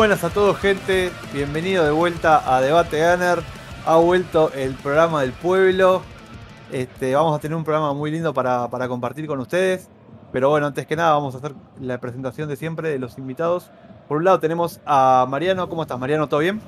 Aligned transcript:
Buenas 0.00 0.24
a 0.24 0.30
todos, 0.30 0.56
gente. 0.56 1.10
Bienvenido 1.30 1.84
de 1.84 1.90
vuelta 1.90 2.56
a 2.56 2.62
Debate 2.62 2.96
Gunner. 2.96 3.40
Ha 3.84 3.96
vuelto 3.98 4.50
el 4.54 4.72
programa 4.72 5.20
del 5.20 5.32
pueblo. 5.32 6.00
Este, 6.72 7.14
vamos 7.14 7.36
a 7.36 7.38
tener 7.38 7.54
un 7.54 7.64
programa 7.64 7.92
muy 7.92 8.10
lindo 8.10 8.32
para, 8.32 8.70
para 8.70 8.88
compartir 8.88 9.26
con 9.26 9.40
ustedes. 9.40 9.90
Pero 10.32 10.48
bueno, 10.48 10.68
antes 10.68 10.86
que 10.86 10.96
nada, 10.96 11.12
vamos 11.12 11.34
a 11.34 11.36
hacer 11.36 11.52
la 11.82 12.00
presentación 12.00 12.48
de 12.48 12.56
siempre 12.56 12.88
de 12.88 12.98
los 12.98 13.18
invitados. 13.18 13.70
Por 14.08 14.16
un 14.16 14.24
lado 14.24 14.40
tenemos 14.40 14.80
a 14.86 15.26
Mariano. 15.28 15.68
¿Cómo 15.68 15.82
estás, 15.82 15.98
Mariano? 15.98 16.30
¿Todo 16.30 16.40
bien? 16.40 16.62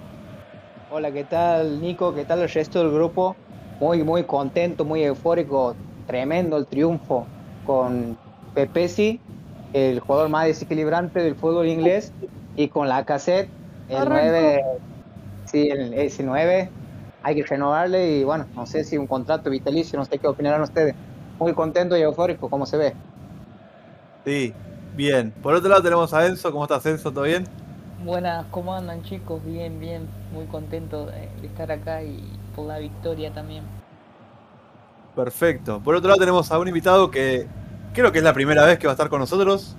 Hola, 0.91 1.11
¿qué 1.11 1.25
tal, 1.25 1.81
Nico? 1.81 2.15
¿Qué 2.15 2.27
tal 2.27 2.41
el 2.41 2.51
resto 2.51 2.81
del 2.81 2.93
grupo? 2.93 3.35
Muy, 3.81 4.05
muy 4.05 4.25
contento, 4.25 4.85
muy 4.85 5.05
eufórico. 5.05 5.75
Tremendo 6.07 6.59
el 6.59 6.67
triunfo 6.67 7.27
con 7.65 8.19
Pepesi, 8.53 9.21
el 9.73 10.01
jugador 10.01 10.29
más 10.29 10.45
desequilibrante 10.49 11.21
del 11.21 11.35
fútbol 11.35 11.67
inglés, 11.67 12.13
y 12.57 12.69
con 12.69 12.89
la 12.89 13.05
cassette, 13.05 13.49
el 13.89 14.09
9, 14.09 14.63
sí, 15.47 15.69
el, 15.69 15.95
ese 15.95 16.23
9, 16.23 16.71
hay 17.23 17.35
que 17.35 17.43
renovarle 17.45 18.19
y 18.19 18.25
bueno, 18.25 18.47
no 18.55 18.67
sé 18.67 18.85
si 18.85 18.99
un 18.99 19.07
contrato 19.07 19.51
vitalicio, 19.51 19.99
no 19.99 20.05
sé 20.05 20.19
qué 20.19 20.27
opinarán 20.27 20.63
ustedes. 20.63 20.95
Muy 21.39 21.55
contento 21.55 21.97
y 21.97 22.03
eufórico, 22.03 22.49
como 22.49 22.67
se 22.67 22.77
ve. 22.77 22.95
Sí, 24.25 24.55
bien. 24.95 25.33
Por 25.43 25.55
otro 25.55 25.69
lado 25.69 25.83
tenemos 25.83 26.13
a 26.15 26.27
Enzo. 26.27 26.53
¿Cómo 26.53 26.65
estás, 26.65 26.85
Enzo? 26.87 27.11
¿Todo 27.11 27.25
bien? 27.25 27.45
Buenas, 28.05 28.47
¿cómo 28.51 28.75
andan 28.75 29.03
chicos? 29.03 29.45
Bien, 29.45 29.81
bien. 29.81 30.09
Muy 30.33 30.47
contento 30.47 31.07
de 31.07 31.29
estar 31.47 31.71
acá 31.73 32.03
y 32.03 32.23
por 32.55 32.67
la 32.67 32.79
victoria 32.79 33.33
también. 33.33 33.65
Perfecto. 35.17 35.81
Por 35.81 35.95
otro 35.95 36.09
lado 36.09 36.21
tenemos 36.21 36.51
a 36.51 36.59
un 36.59 36.69
invitado 36.69 37.11
que 37.11 37.47
creo 37.93 38.13
que 38.13 38.19
es 38.19 38.25
la 38.25 38.33
primera 38.33 38.65
vez 38.65 38.79
que 38.79 38.87
va 38.87 38.93
a 38.93 38.95
estar 38.95 39.09
con 39.09 39.21
nosotros. 39.21 39.77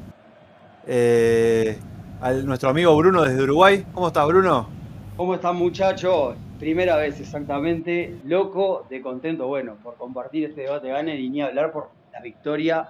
Eh, 0.86 1.80
nuestro 2.32 2.70
amigo 2.70 2.96
Bruno 2.96 3.24
desde 3.24 3.44
Uruguay. 3.44 3.86
¿Cómo 3.94 4.08
estás, 4.08 4.26
Bruno? 4.28 4.70
¿Cómo 5.18 5.36
están, 5.36 5.58
muchachos? 5.58 6.36
Primera 6.58 6.96
vez 6.96 7.20
exactamente. 7.20 8.16
Loco 8.24 8.86
de 8.90 9.02
contento, 9.02 9.48
bueno, 9.48 9.76
por 9.84 9.96
compartir 9.96 10.46
este 10.46 10.62
debate 10.62 10.88
gane 10.88 11.20
y 11.20 11.30
ni 11.30 11.42
hablar 11.42 11.74
por 11.74 11.90
la 12.14 12.22
victoria 12.22 12.90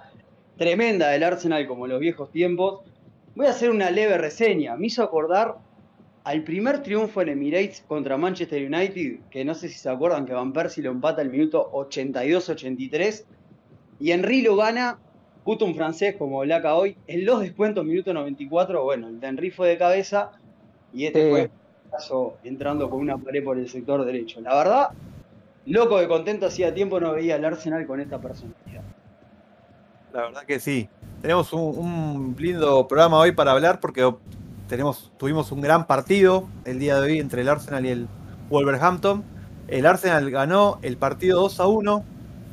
tremenda 0.56 1.08
del 1.08 1.24
Arsenal 1.24 1.66
como 1.66 1.86
en 1.86 1.92
los 1.92 2.00
viejos 2.00 2.30
tiempos. 2.30 2.82
Voy 3.34 3.46
a 3.46 3.50
hacer 3.50 3.70
una 3.70 3.90
leve 3.90 4.18
reseña. 4.18 4.76
Me 4.76 4.86
hizo 4.86 5.02
acordar 5.02 5.56
al 6.22 6.44
primer 6.44 6.82
triunfo 6.84 7.20
en 7.20 7.30
Emirates 7.30 7.84
contra 7.88 8.16
Manchester 8.16 8.64
United, 8.64 9.18
que 9.30 9.44
no 9.44 9.54
sé 9.54 9.68
si 9.68 9.78
se 9.78 9.90
acuerdan 9.90 10.26
que 10.26 10.32
Van 10.32 10.52
Persie 10.52 10.84
lo 10.84 10.92
empata 10.92 11.22
al 11.22 11.30
minuto 11.30 11.70
82-83, 11.72 13.24
y 13.98 14.12
Henry 14.12 14.42
lo 14.42 14.56
gana, 14.56 14.98
justo 15.44 15.64
un 15.64 15.74
francés 15.74 16.16
como 16.16 16.40
Blaca 16.40 16.74
hoy, 16.74 16.96
en 17.06 17.24
los 17.24 17.40
descuentos, 17.40 17.84
minuto 17.84 18.12
94, 18.12 18.82
bueno, 18.82 19.08
el 19.08 19.20
de 19.20 19.26
Henry 19.26 19.50
fue 19.50 19.68
de 19.68 19.78
cabeza, 19.78 20.32
y 20.92 21.06
este 21.06 21.30
fue 21.30 21.50
entrando 22.42 22.90
con 22.90 23.00
una 23.00 23.18
pared 23.18 23.44
por 23.44 23.58
el 23.58 23.68
sector 23.68 24.04
derecho. 24.04 24.40
La 24.40 24.56
verdad, 24.56 24.88
loco 25.66 25.98
de 25.98 26.08
contento, 26.08 26.46
hacía 26.46 26.74
tiempo 26.74 26.98
no 26.98 27.12
veía 27.12 27.36
al 27.36 27.44
Arsenal 27.44 27.86
con 27.86 28.00
esta 28.00 28.18
personalidad. 28.20 28.82
La 30.12 30.22
verdad 30.22 30.42
que 30.44 30.60
sí. 30.60 30.88
Tenemos 31.20 31.52
un, 31.52 31.78
un 31.78 32.36
lindo 32.38 32.86
programa 32.86 33.18
hoy 33.18 33.32
para 33.32 33.52
hablar 33.52 33.80
porque 33.80 34.12
tenemos, 34.68 35.12
tuvimos 35.16 35.52
un 35.52 35.60
gran 35.60 35.86
partido 35.86 36.48
el 36.64 36.78
día 36.78 37.00
de 37.00 37.12
hoy 37.12 37.18
entre 37.18 37.42
el 37.42 37.48
Arsenal 37.48 37.86
y 37.86 37.90
el 37.90 38.08
Wolverhampton. 38.50 39.24
El 39.68 39.86
Arsenal 39.86 40.30
ganó 40.30 40.78
el 40.82 40.96
partido 40.96 41.40
2 41.40 41.60
a 41.60 41.66
1, 41.66 42.04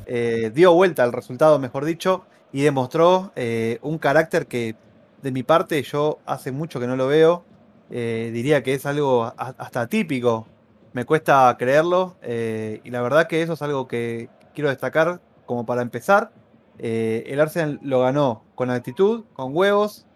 eh, 0.06 0.50
dio 0.54 0.72
vuelta 0.72 1.04
al 1.04 1.12
resultado, 1.12 1.58
mejor 1.58 1.84
dicho, 1.84 2.24
y 2.52 2.62
demostró 2.62 3.32
eh, 3.36 3.78
un 3.82 3.98
carácter 3.98 4.46
que 4.46 4.76
de 5.22 5.32
mi 5.32 5.42
parte 5.42 5.82
yo 5.82 6.18
hace 6.26 6.52
mucho 6.52 6.80
que 6.80 6.86
no 6.86 6.96
lo 6.96 7.06
veo. 7.06 7.44
Eh, 7.90 8.30
diría 8.32 8.62
que 8.62 8.74
es 8.74 8.86
algo 8.86 9.32
hasta 9.36 9.86
típico. 9.86 10.46
Me 10.92 11.04
cuesta 11.04 11.54
creerlo 11.58 12.16
y 12.22 12.90
la 12.90 13.00
verdad 13.00 13.26
que 13.26 13.40
eso 13.42 13.54
es 13.54 13.62
algo 13.62 13.88
que 13.88 14.28
quiero 14.54 14.68
destacar 14.68 15.20
como 15.46 15.64
para 15.64 15.80
empezar. 15.82 16.32
el 16.78 17.40
Arsenal 17.40 17.80
lo 17.82 18.00
ganó 18.00 18.44
con 18.54 18.70
actitud, 18.70 19.24
con 19.32 19.56
huevos, 19.56 20.06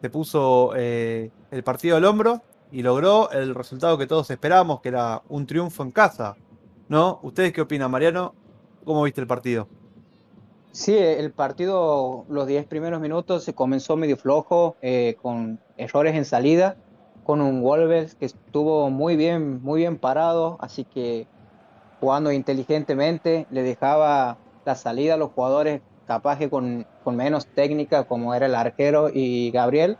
se 0.00 0.10
puso 0.10 0.72
eh, 0.76 1.30
el 1.50 1.64
partido 1.64 1.96
al 1.96 2.04
hombro 2.04 2.42
y 2.70 2.82
logró 2.82 3.30
el 3.30 3.54
resultado 3.54 3.98
que 3.98 4.06
todos 4.06 4.30
esperábamos, 4.30 4.80
que 4.80 4.90
era 4.90 5.22
un 5.28 5.46
triunfo 5.46 5.82
en 5.82 5.90
casa. 5.90 6.36
¿No? 6.88 7.20
¿Ustedes 7.22 7.52
qué 7.52 7.60
opinan, 7.60 7.90
Mariano? 7.90 8.34
¿Cómo 8.84 9.02
viste 9.02 9.20
el 9.20 9.26
partido? 9.26 9.68
Sí, 10.78 10.96
el 10.96 11.32
partido, 11.32 12.24
los 12.28 12.46
10 12.46 12.64
primeros 12.66 13.00
minutos 13.00 13.42
se 13.42 13.52
comenzó 13.52 13.96
medio 13.96 14.16
flojo, 14.16 14.76
eh, 14.80 15.16
con 15.20 15.58
errores 15.76 16.14
en 16.14 16.24
salida, 16.24 16.76
con 17.24 17.40
un 17.40 17.62
Wolves 17.62 18.14
que 18.14 18.26
estuvo 18.26 18.88
muy 18.88 19.16
bien, 19.16 19.60
muy 19.60 19.80
bien 19.80 19.98
parado, 19.98 20.56
así 20.60 20.84
que 20.84 21.26
jugando 21.98 22.30
inteligentemente, 22.30 23.48
le 23.50 23.64
dejaba 23.64 24.38
la 24.64 24.76
salida 24.76 25.14
a 25.14 25.16
los 25.16 25.32
jugadores 25.32 25.80
capaz 26.06 26.38
que 26.38 26.48
con, 26.48 26.86
menos 27.06 27.48
técnica 27.48 28.04
como 28.04 28.32
era 28.32 28.46
el 28.46 28.54
arquero 28.54 29.10
y 29.12 29.50
Gabriel, 29.50 29.98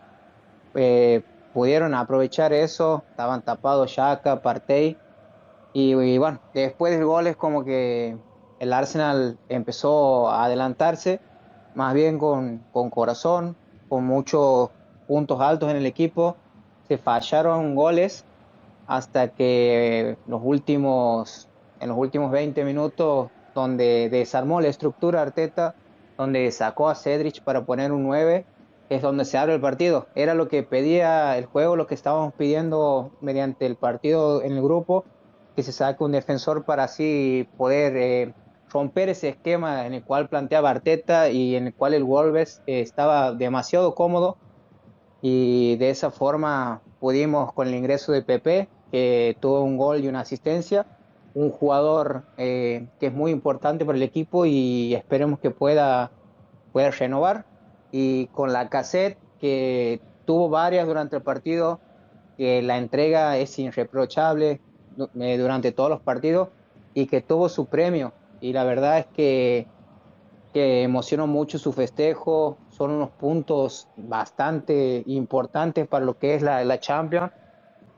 eh, 0.76 1.22
pudieron 1.54 1.92
aprovechar 1.92 2.52
eso, 2.52 3.02
estaban 3.10 3.42
tapados 3.42 3.90
Shaka, 3.90 4.42
Partey, 4.42 4.96
y, 5.72 6.18
bueno, 6.18 6.38
después 6.54 6.92
del 6.96 7.04
gol 7.04 7.26
es 7.26 7.34
como 7.34 7.64
que 7.64 8.16
el 8.58 8.72
Arsenal 8.72 9.38
empezó 9.48 10.28
a 10.28 10.44
adelantarse, 10.44 11.20
más 11.74 11.94
bien 11.94 12.18
con, 12.18 12.64
con 12.72 12.90
corazón, 12.90 13.56
con 13.88 14.04
muchos 14.04 14.70
puntos 15.06 15.40
altos 15.40 15.70
en 15.70 15.76
el 15.76 15.86
equipo, 15.86 16.36
se 16.88 16.98
fallaron 16.98 17.74
goles 17.74 18.24
hasta 18.86 19.28
que 19.28 20.16
los 20.26 20.40
últimos, 20.42 21.48
en 21.80 21.90
los 21.90 21.98
últimos 21.98 22.30
20 22.30 22.64
minutos, 22.64 23.30
donde 23.54 24.08
desarmó 24.08 24.60
la 24.60 24.68
estructura 24.68 25.22
Arteta, 25.22 25.74
donde 26.16 26.50
sacó 26.50 26.88
a 26.88 26.94
Cedric 26.94 27.42
para 27.42 27.64
poner 27.64 27.92
un 27.92 28.04
9, 28.04 28.44
es 28.88 29.02
donde 29.02 29.24
se 29.24 29.36
abre 29.36 29.54
el 29.54 29.60
partido. 29.60 30.06
Era 30.14 30.34
lo 30.34 30.48
que 30.48 30.62
pedía 30.62 31.36
el 31.36 31.46
juego, 31.46 31.76
lo 31.76 31.86
que 31.86 31.94
estábamos 31.94 32.32
pidiendo 32.34 33.10
mediante 33.20 33.66
el 33.66 33.76
partido 33.76 34.42
en 34.42 34.52
el 34.52 34.62
grupo, 34.62 35.04
que 35.54 35.62
se 35.62 35.72
saque 35.72 36.02
un 36.02 36.12
defensor 36.12 36.64
para 36.64 36.84
así 36.84 37.48
poder 37.56 37.96
eh, 37.96 38.34
romper 38.70 39.08
ese 39.08 39.28
esquema 39.30 39.86
en 39.86 39.94
el 39.94 40.02
cual 40.02 40.28
planteaba 40.28 40.70
Arteta 40.70 41.30
y 41.30 41.56
en 41.56 41.68
el 41.68 41.74
cual 41.74 41.94
el 41.94 42.04
Wolves 42.04 42.62
eh, 42.66 42.80
estaba 42.80 43.32
demasiado 43.32 43.94
cómodo. 43.94 44.36
Y 45.20 45.76
de 45.76 45.90
esa 45.90 46.10
forma 46.10 46.80
pudimos, 47.00 47.52
con 47.52 47.68
el 47.68 47.74
ingreso 47.74 48.12
de 48.12 48.22
Pepe, 48.22 48.68
que 48.90 49.36
tuvo 49.40 49.62
un 49.62 49.76
gol 49.76 50.04
y 50.04 50.08
una 50.08 50.20
asistencia, 50.20 50.86
un 51.34 51.50
jugador 51.50 52.24
eh, 52.36 52.88
que 53.00 53.06
es 53.06 53.12
muy 53.12 53.30
importante 53.30 53.84
para 53.84 53.96
el 53.96 54.02
equipo 54.02 54.46
y 54.46 54.94
esperemos 54.94 55.38
que 55.40 55.50
pueda, 55.50 56.10
pueda 56.72 56.90
renovar. 56.90 57.46
Y 57.90 58.26
con 58.28 58.52
la 58.52 58.68
cassette, 58.68 59.18
que 59.40 60.00
tuvo 60.24 60.48
varias 60.48 60.86
durante 60.86 61.16
el 61.16 61.22
partido, 61.22 61.80
que 62.36 62.62
la 62.62 62.78
entrega 62.78 63.36
es 63.38 63.58
irreprochable 63.58 64.60
eh, 65.20 65.38
durante 65.38 65.72
todos 65.72 65.90
los 65.90 66.00
partidos 66.00 66.48
y 66.94 67.06
que 67.06 67.20
tuvo 67.20 67.48
su 67.48 67.66
premio. 67.66 68.12
Y 68.40 68.52
la 68.52 68.64
verdad 68.64 68.98
es 68.98 69.06
que, 69.06 69.66
que 70.52 70.82
emocionó 70.82 71.26
mucho 71.26 71.58
su 71.58 71.72
festejo. 71.72 72.58
Son 72.70 72.90
unos 72.90 73.10
puntos 73.10 73.88
bastante 73.96 75.02
importantes 75.06 75.86
para 75.86 76.04
lo 76.04 76.18
que 76.18 76.34
es 76.34 76.42
la, 76.42 76.64
la 76.64 76.80
Champions 76.80 77.32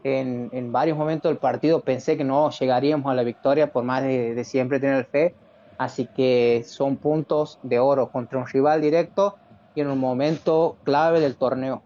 en, 0.04 0.72
varios 0.72 0.96
momentos 0.96 1.30
del 1.30 1.38
partido 1.38 1.80
pensé 1.80 2.16
que 2.16 2.24
no 2.24 2.50
llegaríamos 2.50 3.10
a 3.10 3.14
la 3.14 3.22
victoria 3.22 3.72
por 3.72 3.84
más 3.84 4.02
de, 4.02 4.42
siempre 4.44 4.80
tener 4.80 5.04
fe. 5.04 5.34
Así 5.78 6.06
que 6.06 6.62
son 6.66 6.96
puntos 6.96 7.58
de 7.62 7.78
oro 7.78 8.10
contra 8.10 8.38
un 8.38 8.46
rival 8.46 8.82
directo 8.82 9.36
y 9.74 9.80
en 9.80 9.88
un 9.88 9.98
momento 9.98 10.76
clave 10.84 11.20
del 11.20 11.36
torneo. 11.36 11.82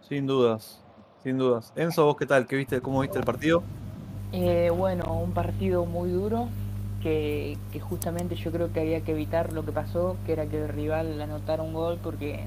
Sin 0.00 0.26
dudas, 0.26 0.82
sin 1.22 1.38
dudas. 1.38 1.72
Enzo, 1.76 2.06
¿vos 2.06 2.16
qué 2.16 2.26
tal? 2.26 2.46
¿Qué 2.46 2.56
viste? 2.56 2.80
¿Cómo 2.80 3.00
viste 3.00 3.18
el 3.18 3.24
partido? 3.24 3.62
Eh, 4.32 4.70
bueno, 4.76 5.12
un 5.14 5.32
partido 5.32 5.84
muy 5.84 6.10
duro 6.10 6.48
que, 7.02 7.58
justamente 7.80 8.36
yo 8.36 8.52
creo 8.52 8.72
que 8.72 8.80
había 8.80 9.00
que 9.02 9.12
evitar 9.12 9.52
lo 9.52 9.64
que 9.64 9.72
pasó, 9.72 10.16
que 10.24 10.32
era 10.32 10.46
que 10.46 10.62
el 10.62 10.68
rival 10.68 11.20
anotara 11.20 11.62
un 11.62 11.74
gol 11.74 11.98
porque 12.02 12.46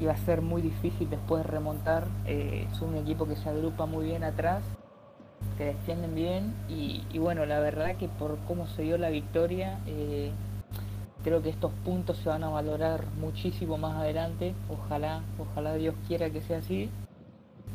iba 0.00 0.12
a 0.12 0.16
ser 0.16 0.42
muy 0.42 0.62
difícil 0.62 1.10
después 1.10 1.44
remontar. 1.44 2.06
Eh, 2.26 2.66
es 2.70 2.80
un 2.80 2.96
equipo 2.96 3.26
que 3.26 3.36
se 3.36 3.48
agrupa 3.48 3.86
muy 3.86 4.06
bien 4.06 4.24
atrás, 4.24 4.62
que 5.58 5.66
defienden 5.66 6.14
bien 6.14 6.54
y, 6.68 7.18
bueno, 7.18 7.46
la 7.46 7.60
verdad 7.60 7.96
que 7.96 8.08
por 8.08 8.38
cómo 8.46 8.66
se 8.68 8.82
dio 8.82 8.96
la 8.96 9.10
victoria, 9.10 9.78
eh, 9.86 10.30
creo 11.22 11.42
que 11.42 11.50
estos 11.50 11.72
puntos 11.84 12.18
se 12.18 12.28
van 12.28 12.44
a 12.44 12.50
valorar 12.50 13.04
muchísimo 13.20 13.76
más 13.78 13.96
adelante. 13.96 14.54
Ojalá, 14.68 15.22
ojalá 15.38 15.74
Dios 15.74 15.94
quiera 16.06 16.30
que 16.30 16.40
sea 16.40 16.58
así. 16.58 16.90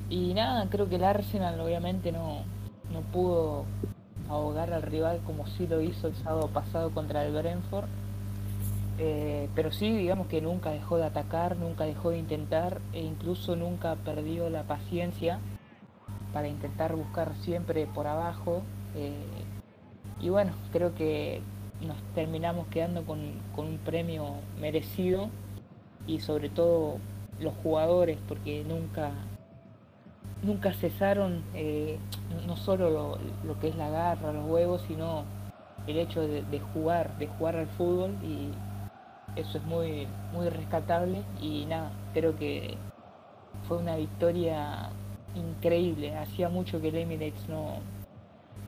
Y 0.09 0.33
nada, 0.33 0.67
creo 0.69 0.89
que 0.89 0.95
el 0.95 1.03
Arsenal 1.03 1.59
obviamente 1.59 2.11
no, 2.11 2.43
no 2.91 3.01
pudo 3.11 3.65
ahogar 4.29 4.73
al 4.73 4.83
rival 4.83 5.19
como 5.25 5.47
sí 5.47 5.67
lo 5.67 5.81
hizo 5.81 6.07
el 6.07 6.15
sábado 6.15 6.47
pasado 6.47 6.91
contra 6.91 7.25
el 7.25 7.33
Brentford 7.33 7.89
Eh, 9.01 9.47
pero 9.55 9.71
sí, 9.71 9.95
digamos 9.95 10.27
que 10.27 10.41
nunca 10.41 10.71
dejó 10.71 10.97
de 10.97 11.05
atacar, 11.05 11.55
nunca 11.55 11.85
dejó 11.85 12.09
de 12.09 12.17
intentar 12.17 12.81
e 12.91 13.01
incluso 13.01 13.55
nunca 13.55 13.95
perdió 13.95 14.49
la 14.49 14.63
paciencia 14.63 15.39
para 16.33 16.49
intentar 16.49 16.95
buscar 16.95 17.33
siempre 17.41 17.87
por 17.87 18.07
abajo. 18.07 18.61
Eh, 18.95 19.13
y 20.19 20.29
bueno, 20.29 20.51
creo 20.71 20.93
que 20.95 21.41
nos 21.81 21.97
terminamos 22.13 22.67
quedando 22.67 23.05
con, 23.05 23.19
un 23.55 23.77
premio 23.85 24.35
merecido 24.59 25.29
y 26.07 26.19
sobre 26.19 26.49
todo 26.49 26.97
los 27.39 27.53
jugadores, 27.63 28.17
porque 28.27 28.63
nunca, 28.67 29.11
nunca 30.43 30.73
cesaron 30.73 31.43
eh, 31.53 31.97
no 32.47 32.55
solo 32.55 33.17
lo, 33.45 33.59
que 33.59 33.69
es 33.69 33.75
la 33.75 33.89
garra, 33.89 34.31
los 34.31 34.45
huevos, 34.49 34.83
sino 34.87 35.25
el 35.87 35.97
hecho 35.97 36.21
de, 36.21 36.43
de, 36.43 36.59
jugar, 36.59 37.17
de 37.17 37.27
jugar 37.27 37.55
al 37.55 37.67
fútbol 37.67 38.11
y 38.23 38.49
eso 39.35 39.57
es 39.57 39.63
muy, 39.63 40.07
muy 40.33 40.49
rescatable 40.49 41.23
y 41.41 41.65
nada, 41.65 41.91
creo 42.13 42.35
que 42.37 42.77
fue 43.67 43.77
una 43.77 43.95
victoria 43.95 44.89
increíble. 45.35 46.15
Hacía 46.15 46.49
mucho 46.49 46.81
que 46.81 46.89
el 46.89 46.97
Emirates 46.97 47.47
no, 47.47 47.79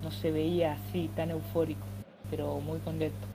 no 0.04 0.12
se 0.12 0.32
veía 0.32 0.74
así, 0.74 1.10
tan 1.16 1.32
eufórico, 1.32 1.86
pero 2.30 2.60
muy 2.60 2.80
contento. 2.80 3.28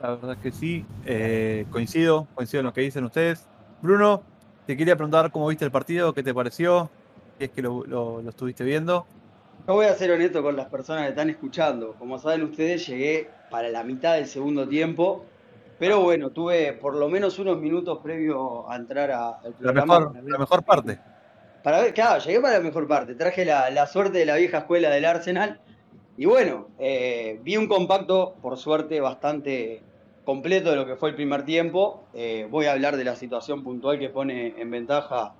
La 0.00 0.14
verdad 0.14 0.38
que 0.38 0.50
sí, 0.50 0.86
eh, 1.04 1.66
coincido, 1.70 2.26
coincido 2.34 2.60
en 2.60 2.66
lo 2.66 2.72
que 2.72 2.80
dicen 2.80 3.04
ustedes. 3.04 3.46
Bruno, 3.82 4.22
te 4.66 4.76
quería 4.76 4.96
preguntar 4.96 5.30
cómo 5.30 5.48
viste 5.48 5.64
el 5.64 5.70
partido, 5.70 6.14
qué 6.14 6.22
te 6.22 6.32
pareció, 6.32 6.90
si 7.40 7.44
es 7.44 7.50
que 7.52 7.62
lo, 7.62 7.84
lo, 7.86 8.28
estuviste 8.28 8.64
viendo. 8.64 9.06
Yo 9.66 9.72
voy 9.72 9.86
a 9.86 9.94
ser 9.94 10.10
honesto 10.10 10.42
con 10.42 10.56
las 10.56 10.68
personas 10.68 11.04
que 11.04 11.08
están 11.10 11.30
escuchando. 11.30 11.94
Como 11.98 12.18
saben 12.18 12.42
ustedes, 12.42 12.86
llegué 12.86 13.30
para 13.50 13.70
la 13.70 13.82
mitad 13.82 14.16
del 14.16 14.26
segundo 14.26 14.68
tiempo, 14.68 15.24
pero 15.78 16.02
bueno, 16.02 16.28
tuve 16.30 16.74
por 16.74 16.94
lo 16.96 17.08
menos 17.08 17.38
unos 17.38 17.58
minutos 17.58 18.00
previo 18.02 18.70
a 18.70 18.76
entrar 18.76 19.10
al 19.10 19.54
programa. 19.54 19.94
La 19.94 20.10
mejor, 20.10 20.30
la 20.30 20.38
mejor 20.38 20.62
parte. 20.64 20.98
Para 21.62 21.80
ver, 21.80 21.94
claro, 21.94 22.22
llegué 22.22 22.40
para 22.40 22.58
la 22.58 22.60
mejor 22.60 22.86
parte. 22.86 23.14
Traje 23.14 23.46
la, 23.46 23.86
suerte 23.86 24.18
de 24.18 24.26
la 24.26 24.36
vieja 24.36 24.58
escuela 24.58 24.90
del 24.90 25.06
Arsenal. 25.06 25.60
Y 26.18 26.26
bueno, 26.26 26.68
eh, 26.78 27.40
vi 27.42 27.56
un 27.56 27.68
compacto, 27.68 28.34
por 28.42 28.58
suerte, 28.58 29.00
bastante 29.00 29.82
completo 30.26 30.68
de 30.68 30.76
lo 30.76 30.84
que 30.84 30.96
fue 30.96 31.08
el 31.08 31.14
primer 31.14 31.46
tiempo. 31.46 32.04
Eh, 32.12 32.46
voy 32.50 32.66
a 32.66 32.72
hablar 32.72 32.98
de 32.98 33.04
la 33.04 33.16
situación 33.16 33.64
puntual 33.64 33.98
que 33.98 34.10
pone 34.10 34.60
en 34.60 34.70
ventaja 34.70 35.32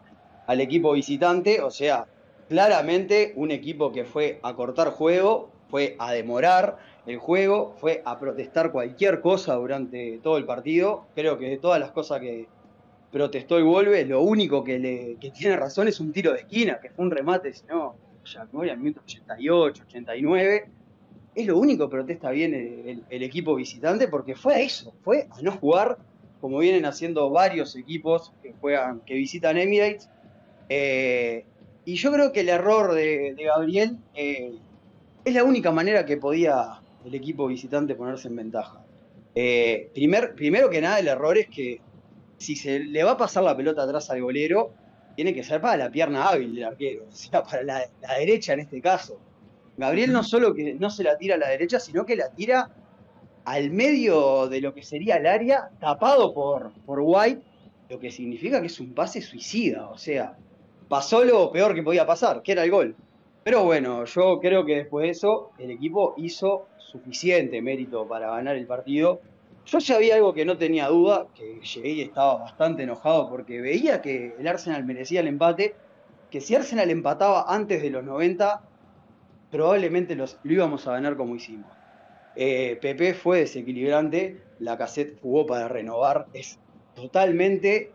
al 0.51 0.61
equipo 0.61 0.93
visitante. 0.93 1.63
O 1.63 1.71
sea, 1.71 2.07
claramente 2.49 3.33
un 3.37 3.53
equipo 3.53 3.93
que 3.93 4.05
fue 4.05 4.41
a 4.43 4.55
cortar 4.55 4.91
juego, 4.91 5.49
fue 5.69 5.95
a 6.01 6.13
demorar 6.13 6.79
el 7.07 7.19
juego, 7.19 7.77
fue 7.79 8.03
a 8.05 8.19
protestar 8.19 8.73
cualquier 8.73 9.21
cosa 9.21 9.55
durante 9.55 10.19
todo 10.25 10.39
el 10.39 10.45
partido. 10.45 11.07
Creo 11.15 11.39
que 11.39 11.49
de 11.49 11.59
todas 11.59 11.79
las 11.79 11.93
cosas 11.93 12.21
que, 12.21 12.49
protestó 13.13 13.59
y 13.59 13.63
vuelve, 13.63 14.05
lo 14.05 14.23
único 14.23 14.63
que, 14.63 14.79
le, 14.79 15.17
tiene 15.33 15.57
razón 15.57 15.89
es 15.89 15.99
un 15.99 16.13
tiro 16.13 16.33
de 16.33 16.41
esquina, 16.41 16.79
que 16.81 16.91
fue 16.91 17.05
un 17.05 17.11
remate, 17.11 17.53
si 17.53 17.67
no, 17.67 17.97
ya 18.25 18.47
no 18.53 18.61
al 18.61 18.79
minuto 18.79 19.01
88, 19.03 19.83
89. 19.89 20.71
Es 21.35 21.47
lo 21.47 21.59
único 21.59 21.89
que 21.89 21.91
protesta 21.91 22.31
bien 22.31 22.55
el, 22.55 23.23
equipo 23.23 23.57
visitante 23.57 24.07
porque 24.07 24.37
fue 24.37 24.55
a 24.55 24.61
eso, 24.61 24.95
fue 25.03 25.27
a 25.31 25.43
no 25.43 25.51
jugar 25.53 25.99
como 26.41 26.59
vienen 26.59 26.87
haciendo 26.87 27.31
varios 27.31 27.75
equipos 27.75 28.33
que 28.43 28.53
juegan, 28.61 29.01
que 29.01 29.15
visitan 29.15 29.59
Emirates. 29.59 30.09
Eh, 30.73 31.45
y 31.85 31.97
yo 31.97 32.13
creo 32.13 32.33
que 32.33 32.41
el 32.41 32.49
error 32.49 32.95
de, 32.95 33.35
Gabriel 33.37 33.99
eh, 34.15 34.55
es 35.25 35.35
la 35.35 35.43
única 35.43 35.73
manera 35.73 36.07
que 36.07 36.17
podía 36.17 36.81
el 37.05 37.15
equipo 37.15 37.49
visitante 37.49 37.97
ponerse 37.97 38.29
en 38.29 38.37
ventaja. 38.37 38.81
Eh, 39.35 39.91
primer, 39.93 40.35
primero 40.37 40.71
que 40.71 40.81
nada, 40.81 41.01
el 41.01 41.09
error 41.09 41.37
es 41.37 41.49
que 41.49 41.81
si 42.39 42.55
se 42.55 42.79
le 42.79 43.03
va 43.03 43.13
a 43.13 43.17
pasar 43.17 43.43
la 43.43 43.57
pelota 43.57 43.83
atrás 43.83 44.11
al 44.11 44.23
golero, 44.23 44.73
tiene 45.17 45.35
que 45.35 45.43
ser 45.43 45.61
para 45.61 45.77
la 45.77 45.91
pierna 45.91 46.29
hábil 46.29 46.55
del 46.55 46.65
arquero, 46.65 47.07
o 47.11 47.13
sea, 47.13 47.43
para 47.43 47.65
la, 47.65 47.83
derecha 48.19 48.53
en 48.53 48.61
este 48.61 48.81
caso. 48.81 49.19
Gabriel 49.77 50.13
no 50.13 50.23
solo 50.23 50.55
que 50.55 50.75
no 50.75 50.89
se 50.89 51.03
la 51.03 51.19
tira 51.19 51.35
a 51.35 51.39
la 51.39 51.49
derecha, 51.49 51.81
sino 51.81 52.07
que 52.07 52.15
la 52.15 52.31
tira 52.31 52.71
al 53.45 53.71
medio 53.71 54.47
de 54.47 54.61
lo 54.61 54.73
que 54.73 54.85
sería 54.85 55.17
el 55.17 55.27
área, 55.27 55.71
tapado 55.81 56.33
por, 56.33 56.73
por 56.87 57.01
White, 57.03 57.43
lo 57.89 57.99
que 57.99 58.13
significa 58.13 58.61
que 58.61 58.69
es 58.69 58.79
un 58.79 58.95
pase 58.95 59.21
suicida, 59.21 59.89
o 59.89 59.99
sea, 59.99 60.37
pasó 60.91 61.25
lo 61.25 61.51
peor 61.51 61.75
que 61.75 61.83
podía 61.83 62.05
pasar, 62.05 62.43
que 62.43 62.53
era 62.53 62.65
el 62.65 62.71
gol. 62.71 62.95
Pero 63.43 63.65
bueno, 63.65 64.05
yo 64.05 64.39
creo 64.39 64.67
que 64.67 64.77
después 64.77 65.05
de 65.05 65.11
eso 65.13 65.53
el 65.57 65.71
equipo 65.71 66.13
hizo 66.19 66.67
suficiente 66.77 67.63
mérito 67.63 68.07
para 68.07 68.31
ganar 68.33 68.57
el 68.57 68.67
partido 68.67 69.21
yo 69.67 69.79
ya 69.79 69.97
había 69.97 70.17
algo 70.17 70.35
que 70.35 70.45
no 70.45 70.57
tenía 70.57 70.89
duda, 70.89 71.27
que 71.35 71.61
llegué 71.61 71.91
y 71.91 72.01
estaba 72.03 72.39
bastante 72.39 72.83
enojado 72.83 73.29
porque 73.31 73.61
veía 73.61 74.03
que 74.03 74.35
el 74.39 74.49
Arsenal 74.49 74.85
merecía 74.85 75.21
el 75.21 75.29
empate, 75.29 75.75
que 76.31 76.41
si 76.41 76.55
Arsenal 76.55 76.91
empataba 76.91 77.45
antes 77.47 77.83
de 77.83 77.91
los 77.91 78.03
90, 78.03 78.63
probablemente 79.51 80.17
los, 80.17 80.39
lo 80.43 80.53
íbamos 80.53 80.87
a 80.89 80.93
ganar 80.93 81.17
como 81.17 81.37
hicimos. 81.37 81.71
Eh, 82.35 82.79
Pepe 82.81 83.15
fue 83.15 83.41
desequilibrante, 83.41 84.41
la 84.59 84.77
cassette 84.77 85.21
jugó 85.21 85.47
para 85.47 85.69
renovar, 85.69 86.27
es 86.33 86.59
totalmente 86.95 87.93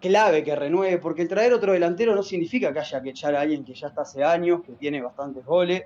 clave 0.00 0.42
que 0.42 0.56
renueve, 0.56 0.98
porque 0.98 1.22
el 1.22 1.28
traer 1.28 1.52
otro 1.52 1.72
delantero 1.72 2.14
no 2.14 2.22
significa 2.22 2.72
que 2.72 2.80
haya 2.80 3.02
que 3.02 3.10
echar 3.10 3.34
a 3.34 3.42
alguien 3.42 3.64
que 3.64 3.74
ya 3.74 3.88
está 3.88 4.02
hace 4.02 4.24
años, 4.24 4.62
que 4.62 4.72
tiene 4.72 5.00
bastantes 5.00 5.44
goles, 5.44 5.84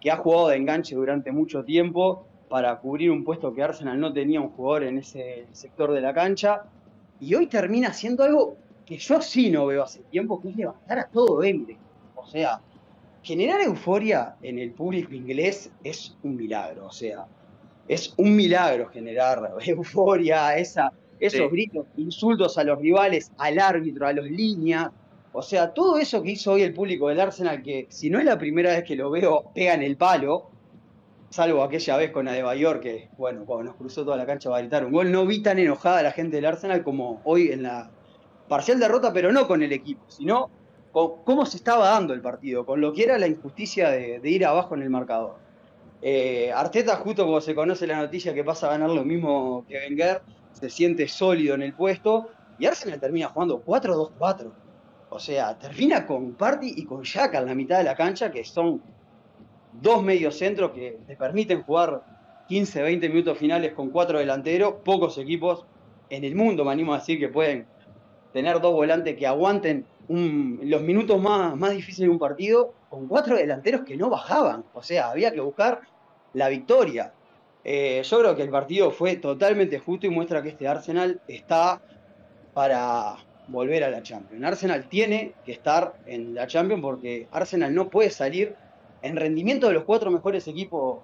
que 0.00 0.10
ha 0.10 0.16
jugado 0.16 0.48
de 0.48 0.56
enganche 0.56 0.94
durante 0.94 1.32
mucho 1.32 1.64
tiempo 1.64 2.26
para 2.48 2.78
cubrir 2.78 3.10
un 3.10 3.24
puesto 3.24 3.52
que 3.52 3.62
Arsenal 3.62 3.98
no 3.98 4.12
tenía 4.12 4.40
un 4.40 4.50
jugador 4.50 4.84
en 4.84 4.98
ese 4.98 5.46
sector 5.52 5.92
de 5.92 6.00
la 6.00 6.14
cancha. 6.14 6.62
Y 7.18 7.34
hoy 7.34 7.48
termina 7.48 7.88
haciendo 7.88 8.22
algo 8.22 8.56
que 8.84 8.98
yo 8.98 9.20
sí 9.20 9.50
no 9.50 9.66
veo 9.66 9.82
hace 9.82 10.00
tiempo, 10.04 10.40
que 10.40 10.50
es 10.50 10.56
levantar 10.56 10.98
a 11.00 11.08
todo 11.08 11.42
Emre. 11.42 11.76
O 12.14 12.24
sea, 12.26 12.60
generar 13.22 13.60
euforia 13.62 14.36
en 14.42 14.58
el 14.58 14.70
público 14.70 15.12
inglés 15.12 15.72
es 15.82 16.16
un 16.22 16.36
milagro. 16.36 16.86
O 16.86 16.92
sea, 16.92 17.26
es 17.88 18.14
un 18.16 18.36
milagro 18.36 18.88
generar 18.88 19.54
euforia, 19.66 20.56
esa, 20.56 20.92
esos 21.20 21.50
gritos, 21.50 21.86
insultos 21.96 22.58
a 22.58 22.64
los 22.64 22.78
rivales, 22.78 23.32
al 23.38 23.58
árbitro, 23.58 24.06
a 24.06 24.12
los 24.12 24.30
líneas. 24.30 24.90
O 25.32 25.42
sea, 25.42 25.74
todo 25.74 25.98
eso 25.98 26.22
que 26.22 26.32
hizo 26.32 26.52
hoy 26.52 26.62
el 26.62 26.72
público 26.72 27.08
del 27.08 27.20
Arsenal, 27.20 27.62
que 27.62 27.86
si 27.90 28.08
no 28.10 28.18
es 28.18 28.24
la 28.24 28.38
primera 28.38 28.70
vez 28.70 28.84
que 28.84 28.96
lo 28.96 29.10
veo, 29.10 29.50
pega 29.54 29.74
en 29.74 29.82
el 29.82 29.96
palo, 29.96 30.50
salvo 31.30 31.62
aquella 31.62 31.96
vez 31.96 32.10
con 32.10 32.28
Adebayor, 32.28 32.80
que 32.80 33.10
bueno, 33.18 33.44
cuando 33.44 33.64
nos 33.64 33.76
cruzó 33.76 34.04
toda 34.04 34.16
la 34.16 34.26
cancha 34.26 34.48
va 34.48 34.58
a 34.58 34.60
gritar 34.60 34.84
un 34.84 34.92
gol, 34.92 35.12
no 35.12 35.26
vi 35.26 35.42
tan 35.42 35.58
enojada 35.58 35.98
a 35.98 36.02
la 36.02 36.12
gente 36.12 36.36
del 36.36 36.46
Arsenal 36.46 36.82
como 36.82 37.20
hoy 37.24 37.52
en 37.52 37.64
la 37.64 37.90
parcial 38.48 38.78
derrota, 38.78 39.12
pero 39.12 39.32
no 39.32 39.46
con 39.46 39.62
el 39.62 39.72
equipo, 39.72 40.04
sino 40.08 40.50
con 40.92 41.22
cómo 41.24 41.44
se 41.44 41.58
estaba 41.58 41.90
dando 41.90 42.14
el 42.14 42.22
partido, 42.22 42.64
con 42.64 42.80
lo 42.80 42.92
que 42.92 43.04
era 43.04 43.18
la 43.18 43.26
injusticia 43.26 43.90
de, 43.90 44.20
ir 44.24 44.46
abajo 44.46 44.74
en 44.74 44.82
el 44.82 44.90
marcador. 44.90 45.36
Eh, 46.00 46.52
Arteta, 46.54 46.96
justo 46.96 47.24
como 47.24 47.40
se 47.40 47.54
conoce 47.54 47.86
la 47.86 47.98
noticia 47.98 48.32
que 48.32 48.44
pasa 48.44 48.68
a 48.68 48.70
ganar 48.70 48.90
lo 48.90 49.04
mismo 49.04 49.64
que 49.68 49.76
Wenger, 49.76 50.22
se 50.58 50.70
siente 50.70 51.06
sólido 51.06 51.54
en 51.54 51.62
el 51.62 51.74
puesto 51.74 52.30
y 52.58 52.66
Arsenal 52.66 52.98
termina 52.98 53.28
jugando 53.28 53.62
4-2-4. 53.64 54.50
O 55.10 55.18
sea, 55.18 55.58
termina 55.58 56.06
con 56.06 56.32
Party 56.32 56.74
y 56.76 56.84
con 56.84 57.02
Xhaka 57.02 57.38
en 57.38 57.46
la 57.46 57.54
mitad 57.54 57.78
de 57.78 57.84
la 57.84 57.94
cancha, 57.94 58.30
que 58.30 58.44
son 58.44 58.82
dos 59.72 60.02
mediocentros 60.02 60.70
que 60.72 60.98
te 61.06 61.16
permiten 61.16 61.62
jugar 61.62 62.02
15, 62.48 62.82
20 62.82 63.08
minutos 63.08 63.38
finales 63.38 63.72
con 63.74 63.90
cuatro 63.90 64.18
delanteros. 64.18 64.74
Pocos 64.84 65.18
equipos 65.18 65.66
en 66.08 66.24
el 66.24 66.34
mundo, 66.34 66.64
me 66.64 66.72
animo 66.72 66.94
a 66.94 66.98
decir, 66.98 67.18
que 67.18 67.28
pueden 67.28 67.66
tener 68.32 68.60
dos 68.60 68.72
volantes 68.72 69.16
que 69.16 69.26
aguanten 69.26 69.86
los 70.08 70.82
minutos 70.82 71.20
más, 71.20 71.56
más 71.56 71.72
difíciles 71.72 72.08
de 72.08 72.12
un 72.12 72.18
partido 72.18 72.72
con 72.88 73.08
cuatro 73.08 73.36
delanteros 73.36 73.82
que 73.82 73.96
no 73.96 74.08
bajaban. 74.08 74.64
O 74.72 74.82
sea, 74.82 75.10
había 75.10 75.32
que 75.32 75.40
buscar 75.40 75.82
la 76.32 76.48
victoria. 76.48 77.12
Eh, 77.68 78.00
yo 78.04 78.20
creo 78.20 78.36
que 78.36 78.42
el 78.42 78.48
partido 78.48 78.92
fue 78.92 79.16
totalmente 79.16 79.80
justo 79.80 80.06
y 80.06 80.10
muestra 80.10 80.40
que 80.40 80.50
este 80.50 80.68
Arsenal 80.68 81.20
está 81.26 81.82
para 82.54 83.16
volver 83.48 83.82
a 83.82 83.90
la 83.90 84.04
Champions. 84.04 84.44
Arsenal 84.44 84.88
tiene 84.88 85.32
que 85.44 85.50
estar 85.50 85.96
en 86.06 86.32
la 86.32 86.46
Champions 86.46 86.80
porque 86.80 87.26
Arsenal 87.32 87.74
no 87.74 87.88
puede 87.90 88.10
salir 88.10 88.54
en 89.02 89.16
rendimiento 89.16 89.66
de 89.66 89.74
los 89.74 89.82
cuatro 89.82 90.12
mejores 90.12 90.46
equipos 90.46 91.00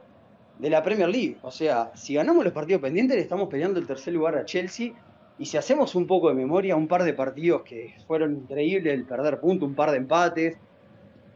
de 0.61 0.71
la 0.71 0.85
Premier 0.85 1.09
League. 1.09 1.37
O 1.43 1.51
sea, 1.51 1.91
si 1.97 2.15
ganamos 2.15 2.45
los 2.45 2.53
partidos 2.53 2.81
pendientes, 2.81 3.17
le 3.17 3.23
estamos 3.23 3.49
peleando 3.49 3.81
el 3.81 3.87
tercer 3.89 4.15
lugar 4.15 4.37
a 4.37 4.45
Chelsea. 4.45 4.93
Y 5.41 5.47
si 5.47 5.57
hacemos 5.57 5.97
un 5.97 6.07
poco 6.07 6.29
de 6.29 6.35
memoria, 6.35 6.77
un 6.77 6.87
par 6.87 7.03
de 7.03 7.13
partidos 7.13 7.63
que 7.63 7.97
fueron 8.07 8.37
increíbles, 8.37 8.95
el 8.95 9.05
perder 9.05 9.41
punto, 9.41 9.67
un 9.67 9.75
par 9.75 9.91
de 9.91 9.97
empates. 9.97 10.59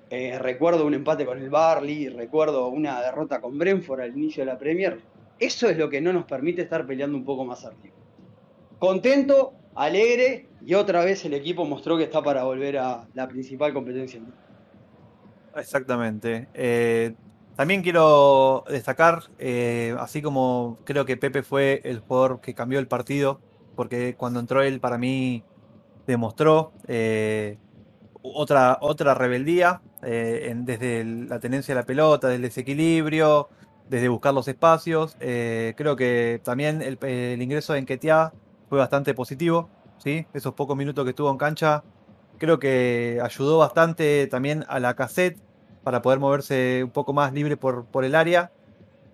Eh, 0.08 0.38
recuerdo 0.38 0.86
un 0.86 0.94
empate 0.94 1.26
con 1.26 1.38
el 1.38 1.50
Barley, 1.50 2.10
recuerdo 2.10 2.68
una 2.68 3.02
derrota 3.02 3.40
con 3.40 3.58
Brentford 3.58 4.02
al 4.02 4.16
inicio 4.16 4.44
de 4.44 4.52
la 4.52 4.56
Premier. 4.56 5.00
Eso 5.38 5.68
es 5.68 5.76
lo 5.76 5.90
que 5.90 6.00
no 6.00 6.12
nos 6.12 6.24
permite 6.24 6.62
estar 6.62 6.86
peleando 6.86 7.16
un 7.16 7.24
poco 7.24 7.44
más 7.44 7.64
arriba. 7.64 7.94
Contento, 8.78 9.54
alegre 9.74 10.48
y 10.64 10.74
otra 10.74 11.04
vez 11.04 11.24
el 11.24 11.34
equipo 11.34 11.64
mostró 11.64 11.96
que 11.96 12.04
está 12.04 12.22
para 12.22 12.44
volver 12.44 12.78
a 12.78 13.06
la 13.14 13.28
principal 13.28 13.72
competencia. 13.72 14.20
Exactamente. 15.54 16.48
Eh, 16.54 17.14
también 17.56 17.82
quiero 17.82 18.64
destacar, 18.68 19.22
eh, 19.38 19.94
así 19.98 20.20
como 20.20 20.78
creo 20.84 21.04
que 21.04 21.16
Pepe 21.16 21.42
fue 21.42 21.80
el 21.84 22.00
jugador 22.00 22.40
que 22.40 22.54
cambió 22.54 22.78
el 22.78 22.88
partido, 22.88 23.40
porque 23.74 24.14
cuando 24.16 24.40
entró 24.40 24.62
él 24.62 24.80
para 24.80 24.98
mí 24.98 25.42
demostró 26.06 26.72
eh, 26.86 27.58
otra, 28.22 28.78
otra 28.80 29.14
rebeldía, 29.14 29.82
desde 30.02 31.04
la 31.04 31.40
tenencia 31.40 31.74
de 31.74 31.80
la 31.80 31.86
pelota, 31.86 32.28
desde 32.28 32.36
el 32.36 32.42
desequilibrio, 32.42 33.48
desde 33.88 34.08
buscar 34.08 34.34
los 34.34 34.48
espacios. 34.48 35.16
creo 35.18 35.96
que 35.96 36.40
también 36.44 36.82
el, 36.82 37.42
ingreso 37.42 37.72
de 37.72 37.80
Enquetia 37.80 38.32
fue 38.68 38.78
bastante 38.78 39.14
positivo, 39.14 39.68
¿sí? 39.98 40.26
esos 40.34 40.54
pocos 40.54 40.76
minutos 40.76 41.04
que 41.04 41.10
estuvo 41.10 41.30
en 41.30 41.38
cancha. 41.38 41.82
Creo 42.38 42.58
que 42.58 43.20
ayudó 43.22 43.58
bastante 43.58 44.26
también 44.26 44.64
a 44.68 44.78
la 44.80 44.94
cassette 44.94 45.38
para 45.86 46.02
poder 46.02 46.18
moverse 46.18 46.82
un 46.82 46.90
poco 46.90 47.12
más 47.12 47.32
libre 47.32 47.56
por, 47.56 47.86
el 48.04 48.16
área. 48.16 48.50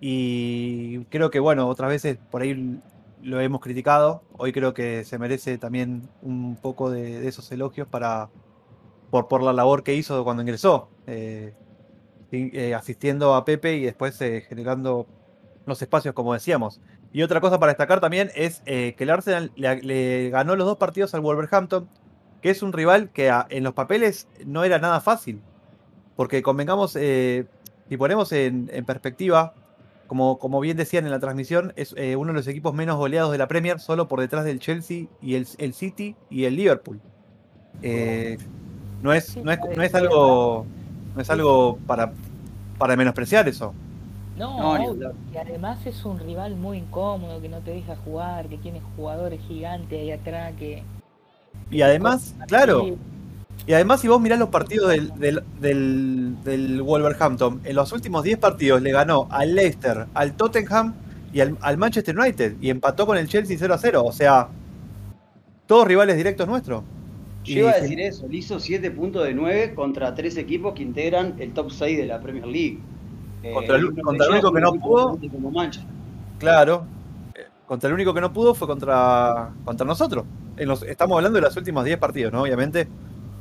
Y 0.01 1.05
creo 1.05 1.29
que, 1.29 1.39
bueno, 1.39 1.67
otras 1.67 1.87
veces 1.87 2.17
por 2.31 2.41
ahí 2.41 2.81
lo 3.21 3.39
hemos 3.39 3.61
criticado. 3.61 4.23
Hoy 4.37 4.51
creo 4.51 4.73
que 4.73 5.05
se 5.05 5.19
merece 5.19 5.59
también 5.59 6.09
un 6.23 6.55
poco 6.55 6.89
de, 6.89 7.27
esos 7.27 7.51
elogios 7.51 7.87
para, 7.87 8.29
por, 9.11 9.27
por, 9.27 9.43
la 9.43 9.53
labor 9.53 9.83
que 9.83 9.93
hizo 9.93 10.23
cuando 10.23 10.41
ingresó, 10.41 10.89
eh, 11.05 11.53
eh, 12.33 12.73
asistiendo 12.75 13.35
a 13.35 13.45
Pepe 13.45 13.75
y 13.75 13.83
después 13.83 14.19
eh, 14.21 14.41
generando 14.47 15.07
los 15.65 15.81
espacios, 15.81 16.13
como 16.13 16.33
decíamos. 16.33 16.81
Y 17.11 17.21
otra 17.21 17.41
cosa 17.41 17.59
para 17.59 17.71
destacar 17.71 17.99
también 17.99 18.31
es 18.35 18.61
que 18.61 18.95
el 18.97 19.09
Arsenal 19.09 19.51
le, 19.55 20.29
ganó 20.31 20.55
los 20.55 20.65
dos 20.65 20.77
partidos 20.77 21.13
al 21.13 21.21
Wolverhampton, 21.21 21.87
que 22.41 22.49
es 22.49 22.63
un 22.63 22.73
rival 22.73 23.09
que 23.11 23.31
en 23.49 23.63
los 23.63 23.73
papeles 23.73 24.27
no 24.45 24.63
era 24.63 24.79
nada 24.79 24.99
fácil. 24.99 25.41
Porque 26.15 26.43
convengamos, 26.43 26.95
eh, 26.95 27.45
si 27.89 27.97
ponemos 27.97 28.31
en, 28.31 28.67
perspectiva, 28.85 29.53
como, 30.07 30.37
como, 30.37 30.59
bien 30.59 30.77
decían 30.77 31.05
en 31.05 31.11
la 31.11 31.19
transmisión, 31.19 31.73
es 31.75 31.95
eh, 31.97 32.15
uno 32.15 32.31
de 32.31 32.37
los 32.37 32.47
equipos 32.47 32.73
menos 32.73 32.97
goleados 32.97 33.31
de 33.31 33.37
la 33.37 33.47
Premier, 33.47 33.79
solo 33.79 34.07
por 34.07 34.19
detrás 34.19 34.45
del 34.45 34.59
Chelsea 34.59 35.05
y 35.21 35.35
el, 35.35 35.73
City 35.73 36.15
y 36.29 36.43
el 36.43 36.55
Liverpool. 36.55 37.01
Eh, 37.81 38.37
no, 39.01 39.13
es, 39.13 39.35
no, 39.37 39.51
es, 39.51 39.95
algo, 39.95 40.65
no 41.15 41.21
es 41.21 41.29
algo 41.29 41.77
para, 41.85 42.13
para 42.77 42.95
menospreciar 42.95 43.47
eso. 43.47 43.73
No, 44.37 44.77
y 45.31 45.37
además 45.37 45.85
es 45.85 46.03
un 46.05 46.19
rival 46.19 46.55
muy 46.55 46.79
incómodo, 46.79 47.39
que 47.39 47.49
no 47.49 47.59
te 47.59 47.71
deja 47.71 47.95
jugar, 47.97 48.47
que 48.47 48.57
tiene 48.57 48.81
jugadores 48.95 49.39
gigantes 49.47 49.99
ahí 49.99 50.11
atrás 50.11 50.53
que... 50.57 50.83
Y 51.69 51.81
además, 51.83 52.35
claro, 52.47 52.97
y 53.65 53.73
además, 53.73 54.01
si 54.01 54.09
vos 54.09 54.19
mirás 54.19 54.39
los 54.39 54.49
partidos 54.49 54.89
del, 54.89 55.43
del, 55.59 56.81
Wolverhampton, 56.81 57.61
en 57.63 57.75
los 57.75 57.91
últimos 57.93 58.23
10 58.23 58.37
partidos 58.37 58.81
le 58.81 58.91
ganó 58.91 59.27
al 59.31 59.55
Leicester, 59.55 60.07
al 60.13 60.33
Tottenham 60.33 60.95
y 61.31 61.39
al, 61.39 61.77
Manchester 61.77 62.17
United. 62.17 62.57
Y 62.59 62.69
empató 62.69 63.05
con 63.05 63.17
el 63.17 63.29
Chelsea 63.29 63.55
0 63.57 63.73
a 63.73 63.77
0. 63.77 64.03
O 64.03 64.11
sea, 64.11 64.49
todos 65.65 65.87
rivales 65.87 66.17
directos 66.17 66.45
nuestros. 66.45 66.83
Yo 67.43 67.59
iba 67.59 67.71
a 67.71 67.79
decir 67.79 67.99
eso, 67.99 68.27
le 68.27 68.37
hizo 68.37 68.59
7 68.59 68.91
puntos 68.91 69.23
de 69.25 69.33
9 69.33 69.73
contra 69.75 70.15
3 70.15 70.37
equipos 70.37 70.73
que 70.73 70.83
integran 70.83 71.35
el 71.39 71.53
top 71.53 71.71
6 71.71 71.97
de 71.97 72.05
la 72.05 72.19
Premier 72.21 72.47
League. 72.47 72.79
Contra 73.53 73.75
el, 73.75 74.01
contra 74.01 74.25
el 74.27 74.31
único 74.31 74.53
que 74.53 74.61
no 74.61 74.73
pudo. 74.73 75.19
Claro. 76.39 76.85
Contra 77.67 77.89
el 77.89 77.95
único 77.95 78.13
que 78.13 78.21
no 78.21 78.31
pudo 78.31 78.53
fue 78.53 78.67
contra, 78.67 79.51
contra 79.65 79.85
nosotros. 79.85 80.25
En 80.55 80.67
los, 80.67 80.83
estamos 80.83 81.17
hablando 81.17 81.37
de 81.37 81.41
los 81.41 81.57
últimos 81.57 81.83
10 81.83 81.97
partidos, 81.97 82.31
¿no? 82.31 82.43
Obviamente 82.43 82.87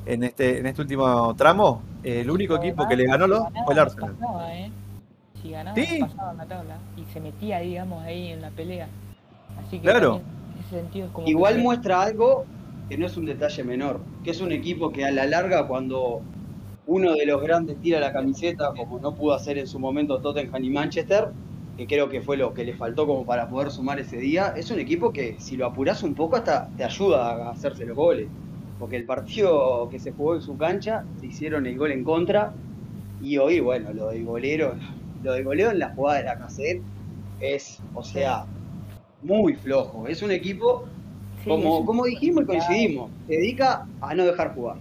en 0.07 0.25
este, 0.25 0.59
en 0.59 0.67
este 0.67 0.83
último 0.83 1.35
tramo, 1.37 1.83
el 2.03 2.31
único 2.31 2.57
equipo 2.57 2.89
que 2.89 2.97
le 2.97 3.07
ganó 3.07 3.27
lo, 3.27 3.49
fue 3.65 3.75
el 3.75 3.81
Arsenal. 3.81 4.17
¿eh? 4.51 4.71
Si 5.41 5.51
ganaba, 5.51 5.77
¿Sí? 5.77 5.99
pasaba 6.01 6.33
en 6.33 6.39
la 6.39 6.47
tabla 6.47 6.79
y 6.97 7.13
se 7.13 7.21
metía, 7.21 7.61
digamos, 7.61 8.03
ahí 8.05 8.29
en 8.33 8.41
la 8.41 8.51
pelea. 8.51 8.89
Así 9.59 9.79
que 9.79 9.83
claro. 9.83 10.21
en 10.55 10.61
ese 10.61 10.81
sentido 10.81 11.07
es 11.07 11.13
como 11.13 11.29
Igual 11.29 11.59
muestra 11.59 12.03
algo 12.03 12.47
que 12.89 12.99
no 12.99 13.07
es 13.07 13.17
un 13.17 13.27
detalle 13.27 13.65
menor, 13.65 14.01
que 14.25 14.31
es 14.31 14.41
un 14.41 14.53
equipo 14.53 14.93
que 14.93 15.05
a 15.05 15.11
la 15.11 15.27
larga 15.27 15.67
cuando 15.67 16.23
uno 16.87 17.15
de 17.15 17.27
los 17.27 17.43
grandes 17.43 17.81
tira 17.81 18.01
la 18.01 18.13
camiseta, 18.13 18.73
como 18.77 18.99
no 18.99 19.15
pudo 19.15 19.35
hacer 19.35 19.59
en 19.59 19.67
su 19.67 19.79
momento 19.79 20.21
Tottenham 20.21 20.65
y 20.65 20.71
Manchester, 20.71 21.29
que 21.77 21.87
creo 21.87 22.09
que 22.09 22.21
fue 22.21 22.37
lo 22.37 22.53
que 22.53 22.65
le 22.65 22.75
faltó 22.75 23.07
como 23.07 23.25
para 23.25 23.49
poder 23.49 23.71
sumar 23.71 23.99
ese 24.01 24.19
día, 24.19 24.53
es 24.57 24.71
un 24.71 24.79
equipo 24.81 25.13
que 25.13 25.37
si 25.41 25.57
lo 25.57 25.67
apuras 25.67 26.03
un 26.03 26.15
poco 26.15 26.37
hasta 26.37 26.69
te 26.77 26.85
ayuda 26.85 27.47
a 27.47 27.51
hacerse 27.51 27.87
los 27.87 27.97
goles 27.97 28.29
porque 28.83 28.97
el 28.97 29.07
partido 29.07 29.89
que 29.89 30.01
se 30.01 30.11
jugó 30.11 30.35
en 30.35 30.43
su 30.43 30.57
cancha 30.57 31.05
se 31.21 31.27
hicieron 31.29 31.67
el 31.67 31.79
gol 31.79 31.93
en 31.93 32.03
contra 32.03 32.53
y 33.21 33.39
hoy, 33.39 33.61
bueno, 33.61 33.93
lo 33.93 34.09
del 34.09 34.25
golero, 34.25 34.75
lo 35.23 35.35
del 35.35 35.45
golero 35.45 35.71
en 35.71 35.79
la 35.79 35.95
jugada 35.95 36.19
de 36.19 36.25
la 36.25 36.37
cassette 36.37 36.83
es, 37.39 37.81
o 37.95 38.03
sea, 38.03 38.45
muy 39.23 39.55
flojo. 39.55 40.09
Es 40.09 40.21
un 40.23 40.33
equipo, 40.33 40.89
como, 41.47 41.85
como 41.85 42.05
dijimos 42.05 42.45
y 42.45 42.47
coincidimos, 42.47 43.11
se 43.27 43.35
dedica 43.35 43.87
a 44.01 44.15
no 44.15 44.25
dejar 44.25 44.55
jugar. 44.55 44.77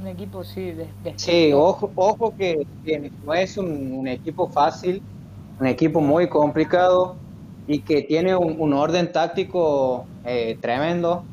Un 0.00 0.08
equipo, 0.08 0.42
sí, 0.42 0.72
de, 0.72 0.88
Sí, 1.16 1.52
ojo, 1.52 1.90
ojo 1.94 2.34
que, 2.36 2.66
no 3.24 3.34
es 3.34 3.56
un, 3.56 4.06
equipo 4.08 4.48
fácil, 4.48 5.02
un 5.60 5.66
equipo 5.66 6.00
muy 6.00 6.28
complicado 6.28 7.16
y 7.66 7.80
que 7.80 8.02
tiene 8.02 8.34
un, 8.34 8.72
orden 8.72 9.12
táctico 9.12 10.06
eh, 10.24 10.58
tremendo. 10.60 11.24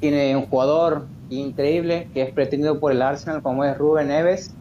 Tiene 0.00 0.36
un 0.36 0.46
jugador 0.46 1.06
increíble 1.30 2.08
que 2.12 2.22
es 2.22 2.32
pretendido 2.32 2.78
por 2.78 2.92
el 2.92 3.02
Arsenal, 3.02 3.42
como 3.42 3.64
es 3.64 3.76
Rubén 3.76 4.08
Neves, 4.08 4.54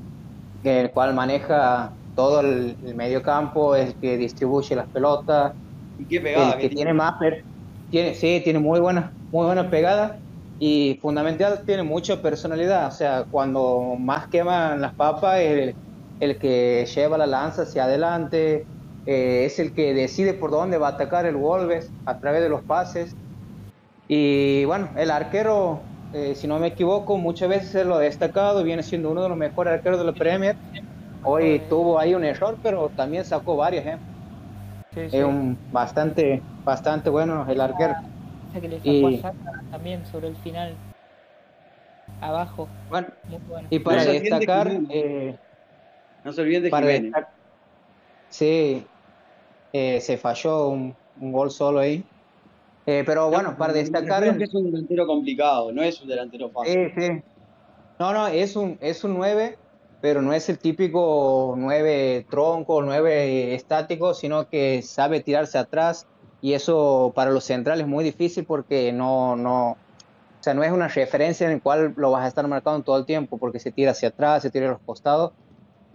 el 0.63 0.89
cual 0.91 1.13
maneja 1.13 1.91
todo 2.15 2.39
el, 2.39 2.75
medio 2.95 3.21
campo, 3.21 3.75
es 3.75 3.89
el 3.89 3.95
que 3.95 4.17
distribuye 4.17 4.75
las 4.75 4.87
pelotas, 4.87 5.53
¿Y 5.99 6.05
qué 6.05 6.21
pegada 6.21 6.53
el 6.53 6.59
que, 6.59 6.69
tiene 6.69 6.93
más, 6.93 7.15
tiene, 7.93 8.15
sí, 8.15 8.41
tiene 8.43 8.59
muy 8.59 8.79
buena, 8.79 9.15
muy 9.31 9.45
buena 9.45 9.69
pegada 9.69 10.19
y 10.59 10.97
fundamental 11.01 11.63
tiene 11.65 11.83
mucha 11.83 12.23
personalidad, 12.23 12.87
o 12.87 12.91
sea, 12.91 13.25
cuando 13.29 13.97
más 13.99 14.27
queman 14.29 14.81
las 14.81 14.95
papas 14.95 15.39
es 15.41 15.75
el, 16.19 16.39
que 16.39 16.87
lleva 16.95 17.19
la 17.19 17.27
lanza 17.27 17.63
hacia 17.63 17.83
adelante, 17.85 18.69
eh, 19.05 19.45
es 19.45 19.59
el 19.59 19.73
que 19.75 19.93
decide 19.93 20.33
por 20.33 20.49
dónde 20.51 20.79
va 20.79 20.87
a 20.87 20.91
atacar 20.91 21.27
el 21.27 21.35
Wolves 21.37 21.93
a 22.05 22.19
través 22.19 22.41
de 22.41 22.49
los 22.49 22.63
pases. 22.65 23.17
Y 24.07 24.65
bueno, 24.65 24.91
el 24.97 25.11
arquero 25.11 25.91
eh, 26.11 26.35
si 26.35 26.47
no 26.47 26.59
me 26.59 26.67
equivoco, 26.67 27.17
muchas 27.17 27.49
veces 27.49 27.85
lo 27.85 27.95
ha 27.95 27.99
destacado, 27.99 28.63
viene 28.63 28.83
siendo 28.83 29.11
uno 29.11 29.23
de 29.23 29.29
los 29.29 29.37
mejores 29.37 29.73
arqueros 29.73 29.99
de 29.99 30.05
la 30.05 30.13
Premier. 30.13 30.59
Hoy 31.21 31.67
tuvo 31.69 31.99
ahí 31.99 32.15
un 32.15 32.25
error, 32.25 32.59
pero 32.63 32.91
también 32.91 33.25
sacó 33.25 33.57
varios. 33.57 33.85
¿eh? 33.85 33.99
Es 34.95 35.13
un 35.13 35.57
bastante, 35.71 36.41
bastante 36.63 37.09
bueno 37.09 37.45
el 37.49 37.59
arquero. 37.59 37.95
que 38.53 38.67
le 38.67 38.79
y... 38.83 39.21
también 39.71 40.05
sobre 40.05 40.27
el 40.27 40.35
final. 40.37 40.75
Abajo. 42.21 42.67
Bueno, 42.89 43.07
y 43.69 43.79
para 43.79 44.05
destacar. 44.05 44.71
Eh, 44.89 45.35
no 46.23 46.31
se 46.31 46.41
olviden 46.41 46.63
de 46.63 46.71
Jiménez. 46.71 47.13
sí, 48.29 48.85
eh, 49.73 49.99
se 49.99 50.17
falló 50.17 50.69
un, 50.69 50.95
un 51.19 51.31
gol 51.31 51.51
solo 51.51 51.79
ahí. 51.79 52.05
Eh, 52.85 53.03
pero 53.05 53.29
bueno, 53.29 53.57
para 53.57 53.73
destacar. 53.73 54.37
que 54.37 54.43
es 54.43 54.53
un 54.53 54.65
delantero 54.65 55.07
complicado, 55.07 55.71
no 55.71 55.81
es 55.81 55.99
un 56.01 56.07
delantero 56.07 56.49
fácil. 56.49 56.91
Sí, 56.95 57.01
sí. 57.01 57.21
No, 57.99 58.13
no, 58.13 58.27
es 58.27 58.55
un, 58.55 58.77
es 58.81 59.03
un 59.03 59.15
9, 59.15 59.57
pero 60.03 60.21
no 60.21 60.33
es 60.33 60.49
el 60.49 60.59
típico 60.59 61.55
9 61.57 62.25
tronco, 62.29 62.81
9 62.81 63.55
estático, 63.55 64.13
sino 64.13 64.49
que 64.49 64.81
sabe 64.81 65.21
tirarse 65.21 65.57
atrás. 65.57 66.07
Y 66.41 66.55
eso 66.55 67.13
para 67.15 67.31
los 67.31 67.45
centrales 67.45 67.85
es 67.85 67.89
muy 67.89 68.03
difícil 68.03 68.43
porque 68.43 68.91
no, 68.91 69.37
no, 69.37 69.69
o 69.71 69.77
sea, 70.41 70.53
no 70.53 70.61
es 70.61 70.73
una 70.73 70.89
referencia 70.89 71.47
en 71.47 71.53
la 71.53 71.59
cual 71.61 71.93
lo 71.95 72.11
vas 72.11 72.25
a 72.25 72.27
estar 72.27 72.45
marcando 72.49 72.83
todo 72.83 72.97
el 72.97 73.05
tiempo, 73.05 73.37
porque 73.37 73.59
se 73.59 73.71
tira 73.71 73.91
hacia 73.91 74.09
atrás, 74.09 74.41
se 74.41 74.49
tira 74.49 74.65
a 74.65 74.71
los 74.71 74.81
costados, 74.81 75.31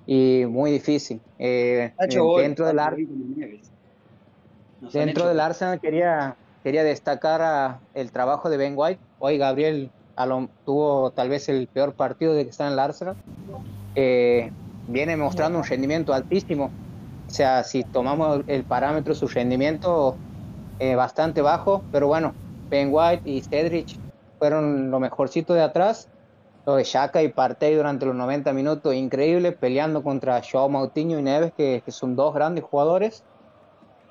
y 0.07 0.47
muy 0.49 0.71
difícil. 0.71 1.21
Eh, 1.39 1.93
dentro 1.99 2.67
del, 2.67 2.81
dentro 4.91 5.29
del 5.29 5.39
Arsenal 5.39 5.81
quería, 5.81 6.35
quería 6.63 6.83
destacar 6.83 7.81
el 7.93 8.11
trabajo 8.11 8.49
de 8.49 8.57
Ben 8.57 8.73
White. 8.75 9.03
Hoy 9.19 9.37
Gabriel 9.37 9.91
tuvo 10.65 11.11
tal 11.11 11.29
vez 11.29 11.51
el 11.51 11.67
peor 11.67 11.93
partido 11.93 12.33
de 12.33 12.45
que 12.45 12.51
está 12.51 12.69
en 12.69 12.73
el 12.73 12.79
Arsenal. 12.79 13.17
Eh, 13.95 14.53
viene 14.87 15.17
mostrando 15.17 15.59
un 15.59 15.65
rendimiento 15.65 16.13
altísimo. 16.13 16.67
O 17.27 17.31
sea, 17.31 17.65
si 17.65 17.85
tomamos 17.85 18.43
el 18.47 18.65
parámetro, 18.65 19.15
su 19.15 19.29
rendimiento 19.29 20.17
eh, 20.79 20.95
bastante 20.95 21.43
bajo, 21.43 21.85
pero 21.91 22.07
bueno, 22.09 22.35
Ben 22.71 22.89
White 22.93 23.23
y 23.25 23.43
Cedric 23.43 24.01
fueron 24.39 24.91
lo 24.91 25.01
mejorcito 25.01 25.55
de 25.55 25.63
atrás. 25.63 26.09
Lo 26.67 26.77
de 26.77 26.85
Shaka 26.85 27.23
y 27.23 27.33
Partey 27.33 27.75
durante 27.75 28.05
los 28.05 28.15
90 28.15 28.53
minutos, 28.53 28.95
increíble, 28.95 29.53
peleando 29.53 30.03
contra 30.03 30.43
Joao 30.43 30.69
Moutinho 30.69 31.19
y 31.19 31.23
Neves, 31.23 31.53
que, 31.57 31.83
que 31.85 31.93
son 31.93 32.15
dos 32.15 32.35
grandes 32.35 32.65
jugadores. 32.65 33.25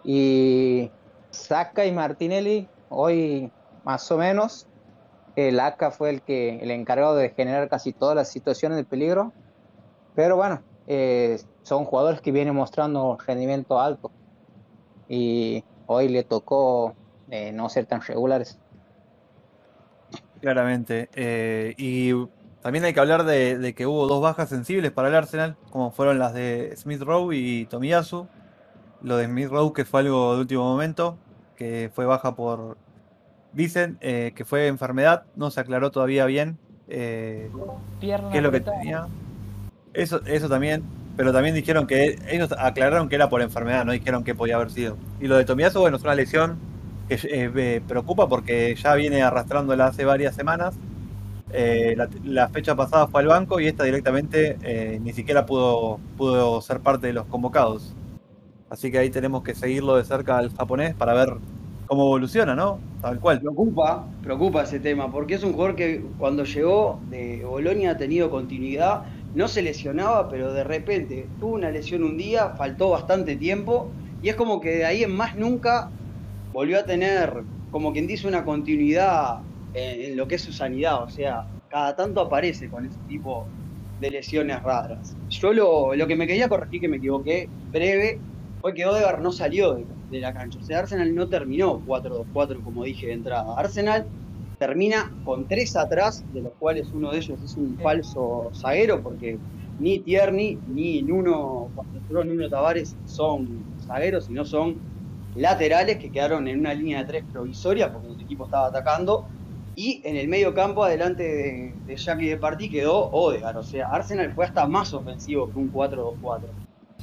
Y 0.03 0.91
Saca 1.31 1.85
y 1.85 1.91
Martinelli, 1.91 2.67
hoy 2.89 3.51
más 3.83 4.09
o 4.11 4.17
menos. 4.17 4.67
El 5.35 5.59
AK 5.59 5.91
fue 5.91 6.09
el 6.09 6.23
que 6.23 6.57
el 6.57 6.71
encargado 6.71 7.15
de 7.15 7.29
generar 7.29 7.69
casi 7.69 7.93
todas 7.93 8.15
las 8.15 8.31
situaciones 8.31 8.77
de 8.77 8.85
peligro. 8.85 9.33
Pero 10.17 10.35
bueno, 10.35 10.63
eh, 10.87 11.39
son 11.61 11.85
jugadores 11.85 12.21
que 12.21 12.31
vienen 12.31 12.55
mostrando 12.55 13.19
rendimiento 13.27 13.79
alto 13.79 14.09
y 15.07 15.63
hoy 15.85 16.09
le 16.09 16.23
tocó 16.23 16.95
eh, 17.29 17.51
no 17.51 17.69
ser 17.69 17.85
tan 17.85 18.01
regulares. 18.01 18.57
Claramente. 20.41 21.07
Eh, 21.13 21.75
y 21.77 22.13
también 22.63 22.85
hay 22.85 22.95
que 22.95 22.99
hablar 22.99 23.25
de, 23.25 23.75
que 23.77 23.85
hubo 23.85 24.07
dos 24.07 24.19
bajas 24.19 24.49
sensibles 24.49 24.91
para 24.91 25.09
el 25.09 25.13
Arsenal, 25.13 25.55
como 25.69 25.91
fueron 25.91 26.17
las 26.17 26.33
de 26.33 26.73
Smith 26.77 27.03
Rowe 27.03 27.35
y 27.35 27.67
Tomiyasu. 27.67 28.27
Lo 29.03 29.17
de 29.17 29.25
Smith 29.25 29.49
Rowe 29.49 29.71
que 29.71 29.85
fue 29.85 29.99
algo 29.99 30.33
de 30.33 30.41
último 30.41 30.63
momento, 30.63 31.15
que 31.55 31.91
fue 31.93 32.07
baja 32.07 32.35
por, 32.35 32.75
dicen 33.53 33.99
que 33.99 34.45
fue 34.47 34.65
enfermedad, 34.65 35.25
no 35.35 35.51
se 35.51 35.59
aclaró 35.59 35.91
todavía 35.91 36.25
bien 36.25 36.57
qué 36.87 37.51
es 38.33 38.41
lo 38.41 38.51
que 38.51 38.61
tenía. 38.61 39.07
Eso, 39.97 40.21
eso 40.27 40.47
también, 40.47 40.83
pero 41.15 41.33
también 41.33 41.55
dijeron 41.55 41.87
que 41.87 42.19
ellos 42.29 42.53
aclararon 42.55 43.09
que 43.09 43.15
era 43.15 43.29
por 43.29 43.41
enfermedad, 43.41 43.83
no 43.83 43.93
dijeron 43.93 44.23
que 44.23 44.35
podía 44.35 44.55
haber 44.55 44.69
sido. 44.69 44.95
Y 45.19 45.25
lo 45.25 45.35
de 45.37 45.43
Tomiazo, 45.43 45.79
bueno, 45.79 45.97
es 45.97 46.03
una 46.03 46.13
lesión 46.13 46.59
que 47.09 47.19
eh, 47.23 47.81
preocupa 47.87 48.29
porque 48.29 48.75
ya 48.75 48.93
viene 48.93 49.23
arrastrándola 49.23 49.87
hace 49.87 50.05
varias 50.05 50.35
semanas. 50.35 50.75
Eh, 51.51 51.97
la, 52.23 52.47
fecha 52.49 52.75
pasada 52.75 53.07
fue 53.07 53.21
al 53.21 53.27
banco 53.27 53.59
y 53.59 53.65
esta 53.65 53.85
directamente 53.85 54.57
eh, 54.61 54.99
ni 55.01 55.13
siquiera 55.13 55.47
pudo, 55.47 55.99
pudo 56.15 56.61
ser 56.61 56.79
parte 56.81 57.07
de 57.07 57.13
los 57.13 57.25
convocados. 57.25 57.95
Así 58.69 58.91
que 58.91 58.99
ahí 58.99 59.09
tenemos 59.09 59.41
que 59.41 59.55
seguirlo 59.55 59.95
de 59.95 60.03
cerca 60.03 60.37
al 60.37 60.55
japonés 60.55 60.93
para 60.93 61.15
ver 61.15 61.37
cómo 61.87 62.03
evoluciona, 62.03 62.53
¿no? 62.53 62.79
Tal 63.01 63.19
cual. 63.19 63.39
Preocupa, 63.39 64.05
preocupa 64.21 64.63
ese 64.63 64.79
tema, 64.79 65.11
porque 65.11 65.35
es 65.35 65.43
un 65.43 65.53
jugador 65.53 65.75
que 65.75 66.03
cuando 66.19 66.43
llegó 66.43 66.99
de 67.09 67.43
Bolonia 67.45 67.91
ha 67.91 67.97
tenido 67.97 68.29
continuidad, 68.29 69.03
no 69.37 69.47
se 69.47 69.61
lesionaba, 69.61 70.29
pero 70.29 70.51
de 70.51 70.63
repente 70.63 71.27
tuvo 71.39 71.53
una 71.53 71.69
lesión 71.69 72.03
un 72.03 72.17
día, 72.17 72.49
faltó 72.57 72.89
bastante 72.89 73.35
tiempo, 73.35 73.91
y 74.21 74.29
es 74.29 74.35
como 74.35 74.59
que 74.59 74.71
de 74.71 74.85
ahí 74.85 75.03
en 75.03 75.15
más 75.15 75.35
nunca 75.37 75.91
volvió 76.51 76.79
a 76.79 76.85
tener, 76.85 77.43
como 77.71 77.93
quien 77.93 78.07
dice, 78.07 78.27
una 78.27 78.43
continuidad 78.43 79.37
en, 79.73 80.17
lo 80.17 80.27
que 80.27 80.35
es 80.35 80.41
su 80.41 80.51
sanidad, 80.51 81.03
o 81.03 81.09
sea, 81.09 81.45
cada 81.69 81.95
tanto 81.95 82.21
aparece 82.21 82.67
con 82.67 82.85
ese 82.85 82.97
tipo 83.07 83.45
de 83.99 84.09
lesiones 84.09 84.61
raras. 84.63 85.15
Yo 85.29 85.53
lo, 85.53 85.93
lo 85.93 86.07
que 86.07 86.15
me 86.15 86.25
quería 86.25 86.49
corregir, 86.49 86.81
que 86.81 86.87
me 86.89 86.97
equivoqué 86.97 87.47
breve, 87.71 88.19
fue 88.59 88.73
que 88.73 88.87
Odegaard 88.87 89.21
no 89.21 89.31
salió 89.31 89.75
de 89.75 89.85
de 90.09 90.19
la 90.19 90.33
cancha. 90.33 90.59
O 90.59 90.63
sea, 90.63 90.79
Arsenal 90.79 91.13
no 91.13 91.27
terminó 91.29 91.83
4-2-4 91.85 92.63
como 92.63 92.83
dije 92.83 93.07
de 93.07 93.13
entrada. 93.13 93.53
Arsenal 93.57 94.07
termina 94.57 95.11
con 95.23 95.47
tres 95.47 95.75
atrás, 95.75 96.23
de 96.33 96.41
los 96.41 96.53
cuales 96.53 96.87
uno 96.93 97.11
de 97.11 97.17
ellos 97.17 97.39
es 97.43 97.55
un 97.55 97.77
falso 97.77 98.49
zaguero, 98.53 99.01
porque 99.01 99.37
ni 99.79 99.99
Tierney 99.99 100.57
ni 100.67 101.01
Nuno, 101.01 101.69
Nuno 102.09 102.49
Tavares, 102.49 102.95
son 103.05 103.63
zagueros, 103.85 104.25
sino 104.25 104.43
son 104.45 104.77
laterales 105.35 105.97
que 105.97 106.11
quedaron 106.11 106.47
en 106.47 106.59
una 106.59 106.73
línea 106.73 106.99
de 106.99 107.05
tres 107.05 107.23
provisoria 107.31 107.91
porque 107.91 108.07
el 108.07 108.21
equipo 108.21 108.45
estaba 108.45 108.67
atacando. 108.67 109.27
Y 109.75 110.01
en 110.03 110.15
el 110.15 110.27
medio 110.27 110.55
campo, 110.55 110.83
adelante 110.83 111.21
de, 111.21 111.73
de 111.85 111.95
Jackie 111.95 112.29
de 112.29 112.37
Partí, 112.37 112.67
quedó 112.67 113.11
Odegaard. 113.11 113.57
O 113.57 113.63
sea, 113.63 113.89
Arsenal 113.89 114.33
fue 114.33 114.45
hasta 114.45 114.65
más 114.65 114.91
ofensivo 114.91 115.51
que 115.51 115.59
un 115.59 115.71
4-2-4. 115.71 116.41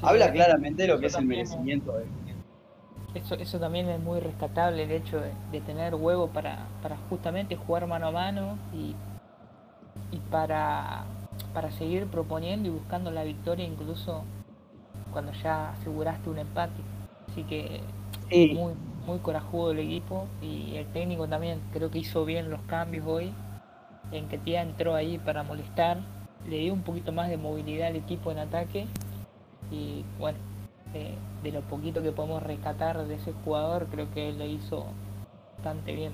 Habla 0.03 0.33
claramente 0.33 0.83
de 0.83 0.89
lo 0.89 0.99
que 0.99 1.07
es 1.07 1.15
el 1.15 1.25
merecimiento 1.25 1.93
de, 1.93 2.05
eso, 3.15 3.35
eso 3.37 3.59
también 3.59 3.89
es 3.89 4.01
muy 4.01 4.21
rescatable, 4.21 4.83
el 4.83 4.91
hecho 4.91 5.21
de, 5.51 5.61
tener 5.61 5.95
huevo 5.95 6.29
para, 6.29 6.67
para, 6.83 6.97
justamente 7.09 7.57
jugar 7.57 7.87
mano 7.87 8.09
a 8.09 8.11
mano 8.11 8.59
y, 8.73 8.95
y 10.11 10.19
para, 10.31 11.05
para 11.53 11.71
seguir 11.71 12.07
proponiendo 12.07 12.69
y 12.69 12.73
buscando 12.73 13.11
la 13.11 13.25
victoria 13.25 13.65
incluso 13.65 14.25
cuando 15.13 15.33
ya 15.33 15.71
aseguraste 15.71 16.29
un 16.29 16.39
empate. 16.39 16.83
Así 17.31 17.45
que 17.45 17.81
muy, 18.53 18.75
muy 19.07 19.19
corajudo 19.19 19.71
el 19.71 19.79
equipo 19.79 20.27
y 20.43 20.77
el 20.77 20.87
técnico 20.87 21.29
también 21.29 21.61
creo 21.73 21.91
que 21.91 21.99
hizo 21.99 22.25
bien 22.25 22.51
los 22.51 22.61
cambios 22.63 23.07
hoy. 23.07 23.33
En 24.13 24.29
que 24.29 24.39
Tía 24.39 24.63
entró 24.63 24.95
ahí 24.95 25.19
para 25.19 25.43
molestar, 25.43 25.99
le 26.47 26.59
dio 26.59 26.73
un 26.73 26.83
poquito 26.83 27.11
más 27.11 27.29
de 27.31 27.37
movilidad 27.37 27.89
al 27.89 27.97
equipo 27.97 28.31
en 28.31 28.39
ataque 28.39 28.87
y 29.71 30.05
bueno, 30.19 30.39
de, 30.95 31.53
lo 31.53 31.61
poquito 31.63 32.03
que 32.03 32.13
podemos 32.13 32.43
rescatar 32.43 33.07
de 33.07 33.15
ese 33.15 33.33
jugador, 33.45 33.87
creo 33.91 34.11
que 34.13 34.29
él 34.29 34.39
lo 34.39 34.47
hizo 34.47 34.87
bastante 35.57 35.93
bien. 35.93 36.13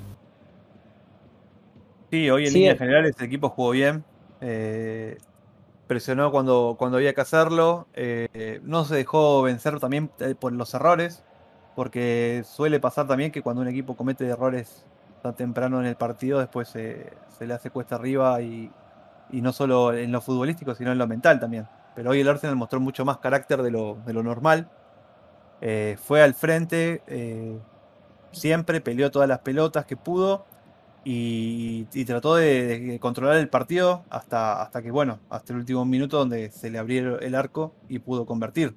Sí, 2.11 2.29
hoy 2.29 2.47
en 2.47 2.55
línea 2.55 2.77
general 2.77 3.07
ese 3.07 3.25
equipo 3.25 3.51
jugó 3.51 3.71
bien. 3.71 4.05
Eh, 4.41 5.19
presionó 5.87 6.33
cuando, 6.33 6.75
cuando 6.79 6.97
había 6.97 7.15
que 7.15 7.21
hacerlo. 7.21 7.87
Eh, 7.95 8.61
no 8.65 8.85
se 8.85 8.97
dejó 8.97 9.43
vencer 9.43 9.79
también 9.79 10.11
eh, 10.19 10.35
por 10.35 10.53
los 10.53 10.75
errores. 10.75 11.23
Porque 11.77 12.43
suele 12.45 12.81
pasar 12.81 13.07
también 13.07 13.31
que 13.31 13.43
cuando 13.43 13.63
un 13.63 13.69
equipo 13.69 13.97
comete 13.97 14.27
errores 14.27 14.85
tan 15.23 15.37
temprano 15.37 15.81
en 15.81 15.87
el 15.87 15.95
partido, 15.95 16.41
después 16.41 16.69
se 16.69 17.13
le 17.41 17.55
hace 17.55 17.71
cuesta 17.71 17.95
arriba 17.95 18.41
y, 18.43 18.73
y 19.31 19.41
no 19.41 19.53
solo 19.53 19.93
en 19.93 20.11
lo 20.11 20.21
futbolístico, 20.21 20.75
sino 20.75 20.91
en 20.91 20.99
lo 20.99 21.07
mental 21.07 21.39
también 21.39 21.69
pero 21.95 22.11
hoy 22.11 22.21
el 22.21 22.29
Arsenal 22.29 22.57
mostró 22.57 22.81
mucho 22.81 23.05
más 23.05 23.19
carácter 23.19 23.63
de 23.63 23.71
lo, 23.71 23.97
normal. 24.07 24.71
Eh, 25.61 25.97
fue 26.03 26.23
al 26.23 26.35
frente, 26.35 27.03
eh, 27.07 27.59
siempre 28.33 28.81
peleó 28.81 29.11
todas 29.11 29.29
las 29.29 29.41
pelotas 29.41 29.85
que 29.85 29.97
pudo 29.97 30.47
y, 31.05 31.85
trató 32.05 32.37
de, 32.37 32.99
controlar 33.01 33.37
el 33.37 33.49
partido 33.49 34.05
hasta, 34.11 34.63
hasta 34.63 34.83
que, 34.83 34.91
bueno, 34.91 35.21
hasta 35.29 35.53
el 35.53 35.61
último 35.61 35.85
minuto 35.85 36.19
donde 36.19 36.51
se 36.51 36.71
le 36.71 36.79
abrió 36.79 37.21
el 37.21 37.35
arco 37.35 37.75
y 37.89 37.99
pudo 37.99 38.27
convertir. 38.27 38.75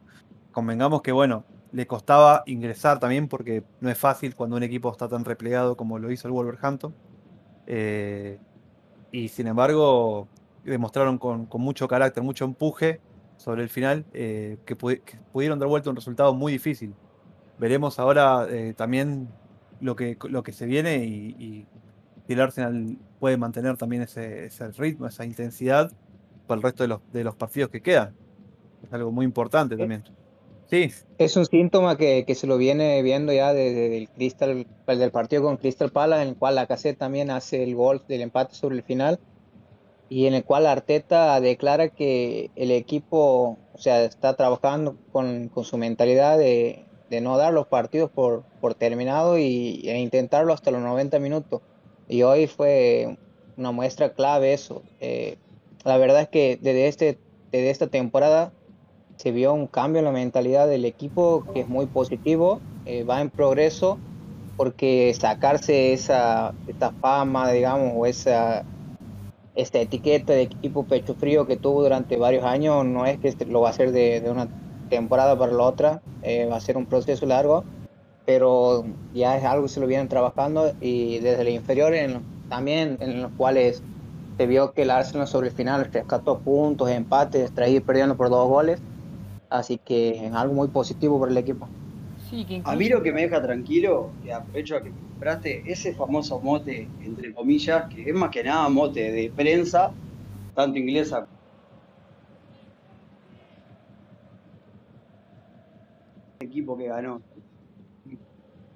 Convengamos 0.52 1.02
que, 1.02 1.12
bueno, 1.12 1.46
le 1.74 1.88
costaba 1.88 2.44
ingresar 2.46 3.00
también 3.00 3.28
porque 3.28 3.64
no 3.82 3.90
es 3.90 3.98
fácil 3.98 4.36
cuando 4.36 4.56
un 4.56 4.64
equipo 4.64 4.92
está 4.92 5.08
tan 5.10 5.26
replegado 5.26 5.76
como 5.76 6.00
lo 6.00 6.12
hizo 6.12 6.28
el 6.28 6.34
Wolverhampton. 6.34 6.94
Eh, 7.66 8.40
y 9.12 9.28
sin 9.30 9.48
embargo, 9.48 10.28
demostraron 10.64 11.18
con, 11.18 11.48
mucho 11.54 11.88
carácter, 11.88 12.24
mucho 12.24 12.46
empuje 12.46 13.00
sobre 13.38 13.64
el 13.64 13.70
final, 13.70 14.06
eh, 14.14 14.58
que, 14.66 14.76
pudieron 14.76 15.60
dar 15.60 15.68
vuelta 15.68 15.90
un 15.90 15.96
resultado 15.96 16.34
muy 16.34 16.54
difícil. 16.54 16.94
Veremos 17.60 18.00
ahora 18.00 18.48
eh, 18.50 18.74
también 18.76 19.30
lo 19.82 19.96
que, 19.96 20.18
lo 20.30 20.44
que 20.44 20.54
se 20.54 20.66
viene 20.66 21.06
y, 21.06 21.66
si 22.26 22.34
el 22.34 22.40
Arsenal 22.40 22.98
puede 23.20 23.36
mantener 23.36 23.76
también 23.76 24.04
ese, 24.04 24.50
ritmo, 24.78 25.08
esa 25.08 25.26
intensidad 25.26 25.92
para 26.48 26.58
el 26.58 26.64
resto 26.64 26.84
de 26.84 26.88
los, 26.88 27.02
de 27.12 27.24
los 27.26 27.36
partidos 27.36 27.70
que 27.70 27.82
quedan. 27.82 28.16
Es 28.82 28.94
algo 28.94 29.12
muy 29.12 29.26
importante 29.26 29.76
también. 29.76 30.04
Sí. 30.70 30.90
Es 31.18 31.36
un 31.36 31.46
síntoma 31.46 31.98
que, 31.98 32.26
se 32.34 32.48
lo 32.48 32.58
viene 32.58 33.02
viendo 33.02 33.34
ya 33.34 33.54
desde 33.54 33.98
el 33.98 34.10
Crystal, 34.10 34.66
del 34.88 35.12
partido 35.12 35.44
con 35.44 35.58
Crystal 35.58 35.92
Palace, 35.92 36.24
en 36.24 36.30
el 36.30 36.36
cual 36.36 36.56
la 36.56 36.66
cassette 36.66 36.98
también 36.98 37.30
hace 37.30 37.64
el 37.64 37.76
gol 37.76 38.02
del 38.08 38.22
empate 38.22 38.56
sobre 38.56 38.78
el 38.78 38.84
final 38.84 39.20
y 40.10 40.28
en 40.28 40.34
el 40.34 40.44
cual 40.44 40.68
Arteta 40.68 41.40
declara 41.42 41.90
que 41.90 42.52
el 42.56 42.72
equipo, 42.72 43.58
o 43.74 43.78
sea, 43.78 44.04
está 44.04 44.36
trabajando 44.36 44.96
con, 45.12 45.52
su 45.64 45.78
mentalidad 45.78 46.38
de, 46.38 46.86
no 47.22 47.38
dar 47.38 47.54
los 47.54 47.68
partidos 47.68 48.10
por, 48.10 48.44
por 48.60 48.74
terminado 48.74 49.38
y, 49.38 49.82
e 49.86 50.00
intentarlo 50.00 50.54
hasta 50.54 50.72
los 50.72 50.82
90 50.82 51.20
minutos. 51.20 51.62
Y 52.08 52.24
hoy 52.24 52.48
fue 52.48 53.18
una 53.58 53.72
muestra 53.72 54.14
clave 54.14 54.54
eso. 54.54 54.82
Eh, 55.00 55.38
la 55.84 55.98
verdad 55.98 56.22
es 56.22 56.28
que 56.30 56.58
desde, 56.62 56.88
este, 56.88 57.20
desde 57.52 57.70
esta 57.70 57.88
temporada 57.88 58.52
se 59.18 59.32
vio 59.32 59.54
un 59.54 59.68
cambio 59.68 60.00
en 60.00 60.06
la 60.06 60.12
mentalidad 60.12 60.68
del 60.68 60.86
equipo 60.86 61.46
que 61.54 61.62
es 61.62 61.68
muy 61.68 61.86
positivo, 61.86 62.60
eh, 62.86 63.04
va 63.04 63.22
en 63.22 63.30
progreso, 63.30 64.00
porque 64.58 65.14
sacarse 65.20 65.94
esa, 65.94 66.54
esta 66.68 66.92
fama, 66.92 67.52
digamos, 67.52 67.94
o 67.96 68.06
esa 68.06 68.66
esta 69.56 69.80
etiqueta 69.80 70.34
de 70.34 70.44
equipo 70.44 70.84
pecho 70.84 71.14
frío 71.16 71.46
que 71.46 71.58
tuvo 71.58 71.84
durante 71.84 72.18
varios 72.18 72.44
años 72.44 72.86
no 72.86 73.06
es 73.06 73.20
que 73.20 73.46
lo 73.46 73.62
va 73.62 73.68
a 73.68 73.72
hacer 73.72 73.92
de, 73.92 74.24
una 74.30 74.48
temporada 74.90 75.38
para 75.38 75.52
la 75.52 75.64
otra, 75.64 76.02
eh, 76.22 76.48
va 76.50 76.58
a 76.58 76.62
ser 76.62 76.78
un 76.78 76.86
proceso 76.86 77.26
largo, 77.26 77.64
pero 78.26 78.86
ya 79.14 79.38
es 79.38 79.44
algo 79.44 79.64
que 79.64 79.70
se 79.70 79.80
lo 79.80 79.88
vienen 79.88 80.08
trabajando 80.08 80.74
y 80.82 81.20
desde 81.20 81.42
el 81.42 81.50
inferior 81.50 81.94
también 82.50 82.98
en 83.00 83.22
los 83.22 83.32
cuales 83.34 83.82
se 84.38 84.48
vio 84.48 84.72
que 84.74 84.84
el 84.84 84.92
Arsenal 84.92 85.28
sobre 85.28 85.50
el 85.50 85.54
final 85.54 85.86
rescató 85.92 86.40
puntos, 86.40 86.90
empates, 86.90 87.52
tras 87.54 87.70
ir 87.70 87.84
perdiendo 87.84 88.16
por 88.18 88.30
dos 88.30 88.48
goles, 88.48 88.80
así 89.50 89.78
que 89.78 90.26
es 90.26 90.34
algo 90.34 90.54
muy 90.54 90.68
positivo 90.68 91.20
para 91.20 91.32
el 91.32 91.38
equipo. 91.38 91.68
A 92.64 92.76
mí 92.76 92.90
lo 92.90 93.04
que 93.04 93.12
me 93.12 93.22
deja 93.22 93.42
tranquilo, 93.42 94.12
que 94.24 94.34
aprovecho 94.34 94.78
a 94.78 94.84
que 94.84 94.90
compraste 94.90 95.64
ese 95.66 95.94
famoso 95.94 96.40
mote, 96.40 96.88
entre 97.04 97.34
comillas, 97.34 97.86
que 97.94 98.10
es 98.10 98.16
más 98.16 98.32
que 98.32 98.44
nada 98.44 98.68
mote 98.70 99.12
de 99.12 99.32
prensa, 99.36 99.92
tanto 100.56 100.80
inglesa 100.80 101.28
equipo 106.54 106.78
que 106.78 106.88
ganó. 106.88 107.22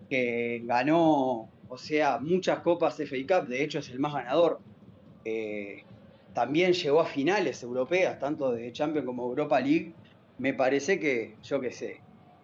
Que 0.09 0.61
ganó, 0.63 1.49
o 1.67 1.77
sea, 1.77 2.19
muchas 2.19 2.59
copas 2.59 2.99
FA 2.99 3.17
Cup, 3.27 3.47
de 3.47 3.63
hecho 3.63 3.79
es 3.79 3.89
el 3.89 3.99
más 3.99 4.13
ganador. 4.13 4.59
Eh, 5.25 5.83
también 6.33 6.73
llegó 6.73 7.01
a 7.01 7.05
finales 7.05 7.61
europeas, 7.63 8.19
tanto 8.19 8.51
de 8.51 8.71
Champions 8.71 9.05
como 9.05 9.23
Europa 9.23 9.59
League, 9.59 9.93
me 10.37 10.53
parece 10.53 10.99
que, 10.99 11.35
yo 11.43 11.59
qué 11.59 11.71
sé, 11.71 11.99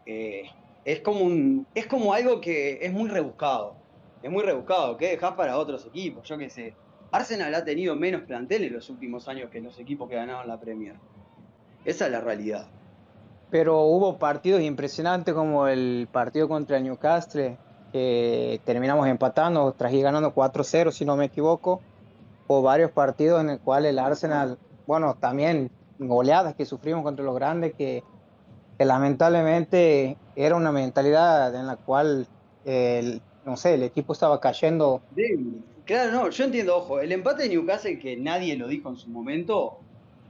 eh, 0.06 0.44
es, 0.86 1.00
como 1.02 1.22
un, 1.22 1.68
es 1.76 1.88
como 1.88 2.14
algo 2.14 2.42
que 2.42 2.80
es 2.82 2.92
muy 2.92 3.10
rebuscado. 3.10 3.76
Es 4.22 4.32
muy 4.32 4.44
rebuscado, 4.44 4.96
que 4.98 5.10
dejas 5.10 5.34
para 5.34 5.58
otros 5.58 5.86
equipos, 5.86 6.28
yo 6.28 6.38
qué 6.38 6.50
sé. 6.50 6.76
Arsenal 7.12 7.54
ha 7.54 7.64
tenido 7.64 7.96
menos 7.96 8.22
plantel 8.22 8.64
en 8.64 8.74
los 8.74 8.90
últimos 8.90 9.28
años 9.28 9.50
que 9.50 9.62
los 9.62 9.78
equipos 9.80 10.10
que 10.10 10.16
ganaron 10.16 10.48
la 10.48 10.60
Premier. 10.60 10.96
Esa 11.86 12.06
es 12.06 12.12
la 12.12 12.22
realidad. 12.22 12.68
Pero 13.52 13.82
hubo 13.82 14.18
partidos 14.18 14.62
impresionantes 14.62 15.34
como 15.34 15.68
el 15.68 16.08
partido 16.12 16.48
contra 16.48 16.80
Newcastle, 16.80 17.58
que 17.92 18.60
terminamos 18.66 19.08
empatando, 19.08 19.72
tras 19.74 19.94
ir 19.94 20.02
ganando 20.02 20.34
4-0 20.34 20.92
si 20.92 21.06
no 21.06 21.16
me 21.16 21.26
equivoco, 21.26 21.82
o 22.48 22.62
varios 22.62 22.92
partidos 22.92 23.42
en 23.42 23.52
el 23.52 23.60
cual 23.60 23.86
el 23.86 24.00
Arsenal, 24.00 24.58
bueno, 24.88 25.16
también 25.20 25.70
goleadas 26.00 26.56
que 26.56 26.66
sufrimos 26.66 27.04
contra 27.04 27.24
los 27.24 27.36
grandes, 27.36 27.74
que, 27.76 28.04
lamentablemente 28.80 30.18
era 30.36 30.56
una 30.56 30.72
mentalidad 30.72 31.54
en 31.56 31.68
la 31.68 31.76
cual, 31.76 32.28
el, 32.66 33.22
no 33.46 33.58
sé, 33.58 33.76
el 33.76 33.84
equipo 33.84 34.14
estaba 34.14 34.40
cayendo. 34.40 35.02
Claro, 35.86 36.12
no, 36.12 36.30
yo 36.30 36.46
entiendo, 36.46 36.78
ojo, 36.78 37.00
el 37.00 37.12
empate 37.12 37.44
de 37.44 37.50
Newcastle 37.50 38.00
que 38.00 38.16
nadie 38.16 38.56
lo 38.56 38.68
dijo 38.68 38.90
en 38.90 38.96
su 38.96 39.10
momento, 39.10 39.80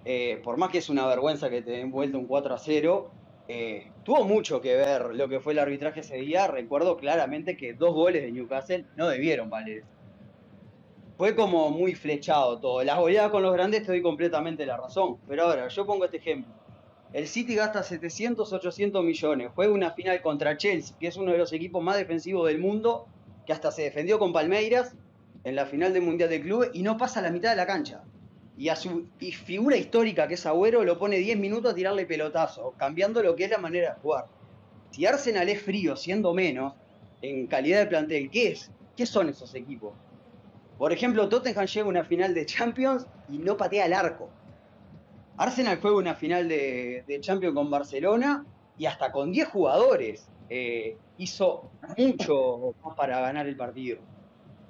eh, 0.04 0.42
por 0.44 0.58
más 0.58 0.70
que 0.72 0.80
es 0.80 0.90
una 0.90 1.06
vergüenza 1.06 1.50
que 1.50 1.62
te 1.62 1.72
den 1.72 1.92
vuelta 1.92 2.18
un 2.18 2.26
4 2.26 2.56
a 2.56 2.58
0, 2.58 3.12
eh, 3.48 3.92
tuvo 4.04 4.24
mucho 4.24 4.62
que 4.62 4.76
ver 4.76 5.14
lo 5.14 5.28
que 5.28 5.40
fue 5.40 5.54
el 5.54 5.60
arbitraje 5.60 6.00
ese 6.00 6.18
día. 6.18 6.48
Recuerdo 6.48 6.98
claramente 6.98 7.58
que 7.58 7.74
dos 7.74 7.94
goles 7.94 8.24
de 8.24 8.32
Newcastle 8.32 8.86
no 8.96 9.08
debieron 9.08 9.50
valer. 9.50 9.84
Fue 11.18 11.36
como 11.36 11.70
muy 11.70 11.94
flechado 11.94 12.60
todo. 12.60 12.84
Las 12.84 12.98
goleadas 12.98 13.32
con 13.32 13.44
los 13.44 13.54
grandes 13.54 13.84
te 13.84 13.92
doy 13.92 14.02
completamente 14.02 14.66
la 14.66 14.78
razón. 14.78 15.18
Pero 15.28 15.44
ahora, 15.44 15.68
yo 15.68 15.86
pongo 15.86 16.06
este 16.06 16.18
ejemplo. 16.18 16.54
El 17.14 17.28
City 17.28 17.56
gasta 17.56 17.84
700, 17.84 18.52
800 18.52 19.04
millones. 19.04 19.52
Juega 19.56 19.72
una 19.72 19.92
final 19.92 20.22
contra 20.22 20.58
Chelsea, 20.58 20.98
que 21.00 21.08
es 21.08 21.16
uno 21.16 21.32
de 21.32 21.38
los 21.38 21.54
equipos 21.54 21.84
más 21.84 21.96
defensivos 21.96 22.48
del 22.48 22.60
mundo, 22.60 23.08
que 23.46 23.54
hasta 23.54 23.72
se 23.72 23.84
defendió 23.84 24.20
con 24.20 24.34
Palmeiras 24.34 24.96
en 25.44 25.56
la 25.56 25.66
final 25.66 25.94
del 25.94 26.02
Mundial 26.02 26.30
de 26.30 26.42
Clubes 26.42 26.72
y 26.74 26.82
no 26.82 26.98
pasa 26.98 27.22
la 27.22 27.30
mitad 27.30 27.52
de 27.52 27.56
la 27.56 27.68
cancha 27.68 28.04
y 28.58 28.70
a 28.70 28.76
su 28.76 29.08
figura 29.46 29.78
histórica 29.78 30.28
que 30.28 30.36
es 30.36 30.46
Agüero 30.46 30.84
lo 30.84 31.00
pone 31.00 31.18
10 31.18 31.40
minutos 31.40 31.72
a 31.72 31.76
tirarle 31.76 32.06
pelotazo, 32.06 32.74
cambiando 32.78 33.24
lo 33.24 33.36
que 33.36 33.46
es 33.46 33.50
la 33.50 33.58
manera 33.58 33.94
de 33.94 34.02
jugar. 34.02 34.28
Si 34.92 35.06
Arsenal 35.06 35.50
es 35.50 35.62
frío, 35.62 35.96
siendo 35.96 36.34
menos, 36.34 36.74
en 37.22 37.48
calidad 37.48 37.80
de 37.80 37.88
plantel, 37.88 38.30
¿qué 38.30 38.50
es? 38.50 38.72
¿Qué 38.96 39.06
son 39.06 39.30
esos 39.30 39.56
equipos? 39.56 39.94
Por 40.78 40.92
ejemplo, 40.92 41.30
Tottenham 41.30 41.66
llega 41.66 41.86
a 41.86 41.90
una 41.90 42.04
final 42.04 42.34
de 42.34 42.46
Champions 42.46 43.08
y 43.30 43.40
no 43.40 43.58
patea 43.58 43.86
el 43.86 43.94
arco. 43.94 44.30
Arsenal 45.38 45.80
juega 45.82 45.98
una 45.98 46.16
final 46.16 46.48
de, 46.48 47.18
Champions 47.22 47.56
con 47.56 47.72
Barcelona 47.72 48.46
y 48.78 48.86
hasta 48.86 49.12
con 49.12 49.32
10 49.32 49.48
jugadores 49.48 50.30
eh, 50.50 50.98
hizo 51.18 51.72
mucho 51.98 52.76
para 52.96 53.20
ganar 53.20 53.48
el 53.48 53.56
partido. 53.56 54.00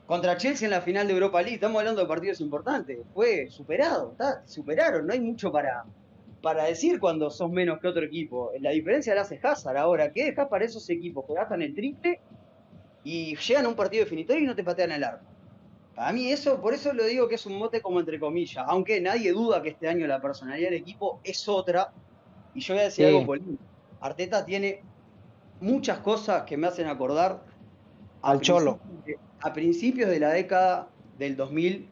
Contra 0.05 0.37
Chelsea 0.37 0.65
en 0.65 0.71
la 0.71 0.81
final 0.81 1.07
de 1.07 1.13
Europa 1.13 1.41
League, 1.41 1.55
estamos 1.55 1.79
hablando 1.79 2.01
de 2.01 2.07
partidos 2.07 2.39
importantes. 2.41 2.99
Fue 3.13 3.47
superado, 3.49 4.11
está, 4.11 4.45
superaron, 4.45 5.07
no 5.07 5.13
hay 5.13 5.19
mucho 5.19 5.51
para, 5.51 5.85
para 6.41 6.65
decir 6.65 6.99
cuando 6.99 7.29
sos 7.29 7.49
menos 7.51 7.79
que 7.79 7.87
otro 7.87 8.05
equipo. 8.05 8.51
La 8.59 8.71
diferencia 8.71 9.15
la 9.15 9.21
hace 9.21 9.39
Hazard 9.41 9.77
ahora. 9.77 10.11
¿Qué 10.11 10.25
dejas 10.25 10.47
para 10.47 10.65
esos 10.65 10.89
equipos 10.89 11.25
que 11.25 11.33
gastan 11.33 11.61
el 11.61 11.73
triple 11.73 12.19
y 13.03 13.35
llegan 13.35 13.65
a 13.65 13.69
un 13.69 13.75
partido 13.75 14.03
definitorio 14.03 14.43
y 14.43 14.47
no 14.47 14.55
te 14.55 14.63
patean 14.63 14.91
el 14.91 15.03
arco? 15.03 15.32
Para 15.95 16.11
mí 16.11 16.31
eso, 16.31 16.59
por 16.59 16.73
eso 16.73 16.91
lo 16.93 17.05
digo 17.05 17.27
que 17.27 17.35
es 17.35 17.45
un 17.45 17.57
mote 17.57 17.81
como 17.81 17.99
entre 17.99 18.19
comillas, 18.19 18.65
aunque 18.67 18.99
nadie 18.99 19.31
duda 19.31 19.61
que 19.61 19.69
este 19.69 19.87
año 19.87 20.07
la 20.07 20.19
personalidad 20.21 20.69
del 20.69 20.79
equipo 20.79 21.19
es 21.23 21.47
otra. 21.47 21.91
Y 22.55 22.61
yo 22.61 22.73
voy 22.73 22.81
a 22.81 22.85
decir 22.85 23.05
algo 23.05 23.25
político. 23.25 23.63
Arteta 24.01 24.43
tiene 24.45 24.81
muchas 25.61 25.99
cosas 25.99 26.43
que 26.43 26.57
me 26.57 26.67
hacen 26.67 26.87
acordar 26.87 27.43
al 28.21 28.41
Cholo 28.41 28.79
a 29.41 29.53
principios 29.53 30.09
de 30.09 30.19
la 30.19 30.29
década 30.29 30.87
del 31.17 31.35
2000 31.35 31.89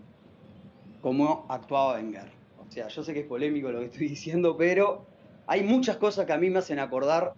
cómo 1.02 1.46
actuaba 1.50 1.96
Wenger. 1.96 2.32
O 2.66 2.72
sea, 2.72 2.88
yo 2.88 3.04
sé 3.04 3.14
que 3.14 3.22
es 3.22 3.26
polémico 3.26 3.72
lo 3.72 3.80
que 3.80 3.86
estoy 3.86 4.08
diciendo, 4.10 4.56
pero 4.58 5.06
hay 5.48 5.64
muchas 5.64 5.98
cosas 5.98 6.26
que 6.26 6.34
a 6.34 6.38
mí 6.38 6.50
me 6.50 6.60
hacen 6.60 6.80
acordar 6.80 7.34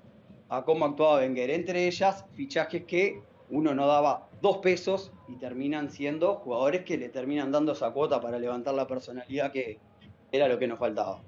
a 0.49 0.63
cómo 0.63 0.86
actuaba 0.86 1.17
Wenger. 1.17 1.49
Entre 1.49 1.88
ellas, 1.88 2.26
fichajes 2.34 2.84
que 2.86 3.21
uno 3.49 3.73
no 3.73 3.88
daba 3.88 4.28
dos 4.43 4.58
pesos 4.58 5.13
y 5.29 5.38
terminan 5.38 5.89
siendo 5.89 6.36
jugadores 6.36 6.84
que 6.84 6.97
le 6.97 7.08
terminan 7.08 7.49
dando 7.49 7.71
esa 7.71 7.91
cuota 7.91 8.19
para 8.19 8.38
levantar 8.38 8.73
la 8.73 8.86
personalidad 8.86 9.53
que 9.53 9.79
era 10.34 10.49
lo 10.49 10.60
que 10.60 10.67
nos 10.67 10.77
faltaba. 10.77 11.21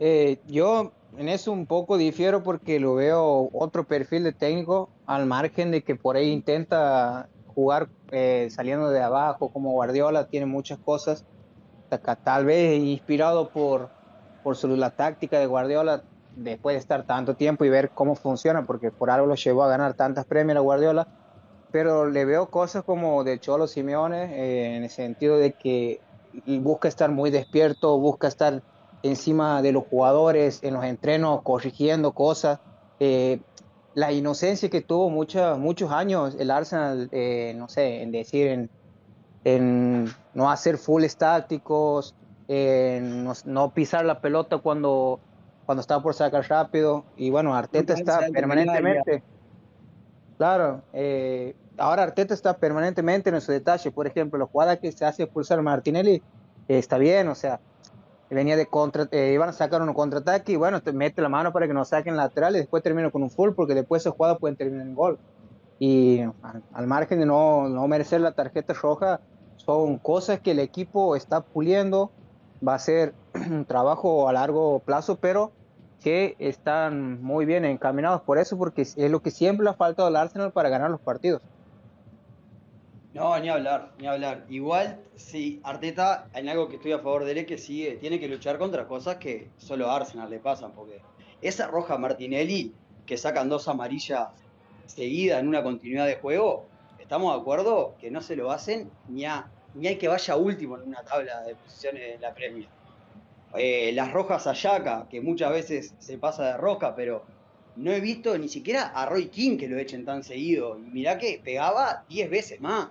Eh, 0.00 0.40
yo 0.48 0.90
en 1.16 1.28
eso 1.28 1.52
un 1.52 1.64
poco 1.64 1.96
difiero 1.96 2.42
porque 2.42 2.80
lo 2.80 2.96
veo 2.96 3.48
otro 3.52 3.84
perfil 3.84 4.24
de 4.24 4.32
técnico 4.32 4.90
al 5.06 5.26
margen 5.26 5.70
de 5.70 5.84
que 5.84 5.94
por 5.94 6.16
ahí 6.16 6.32
intenta 6.32 7.28
jugar 7.54 7.88
eh, 8.10 8.48
saliendo 8.50 8.90
de 8.90 9.00
abajo 9.00 9.52
como 9.52 9.70
Guardiola, 9.70 10.26
tiene 10.26 10.46
muchas 10.46 10.80
cosas, 10.80 11.24
tal 12.24 12.44
vez 12.46 12.82
inspirado 12.82 13.50
por, 13.50 13.90
por 14.42 14.56
su, 14.56 14.66
la 14.76 14.90
táctica 14.90 15.38
de 15.38 15.46
Guardiola 15.46 16.02
después 16.34 16.74
de 16.74 16.80
estar 16.80 17.04
tanto 17.04 17.36
tiempo 17.36 17.64
y 17.64 17.68
ver 17.68 17.90
cómo 17.90 18.16
funciona, 18.16 18.66
porque 18.66 18.90
por 18.90 19.08
algo 19.08 19.28
lo 19.28 19.36
llevó 19.36 19.62
a 19.62 19.68
ganar 19.68 19.94
tantas 19.94 20.24
premios 20.24 20.56
a 20.56 20.60
Guardiola, 20.60 21.06
pero 21.72 22.08
le 22.08 22.24
veo 22.26 22.50
cosas 22.50 22.84
como 22.84 23.24
de 23.24 23.40
Cholo 23.40 23.66
Simeone, 23.66 24.24
eh, 24.24 24.76
en 24.76 24.84
el 24.84 24.90
sentido 24.90 25.38
de 25.38 25.54
que 25.54 26.00
busca 26.60 26.86
estar 26.86 27.10
muy 27.10 27.30
despierto, 27.30 27.98
busca 27.98 28.28
estar 28.28 28.62
encima 29.02 29.62
de 29.62 29.72
los 29.72 29.84
jugadores 29.86 30.62
en 30.62 30.74
los 30.74 30.84
entrenos, 30.84 31.42
corrigiendo 31.42 32.12
cosas. 32.12 32.60
Eh, 33.00 33.40
la 33.94 34.12
inocencia 34.12 34.70
que 34.70 34.80
tuvo 34.80 35.10
muchos 35.10 35.58
muchos 35.58 35.90
años 35.90 36.36
el 36.38 36.50
Arsenal, 36.50 37.08
eh, 37.12 37.54
no 37.56 37.68
sé, 37.68 38.02
en 38.02 38.12
decir, 38.12 38.68
en, 39.44 40.08
no 40.34 40.50
hacer 40.50 40.78
full 40.78 41.04
estáticos, 41.04 42.14
en 42.48 43.28
no, 43.44 43.70
pisar 43.74 44.04
la 44.04 44.20
pelota 44.20 44.58
cuando, 44.58 45.20
cuando 45.66 45.80
estaba 45.80 46.02
por 46.02 46.14
sacar 46.14 46.48
rápido. 46.48 47.04
Y 47.16 47.30
bueno, 47.30 47.54
Arteta 47.54 47.94
está 47.94 48.20
permanentemente. 48.32 49.22
Claro, 50.38 50.82
eh, 50.92 51.54
ahora 51.82 52.04
Arteta 52.04 52.32
está 52.32 52.56
permanentemente 52.56 53.30
en 53.30 53.40
su 53.40 53.52
detalle. 53.52 53.90
Por 53.90 54.06
ejemplo, 54.06 54.38
la 54.38 54.46
jugada 54.46 54.76
que 54.76 54.92
se 54.92 55.04
hace 55.04 55.24
expulsar 55.24 55.60
Martinelli 55.62 56.22
eh, 56.68 56.78
está 56.78 56.96
bien, 56.96 57.28
o 57.28 57.34
sea, 57.34 57.60
venía 58.30 58.56
de 58.56 58.66
contra, 58.66 59.08
eh, 59.10 59.32
iban 59.34 59.48
a 59.48 59.52
sacar 59.52 59.82
un 59.82 59.92
contraataque 59.92 60.52
y 60.52 60.56
bueno, 60.56 60.80
te 60.80 60.92
mete 60.92 61.20
la 61.20 61.28
mano 61.28 61.52
para 61.52 61.66
que 61.66 61.74
nos 61.74 61.88
saquen 61.88 62.16
lateral 62.16 62.54
y 62.54 62.60
después 62.60 62.82
termina 62.82 63.10
con 63.10 63.22
un 63.22 63.30
full 63.30 63.50
porque 63.54 63.74
después 63.74 64.02
esos 64.02 64.14
jugadas 64.14 64.38
pueden 64.38 64.56
terminar 64.56 64.86
en 64.86 64.94
gol. 64.94 65.18
Y 65.78 66.20
al, 66.72 66.86
margen 66.86 67.18
de 67.18 67.26
no, 67.26 67.68
no, 67.68 67.88
merecer 67.88 68.20
la 68.20 68.32
tarjeta 68.32 68.72
roja, 68.72 69.20
son 69.56 69.98
cosas 69.98 70.38
que 70.38 70.52
el 70.52 70.60
equipo 70.60 71.16
está 71.16 71.40
puliendo, 71.40 72.12
va 72.66 72.74
a 72.74 72.78
ser 72.78 73.12
un 73.34 73.64
trabajo 73.64 74.28
a 74.28 74.32
largo 74.32 74.78
plazo, 74.78 75.16
pero 75.16 75.50
que 76.00 76.36
están 76.38 77.22
muy 77.22 77.44
bien 77.44 77.64
encaminados 77.64 78.22
por 78.22 78.38
eso, 78.38 78.56
porque 78.56 78.82
es 78.82 79.10
lo 79.10 79.20
que 79.20 79.30
siempre 79.32 79.64
le 79.64 79.70
ha 79.70 79.74
faltado 79.74 80.08
al 80.08 80.16
Arsenal 80.16 80.52
para 80.52 80.68
ganar 80.68 80.90
los 80.90 81.00
partidos. 81.00 81.42
No, 83.14 83.38
ni 83.38 83.50
hablar, 83.50 83.92
ni 83.98 84.06
hablar. 84.06 84.46
Igual, 84.48 84.98
sí, 85.16 85.60
Arteta, 85.64 86.28
en 86.34 86.48
algo 86.48 86.68
que 86.68 86.76
estoy 86.76 86.92
a 86.92 86.98
favor 86.98 87.24
de 87.24 87.32
él, 87.32 87.44
que 87.44 87.58
sigue, 87.58 87.96
tiene 87.96 88.18
que 88.18 88.26
luchar 88.26 88.58
contra 88.58 88.86
cosas 88.86 89.16
que 89.16 89.50
solo 89.58 89.90
a 89.90 89.96
Arsenal 89.96 90.30
le 90.30 90.38
pasan, 90.38 90.72
porque 90.72 91.02
esa 91.42 91.66
roja 91.66 91.98
Martinelli, 91.98 92.74
que 93.04 93.18
sacan 93.18 93.50
dos 93.50 93.68
amarillas 93.68 94.28
seguidas 94.86 95.40
en 95.40 95.48
una 95.48 95.62
continuidad 95.62 96.06
de 96.06 96.16
juego, 96.16 96.66
estamos 96.98 97.34
de 97.34 97.40
acuerdo 97.40 97.96
que 98.00 98.10
no 98.10 98.22
se 98.22 98.34
lo 98.34 98.50
hacen 98.50 98.90
ni 99.08 99.24
ni 99.74 99.88
hay 99.88 99.96
que 99.96 100.08
vaya 100.08 100.36
último 100.36 100.76
en 100.76 100.88
una 100.88 101.02
tabla 101.02 101.42
de 101.42 101.54
posiciones 101.54 102.02
de 102.02 102.18
la 102.18 102.34
Premier. 102.34 102.68
Eh, 103.54 103.92
las 103.92 104.12
rojas 104.12 104.46
Ayaka, 104.46 105.06
que 105.10 105.20
muchas 105.20 105.50
veces 105.50 105.94
se 105.98 106.18
pasa 106.18 106.44
de 106.44 106.56
roja, 106.56 106.94
pero 106.94 107.24
no 107.76 107.90
he 107.90 108.00
visto 108.00 108.36
ni 108.38 108.48
siquiera 108.48 108.88
a 108.88 109.06
Roy 109.06 109.28
King 109.28 109.56
que 109.56 109.68
lo 109.68 109.78
echen 109.78 110.04
tan 110.04 110.22
seguido. 110.24 110.78
Y 110.78 110.90
mirá 110.90 111.18
que 111.18 111.40
pegaba 111.42 112.04
10 112.08 112.30
veces 112.30 112.60
más. 112.60 112.88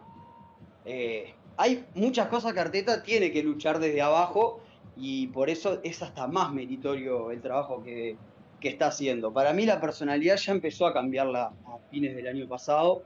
Eh, 0.86 1.34
hay 1.58 1.86
muchas 1.94 2.28
cosas 2.28 2.54
que 2.54 2.60
Arteta 2.60 3.04
tiene 3.04 3.32
que 3.32 3.44
luchar 3.44 3.80
desde 3.80 4.02
abajo 4.02 4.62
y 4.96 5.28
por 5.28 5.50
eso 5.50 5.80
es 5.84 6.02
hasta 6.02 6.28
más 6.28 6.52
meritorio 6.52 7.32
el 7.32 7.42
trabajo 7.42 7.84
que, 7.84 8.18
está 8.62 8.88
haciendo. 8.88 9.34
Para 9.34 9.54
mí 9.54 9.66
la 9.66 9.82
personalidad 9.82 10.38
ya 10.38 10.52
empezó 10.52 10.86
a 10.86 10.94
cambiarla 10.94 11.52
a 11.66 11.78
fines 11.90 12.16
del 12.16 12.28
año 12.28 12.48
pasado. 12.48 13.02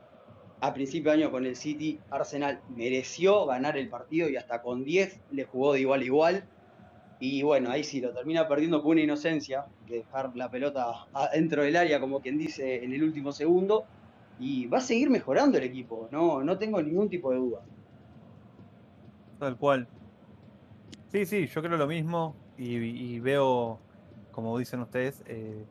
A 0.59 0.73
principio 0.73 1.11
de 1.11 1.19
año 1.19 1.31
con 1.31 1.45
el 1.45 1.55
City, 1.55 1.99
Arsenal 2.09 2.59
mereció 2.75 3.45
ganar 3.45 3.77
el 3.77 3.87
partido 3.87 4.27
y 4.27 4.35
hasta 4.35 4.61
con 4.61 4.83
10 4.83 5.21
le 5.31 5.45
jugó 5.45 5.73
de 5.73 5.79
igual 5.79 6.01
a 6.01 6.03
igual. 6.03 6.45
Y 7.21 7.43
bueno, 7.43 7.71
ahí 7.71 7.85
sí 7.85 8.01
lo 8.01 8.11
termina 8.11 8.49
perdiendo 8.49 8.81
con 8.81 8.91
una 8.91 9.01
inocencia, 9.01 9.65
de 9.87 9.99
dejar 9.99 10.35
la 10.35 10.51
pelota 10.51 11.07
dentro 11.33 11.63
del 11.63 11.77
área, 11.77 12.01
como 12.01 12.19
quien 12.19 12.37
dice, 12.37 12.83
en 12.83 12.91
el 12.91 13.03
último 13.03 13.31
segundo 13.31 13.85
y 14.37 14.67
va 14.67 14.79
a 14.79 14.81
seguir 14.81 15.09
mejorando 15.09 15.57
el 15.57 15.63
equipo, 15.65 16.07
no, 16.11 16.43
no 16.43 16.57
tengo 16.57 16.81
ningún 16.81 17.09
tipo 17.09 17.31
de 17.31 17.37
duda. 17.37 17.61
Tal 19.39 19.57
cual. 19.57 19.87
Sí, 21.11 21.25
sí, 21.25 21.47
yo 21.47 21.61
creo 21.61 21.77
lo 21.77 21.87
mismo 21.87 22.35
y, 22.57 23.19
veo 23.19 23.79
como 24.31 24.57
dicen 24.57 24.81
ustedes, 24.81 25.23
eh, 25.27 25.65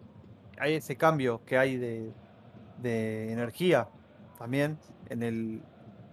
hay 0.59 0.74
ese 0.74 0.96
cambio 0.96 1.42
que 1.44 1.59
hay 1.59 1.77
de, 1.77 2.12
de 2.83 3.33
energía 3.33 3.88
también 4.38 4.79
en 5.11 5.22
el, 5.22 5.62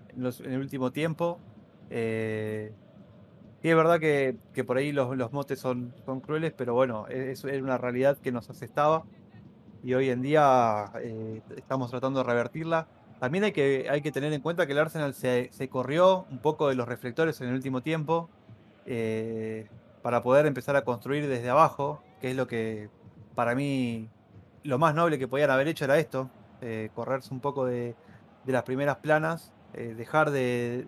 en, 0.10 0.24
los- 0.24 0.42
el 0.42 0.58
último 0.60 0.92
tiempo. 0.92 1.40
Eh, 1.90 2.74
y 3.64 3.70
es 3.70 3.76
verdad 3.76 4.00
que, 4.00 4.38
que 4.54 4.64
por 4.64 4.78
ahí 4.78 4.92
los, 4.92 5.16
los 5.18 5.32
motes 5.34 5.60
son, 5.60 5.94
son 6.06 6.20
crueles, 6.22 6.54
pero 6.54 6.74
bueno, 6.74 7.08
es, 7.08 7.44
es 7.46 7.62
una 7.62 7.78
realidad 7.78 8.18
que 8.18 8.32
nos 8.32 8.50
asestaba 8.50 9.06
y 9.84 9.94
hoy 9.94 10.10
en 10.10 10.22
día 10.22 10.92
eh, 11.02 11.42
estamos 11.56 11.90
tratando 11.90 12.20
de 12.20 12.30
revertirla. 12.30 12.88
También 13.20 13.44
hay 13.44 13.52
que, 13.52 13.88
hay 13.90 14.02
que 14.02 14.12
tener 14.12 14.34
en 14.34 14.42
cuenta 14.42 14.66
que 14.66 14.74
el 14.74 14.80
Arsenal 14.80 15.14
se, 15.14 15.50
se 15.52 15.70
corrió 15.70 16.26
un 16.32 16.40
poco 16.40 16.70
de 16.70 16.76
los 16.76 16.88
reflectores 16.88 17.40
en 17.42 17.50
el 17.50 17.56
último 17.56 17.82
tiempo 17.82 18.30
eh, 18.86 19.68
para 20.02 20.24
poder 20.24 20.46
empezar 20.46 20.76
a 20.76 20.84
construir 20.84 21.28
desde 21.28 21.50
abajo, 21.50 22.02
que 22.20 22.32
es 22.32 22.36
lo 22.36 22.48
que 22.48 22.90
para 23.36 23.56
mí 23.56 24.10
lo 24.64 24.78
más 24.78 24.96
noble 24.96 25.20
que 25.20 25.28
podían 25.28 25.52
haber 25.52 25.68
hecho 25.68 25.86
era 25.86 25.98
esto, 25.98 26.30
eh, 26.62 26.90
correrse 26.96 27.34
un 27.34 27.40
poco 27.40 27.66
de, 27.66 27.96
de 28.46 28.54
las 28.54 28.64
primeras 28.64 28.98
planas, 28.98 29.54
dejar 29.74 30.32
de, 30.32 30.86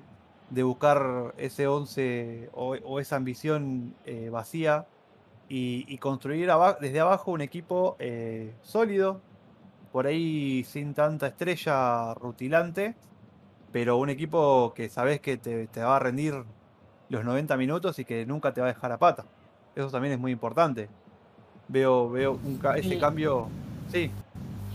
de 0.49 0.63
buscar 0.63 1.33
ese 1.37 1.67
11 1.67 2.49
o, 2.53 2.99
esa 2.99 3.15
ambición 3.15 3.95
vacía 4.29 4.87
y, 5.53 5.85
y 5.87 5.99
construir 5.99 6.49
aba- 6.49 6.77
desde 6.81 6.99
abajo 6.99 7.29
un 7.29 7.41
equipo 7.41 7.95
eh, 7.99 8.55
sólido, 8.63 9.21
por 9.91 10.07
ahí 10.07 10.63
sin 10.63 10.95
tanta 10.95 11.27
estrella 11.27 12.15
rutilante, 12.15 12.95
pero 13.71 13.97
un 13.97 14.09
equipo 14.09 14.73
que 14.75 14.89
sabes 14.89 15.19
que 15.21 15.37
te, 15.37 15.67
te 15.67 15.83
va 15.83 15.97
a 15.97 15.99
rendir 15.99 16.43
los 17.09 17.23
90 17.23 17.55
minutos 17.55 17.99
y 17.99 18.05
que 18.05 18.25
nunca 18.25 18.51
te 18.51 18.61
va 18.61 18.67
a 18.67 18.73
dejar 18.73 18.91
a 18.93 18.97
pata. 18.97 19.25
Eso 19.75 19.91
también 19.91 20.13
es 20.15 20.19
muy 20.19 20.31
importante. 20.31 20.89
Veo, 21.67 22.09
veo 22.09 22.31
un 22.43 22.57
ca- 22.57 22.75
ese 22.75 22.89
Sí. 22.89 22.97
cambio. 22.97 23.47
Sí, 23.91 24.09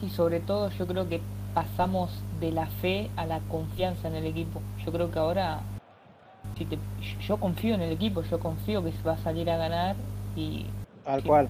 Sí, 0.00 0.08
sobre 0.10 0.38
todo 0.38 0.70
yo 0.70 0.86
creo 0.86 1.08
que 1.08 1.20
pasamos 1.54 2.22
de 2.38 2.52
la 2.52 2.66
fe 2.68 3.10
a 3.16 3.26
la 3.26 3.40
confianza 3.48 4.06
en 4.06 4.14
el 4.14 4.26
equipo. 4.26 4.62
Yo 4.86 4.92
creo 4.92 5.10
que 5.10 5.18
ahora, 5.18 5.58
si 6.56 6.64
te- 6.66 6.78
yo 7.26 7.36
confío 7.38 7.74
en 7.74 7.80
el 7.82 7.90
equipo, 7.92 8.22
yo 8.22 8.38
confío 8.38 8.84
que 8.84 8.92
se 8.92 9.02
va 9.02 9.14
a 9.14 9.18
salir 9.18 9.50
a 9.50 9.56
ganar 9.56 9.96
y 10.38 10.66
Tal 11.04 11.22
cual. 11.24 11.48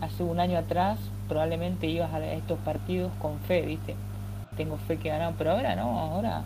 hace 0.00 0.22
un 0.22 0.40
año 0.40 0.58
atrás 0.58 0.98
probablemente 1.28 1.86
ibas 1.86 2.12
a 2.12 2.24
estos 2.26 2.58
partidos 2.60 3.12
con 3.20 3.38
fe, 3.40 3.62
¿viste? 3.62 3.96
Tengo 4.56 4.76
fe 4.78 4.98
que 4.98 5.08
ganamos, 5.10 5.36
pero 5.38 5.52
ahora 5.52 5.76
no, 5.76 5.98
ahora 6.00 6.44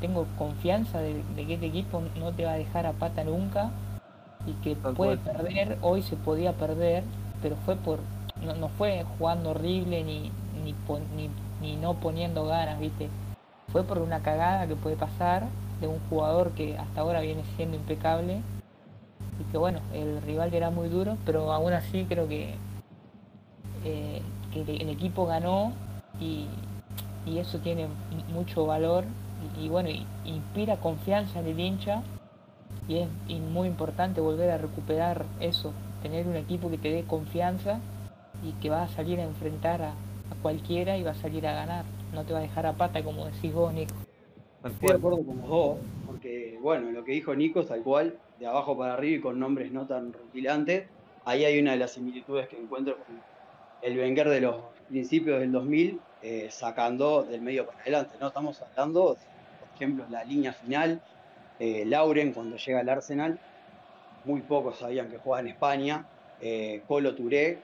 tengo 0.00 0.26
confianza 0.38 1.00
de, 1.00 1.22
de 1.36 1.46
que 1.46 1.54
este 1.54 1.66
equipo 1.66 2.02
no 2.18 2.32
te 2.32 2.44
va 2.44 2.52
a 2.52 2.56
dejar 2.58 2.86
a 2.86 2.92
pata 2.94 3.24
nunca 3.24 3.70
y 4.46 4.52
que 4.54 4.76
Tal 4.76 4.94
puede 4.94 5.16
cual. 5.16 5.18
perder, 5.18 5.78
hoy 5.82 6.02
se 6.02 6.16
podía 6.16 6.52
perder, 6.54 7.04
pero 7.42 7.56
fue 7.64 7.76
por, 7.76 8.00
no, 8.44 8.54
no 8.54 8.68
fue 8.68 9.04
jugando 9.18 9.50
horrible 9.50 10.04
ni, 10.04 10.32
ni, 10.64 10.74
ni 11.60 11.76
no 11.76 11.94
poniendo 11.94 12.46
ganas, 12.46 12.78
¿viste? 12.80 13.08
Fue 13.72 13.84
por 13.84 13.98
una 13.98 14.22
cagada 14.22 14.66
que 14.66 14.76
puede 14.76 14.96
pasar 14.96 15.44
de 15.80 15.88
un 15.88 15.98
jugador 16.10 16.52
que 16.52 16.78
hasta 16.78 17.00
ahora 17.00 17.20
viene 17.20 17.42
siendo 17.56 17.76
impecable 17.76 18.42
y 19.40 19.44
que 19.50 19.58
bueno, 19.58 19.80
el 19.92 20.22
rival 20.22 20.52
era 20.54 20.70
muy 20.70 20.88
duro, 20.88 21.16
pero 21.24 21.52
aún 21.52 21.72
así 21.72 22.04
creo 22.08 22.28
que, 22.28 22.54
eh, 23.84 24.22
que 24.52 24.60
el, 24.60 24.88
equipo 24.88 25.26
ganó 25.26 25.72
y, 26.20 26.46
y 27.26 27.38
eso 27.38 27.58
tiene 27.58 27.88
mucho 28.32 28.66
valor 28.66 29.04
y, 29.58 29.68
bueno, 29.68 29.90
inspira 30.24 30.76
confianza 30.76 31.40
en 31.40 31.46
el 31.46 31.60
hincha 31.60 32.02
y 32.88 32.98
es 32.98 33.08
muy 33.52 33.68
importante 33.68 34.20
volver 34.20 34.50
a 34.50 34.58
recuperar 34.58 35.24
eso, 35.40 35.72
tener 36.02 36.26
un 36.26 36.36
equipo 36.36 36.70
que 36.70 36.78
te 36.78 36.90
dé 36.90 37.04
confianza 37.04 37.80
y 38.42 38.52
que 38.60 38.70
va 38.70 38.82
a 38.82 38.88
salir 38.88 39.20
a 39.20 39.24
enfrentar 39.24 39.82
a, 39.82 39.94
cualquiera 40.42 40.98
y 40.98 41.02
va 41.02 41.12
a 41.12 41.14
salir 41.14 41.46
a 41.46 41.54
ganar, 41.54 41.84
no 42.12 42.24
te 42.24 42.32
va 42.32 42.40
a 42.40 42.42
dejar 42.42 42.66
a 42.66 42.74
pata 42.74 43.02
como 43.02 43.26
decís 43.26 43.52
vos, 43.52 43.72
Nico. 43.72 43.94
Estoy 44.64 44.88
de 44.88 44.94
acuerdo 44.94 45.24
con 45.24 45.42
dos, 45.42 45.78
porque 46.06 46.58
bueno, 46.60 46.90
lo 46.90 47.04
que 47.04 47.12
dijo 47.12 47.34
Nico 47.34 47.64
tal 47.64 47.82
cual, 47.82 48.18
de 48.38 48.46
abajo 48.46 48.76
para 48.76 48.94
arriba 48.94 49.16
y 49.16 49.20
con 49.20 49.38
nombres 49.38 49.72
no 49.72 49.86
tan 49.86 50.12
rutilantes. 50.12 50.88
Ahí 51.24 51.44
hay 51.44 51.58
una 51.58 51.72
de 51.72 51.78
las 51.78 51.92
similitudes 51.92 52.48
que 52.48 52.58
encuentro 52.58 52.96
con 52.98 53.20
el 53.82 53.98
Wenger 53.98 54.28
de 54.28 54.40
los 54.40 54.56
principios 54.88 55.40
del 55.40 55.52
2000, 55.52 56.00
eh, 56.22 56.48
sacando 56.50 57.22
del 57.22 57.40
medio 57.40 57.66
para 57.66 57.80
adelante. 57.80 58.16
No 58.20 58.28
estamos 58.28 58.60
hablando, 58.62 59.16
por 59.60 59.68
ejemplo, 59.74 60.04
la 60.10 60.24
línea 60.24 60.52
final, 60.52 61.00
eh, 61.58 61.84
Lauren 61.86 62.32
cuando 62.32 62.56
llega 62.56 62.80
al 62.80 62.88
Arsenal, 62.88 63.38
muy 64.24 64.40
pocos 64.40 64.78
sabían 64.78 65.08
que 65.08 65.18
jugaba 65.18 65.40
en 65.40 65.48
España, 65.48 66.06
eh, 66.40 66.82
Colo 66.86 67.14
Touré, 67.14 67.58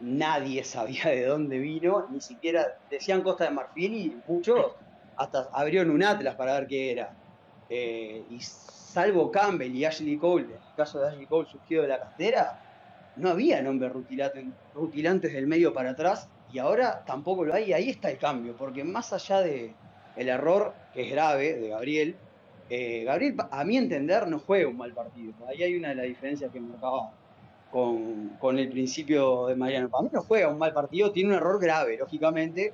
nadie 0.00 0.64
sabía 0.64 1.06
de 1.10 1.26
dónde 1.26 1.58
vino, 1.58 2.06
ni 2.10 2.20
siquiera 2.20 2.66
decían 2.88 3.22
Costa 3.22 3.44
de 3.44 3.50
Marfil 3.50 3.94
y 3.94 4.16
muchos 4.26 4.72
hasta 5.16 5.48
abrieron 5.52 5.90
un 5.90 6.02
atlas 6.02 6.34
para 6.34 6.54
ver 6.54 6.66
qué 6.66 6.92
era. 6.92 7.14
Eh, 7.68 8.24
salvo 8.90 9.30
Campbell 9.30 9.74
y 9.74 9.84
Ashley 9.84 10.16
Cole, 10.16 10.46
en 10.46 10.50
el 10.52 10.74
caso 10.76 10.98
de 10.98 11.08
Ashley 11.08 11.26
Cole 11.26 11.48
surgido 11.48 11.82
de 11.82 11.88
la 11.88 12.00
cantera, 12.00 12.60
no 13.16 13.30
había 13.30 13.62
nombres 13.62 13.92
rutilante- 13.92 14.52
rutilantes 14.74 15.32
del 15.32 15.46
medio 15.46 15.72
para 15.72 15.90
atrás 15.90 16.28
y 16.52 16.58
ahora 16.58 17.04
tampoco 17.06 17.44
lo 17.44 17.54
hay. 17.54 17.72
Ahí 17.72 17.88
está 17.88 18.10
el 18.10 18.18
cambio, 18.18 18.56
porque 18.56 18.82
más 18.82 19.12
allá 19.12 19.40
de 19.42 19.74
el 20.16 20.28
error 20.28 20.74
que 20.92 21.02
es 21.02 21.10
grave 21.12 21.54
de 21.54 21.68
Gabriel, 21.68 22.16
eh, 22.68 23.04
Gabriel, 23.04 23.36
a 23.50 23.64
mi 23.64 23.76
entender, 23.76 24.26
no 24.26 24.40
juega 24.40 24.68
un 24.68 24.76
mal 24.76 24.92
partido. 24.92 25.32
Ahí 25.48 25.62
hay 25.62 25.76
una 25.76 25.90
de 25.90 25.94
las 25.94 26.06
diferencias 26.06 26.50
que 26.50 26.60
marcaba 26.60 27.12
con, 27.70 28.30
con 28.40 28.58
el 28.58 28.68
principio 28.70 29.46
de 29.46 29.54
Mariano. 29.54 29.88
Para 29.88 30.02
mí 30.02 30.10
no 30.12 30.22
juega 30.22 30.48
un 30.48 30.58
mal 30.58 30.72
partido, 30.72 31.12
tiene 31.12 31.30
un 31.30 31.36
error 31.36 31.60
grave, 31.60 31.96
lógicamente, 31.96 32.72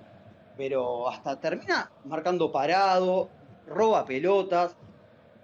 pero 0.57 1.09
hasta 1.09 1.39
termina 1.39 1.91
marcando 2.05 2.51
parado, 2.51 3.29
roba 3.67 4.07
pelotas. 4.07 4.75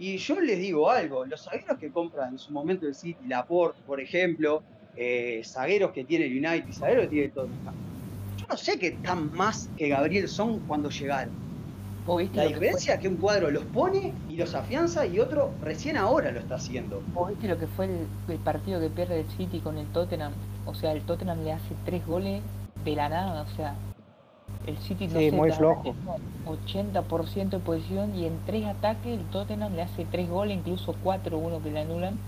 Y 0.02 0.16
yo 0.16 0.40
les 0.40 0.58
digo 0.58 0.90
algo, 0.90 1.24
los 1.24 1.44
zagueros 1.44 1.78
que 1.78 1.92
compra 1.92 2.26
en 2.26 2.36
su 2.36 2.52
momento 2.52 2.88
el 2.88 2.94
City, 2.96 3.24
Laporte, 3.28 3.78
por 3.86 4.00
ejemplo, 4.00 4.64
eh, 4.96 5.42
zagueros 5.44 5.92
que 5.92 6.02
tiene 6.02 6.24
el 6.24 6.32
United, 6.44 6.72
zagueros 6.72 7.04
que 7.04 7.10
tiene 7.10 7.24
el 7.26 7.30
Tottenham, 7.30 7.74
yo 8.36 8.46
no 8.48 8.56
sé 8.56 8.80
qué 8.80 8.90
tan 8.90 9.32
más 9.32 9.70
que 9.76 9.88
Gabriel 9.90 10.26
son 10.26 10.58
cuando 10.66 10.90
llegaron. 10.90 11.32
¿Vos 12.04 12.18
viste 12.18 12.36
La 12.36 12.42
que 12.42 12.48
diferencia 12.48 12.94
es 12.94 13.00
que 13.00 13.06
un 13.06 13.16
cuadro 13.16 13.48
los 13.52 13.62
pone 13.66 14.12
y 14.28 14.34
los 14.34 14.56
afianza 14.56 15.06
y 15.06 15.20
otro 15.20 15.52
recién 15.62 15.96
ahora 15.96 16.32
lo 16.32 16.40
está 16.40 16.56
haciendo. 16.56 17.00
¿Vos 17.14 17.28
viste 17.28 17.46
lo 17.46 17.56
que 17.56 17.68
fue 17.68 17.84
el, 17.84 18.06
el 18.26 18.38
partido 18.40 18.80
que 18.80 18.88
pierde 18.88 19.20
el 19.20 19.30
City 19.36 19.60
con 19.60 19.78
el 19.78 19.86
Tottenham? 19.92 20.32
O 20.66 20.74
sea, 20.74 20.90
el 20.90 21.02
Tottenham 21.02 21.44
le 21.44 21.52
hace 21.52 21.76
tres 21.84 22.04
goles 22.04 22.42
de 22.84 22.96
la 22.96 23.08
nada, 23.08 23.42
o 23.42 23.54
sea, 23.54 23.76
el 24.66 24.76
City 24.78 25.08
no 25.08 25.18
Sí, 25.18 25.30
muy 25.30 25.50
flojo. 25.50 25.94
80% 26.46 27.50
de 27.50 27.58
posición 27.58 28.14
y 28.14 28.26
en 28.26 28.38
tres 28.46 28.66
ataques 28.66 29.18
el 29.18 29.24
Tottenham 29.26 29.74
le 29.74 29.82
hace 29.82 30.04
tres 30.04 30.28
goles, 30.28 30.56
incluso 30.58 30.94
cuatro, 31.02 31.38
uno 31.38 31.62
que 31.62 31.70
le 31.70 31.80
anulan. 31.80 32.18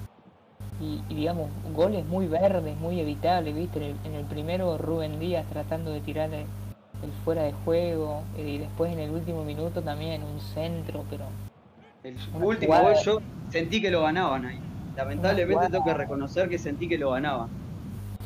Y, 0.80 1.00
y 1.08 1.14
digamos, 1.14 1.48
goles 1.74 2.04
muy 2.06 2.26
verdes, 2.26 2.76
muy 2.78 2.98
evitables, 3.00 3.54
¿viste? 3.54 3.78
En 3.78 3.84
el, 3.84 3.96
en 4.04 4.14
el 4.14 4.24
primero 4.24 4.76
Rubén 4.76 5.20
Díaz 5.20 5.46
tratando 5.52 5.92
de 5.92 6.00
tirar 6.00 6.32
el, 6.34 6.46
el 7.02 7.12
fuera 7.24 7.42
de 7.42 7.52
juego 7.64 8.22
eh, 8.36 8.48
y 8.48 8.58
después 8.58 8.92
en 8.92 8.98
el 8.98 9.10
último 9.10 9.44
minuto 9.44 9.82
también 9.82 10.22
un 10.24 10.40
centro, 10.40 11.04
pero 11.08 11.24
El 12.02 12.16
último 12.42 12.72
jugada- 12.74 12.94
gol 12.94 13.02
yo 13.04 13.20
sentí 13.50 13.80
que 13.80 13.90
lo 13.90 14.02
ganaban 14.02 14.44
ahí. 14.46 14.58
Lamentablemente 14.96 15.68
tengo 15.70 15.84
que 15.84 15.94
reconocer 15.94 16.48
que 16.48 16.58
sentí 16.58 16.88
que 16.88 16.98
lo 16.98 17.10
ganaban. 17.12 17.48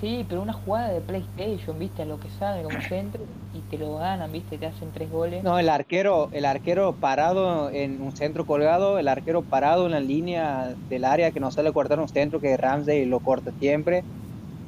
Sí, 0.01 0.25
pero 0.29 0.43
una 0.43 0.53
jugada 0.53 0.91
de 0.91 1.01
PlayStation, 1.01 1.77
viste, 1.79 2.03
a 2.03 2.07
lo 2.07 2.21
que 2.21 2.29
sabe 2.31 2.63
como 2.63 2.81
centro 2.83 3.21
y 3.53 3.59
te 3.69 3.79
lo 3.79 3.97
ganan, 3.97 4.31
viste, 4.31 4.57
te 4.57 4.67
hacen 4.67 4.91
tres 4.93 5.11
goles. 5.11 5.43
No, 5.43 5.59
el 5.59 5.69
arquero, 5.69 6.29
el 6.33 6.45
arquero 6.45 6.93
parado 6.95 7.71
en 7.71 8.01
un 8.01 8.15
centro 8.15 8.47
colgado, 8.47 8.99
el 8.99 9.09
arquero 9.09 9.43
parado 9.43 9.87
en 9.87 9.93
la 9.93 10.01
línea 10.01 10.75
del 10.89 11.05
área 11.05 11.33
que 11.33 11.41
no 11.41 11.51
sale 11.51 11.71
a 11.71 11.73
cortar 11.73 11.99
un 11.99 12.09
centro 12.09 12.41
que 12.41 12.57
Ramsey 12.57 13.07
lo 13.07 13.19
corta 13.19 13.51
siempre. 13.59 14.05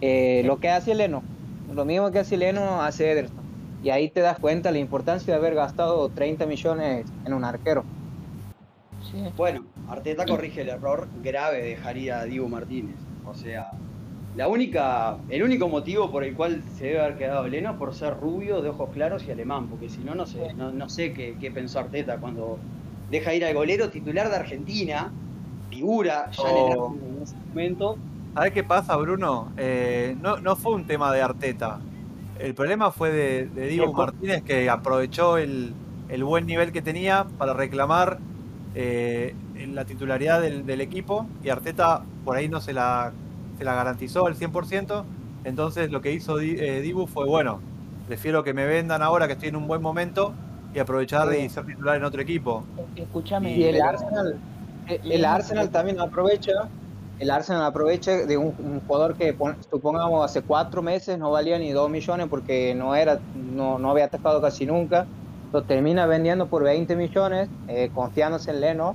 Eh, 0.01 0.43
Lo 0.47 0.59
que 0.59 0.71
hace 0.71 0.95
Leno, 0.95 1.23
lo 1.73 1.85
mismo 1.85 2.11
que 2.11 2.21
hace 2.21 2.37
Leno 2.37 2.83
hace 2.83 3.13
Ederson. 3.13 3.45
Y 3.83 3.91
ahí 3.91 4.11
te 4.11 4.21
das 4.21 4.39
cuenta 4.39 4.71
la 4.73 4.79
importancia 4.79 5.33
de 5.33 5.39
haber 5.39 5.55
gastado 5.55 6.09
30 6.09 6.47
millones 6.47 7.07
en 7.25 7.35
un 7.35 7.45
arquero. 7.45 7.85
Sí. 9.11 9.25
Bueno, 9.37 9.65
Arteta 9.89 10.27
corrige 10.27 10.63
el 10.63 10.71
error 10.71 11.09
grave 11.23 11.63
de 11.63 11.69
dejar 11.71 11.97
ir 11.97 12.13
a 12.13 12.25
Diego 12.25 12.49
Martínez. 12.49 12.97
O 13.27 13.35
sea, 13.35 13.71
la 14.37 14.47
única, 14.47 15.19
el 15.29 15.43
único 15.43 15.69
motivo 15.69 16.11
por 16.11 16.23
el 16.23 16.35
cual 16.35 16.63
se 16.77 16.87
debe 16.87 17.01
haber 17.01 17.19
quedado 17.19 17.49
Leno 17.49 17.73
es 17.73 17.77
por 17.77 17.95
ser 17.95 18.19
rubio, 18.21 18.63
de 18.63 18.69
ojos 18.69 18.91
claros 18.93 19.25
y 19.27 19.31
alemán, 19.31 19.67
porque 19.69 19.89
si 19.89 19.99
no, 19.99 20.15
no 20.15 20.25
sé, 20.25 20.55
no, 20.55 20.71
no 20.71 20.89
sé 20.89 21.13
qué, 21.13 21.37
qué 21.41 21.51
pensó 21.51 21.81
Arteta 21.81 22.19
cuando 22.19 22.59
deja 23.11 23.35
ir 23.35 23.45
al 23.45 23.55
golero 23.55 23.91
titular 23.91 24.29
de 24.31 24.37
Argentina, 24.37 25.11
figura 25.69 26.31
ya 26.31 26.51
en, 26.51 26.73
el 26.73 26.79
Oh. 26.79 26.95
En 26.95 27.23
ese 27.23 27.37
momento. 27.49 27.99
¿Sabes 28.35 28.53
qué 28.53 28.63
pasa, 28.63 28.97
Bruno? 28.97 29.53
Eh, 29.57 30.17
no, 30.21 30.39
no 30.39 30.55
fue 30.55 30.75
un 30.75 30.87
tema 30.87 31.13
de 31.13 31.21
Arteta. 31.21 31.81
El 32.39 32.55
problema 32.55 32.93
fue 32.93 33.11
de, 33.11 33.47
de 33.47 33.67
Diego. 33.67 33.93
Martínez 33.93 34.43
que 34.43 34.71
aprovechó 34.71 35.37
el, 35.39 35.75
el 36.09 36.25
buen 36.25 36.47
nivel 36.47 36.71
que 36.71 36.81
tenía 36.81 37.27
para 37.37 37.53
reclamar 37.53 38.19
eh, 38.77 39.35
la 39.75 39.85
titularidad 39.85 40.41
del, 40.41 40.65
del 40.65 40.81
equipo 40.81 41.27
y 41.43 41.49
Arteta 41.49 42.03
por 42.25 42.37
ahí 42.37 42.49
no 42.49 42.61
se 42.61 42.73
la, 42.73 43.13
se 43.61 43.65
la 43.67 43.75
garantizó 43.75 44.27
al 44.27 44.35
100% 44.37 45.05
Entonces 45.45 45.91
lo 45.91 46.01
que 46.01 46.13
hizo 46.13 46.41
eh, 46.41 46.81
Dibu 46.81 47.07
fue, 47.07 47.27
bueno, 47.27 47.61
prefiero 48.09 48.43
que 48.43 48.55
me 48.55 48.65
vendan 48.65 49.03
ahora 49.03 49.27
que 49.27 49.35
estoy 49.35 49.51
en 49.51 49.57
un 49.57 49.67
buen 49.69 49.83
momento 49.83 50.33
y 50.75 50.79
aprovechar 50.79 51.29
y 51.35 51.47
ser 51.51 51.67
titular 51.67 51.97
en 51.97 52.05
otro 52.05 52.23
equipo. 52.23 52.65
Escúchame. 52.97 53.55
Y 53.55 53.65
el 53.65 53.83
Arsenal, 53.83 54.37
el, 54.89 55.13
el 55.13 55.25
Arsenal 55.27 55.69
también 55.69 56.01
aprovecha, 56.01 56.53
el 57.19 57.31
Arsenal 57.31 57.65
aprovecha 57.65 58.13
de 58.13 58.39
un, 58.39 58.55
un 58.59 58.81
jugador 58.87 59.15
que 59.15 59.35
pon- 59.35 59.57
supongamos 59.71 60.25
hace 60.25 60.41
cuatro 60.41 60.81
meses 60.81 61.19
no 61.19 61.31
valía 61.31 61.59
ni 61.59 61.71
dos 61.73 61.91
millones 61.91 62.29
porque 62.31 62.75
no 62.75 62.95
era, 62.95 63.19
no, 63.55 63.79
no 63.79 63.91
había 63.91 64.07
atacado 64.07 64.41
casi 64.41 64.65
nunca, 64.65 65.05
lo 65.53 65.63
termina 65.65 66.07
vendiendo 66.07 66.47
por 66.47 66.63
20 66.65 66.97
millones, 66.97 67.49
eh, 67.69 67.91
confiándose 67.95 68.53
en 68.53 68.61
Leno, 68.63 68.95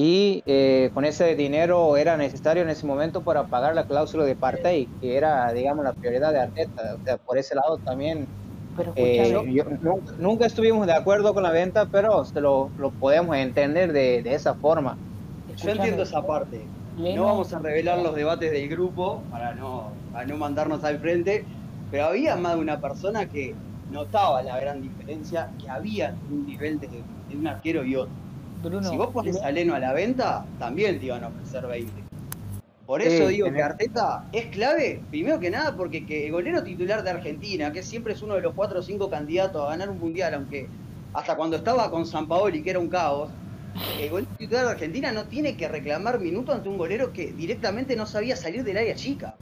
y 0.00 0.42
eh, 0.46 0.90
con 0.94 1.04
ese 1.04 1.34
dinero 1.34 1.96
era 1.96 2.16
necesario 2.16 2.62
en 2.62 2.70
ese 2.70 2.86
momento 2.86 3.24
para 3.24 3.48
pagar 3.48 3.74
la 3.74 3.86
cláusula 3.86 4.24
de 4.24 4.36
Partey, 4.36 4.92
que 5.00 5.16
era, 5.16 5.52
digamos, 5.52 5.84
la 5.84 5.94
prioridad 5.94 6.32
de 6.32 6.40
Arteta. 6.40 6.82
O 6.96 7.00
sea, 7.04 7.18
por 7.18 7.36
ese 7.38 7.54
lado 7.56 7.78
también 7.80 8.30
Pero 8.74 8.94
eh, 8.94 9.42
yo- 9.54 9.64
nunca, 9.80 10.12
nunca 10.18 10.46
estuvimos 10.46 10.86
de 10.86 10.92
acuerdo 10.94 11.34
con 11.34 11.42
la 11.42 11.52
venta, 11.52 11.88
pero 11.90 12.24
se 12.24 12.40
lo, 12.40 12.72
lo 12.76 12.92
podemos 12.92 13.36
entender 13.36 13.92
de, 13.92 14.22
de 14.22 14.34
esa 14.34 14.54
forma. 14.56 15.00
Yo 15.46 15.52
escúchame, 15.54 15.74
entiendo 15.76 16.02
esa 16.02 16.22
parte. 16.26 16.72
No 17.08 17.24
vamos 17.24 17.52
a 17.52 17.60
revelar 17.60 17.98
los 17.98 18.14
debates 18.14 18.50
del 18.52 18.68
grupo 18.68 19.26
para 19.30 19.54
no, 19.54 20.00
para 20.10 20.26
no 20.26 20.36
mandarnos 20.36 20.84
al 20.84 21.00
frente, 21.00 21.48
pero 21.88 22.06
había 22.06 22.36
más 22.36 22.54
de 22.56 22.60
una 22.62 22.80
persona 22.80 23.26
que 23.28 23.60
notaba 23.86 24.42
la 24.42 24.58
gran 24.60 24.80
diferencia 24.80 25.54
que 25.58 25.68
había 25.70 26.18
un 26.28 26.44
nivel 26.44 26.78
de, 26.78 27.08
de 27.28 27.38
un 27.38 27.46
arquero 27.46 27.84
y 27.84 27.96
otro. 27.96 28.27
Bruno, 28.62 28.88
Si 28.88 28.96
vos 28.96 29.08
pones 29.12 29.40
a 29.42 29.50
Leno 29.50 29.74
a 29.74 29.78
la 29.78 29.92
venta, 29.92 30.44
también 30.58 30.98
te 30.98 31.06
iban 31.06 31.24
a 31.24 31.28
ofrecer 31.28 31.66
20. 31.66 31.92
Por 32.86 33.02
Sí, 33.02 33.08
eso 33.08 33.28
digo 33.28 33.52
que 33.52 33.62
Arteta 33.62 34.24
es 34.32 34.46
clave, 34.46 35.02
primero 35.10 35.38
que 35.38 35.50
nada, 35.50 35.76
porque 35.76 36.06
que 36.06 36.26
el 36.26 36.32
golero 36.32 36.62
titular 36.62 37.02
de 37.02 37.10
Argentina, 37.10 37.70
que 37.70 37.82
siempre 37.82 38.14
es 38.14 38.22
uno 38.22 38.34
de 38.34 38.40
los 38.40 38.54
cuatro 38.54 38.80
o 38.80 38.82
cinco 38.82 39.10
candidatos 39.10 39.62
a 39.62 39.68
ganar 39.70 39.90
un 39.90 39.98
mundial, 39.98 40.32
aunque 40.34 40.68
hasta 41.12 41.36
cuando 41.36 41.56
estaba 41.56 41.90
con 41.90 42.06
San 42.06 42.26
Paoli, 42.26 42.62
que 42.62 42.70
era 42.70 42.78
un 42.78 42.88
caos, 42.88 43.30
el 44.00 44.08
golero 44.10 44.30
titular 44.38 44.64
de 44.64 44.70
Argentina 44.72 45.12
no 45.12 45.24
tiene 45.24 45.56
que 45.56 45.68
reclamar 45.68 46.18
minutos 46.18 46.54
ante 46.54 46.68
un 46.70 46.78
golero 46.78 47.12
que 47.12 47.32
directamente 47.32 47.94
no 47.94 48.06
sabía 48.06 48.36
salir 48.36 48.64
del 48.64 48.78
área 48.78 48.94
chica. 48.94 49.36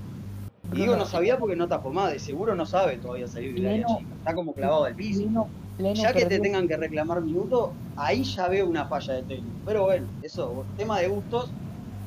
Y 0.73 0.79
digo 0.81 0.97
no 0.97 1.07
sabía 1.07 1.39
porque 1.39 1.55
no 1.55 1.65
está 1.65 1.79
formado, 1.79 2.09
de 2.09 2.19
seguro 2.19 2.57
no 2.57 2.67
sabe 2.67 2.97
todavía 2.97 3.29
salir 3.29 3.55
del 3.55 3.67
área 3.69 3.87
chica. 3.87 4.11
Está 4.19 4.35
como 4.35 4.53
clavado 4.53 4.85
al 4.87 4.97
piso. 4.97 5.21
Leno- 5.21 5.49
Ya 5.79 6.13
que 6.13 6.25
te 6.25 6.39
tengan 6.41 6.67
que 6.69 6.77
reclamar 6.77 7.21
minutos, 7.21 7.71
ahí 7.97 8.23
ya 8.25 8.49
veo 8.49 8.67
una 8.67 8.87
falla 8.87 9.15
de 9.15 9.23
técnico. 9.23 9.57
Pero 9.65 9.85
bueno, 9.85 10.07
eso, 10.23 10.65
tema 10.77 11.01
de 11.01 11.09
gustos. 11.09 11.51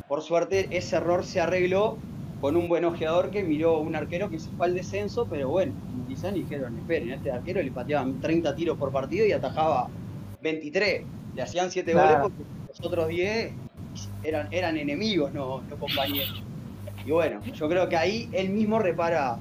Por 0.08 0.22
suerte, 0.24 0.68
ese 0.72 0.96
error 0.96 1.24
se 1.24 1.40
arregló 1.40 1.98
con 2.42 2.56
un 2.56 2.68
buen 2.68 2.84
ojeador 2.86 3.30
que 3.30 3.44
miró 3.44 3.80
un 3.80 3.96
arquero 3.96 4.30
que 4.30 4.40
se 4.40 4.50
fue 4.52 4.66
al 4.68 4.74
descenso, 4.74 5.28
pero 5.30 5.50
bueno, 5.50 5.74
quizás 6.08 6.34
dijeron, 6.34 6.78
esperen, 6.80 7.12
a 7.12 7.16
este 7.16 7.32
arquero 7.32 7.62
le 7.62 7.70
pateaban 7.72 8.20
30 8.20 8.56
tiros 8.56 8.78
por 8.78 8.92
partido 8.92 9.26
y 9.28 9.34
atajaba 9.34 9.88
23. 10.42 11.04
Le 11.36 11.42
hacían 11.42 11.70
7 11.70 11.92
Claro. 11.92 12.08
goles 12.08 12.22
porque 12.22 12.44
los 12.70 12.88
otros 12.88 13.08
10 13.10 13.54
eran, 14.24 14.48
eran 14.52 14.78
enemigos, 14.78 15.32
no, 15.34 15.62
no 15.62 15.76
compañeros. 15.78 16.42
Y 17.06 17.12
bueno, 17.12 17.40
yo 17.54 17.70
creo 17.70 17.88
que 17.88 17.98
ahí 17.98 18.30
él 18.32 18.50
mismo 18.50 18.80
repara 18.80 19.38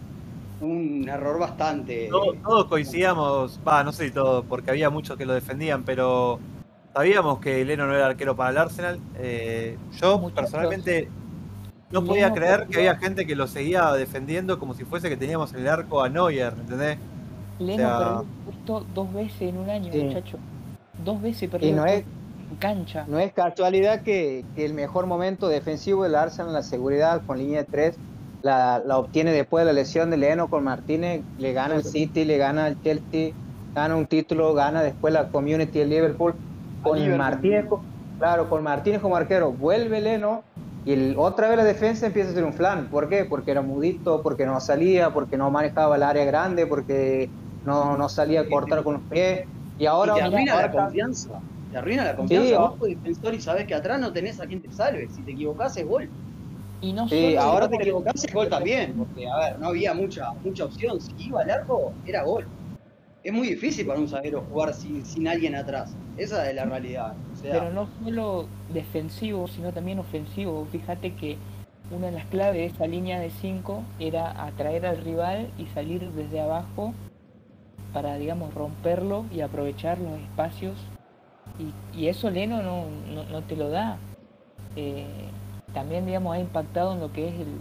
un 0.61 1.09
error 1.09 1.39
bastante... 1.39 2.09
Todos, 2.11 2.37
todos 2.43 2.65
coincidíamos, 2.67 3.61
va, 3.67 3.85
no 3.85 3.93
sé 3.93 4.07
si 4.07 4.11
todos, 4.11 4.45
porque 4.49 4.71
había 4.71 4.91
muchos 4.91 5.17
que 5.17 5.25
lo 5.27 5.35
defendían, 5.35 5.85
pero 5.85 6.41
sabíamos 6.93 7.39
que 7.39 7.65
Leno 7.65 7.87
no 7.87 7.95
era 7.95 8.07
arquero 8.07 8.35
para 8.37 8.51
el 8.51 8.59
Arsenal. 8.59 8.99
Eh, 9.19 9.77
yo 10.01 10.19
Muchachos, 10.19 10.51
personalmente 10.51 11.09
no 11.91 12.05
podía 12.05 12.25
Leno 12.29 12.35
creer 12.35 12.67
que 12.67 12.79
había 12.79 12.97
gente 12.97 13.27
que 13.27 13.37
lo 13.37 13.47
seguía 13.47 13.93
defendiendo 13.93 14.59
como 14.59 14.75
si 14.75 14.85
fuese 14.85 15.09
que 15.09 15.17
teníamos 15.17 15.53
en 15.55 15.61
el 15.61 15.69
arco 15.69 16.03
a 16.03 16.09
Neuer, 16.09 16.55
¿entendés? 16.59 16.99
Leno 17.59 17.75
o 17.75 17.77
sea- 17.89 17.99
perdió 17.99 18.21
el 18.21 18.45
puesto 18.45 18.87
dos 18.95 19.15
veces 19.15 19.43
en 19.43 19.59
un 19.59 19.71
año, 19.71 19.93
Sí. 19.93 20.03
muchacho. 20.03 20.39
Dos 21.05 21.23
veces 21.23 21.49
perdió 21.49 21.69
Y 21.69 21.73
no 21.73 21.85
es, 21.87 22.05
en 22.51 22.57
cancha. 22.59 23.05
no 23.07 23.19
es 23.21 23.33
casualidad 23.33 24.03
que, 24.03 24.45
que 24.57 24.65
el 24.65 24.75
mejor 24.75 25.07
momento 25.07 25.49
defensivo 25.49 26.03
del 26.03 26.17
Arsenal, 26.17 26.53
la 26.53 26.63
seguridad 26.63 27.23
con 27.27 27.39
línea 27.39 27.61
de 27.61 27.65
3, 27.71 27.97
la, 28.49 28.83
la 28.85 28.99
obtiene 28.99 29.33
después 29.33 29.63
de 29.63 29.67
la 29.67 29.73
lesión 29.75 30.11
de 30.11 30.17
Leno 30.17 30.49
con 30.49 30.65
Martínez, 30.65 31.27
le 31.37 31.53
gana 31.53 31.77
el 31.77 31.85
City, 31.85 32.25
le 32.25 32.39
gana 32.39 32.69
el 32.69 32.79
Chelsea, 32.81 33.33
gana 33.75 33.97
un 33.97 34.07
título, 34.07 34.55
gana 34.55 34.83
después 34.83 35.13
la 35.15 35.31
Community 35.31 35.79
del 35.81 35.91
Liverpool. 35.91 36.41
Con 36.81 36.99
Liverpool. 36.99 37.17
Martínez, 37.19 37.67
claro, 38.19 38.49
con 38.49 38.63
Martínez 38.63 39.01
como 39.01 39.17
arquero, 39.17 39.53
vuelve 39.53 40.01
Leno 40.01 40.47
y 40.85 40.93
el- 40.93 41.15
otra 41.19 41.49
vez 41.49 41.57
la 41.59 41.65
defensa 41.65 42.07
empieza 42.07 42.31
a 42.31 42.35
ser 42.35 42.45
un 42.45 42.53
flan. 42.55 42.89
¿Por 42.89 43.09
qué? 43.09 43.25
Porque 43.25 43.51
era 43.51 43.63
mudito, 43.63 44.23
porque 44.23 44.47
no 44.47 44.61
salía, 44.61 45.13
porque 45.13 45.37
no 45.37 45.51
manejaba 45.51 45.97
el 45.97 46.03
área 46.03 46.25
grande, 46.25 46.67
porque 46.67 47.33
no, 47.65 47.97
no 47.97 48.09
salía 48.09 48.41
a 48.43 48.49
cortar 48.49 48.83
con 48.85 48.95
los 48.95 49.03
pies. 49.07 49.49
Y 49.77 49.87
ahora, 49.87 50.13
y 50.13 50.13
te 50.13 50.21
arruina 50.23 50.55
ahora 50.55 50.69
la 50.69 50.71
confianza. 50.71 51.41
Te 51.71 51.77
arruina 51.77 52.05
la 52.05 52.17
confianza. 52.17 52.57
Sí, 52.57 52.59
Vos 52.59 52.77
sos 52.79 52.89
defensor 52.89 53.35
y 53.35 53.41
sabés 53.41 53.67
que 53.67 53.75
atrás 53.75 54.01
no 54.01 54.13
tenés 54.13 54.41
a 54.41 54.47
quien 54.47 54.63
te 54.63 54.71
salve. 54.73 55.09
Si 55.11 55.25
te 55.25 55.33
equivocás 55.33 55.77
es 55.77 55.87
gol. 55.87 56.15
Y 56.81 56.93
no 56.93 57.09
solo 57.09 57.41
ahora 57.41 57.69
te 57.69 57.77
equivocás 57.77 58.25
es 58.25 58.33
gol 58.33 58.49
también. 58.49 58.95
Porque, 58.95 59.29
a 59.29 59.37
ver, 59.39 59.59
no 59.59 59.69
había 59.69 59.95
mucha, 59.95 60.33
mucha 60.45 60.65
opción. 60.65 61.01
Si 61.01 61.13
iba 61.19 61.43
al 61.43 61.51
arco, 61.51 61.93
era 62.07 62.23
gol. 62.23 62.47
Es 63.25 63.33
muy 63.33 63.49
difícil 63.49 63.87
para 63.87 63.99
un 63.99 64.09
zaguero 64.09 64.45
jugar 64.49 64.73
sin, 64.73 65.05
sin 65.05 65.27
alguien 65.27 65.55
atrás. 65.57 65.95
Esa 66.17 66.49
es 66.49 66.55
la 66.55 66.65
realidad. 66.65 67.15
O 67.33 67.37
sea, 67.37 67.53
Pero 67.53 67.73
no 67.73 67.89
solo 68.03 68.47
defensivo, 68.73 69.49
sino 69.49 69.73
también 69.73 69.99
ofensivo. 69.99 70.67
Fíjate 70.71 71.15
que 71.15 71.37
una 71.91 72.07
de 72.07 72.13
las 72.13 72.27
claves 72.27 72.55
de 72.55 72.67
esa 72.67 72.87
línea 72.87 73.19
de 73.19 73.31
5 73.31 73.83
era 73.99 74.45
atraer 74.45 74.87
al 74.87 74.99
rival 74.99 75.51
y 75.59 75.67
salir 75.67 76.09
desde 76.13 76.41
abajo 76.41 76.95
para, 77.93 78.17
digamos, 78.17 78.55
romperlo 78.55 79.25
y 79.33 79.41
aprovechar 79.41 79.99
los 79.99 80.19
espacios. 80.21 80.75
Y, 81.59 81.99
y 81.99 82.09
eso 82.09 82.31
Leno 82.31 82.63
no, 82.63 82.85
no, 83.13 83.25
no 83.25 83.43
te 83.43 83.57
lo 83.57 83.69
da. 83.69 83.99
Eh, 84.77 85.07
también, 85.75 86.07
digamos, 86.07 86.35
ha 86.35 86.39
impactado 86.41 86.93
en 86.95 87.01
lo 87.01 87.13
que 87.13 87.29
es 87.29 87.35
el, 87.35 87.61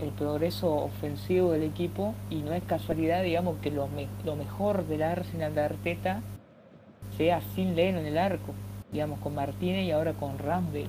el 0.00 0.10
progreso 0.12 0.72
ofensivo 0.74 1.52
del 1.52 1.62
equipo 1.64 2.14
y 2.30 2.36
no 2.36 2.52
es 2.52 2.62
casualidad, 2.64 3.22
digamos, 3.22 3.56
que 3.60 3.70
lo, 3.70 3.88
me- 3.88 4.08
lo 4.24 4.36
mejor 4.36 4.86
del 4.86 5.02
Arsenal 5.02 5.54
de 5.54 5.60
Arteta 5.62 6.22
sea 7.16 7.40
sin 7.54 7.76
Leno 7.76 7.98
en 7.98 8.06
el 8.06 8.18
arco, 8.18 8.54
digamos, 8.92 9.18
con 9.20 9.34
Martínez 9.34 9.84
y 9.84 9.90
ahora 9.90 10.12
con 10.12 10.38
Ramsdale. 10.38 10.88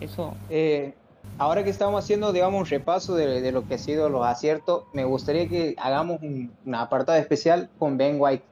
Eso, 0.00 0.34
Eh, 0.50 0.94
ahora 1.38 1.62
que 1.62 1.70
estamos 1.70 2.02
haciendo, 2.02 2.32
digamos, 2.32 2.60
un 2.60 2.66
repaso 2.66 3.14
de, 3.14 3.40
de 3.40 3.52
lo 3.52 3.66
que 3.68 3.74
ha 3.74 3.78
sido 3.78 4.08
los 4.08 4.26
aciertos, 4.26 4.84
me 4.92 5.04
gustaría 5.04 5.48
que 5.48 5.76
hagamos 5.78 6.20
un, 6.22 6.52
un 6.64 6.74
apartado 6.74 7.18
especial 7.18 7.68
con 7.78 7.96
Ben 7.96 8.16
White. 8.18 8.44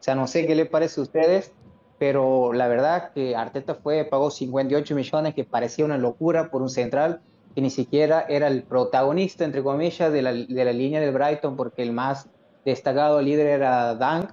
O 0.00 0.02
sea, 0.02 0.14
no 0.14 0.26
sé 0.26 0.46
qué 0.46 0.54
le 0.54 0.66
parece 0.66 1.00
a 1.00 1.02
ustedes, 1.02 1.52
pero 2.00 2.54
la 2.54 2.66
verdad 2.66 3.12
que 3.14 3.36
Arteta 3.36 3.74
fue, 3.74 4.06
pagó 4.06 4.30
58 4.30 4.94
millones, 4.94 5.34
que 5.34 5.44
parecía 5.44 5.84
una 5.84 5.98
locura 5.98 6.50
por 6.50 6.62
un 6.62 6.70
central, 6.70 7.20
que 7.54 7.60
ni 7.60 7.68
siquiera 7.68 8.24
era 8.26 8.46
el 8.46 8.62
protagonista, 8.62 9.44
entre 9.44 9.62
comillas, 9.62 10.10
de 10.10 10.22
la, 10.22 10.32
de 10.32 10.64
la 10.64 10.72
línea 10.72 10.98
del 10.98 11.12
Brighton, 11.12 11.58
porque 11.58 11.82
el 11.82 11.92
más 11.92 12.26
destacado 12.64 13.20
líder 13.20 13.48
era 13.48 13.94
Dunk, 13.96 14.30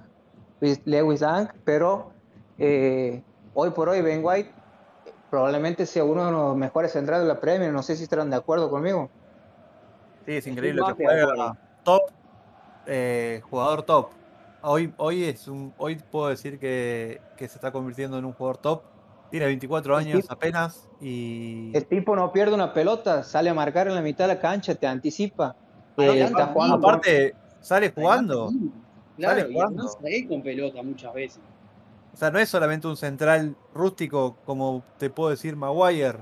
Lewis- 0.60 1.20
Dunk, 1.20 1.50
pero 1.62 2.10
eh, 2.56 3.22
hoy 3.52 3.68
por 3.72 3.90
hoy 3.90 4.00
Ben 4.00 4.22
White 4.24 4.50
probablemente 5.28 5.84
sea 5.84 6.04
uno 6.04 6.24
de 6.24 6.32
los 6.32 6.56
mejores 6.56 6.92
centrales 6.92 7.28
de 7.28 7.34
la 7.34 7.38
Premier. 7.38 7.70
No 7.70 7.82
sé 7.82 7.96
si 7.96 8.04
estarán 8.04 8.30
de 8.30 8.36
acuerdo 8.36 8.70
conmigo. 8.70 9.10
Sí, 10.24 10.36
es 10.38 10.46
increíble 10.46 10.80
más 10.80 10.94
que 10.94 11.04
juega 11.04 11.54
top, 11.82 12.00
eh, 12.86 13.42
jugador 13.44 13.82
top. 13.82 14.17
Hoy, 14.62 14.92
hoy 14.96 15.24
es 15.24 15.46
un, 15.48 15.72
hoy 15.78 15.96
puedo 16.10 16.28
decir 16.28 16.58
que, 16.58 17.20
que 17.36 17.46
se 17.48 17.54
está 17.56 17.70
convirtiendo 17.70 18.18
en 18.18 18.24
un 18.24 18.32
jugador 18.32 18.56
top. 18.58 18.82
Tiene 19.30 19.46
24 19.46 19.98
El 19.98 20.06
años 20.06 20.22
tipo- 20.22 20.32
apenas 20.32 20.88
y 21.00 21.70
El 21.76 21.86
tipo 21.86 22.16
no 22.16 22.32
pierde 22.32 22.54
una 22.54 22.72
pelota, 22.72 23.22
sale 23.22 23.50
a 23.50 23.54
marcar 23.54 23.86
en 23.86 23.94
la 23.94 24.00
mitad 24.00 24.26
de 24.26 24.34
la 24.34 24.40
cancha, 24.40 24.74
te 24.74 24.86
anticipa. 24.86 25.54
Ah, 25.98 26.02
Eh, 26.02 26.22
está 26.22 26.52
por- 26.54 26.70
aparte 26.70 27.34
sale 27.60 27.92
jugando. 27.94 28.50
Claro, 29.16 29.40
Sale 29.40 29.50
y 29.50 29.52
jugando. 29.54 29.82
además 29.82 29.98
ahí 30.04 30.26
con 30.26 30.42
pelota 30.42 30.82
muchas 30.82 31.12
veces. 31.12 31.40
O 32.14 32.16
sea, 32.16 32.30
no 32.30 32.38
es 32.38 32.48
solamente 32.48 32.86
un 32.88 32.96
central 32.96 33.54
rústico 33.74 34.36
como 34.44 34.82
te 34.98 35.10
puedo 35.10 35.30
decir 35.30 35.54
Maguire. 35.56 36.18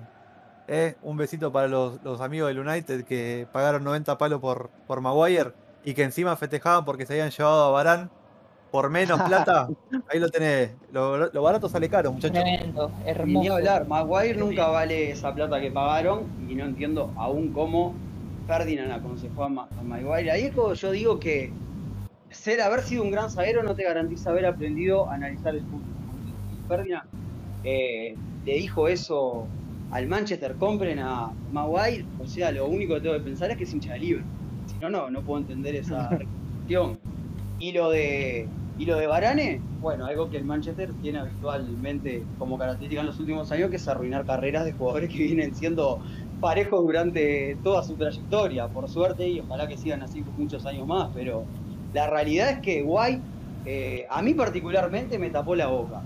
¿eh? 0.69 0.97
Un 1.03 1.17
besito 1.17 1.53
para 1.53 1.69
los, 1.69 2.03
los 2.03 2.21
amigos 2.21 2.49
del 2.49 2.59
United 2.59 3.05
que 3.05 3.47
pagaron 3.53 3.85
90 3.85 4.19
palos 4.19 4.41
por, 4.41 4.69
por 4.87 5.01
Maguire 5.01 5.53
y 5.85 5.95
que 5.95 6.03
encima 6.03 6.35
festejaban 6.37 6.85
porque 6.85 7.07
se 7.07 7.13
habían 7.13 7.31
llevado 7.31 7.65
a 7.67 7.71
Barán 7.71 8.11
por 8.71 8.91
menos 8.91 9.21
plata. 9.23 9.69
Ahí 10.09 10.21
lo 10.21 10.29
tenés. 10.29 10.71
Lo, 10.91 11.31
lo 11.33 11.43
barato 11.43 11.69
sale 11.69 11.89
caro, 11.89 12.13
muchachos. 12.13 12.43
tremendo, 12.43 12.91
Y 13.01 13.05
ni 13.05 13.11
hermoso. 13.11 13.53
hablar, 13.55 13.87
Maguire 13.89 14.35
nunca 14.39 14.69
vale 14.69 15.11
esa 15.11 15.35
plata 15.35 15.61
que 15.61 15.71
pagaron 15.71 16.25
y 16.49 16.55
no 16.55 16.65
entiendo 16.67 17.13
aún 17.17 17.53
cómo 17.53 17.95
Ferdinand 18.47 18.93
aconsejó 18.93 19.45
a, 19.45 19.49
Ma- 19.49 19.69
a 19.79 19.83
Maguire. 19.83 20.31
Ahí 20.31 20.43
es 20.45 20.53
como 20.55 20.75
yo 20.75 20.91
digo 20.91 21.19
que 21.19 21.51
ser 22.31 22.61
haber 22.61 22.81
sido 22.83 23.03
un 23.03 23.11
gran 23.11 23.31
zaguero 23.31 23.63
no 23.63 23.75
te 23.75 23.85
garantiza 23.85 24.31
haber 24.31 24.47
aprendido 24.47 25.09
a 25.11 25.15
analizar 25.15 25.55
el 25.55 25.63
fútbol. 25.63 25.83
Ferdinand 26.69 27.09
eh, 27.63 28.15
le 28.45 28.55
dijo 28.55 28.89
eso 28.89 29.47
al 29.93 30.07
Manchester, 30.09 30.57
compren 30.57 30.99
a 30.99 31.31
Maguire, 31.53 32.05
o 32.19 32.27
sea, 32.27 32.51
lo 32.53 32.67
único 32.67 32.95
que 32.95 33.01
tengo 33.03 33.15
que 33.15 33.21
pensar 33.23 33.51
es 33.51 33.57
que 33.57 33.65
es 33.65 33.73
hincha 33.73 33.93
de 33.95 34.01
Liverpool. 34.01 34.33
Si 34.67 34.79
no, 34.79 34.91
no, 34.91 35.11
no 35.11 35.23
puedo 35.23 35.41
entender 35.41 35.77
esa 35.77 36.09
recuestión. 36.11 36.99
Y 37.59 37.73
lo 37.73 37.91
de 37.91 38.53
y 38.79 38.85
lo 38.85 38.97
de 38.99 39.07
Varane, 39.07 39.65
bueno, 39.81 40.05
algo 40.07 40.29
que 40.29 40.37
el 40.37 40.45
Manchester 40.45 40.95
tiene 41.01 41.19
habitualmente 41.19 42.29
como 42.37 42.59
característica 42.59 43.01
en 43.01 43.07
los 43.07 43.19
últimos 43.21 43.51
años, 43.53 43.71
que 43.71 43.77
es 43.77 43.89
arruinar 43.89 44.27
carreras 44.27 44.65
de 44.67 44.73
jugadores 44.73 45.11
que 45.11 45.19
vienen 45.25 45.55
siendo 45.55 46.01
parejos 46.41 46.83
durante 46.83 47.57
toda 47.63 47.83
su 47.83 47.97
trayectoria, 47.97 48.69
por 48.69 48.89
suerte, 48.89 49.29
y 49.29 49.41
ojalá 49.41 49.67
que 49.67 49.79
sigan 49.79 50.03
así 50.03 50.23
muchos 50.37 50.67
años 50.67 50.87
más, 50.87 51.11
pero 51.15 51.49
la 51.93 52.07
realidad 52.09 52.51
es 52.51 52.61
que 52.61 52.83
White, 52.83 53.27
eh, 53.65 54.07
a 54.11 54.21
mí 54.23 54.35
particularmente, 54.35 55.19
me 55.19 55.31
tapó 55.31 55.55
la 55.57 55.69
boca. 55.69 56.05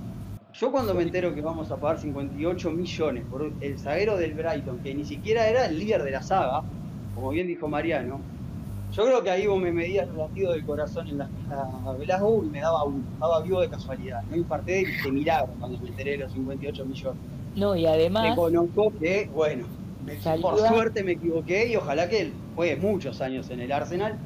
Yo 0.52 0.70
cuando 0.72 0.94
me 0.94 1.02
entero 1.02 1.34
que 1.34 1.42
vamos 1.42 1.70
a 1.72 1.78
pagar 1.80 1.98
58 1.98 2.70
millones 2.72 3.26
por 3.26 3.56
el 3.60 3.78
zaguero 3.78 4.16
del 4.16 4.34
Brighton, 4.34 4.80
que 4.80 4.94
ni 4.94 5.04
siquiera 5.04 5.48
era 5.48 5.66
el 5.66 5.78
líder 5.78 6.02
de 6.04 6.10
la 6.12 6.22
saga, 6.22 6.64
como 7.12 7.30
bien 7.30 7.46
dijo 7.48 7.68
Mariano, 7.68 8.28
yo 8.92 9.04
creo 9.04 9.22
que 9.22 9.30
ahí 9.30 9.46
vos 9.46 9.60
me 9.60 9.72
medías 9.72 10.08
el 10.08 10.16
latido 10.16 10.52
del 10.52 10.64
corazón 10.64 11.06
en 11.08 11.18
la, 11.18 11.28
Velasco 11.98 12.42
y 12.44 12.48
me 12.48 12.60
daba 12.60 12.84
un, 12.84 13.06
estaba 13.12 13.40
vivo 13.40 13.60
de 13.60 13.68
casualidad. 13.68 14.22
No 14.30 14.36
infarté 14.36 14.84
de, 15.04 15.12
milagro 15.12 15.52
cuando 15.58 15.78
me 15.78 15.88
enteré 15.88 16.12
de 16.12 16.18
los 16.18 16.32
58 16.32 16.84
millones. 16.84 17.20
No, 17.54 17.76
y 17.76 17.86
además. 17.86 18.34
conozco 18.36 18.92
que, 18.98 19.28
bueno, 19.32 19.66
por 20.40 20.58
suerte 20.58 21.04
me 21.04 21.12
equivoqué 21.12 21.68
y 21.68 21.76
ojalá 21.76 22.08
que 22.08 22.20
él 22.20 22.32
fue 22.56 22.76
muchos 22.76 23.20
años 23.20 23.50
en 23.50 23.60
el 23.60 23.70
Arsenal, 23.72 24.18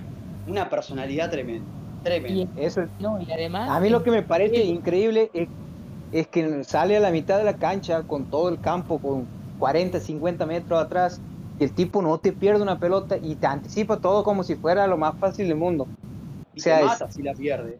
una 0.47 0.69
personalidad 0.71 1.31
tremenda. 1.31 1.67
Tremenda. 2.03 2.51
eso, 2.61 2.87
no, 3.01 3.21
y 3.21 3.31
además. 3.33 3.71
A 3.71 3.81
mí 3.81 3.89
lo 3.89 4.03
que 4.03 4.11
me 4.11 4.23
parece 4.23 4.63
increíble 4.65 5.31
es, 5.33 5.49
es 6.13 6.27
que 6.29 6.65
sale 6.65 6.97
a 6.97 7.01
la 7.01 7.11
mitad 7.11 7.39
de 7.39 7.45
la 7.45 7.57
cancha 7.57 8.03
con 8.03 8.27
todo 8.27 8.49
el 8.51 8.61
campo, 8.61 8.99
con 8.99 9.27
40, 9.59 10.01
50 10.01 10.47
metros 10.47 10.83
atrás 10.83 11.21
el 11.59 11.73
tipo 11.73 12.03
no 12.03 12.19
te 12.19 12.33
pierde 12.33 12.63
una 12.63 12.79
pelota 12.79 13.17
y 13.17 13.37
te 13.37 13.47
anticipa 13.47 13.99
todo 13.99 14.25
como 14.25 14.43
si 14.43 14.57
fuera 14.57 14.87
lo 14.87 14.97
más 14.97 15.15
fácil 15.19 15.49
del 15.49 15.57
mundo. 15.57 15.87
Y 16.55 16.61
o 16.61 16.63
sea, 16.63 16.79
te 16.79 16.85
mata 16.85 17.11
si 17.11 17.23
la 17.23 17.35
pierde. 17.35 17.79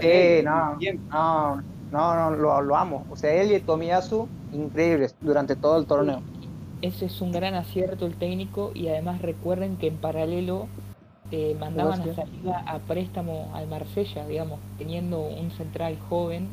Sí, 0.00 0.44
no, 0.44 0.76
no, 1.10 1.62
no, 1.92 2.30
no, 2.30 2.62
lo, 2.62 2.76
amo. 2.76 3.06
O 3.10 3.16
sea, 3.16 3.32
él 3.32 3.52
y 3.52 3.60
Tomiyasu, 3.60 4.28
increíbles 4.52 5.14
durante 5.20 5.54
todo 5.56 5.78
el 5.78 5.86
torneo. 5.86 6.20
Ese 6.82 7.06
es 7.06 7.20
un 7.20 7.32
gran 7.32 7.54
acierto 7.54 8.06
el 8.06 8.16
técnico 8.16 8.72
y 8.74 8.88
además 8.88 9.22
recuerden 9.22 9.76
que 9.76 9.88
en 9.88 9.96
paralelo 9.96 10.66
eh, 11.30 11.56
mandaban 11.58 12.00
a 12.00 12.14
salir 12.14 12.50
a 12.50 12.78
préstamo 12.86 13.50
al 13.54 13.68
Marsella, 13.68 14.26
digamos, 14.26 14.60
teniendo 14.78 15.20
un 15.20 15.50
central 15.50 15.98
joven, 16.08 16.48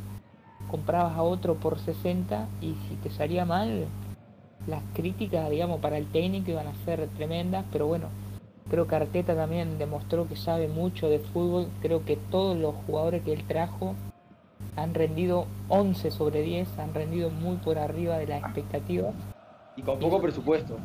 comprabas 0.70 1.16
a 1.16 1.24
otro 1.24 1.55
por 1.55 1.80
60 1.80 2.47
y 2.61 2.76
si 2.88 2.95
te 3.01 3.09
salía 3.09 3.45
mal, 3.45 3.86
las 4.68 4.82
críticas, 4.93 5.49
digamos, 5.49 5.80
para 5.80 5.97
el 5.97 6.07
técnico 6.07 6.51
iban 6.51 6.68
a 6.68 6.76
ser 6.86 7.07
tremendas, 7.16 7.66
pero 7.72 7.88
bueno, 7.88 8.07
creo 8.70 8.88
que 8.88 8.95
Arteta 8.95 9.36
también 9.36 9.78
demostró 9.78 10.28
que 10.28 10.36
sabe 10.36 10.68
mucho 10.68 11.09
de 11.09 11.20
fútbol, 11.20 11.68
creo 11.82 12.03
que 12.03 12.18
todos 12.18 12.57
los 12.57 12.76
jugadores 12.86 13.24
que 13.24 13.34
él 13.34 13.43
trajo 13.47 13.95
han 14.76 14.93
rendido 14.93 15.45
11 15.70 16.11
sobre 16.11 16.41
10, 16.41 16.80
han 16.80 16.93
rendido 16.93 17.30
muy 17.30 17.57
por 17.57 17.78
arriba 17.78 18.18
de 18.18 18.28
las 18.28 18.43
expectativas. 18.43 19.13
Y 19.76 19.82
con 19.82 19.99
poco 19.99 20.22
presupuesto. 20.22 20.78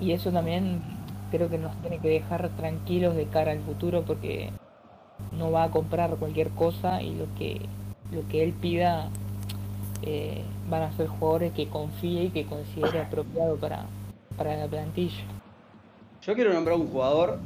Y 0.00 0.12
eso 0.12 0.30
también 0.30 0.80
creo 1.30 1.48
que 1.48 1.58
nos 1.58 1.74
tiene 1.80 1.98
que 1.98 2.08
dejar 2.08 2.48
tranquilos 2.56 3.14
de 3.14 3.26
cara 3.26 3.52
al 3.52 3.60
futuro 3.60 4.02
porque 4.02 4.50
no 5.36 5.50
va 5.50 5.64
a 5.64 5.70
comprar 5.70 6.16
cualquier 6.16 6.50
cosa 6.50 7.02
y 7.02 7.14
lo 7.14 7.26
que, 7.36 7.60
lo 8.12 8.26
que 8.28 8.44
él 8.44 8.52
pida 8.52 9.08
eh, 10.02 10.44
van 10.68 10.82
a 10.82 10.92
ser 10.92 11.06
jugadores 11.06 11.52
que 11.52 11.68
confíe 11.68 12.24
y 12.24 12.30
que 12.30 12.46
considere 12.46 13.00
apropiado 13.00 13.56
para, 13.56 13.86
para 14.36 14.56
la 14.56 14.66
plantilla. 14.66 15.24
Yo 16.22 16.34
quiero 16.34 16.52
nombrar 16.52 16.76
un 16.76 16.88
jugador, 16.88 17.38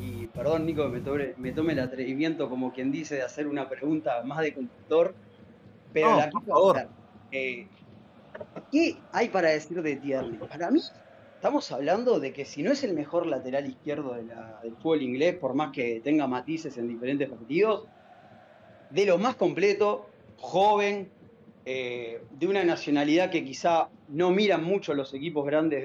y 0.00 0.26
perdón 0.26 0.66
Nico 0.66 0.88
me 0.88 1.00
tome, 1.00 1.34
me 1.38 1.52
tome 1.52 1.72
el 1.72 1.80
atrevimiento 1.80 2.48
como 2.48 2.72
quien 2.72 2.92
dice 2.92 3.16
de 3.16 3.22
hacer 3.22 3.46
una 3.46 3.68
pregunta 3.68 4.22
más 4.24 4.40
de 4.40 4.54
conductor, 4.54 5.14
pero 5.92 6.16
la 6.16 6.30
por 6.30 6.44
favor. 6.44 6.88
Eh, 7.32 7.66
¿Qué 8.70 8.96
hay 9.12 9.28
para 9.28 9.50
decir 9.50 9.82
de 9.82 9.96
Tierney? 9.96 10.38
Para 10.38 10.70
mí, 10.70 10.80
estamos 11.34 11.72
hablando 11.72 12.20
de 12.20 12.32
que 12.32 12.44
si 12.44 12.62
no 12.62 12.70
es 12.70 12.84
el 12.84 12.94
mejor 12.94 13.26
lateral 13.26 13.66
izquierdo 13.66 14.14
de 14.14 14.24
del 14.62 14.76
fútbol 14.76 15.02
inglés, 15.02 15.34
por 15.34 15.54
más 15.54 15.72
que 15.72 16.00
tenga 16.04 16.26
matices 16.26 16.76
en 16.78 16.86
diferentes 16.86 17.28
partidos, 17.28 17.86
de 18.90 19.06
lo 19.06 19.18
más 19.18 19.34
completo, 19.34 20.08
joven, 20.36 21.10
eh, 21.70 22.22
de 22.30 22.46
una 22.46 22.64
nacionalidad 22.64 23.28
que 23.28 23.44
quizá 23.44 23.90
no 24.08 24.30
miran 24.30 24.64
mucho 24.64 24.94
los 24.94 25.12
equipos 25.12 25.44
grandes 25.44 25.84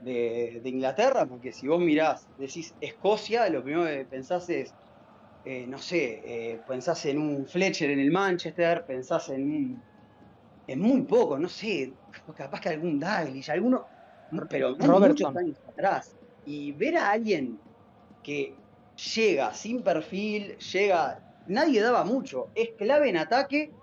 de, 0.00 0.62
Inglaterra, 0.64 1.26
porque 1.26 1.52
si 1.52 1.68
vos 1.68 1.80
mirás, 1.80 2.26
decís 2.38 2.74
Escocia, 2.80 3.46
lo 3.50 3.62
primero 3.62 3.84
que 3.84 4.06
pensás 4.06 4.48
es, 4.48 4.72
eh, 5.44 5.66
no 5.68 5.76
sé, 5.76 6.22
eh, 6.24 6.62
pensás 6.66 7.04
en 7.04 7.18
un 7.18 7.46
Fletcher 7.46 7.90
en 7.90 8.00
el 8.00 8.10
Manchester, 8.10 8.86
pensás 8.86 9.28
en 9.28 9.42
un, 9.42 9.82
en 10.66 10.80
muy 10.80 11.02
poco, 11.02 11.38
no 11.38 11.50
sé, 11.50 11.92
capaz 12.34 12.62
que 12.62 12.70
algún 12.70 12.98
Dalglish, 12.98 13.50
alguno, 13.50 13.86
pero 14.48 14.76
muchos 14.78 15.36
años 15.36 15.58
atrás. 15.68 16.16
Y 16.46 16.72
ver 16.72 16.96
a 16.96 17.10
alguien 17.10 17.60
que 18.22 18.54
llega 19.14 19.52
sin 19.52 19.82
perfil, 19.82 20.56
llega, 20.56 21.20
nadie 21.48 21.82
daba 21.82 22.02
mucho, 22.02 22.48
es 22.54 22.70
clave 22.78 23.10
en 23.10 23.18
ataque 23.18 23.75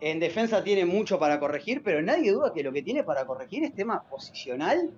en 0.00 0.20
defensa 0.20 0.62
tiene 0.62 0.84
mucho 0.84 1.18
para 1.18 1.40
corregir, 1.40 1.82
pero 1.82 2.02
nadie 2.02 2.32
duda 2.32 2.52
que 2.52 2.62
lo 2.62 2.72
que 2.72 2.82
tiene 2.82 3.04
para 3.04 3.26
corregir 3.26 3.64
es 3.64 3.74
tema 3.74 4.02
posicional 4.02 4.90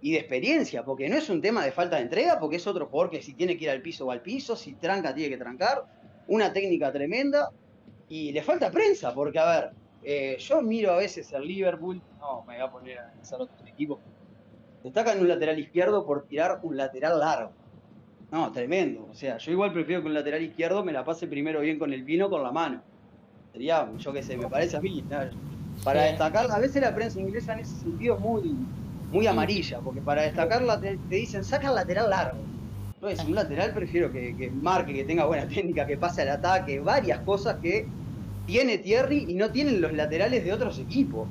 y 0.00 0.12
de 0.12 0.18
experiencia, 0.18 0.84
porque 0.84 1.08
no 1.08 1.16
es 1.16 1.30
un 1.30 1.40
tema 1.40 1.64
de 1.64 1.72
falta 1.72 1.96
de 1.96 2.02
entrega, 2.02 2.38
porque 2.38 2.56
es 2.56 2.66
otro 2.66 2.86
jugador 2.86 3.10
que 3.10 3.22
si 3.22 3.34
tiene 3.34 3.56
que 3.56 3.64
ir 3.64 3.70
al 3.70 3.82
piso 3.82 4.06
va 4.06 4.14
al 4.14 4.20
piso, 4.20 4.56
si 4.56 4.74
tranca 4.74 5.14
tiene 5.14 5.30
que 5.30 5.36
trancar, 5.36 5.84
una 6.28 6.52
técnica 6.52 6.92
tremenda 6.92 7.50
y 8.08 8.32
le 8.32 8.42
falta 8.42 8.70
prensa, 8.70 9.14
porque 9.14 9.38
a 9.38 9.44
ver, 9.46 9.70
eh, 10.02 10.36
yo 10.38 10.60
miro 10.60 10.92
a 10.92 10.96
veces 10.96 11.32
el 11.32 11.46
Liverpool, 11.46 12.02
no 12.18 12.44
me 12.44 12.54
voy 12.54 12.62
a 12.62 12.70
poner 12.70 12.98
a 12.98 13.08
analizar 13.08 13.40
otros 13.40 13.66
equipos, 13.66 14.00
destacan 14.82 15.20
un 15.20 15.28
lateral 15.28 15.58
izquierdo 15.58 16.04
por 16.04 16.26
tirar 16.26 16.58
un 16.62 16.76
lateral 16.76 17.18
largo. 17.18 17.52
No, 18.32 18.50
tremendo. 18.50 19.06
O 19.10 19.14
sea, 19.14 19.36
yo 19.36 19.52
igual 19.52 19.72
prefiero 19.74 20.00
que 20.00 20.08
un 20.08 20.14
lateral 20.14 20.42
izquierdo 20.42 20.82
me 20.82 20.92
la 20.92 21.04
pase 21.04 21.26
primero 21.26 21.60
bien 21.60 21.78
con 21.78 21.92
el 21.92 22.02
pino 22.02 22.30
con 22.30 22.42
la 22.42 22.50
mano 22.50 22.82
Sería, 23.52 23.88
yo 23.98 24.12
qué 24.12 24.22
sé, 24.22 24.36
me 24.36 24.48
parece 24.48 24.76
a 24.76 24.80
mí. 24.80 25.04
Para 25.84 26.02
destacar, 26.02 26.50
a 26.50 26.58
veces 26.58 26.80
la 26.82 26.94
prensa 26.94 27.20
inglesa 27.20 27.52
en 27.52 27.60
ese 27.60 27.74
sentido 27.76 28.14
es 28.16 28.20
muy, 28.20 28.56
muy 29.10 29.26
amarilla, 29.26 29.78
porque 29.80 30.00
para 30.00 30.22
destacarla 30.22 30.80
te, 30.80 30.96
dicen, 31.08 31.44
saca 31.44 31.68
el 31.68 31.74
lateral 31.74 32.10
largo. 32.10 32.38
Entonces, 32.94 33.26
un 33.26 33.34
lateral 33.34 33.72
prefiero 33.74 34.10
que, 34.10 34.50
marque, 34.54 34.94
que 34.94 35.04
tenga 35.04 35.26
buena 35.26 35.46
técnica, 35.54 35.86
que 35.86 35.96
pase 35.96 36.22
al 36.22 36.30
ataque, 36.30 36.80
varias 36.80 37.20
cosas 37.20 37.56
que 37.60 37.86
tiene 38.46 38.78
Thierry 38.78 39.26
y 39.28 39.34
no 39.34 39.50
tienen 39.50 39.80
los 39.80 39.92
laterales 39.92 40.44
de 40.44 40.52
otros 40.52 40.78
equipos. 40.78 41.28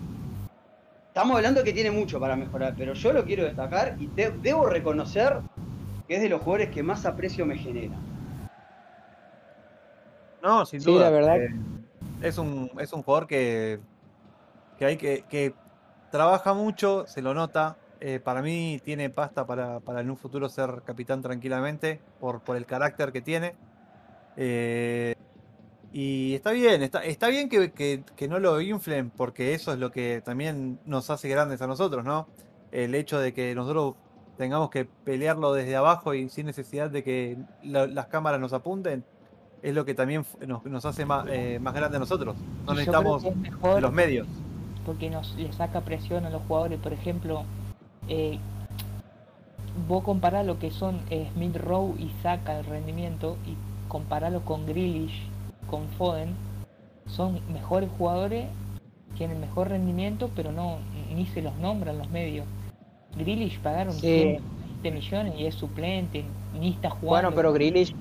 Estamos 1.07 1.35
hablando 1.35 1.63
que 1.63 1.73
tiene 1.73 1.91
mucho 1.91 2.19
para 2.19 2.35
mejorar, 2.35 2.73
pero 2.77 2.93
yo 2.93 3.13
lo 3.13 3.25
quiero 3.25 3.43
destacar 3.43 3.97
y 3.99 4.07
debo 4.41 4.65
reconocer 4.67 5.39
que 6.07 6.15
es 6.15 6.21
de 6.21 6.29
los 6.29 6.41
jugadores 6.41 6.69
que 6.69 6.83
más 6.83 7.05
aprecio 7.05 7.45
me 7.45 7.57
genera. 7.57 7.95
No, 10.41 10.65
sin 10.65 10.81
duda. 10.81 10.93
Sí, 10.93 10.99
la 11.03 11.09
verdad. 11.09 11.41
Eh, 11.41 11.49
es 12.21 12.37
un, 12.37 12.71
es 12.79 12.93
un 12.93 13.03
jugador 13.03 13.27
que, 13.27 13.79
que 14.77 14.85
hay 14.85 14.97
que, 14.97 15.25
que 15.29 15.53
trabaja 16.11 16.53
mucho, 16.53 17.05
se 17.07 17.21
lo 17.21 17.33
nota. 17.33 17.77
Eh, 17.99 18.19
para 18.19 18.41
mí 18.41 18.81
tiene 18.83 19.11
pasta 19.11 19.45
para, 19.45 19.79
para, 19.79 20.01
en 20.01 20.09
un 20.09 20.17
futuro 20.17 20.49
ser 20.49 20.81
capitán 20.85 21.21
tranquilamente 21.21 21.99
por, 22.19 22.41
por 22.41 22.57
el 22.57 22.65
carácter 22.65 23.11
que 23.11 23.21
tiene. 23.21 23.55
Eh, 24.37 25.15
y 25.93 26.33
está 26.35 26.51
bien, 26.51 26.81
está, 26.83 27.03
está 27.03 27.27
bien 27.27 27.49
que, 27.49 27.71
que, 27.71 28.27
no 28.27 28.39
lo 28.39 28.61
inflen 28.61 29.09
porque 29.09 29.53
eso 29.53 29.73
es 29.73 29.79
lo 29.79 29.91
que 29.91 30.21
también 30.23 30.79
nos 30.85 31.09
hace 31.09 31.27
grandes 31.27 31.61
a 31.61 31.67
nosotros, 31.67 32.05
¿no? 32.05 32.27
El 32.71 32.95
hecho 32.95 33.19
de 33.19 33.33
que 33.33 33.53
nosotros 33.53 33.95
tengamos 34.37 34.69
que 34.69 34.85
pelearlo 34.85 35.53
desde 35.53 35.75
abajo 35.75 36.13
y 36.13 36.29
sin 36.29 36.45
necesidad 36.45 36.89
de 36.89 37.03
que 37.03 37.37
las 37.61 38.07
cámaras 38.07 38.39
nos 38.39 38.53
apunten, 38.53 39.03
es 39.61 39.75
lo 39.75 39.85
que 39.85 39.93
también 39.93 40.25
nos, 40.65 40.85
hace 40.85 41.05
más, 41.05 41.25
eh, 41.29 41.59
más 41.59 41.73
grande 41.73 41.97
a 41.97 41.99
nosotros. 41.99 42.35
No 42.65 42.73
necesitamos 42.73 43.23
los 43.79 43.93
medios. 43.93 44.27
Porque 44.85 45.09
nos 45.09 45.35
le 45.35 45.51
saca 45.53 45.81
presión 45.81 46.25
a 46.25 46.29
los 46.29 46.41
jugadores. 46.43 46.79
Por 46.79 46.93
ejemplo, 46.93 47.43
eh, 48.07 48.39
vos 49.87 50.03
comparás 50.03 50.45
lo 50.45 50.57
que 50.59 50.71
son 50.71 51.01
eh, 51.09 51.29
Smith 51.33 51.55
Rowe 51.57 51.95
y 51.99 52.11
saca 52.21 52.59
el 52.59 52.65
rendimiento 52.65 53.37
y 53.45 53.55
compararlo 53.87 54.41
con 54.41 54.65
Grealish, 54.65 55.27
con 55.69 55.87
Foden, 55.89 56.33
son 57.05 57.41
mejores 57.51 57.89
jugadores, 57.97 58.47
tienen 59.17 59.39
mejor 59.39 59.69
rendimiento, 59.69 60.29
pero 60.35 60.51
no 60.51 60.77
ni 61.13 61.25
se 61.27 61.41
los 61.41 61.55
nombran 61.57 61.97
los 61.97 62.09
medios. 62.09 62.45
Grealish 63.17 63.59
pagaron 63.59 63.93
20 64.01 64.41
millones 64.91 65.33
y 65.37 65.45
es 65.45 65.55
suplente, 65.55 66.23
ni 66.57 66.69
está 66.69 66.89
jugando. 66.89 67.29
Bueno, 67.29 67.35
pero 67.35 67.53
Grealish 67.53 67.93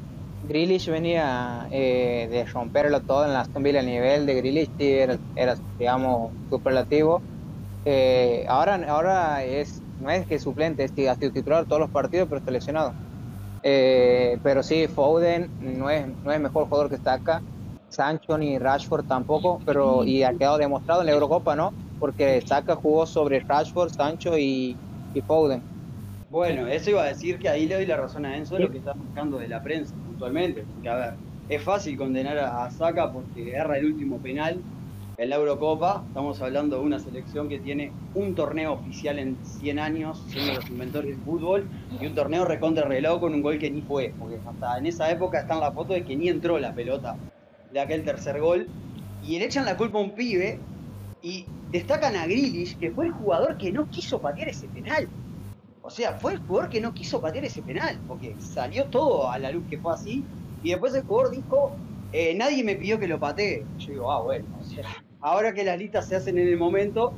Grealish 0.43 0.88
venía 0.91 1.68
eh, 1.70 2.28
de 2.30 2.45
romperlo 2.47 3.03
todo 3.03 3.24
en 3.26 3.32
la 3.34 3.43
Aston 3.43 3.62
Villa, 3.62 3.80
el 3.80 3.86
nivel 3.86 4.26
de 4.26 4.34
Grealish 4.36 4.72
era, 4.78 5.18
era 5.34 5.57
digamos, 5.78 6.34
superlativo. 6.51 7.24
Eh, 7.84 8.47
ahora, 8.49 8.76
ahora 8.88 9.45
es, 9.45 9.84
no 9.99 10.11
es 10.11 10.26
que 10.26 10.36
es 10.36 10.43
suplente, 10.43 10.84
es 10.84 10.93
que 10.93 11.09
ha 11.11 11.16
sido 11.16 11.32
titular 11.32 11.66
todos 11.66 11.80
los 11.80 11.91
partidos, 11.91 12.28
pero 12.28 12.38
está 12.38 12.53
lesionado. 12.53 12.97
Eh, 13.62 14.38
pero 14.43 14.62
sí, 14.62 14.88
Foden 14.88 15.53
no 15.59 15.91
es, 15.91 16.07
no 16.24 16.32
es 16.32 16.41
mejor 16.41 16.66
jugador 16.68 16.91
que 16.91 16.99
Saka. 16.99 17.45
Sancho 17.88 18.38
ni 18.38 18.59
Rashford 18.59 19.05
tampoco, 19.07 19.62
pero 19.66 20.05
y 20.05 20.22
ha 20.22 20.34
quedado 20.34 20.59
demostrado 20.59 21.03
en 21.03 21.07
la 21.07 21.12
Eurocopa, 21.12 21.57
¿no? 21.57 21.74
Porque 21.99 22.43
Saka 22.43 22.76
jugó 22.76 23.07
sobre 23.07 23.41
Rashford, 23.49 23.91
Sancho 23.91 24.38
y, 24.38 24.78
y 25.12 25.22
Foden. 25.22 25.64
Bueno, 26.28 26.68
eso 26.68 26.91
iba 26.91 27.05
a 27.05 27.09
decir 27.09 27.38
que 27.41 27.49
ahí 27.49 27.66
le 27.66 27.76
doy 27.76 27.86
la 27.86 27.97
razón 27.99 28.26
a 28.26 28.36
Enzo 28.36 28.57
de 28.57 28.62
lo 28.62 28.70
que 28.70 28.78
está 28.78 28.95
buscando 28.95 29.38
de 29.38 29.49
la 29.49 29.62
prensa 29.62 29.97
puntualmente. 30.20 30.64
Porque, 30.74 30.88
a 30.88 30.96
ver, 30.96 31.14
es 31.48 31.62
fácil 31.62 31.96
condenar 31.96 32.38
a 32.38 32.70
Saka 32.70 33.10
porque 33.10 33.54
agarra 33.56 33.78
el 33.78 33.86
último 33.86 34.18
penal 34.18 34.60
en 35.16 35.30
la 35.30 35.36
Eurocopa. 35.36 36.04
Estamos 36.08 36.40
hablando 36.42 36.78
de 36.78 36.82
una 36.82 36.98
selección 36.98 37.48
que 37.48 37.58
tiene 37.58 37.92
un 38.14 38.34
torneo 38.34 38.74
oficial 38.74 39.18
en 39.18 39.38
100 39.42 39.78
años, 39.78 40.22
siendo 40.28 40.54
los 40.54 40.68
inventores 40.68 41.10
del 41.10 41.20
fútbol, 41.24 41.66
y 41.98 42.06
un 42.06 42.14
torneo 42.14 42.44
recontra 42.44 42.86
reloj 42.86 43.20
con 43.20 43.34
un 43.34 43.42
gol 43.42 43.58
que 43.58 43.70
ni 43.70 43.80
fue. 43.80 44.12
Porque 44.18 44.38
hasta 44.46 44.78
en 44.78 44.86
esa 44.86 45.10
época 45.10 45.40
están 45.40 45.60
las 45.60 45.74
fotos 45.74 45.96
de 45.96 46.04
que 46.04 46.16
ni 46.16 46.28
entró 46.28 46.58
la 46.58 46.74
pelota 46.74 47.16
de 47.72 47.80
aquel 47.80 48.04
tercer 48.04 48.40
gol. 48.40 48.68
Y 49.22 49.38
le 49.38 49.46
echan 49.46 49.64
la 49.64 49.76
culpa 49.76 49.98
a 49.98 50.02
un 50.02 50.12
pibe 50.12 50.58
y 51.22 51.46
destacan 51.70 52.16
a 52.16 52.26
Grealish, 52.26 52.76
que 52.78 52.90
fue 52.90 53.06
el 53.06 53.12
jugador 53.12 53.56
que 53.56 53.72
no 53.72 53.88
quiso 53.88 54.20
patear 54.20 54.48
ese 54.48 54.66
penal. 54.68 55.08
O 55.82 55.90
sea, 55.90 56.14
fue 56.14 56.34
el 56.34 56.38
jugador 56.40 56.68
que 56.68 56.80
no 56.80 56.92
quiso 56.92 57.20
patear 57.20 57.44
ese 57.44 57.62
penal, 57.62 57.98
porque 58.06 58.34
salió 58.38 58.86
todo 58.86 59.30
a 59.30 59.38
la 59.38 59.50
luz 59.50 59.64
que 59.68 59.78
fue 59.78 59.94
así. 59.94 60.22
Y 60.62 60.70
después 60.70 60.94
el 60.94 61.02
jugador 61.02 61.34
dijo, 61.34 61.72
eh, 62.12 62.34
nadie 62.34 62.62
me 62.62 62.76
pidió 62.76 62.98
que 62.98 63.08
lo 63.08 63.18
patee. 63.18 63.64
Yo 63.78 63.92
digo, 63.92 64.12
ah, 64.12 64.22
bueno, 64.22 64.44
o 64.60 64.64
sea, 64.64 64.84
ahora 65.20 65.54
que 65.54 65.64
las 65.64 65.78
listas 65.78 66.06
se 66.06 66.16
hacen 66.16 66.38
en 66.38 66.48
el 66.48 66.58
momento, 66.58 67.14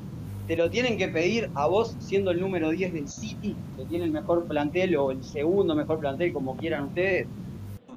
te 0.47 0.57
lo 0.57 0.71
tienen 0.71 0.97
que 0.97 1.09
pedir 1.09 1.51
a 1.55 1.67
vos 1.67 1.97
siendo 1.99 2.31
el 2.31 2.41
número 2.41 2.71
10 2.71 2.93
del 2.93 3.09
City, 3.09 3.57
que 3.77 3.85
tiene 3.87 4.05
el 4.05 4.13
mejor 4.13 4.47
plantel 4.47 4.97
o 4.97 5.11
el 5.11 5.25
segundo 5.25 5.75
mejor 5.75 5.99
plantel, 5.99 6.33
como 6.33 6.57
quieran 6.57 6.85
ustedes. 6.85 7.27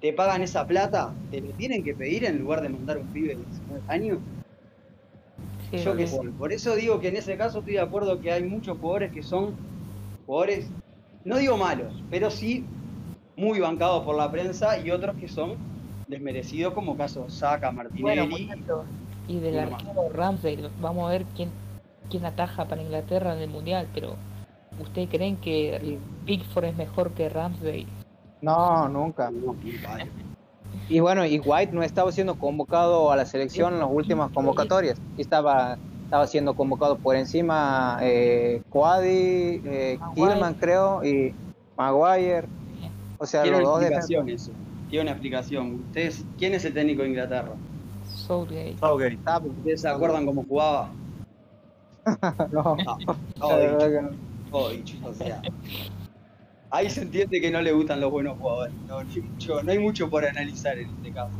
Te 0.02 0.14
pagan 0.14 0.42
esa 0.42 0.66
plata, 0.66 1.14
te 1.32 1.42
lo 1.42 1.52
tienen 1.54 1.84
que 1.84 1.94
pedir 1.94 2.26
en 2.26 2.40
lugar 2.40 2.62
de 2.62 2.70
mandar 2.70 2.98
un 2.98 3.08
pibe 3.08 3.30
de 3.30 3.36
19 3.36 3.82
años. 3.88 4.18
Sí, 5.72 5.78
Yo 5.78 5.96
qué 5.96 6.08
sé. 6.08 6.20
Por 6.38 6.52
eso 6.52 6.76
digo 6.76 7.00
que 7.00 7.10
en 7.10 7.18
ese 7.18 7.38
caso 7.38 7.60
estoy 7.60 7.74
de 7.74 7.82
acuerdo 7.82 8.20
que 8.20 8.32
hay 8.32 8.44
muchos 8.44 8.78
jugadores 8.78 9.12
que 9.12 9.24
son 9.24 9.56
jugadores, 10.26 10.70
no 11.24 11.38
digo 11.38 11.58
malos, 11.58 11.94
pero 12.10 12.30
sí 12.30 12.66
muy 13.38 13.60
bancados 13.60 14.04
por 14.04 14.16
la 14.16 14.32
prensa 14.32 14.78
y 14.80 14.92
otros 14.92 15.16
que 15.18 15.28
son 15.28 15.56
desmerecidos, 16.08 16.74
como 16.74 16.96
caso 16.96 17.30
Saka, 17.30 17.72
Bueno, 17.72 17.90
Martinelli. 17.90 18.46
muchachos, 18.48 18.86
y 19.28 19.40
del 19.40 19.60
arquero 19.60 20.10
Ramsdale, 20.14 20.70
vamos 20.80 21.08
a 21.08 21.12
ver 21.12 21.26
quién, 21.36 21.50
quién 22.10 22.26
ataja 22.26 22.66
para 22.66 22.82
Inglaterra 22.82 23.36
en 23.36 23.42
el 23.42 23.50
Mundial, 23.50 23.88
pero 23.94 24.16
¿ustedes 24.80 25.10
creen 25.10 25.38
que 25.38 26.00
Pickford 26.26 26.66
es 26.66 26.78
mejor 26.78 27.12
que 27.12 27.30
Ramsdale? 27.30 27.88
No, 28.42 28.88
nunca. 28.88 29.32
Vale. 29.88 30.10
Y 30.90 31.00
bueno, 31.00 31.26
y 31.26 31.40
White 31.40 31.74
no 31.74 31.82
estaba 31.82 32.12
siendo 32.12 32.36
convocado 32.36 33.12
a 33.12 33.16
la 33.16 33.26
selección 33.26 33.74
en 33.74 33.80
las 33.80 33.90
últimas 33.90 34.30
convocatorias. 34.32 35.02
Estaba, 35.18 35.78
estaba 36.06 36.28
siendo 36.28 36.54
convocado 36.54 36.98
por 36.98 37.16
encima 37.16 37.98
eh, 38.02 38.62
Quadi, 38.70 39.62
eh, 39.66 40.00
creo, 40.60 41.04
y 41.04 41.34
Maguire. 41.78 42.48
O 43.18 43.26
sea, 43.26 43.44
Tiene 43.44 43.58
los 43.60 43.66
una 43.68 43.72
dos 43.72 43.80
defensas. 43.82 44.10
explicación 44.10 44.30
eso. 44.30 44.52
Tiene 44.90 45.02
una 45.04 45.12
explicación. 45.12 45.76
Ustedes, 45.88 46.24
¿Quién 46.38 46.54
es 46.54 46.64
el 46.66 46.74
técnico 46.74 47.02
de 47.02 47.10
Inglaterra? 47.10 47.52
Southgate. 48.14 48.76
Southgate. 48.80 49.18
Ah, 49.26 49.42
¿Ustedes 49.44 49.82
se 49.82 49.88
acuerdan 49.90 50.26
cómo 50.26 50.44
jugaba? 50.48 50.90
no, 52.52 52.78
No, 52.78 52.78
la 52.78 53.16
todo 53.40 53.58
verdad 53.58 53.78
dicho, 53.78 53.90
que 53.90 54.02
no. 54.02 54.10
todo 54.52 54.70
dicho, 54.70 54.96
o 55.06 55.14
sea. 55.14 55.42
Ahí 56.72 56.90
se 56.90 57.02
entiende 57.04 57.40
que 57.42 57.50
no 57.52 57.62
le 57.62 57.72
gustan 57.72 58.00
los 58.02 58.12
buenos 58.12 58.38
jugadores. 58.38 58.74
No, 58.88 59.02
no 59.04 59.10
hay, 59.10 59.22
mucho, 59.22 59.64
no 59.64 59.72
hay 59.72 59.80
mucho 59.80 60.10
por 60.10 60.26
analizar 60.26 60.78
en 60.78 60.90
este 60.90 61.12
caso. 61.12 61.32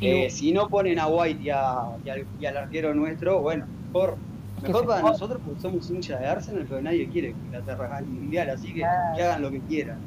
Eh, 0.00 0.28
si 0.30 0.52
no 0.52 0.68
ponen 0.68 0.98
a 0.98 1.06
White 1.08 1.42
y, 1.42 1.50
a- 1.50 1.96
y 2.04 2.08
al, 2.10 2.26
y 2.38 2.46
al 2.46 2.56
arquero 2.58 2.94
nuestro, 2.94 3.40
bueno, 3.40 3.66
mejor, 3.96 4.16
mejor 4.62 4.86
para 4.86 5.02
nosotros 5.02 5.40
porque 5.44 5.60
somos 5.60 5.90
hinchas 5.90 6.20
de 6.20 6.26
Arsenal, 6.26 6.66
pero 6.68 6.82
nadie 6.82 7.08
quiere 7.08 7.28
que 7.32 7.38
Inglaterra 7.46 7.88
gane 7.88 8.06
el 8.06 8.12
mundial, 8.12 8.50
así 8.50 8.72
que, 8.74 8.84
hagan 8.84 9.42
lo 9.42 9.50
que 9.50 9.60
quieran. 9.60 9.98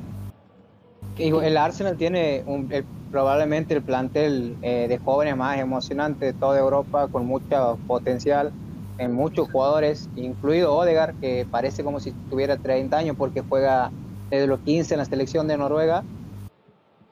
El 1.18 1.58
Arsenal 1.58 1.98
tiene 1.98 2.44
un- 2.46 2.72
el- 2.72 2.86
probablemente 3.12 3.74
el 3.74 3.82
plantel 3.82 4.56
eh, 4.62 4.88
de 4.88 4.98
jóvenes 5.00 5.36
más 5.36 5.60
emocionante 5.60 6.26
de 6.26 6.34
toda 6.34 6.60
Europa, 6.60 7.08
con 7.08 7.26
mucho 7.26 7.78
potencial, 7.88 8.52
en 8.98 9.14
muchos 9.14 9.50
jugadores, 9.50 10.08
incluido 10.16 10.76
Odegaard, 10.76 11.16
que 11.20 11.46
parece 11.50 11.84
como 11.84 12.00
si 12.00 12.12
tuviera 12.30 12.58
30 12.58 12.98
años 12.98 13.16
porque 13.18 13.42
juega 13.42 13.92
desde 14.30 14.46
los 14.48 14.60
15 14.60 14.94
en 14.94 15.00
la 15.00 15.06
selección 15.06 15.48
de 15.48 15.58
Noruega, 15.58 16.04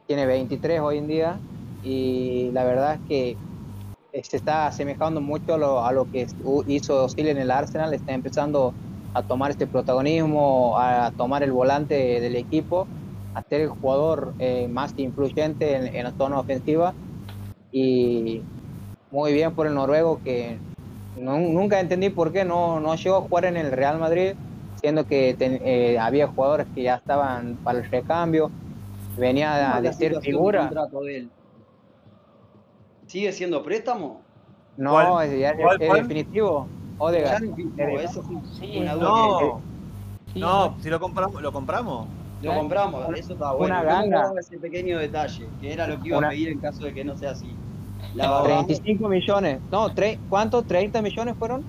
tiene 0.05 0.25
23 0.25 0.79
hoy 0.79 0.99
en 0.99 1.07
día, 1.07 1.37
y 1.83 2.51
la 2.53 2.63
verdad 2.63 2.95
es 2.95 2.99
que 3.07 3.37
se 4.23 4.37
está 4.37 4.67
asemejando 4.67 5.21
mucho 5.21 5.53
a 5.55 5.57
lo, 5.57 5.85
a 5.85 5.91
lo 5.91 6.09
que 6.09 6.27
hizo 6.67 7.05
Ozil 7.05 7.27
en 7.27 7.37
el 7.37 7.51
Arsenal, 7.51 7.93
está 7.93 8.13
empezando 8.13 8.73
a 9.13 9.23
tomar 9.23 9.51
este 9.51 9.67
protagonismo, 9.67 10.77
a 10.77 11.11
tomar 11.17 11.43
el 11.43 11.51
volante 11.51 11.95
del 12.21 12.35
equipo 12.35 12.87
a 13.33 13.43
ser 13.43 13.61
el 13.61 13.69
jugador 13.69 14.33
eh, 14.39 14.67
más 14.67 14.93
influyente 14.97 15.75
en, 15.75 15.87
en 15.95 16.03
la 16.05 16.11
zona 16.13 16.39
ofensiva. 16.39 16.95
Y 17.71 18.43
muy 19.11 19.33
bien 19.33 19.53
por 19.55 19.67
el 19.67 19.73
noruego 19.75 20.19
que 20.23 20.59
no- 21.15 21.37
nunca 21.39 21.79
entendí 21.79 22.09
por 22.09 22.31
qué 22.31 22.45
no, 22.45 22.79
no 22.79 22.95
llegó 22.95 23.17
a 23.17 23.21
jugar 23.21 23.45
en 23.45 23.57
el 23.57 23.71
Real 23.71 23.99
Madrid 23.99 24.33
siendo 24.75 25.05
que 25.05 25.35
ten- 25.37 25.59
eh, 25.63 25.97
había 25.99 26.27
jugadores 26.27 26.67
que 26.73 26.83
ya 26.83 26.95
estaban 26.95 27.57
para 27.63 27.79
el 27.79 27.85
recambio. 27.89 28.51
Venía 29.15 29.53
¿Cómo 29.65 29.75
a 29.75 29.81
decir 29.81 30.15
figura. 30.21 30.69
de 31.03 31.17
él? 31.17 31.31
¿Sigue 33.07 33.31
siendo 33.31 33.63
préstamo? 33.63 34.21
no 34.75 34.91
¿Cuál? 34.91 35.29
es, 35.31 35.39
ya 35.39 35.49
es- 35.51 35.55
¿Cuál, 35.55 35.81
es 35.81 35.87
cuál? 35.87 36.01
definitivo 36.01 36.69
Odegaard 36.99 37.41
no 37.43 37.99
eso 37.99 38.23
Sí, 38.59 38.77
una 38.77 38.95
no. 38.95 39.37
que- 39.39 39.45
No, 39.45 39.61
Sí, 40.33 40.39
no, 40.39 40.77
si 40.81 40.89
lo 40.89 40.99
compramos, 40.99 41.41
lo 41.41 41.51
compramos. 41.51 42.07
Lo 42.41 42.53
compramos, 42.53 43.17
eso 43.17 43.33
está 43.33 43.53
bueno. 43.53 43.73
Una 43.73 43.83
ganga. 43.83 44.31
ese 44.39 44.59
pequeño 44.59 44.99
detalle, 44.99 45.49
que 45.59 45.73
era 45.73 45.87
lo 45.87 45.99
que 45.99 46.09
iba 46.09 46.17
Una- 46.19 46.27
a 46.27 46.31
pedir 46.31 46.49
en 46.49 46.59
caso 46.59 46.85
de 46.85 46.93
que 46.93 47.03
no 47.03 47.15
sea 47.15 47.31
así. 47.31 47.57
La 48.13 48.29
verdad, 48.29 48.43
35 48.43 49.07
millones 49.09 49.61
no 49.71 49.89
tre- 49.89 50.19
¿cuánto? 50.27 50.63
30 50.63 51.01
millones 51.01 51.35
fueron 51.37 51.65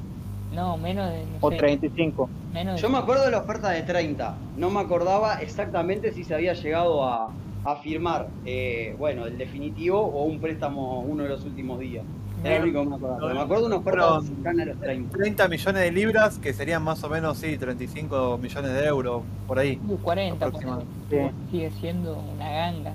No, 0.50 0.76
menos 0.76 1.10
de. 1.10 1.26
No 1.26 1.38
o 1.40 1.50
sé, 1.50 1.56
35 1.56 2.30
menos 2.52 2.76
de 2.76 2.82
yo 2.82 2.90
me 2.90 2.98
acuerdo 2.98 3.24
de 3.24 3.30
la 3.30 3.38
oferta 3.38 3.70
de 3.70 3.82
30. 3.82 4.38
No 4.54 4.70
me 4.70 4.80
acordaba 4.80 5.34
exactamente 5.36 6.12
si 6.12 6.24
se 6.24 6.34
había 6.34 6.52
llegado 6.52 7.04
a, 7.06 7.34
a 7.64 7.76
firmar, 7.76 8.28
eh, 8.46 8.94
bueno, 8.98 9.26
el 9.26 9.36
definitivo 9.36 10.00
o 10.00 10.24
un 10.24 10.40
préstamo 10.40 11.00
uno 11.00 11.22
de 11.24 11.28
los 11.30 11.44
últimos 11.44 11.78
días. 11.80 12.04
Era 12.44 12.58
lo 12.58 12.64
único 12.64 12.80
que 12.82 12.88
me 12.88 12.94
acordaba. 12.96 13.20
Pero 13.20 13.34
me 13.34 13.40
acuerdo 13.40 13.62
de 13.62 13.66
una 13.68 13.76
oferta 13.78 14.20
cercana 14.22 14.62
a 14.62 14.66
los 14.66 14.78
30. 14.80 15.16
30 15.18 15.48
millones 15.48 15.82
de 15.82 15.90
libras, 15.92 16.38
que 16.38 16.52
serían 16.52 16.84
más 16.84 17.02
o 17.02 17.08
menos, 17.08 17.36
sí, 17.38 17.58
35 17.58 18.38
millones 18.40 18.72
de 18.74 18.84
euros, 18.86 19.22
por 19.48 19.58
ahí. 19.58 19.80
Uh, 19.88 19.96
40, 19.96 20.46
Aproximadamente. 20.46 20.92
ponele. 21.10 21.32
sigue 21.50 21.70
siendo 21.80 22.16
una 22.16 22.48
ganga. 22.48 22.92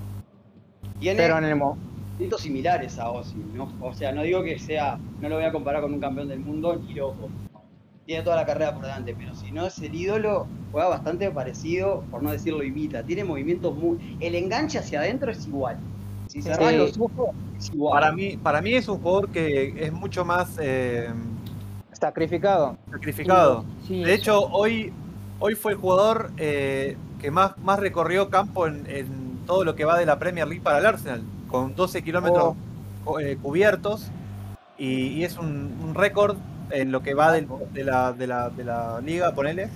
Tiene 0.99 1.17
pero 1.17 1.37
en 1.39 1.43
el 1.43 1.55
mo- 1.57 1.77
distintos 2.11 2.41
similares 2.41 2.97
a 2.99 3.09
Ozil, 3.09 3.43
¿no? 3.53 3.69
O 3.81 3.93
sea, 3.93 4.13
no 4.13 4.21
digo 4.23 4.43
que 4.43 4.57
sea, 4.59 4.97
no 5.19 5.27
lo 5.27 5.35
voy 5.35 5.43
a 5.45 5.51
comparar 5.51 5.81
con 5.81 5.93
un 5.93 5.99
campeón 5.99 6.29
del 6.29 6.39
mundo 6.39 6.75
ni 6.87 6.93
loco. 6.93 7.27
Tiene 8.05 8.23
toda 8.23 8.35
la 8.35 8.45
carrera 8.45 8.73
por 8.73 8.83
delante, 8.83 9.15
pero 9.17 9.33
si 9.33 9.51
no 9.51 9.65
es 9.65 9.79
el 9.79 9.95
ídolo, 9.95 10.45
juega 10.71 10.89
bastante 10.89 11.31
parecido, 11.31 12.03
por 12.11 12.21
no 12.21 12.31
decirlo 12.31 12.63
imita. 12.63 13.03
Tiene 13.03 13.23
movimientos 13.23 13.75
muy. 13.77 14.17
El 14.19 14.35
enganche 14.35 14.77
hacia 14.79 14.99
adentro 14.99 15.31
es 15.31 15.47
igual. 15.47 15.77
Si 16.27 16.41
cerrás 16.41 16.71
Sí. 16.71 16.77
los 16.77 16.97
ojos, 16.99 17.29
es 17.57 17.71
igual. 17.73 17.93
Para 18.01 18.11
mí, 18.11 18.37
para 18.37 18.61
mí 18.61 18.73
es 18.73 18.87
un 18.89 18.99
jugador 18.99 19.29
que 19.29 19.73
es 19.85 19.93
mucho 19.93 20.25
más 20.25 20.57
eh, 20.61 21.09
sacrificado 21.93 22.77
sacrificado. 22.91 23.63
Sí, 23.87 24.03
De 24.03 24.13
hecho, 24.13 24.41
hoy, 24.49 24.91
hoy 25.39 25.55
fue 25.55 25.71
el 25.73 25.77
jugador 25.77 26.31
eh, 26.37 26.97
que 27.21 27.31
más, 27.31 27.57
más 27.59 27.79
recorrió 27.79 28.29
campo 28.29 28.67
en, 28.67 28.85
en 28.87 29.07
todo 29.45 29.63
lo 29.63 29.75
que 29.75 29.85
va 29.85 29.97
de 29.97 30.05
la 30.05 30.19
Premier 30.19 30.47
League 30.47 30.61
para 30.63 30.79
el 30.79 30.85
Arsenal, 30.85 31.21
con 31.47 31.75
12 31.75 32.03
kilómetros 32.03 32.55
cu- 33.05 33.19
eh, 33.19 33.37
cubiertos, 33.41 34.09
y, 34.77 35.07
y 35.07 35.23
es 35.23 35.37
un, 35.37 35.77
un 35.81 35.95
récord 35.95 36.35
en 36.69 36.91
lo 36.91 37.01
que 37.03 37.13
va 37.13 37.31
del- 37.31 37.47
de, 37.73 37.83
la, 37.83 38.13
de, 38.13 38.27
la, 38.27 38.49
de 38.49 38.63
la 38.63 39.01
liga, 39.01 39.33
ponele. 39.33 39.69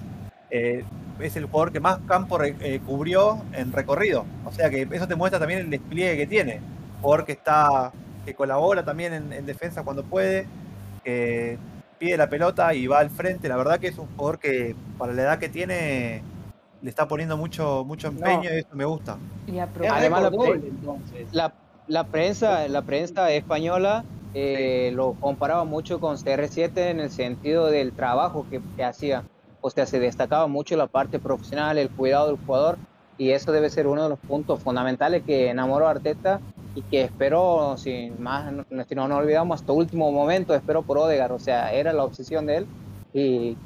Eh, 0.50 0.84
es 1.20 1.36
el 1.36 1.46
jugador 1.46 1.72
que 1.72 1.80
más 1.80 1.98
campo 2.08 2.38
re- 2.38 2.56
eh, 2.62 2.80
cubrió 2.86 3.42
en 3.54 3.72
recorrido. 3.74 4.26
O 4.46 4.52
sea 4.52 4.70
que 4.70 4.88
eso 4.92 5.08
te 5.08 5.16
muestra 5.16 5.40
también 5.40 5.60
el 5.62 5.70
despliegue 5.70 6.16
que 6.18 6.28
tiene. 6.28 6.60
Jugador 7.02 7.26
que 7.26 7.32
está, 7.34 7.92
que 8.26 8.34
colabora 8.36 8.84
también 8.86 9.14
en, 9.14 9.34
en 9.34 9.46
defensa 9.46 9.84
cuando 9.84 10.04
puede, 10.04 10.48
que 11.04 11.58
pide 12.00 12.18
la 12.18 12.30
pelota 12.30 12.74
y 12.74 12.88
va 12.88 13.00
al 13.00 13.10
frente. 13.10 13.50
La 13.50 13.58
verdad 13.58 13.80
que 13.80 13.88
es 13.88 13.98
un 13.98 14.08
jugador 14.16 14.40
que 14.40 14.76
para 14.98 15.14
la 15.14 15.22
edad 15.24 15.40
que 15.40 15.50
tiene 15.50 16.22
le 16.84 16.90
está 16.90 17.08
poniendo 17.08 17.36
mucho, 17.38 17.84
mucho 17.86 18.08
empeño 18.08 18.50
y 18.54 18.60
eso 18.60 18.76
me 18.76 18.86
gusta. 18.86 19.18
Y 19.86 19.88
Además, 19.98 20.22
la- 20.24 20.30
la, 21.32 21.54
la 21.88 22.04
prensa 22.06 22.68
la 22.68 22.82
prensa 22.84 23.32
española 23.32 24.04
eh, 24.34 24.92
lo 24.94 25.14
comparaba 25.14 25.64
mucho 25.64 26.00
con 26.00 26.18
CR7 26.18 26.90
en 26.92 27.00
el 27.00 27.10
sentido 27.10 27.68
del 27.68 27.92
trabajo 27.94 28.46
que, 28.50 28.62
que 28.76 28.84
hacía 28.84 29.24
o 29.62 29.70
sea 29.70 29.86
se 29.86 30.00
destacaba 30.00 30.48
mucho 30.48 30.76
la 30.78 30.88
parte 30.88 31.18
profesional 31.20 31.78
el 31.78 31.90
cuidado 31.90 32.28
del 32.28 32.38
jugador 32.46 32.78
y 33.18 33.32
eso 33.32 33.52
debe 33.52 33.70
ser 33.70 33.88
uno 33.88 34.04
de 34.04 34.10
los 34.10 34.20
puntos 34.20 34.62
fundamentales 34.62 35.24
que 35.24 35.50
enamoró 35.50 35.88
a 35.88 35.92
Arteta 35.92 36.40
y 36.76 36.84
que 36.84 37.02
esperó, 37.02 37.76
sin 37.78 38.22
más, 38.22 38.52
no, 38.54 38.64
si 38.88 38.94
no 38.94 39.08
nos 39.08 39.18
olvidamos, 39.18 39.60
hasta 39.62 39.74
último 39.74 40.12
momento, 40.12 40.54
esperó 40.54 40.84
por 40.84 41.00
Odegaard, 41.00 41.32
o 41.32 41.40
sea, 41.40 41.74
era 41.74 41.92
la 41.94 42.04
obsesión 42.04 42.46
de 42.46 42.58
él 42.58 42.68
y 43.14 43.58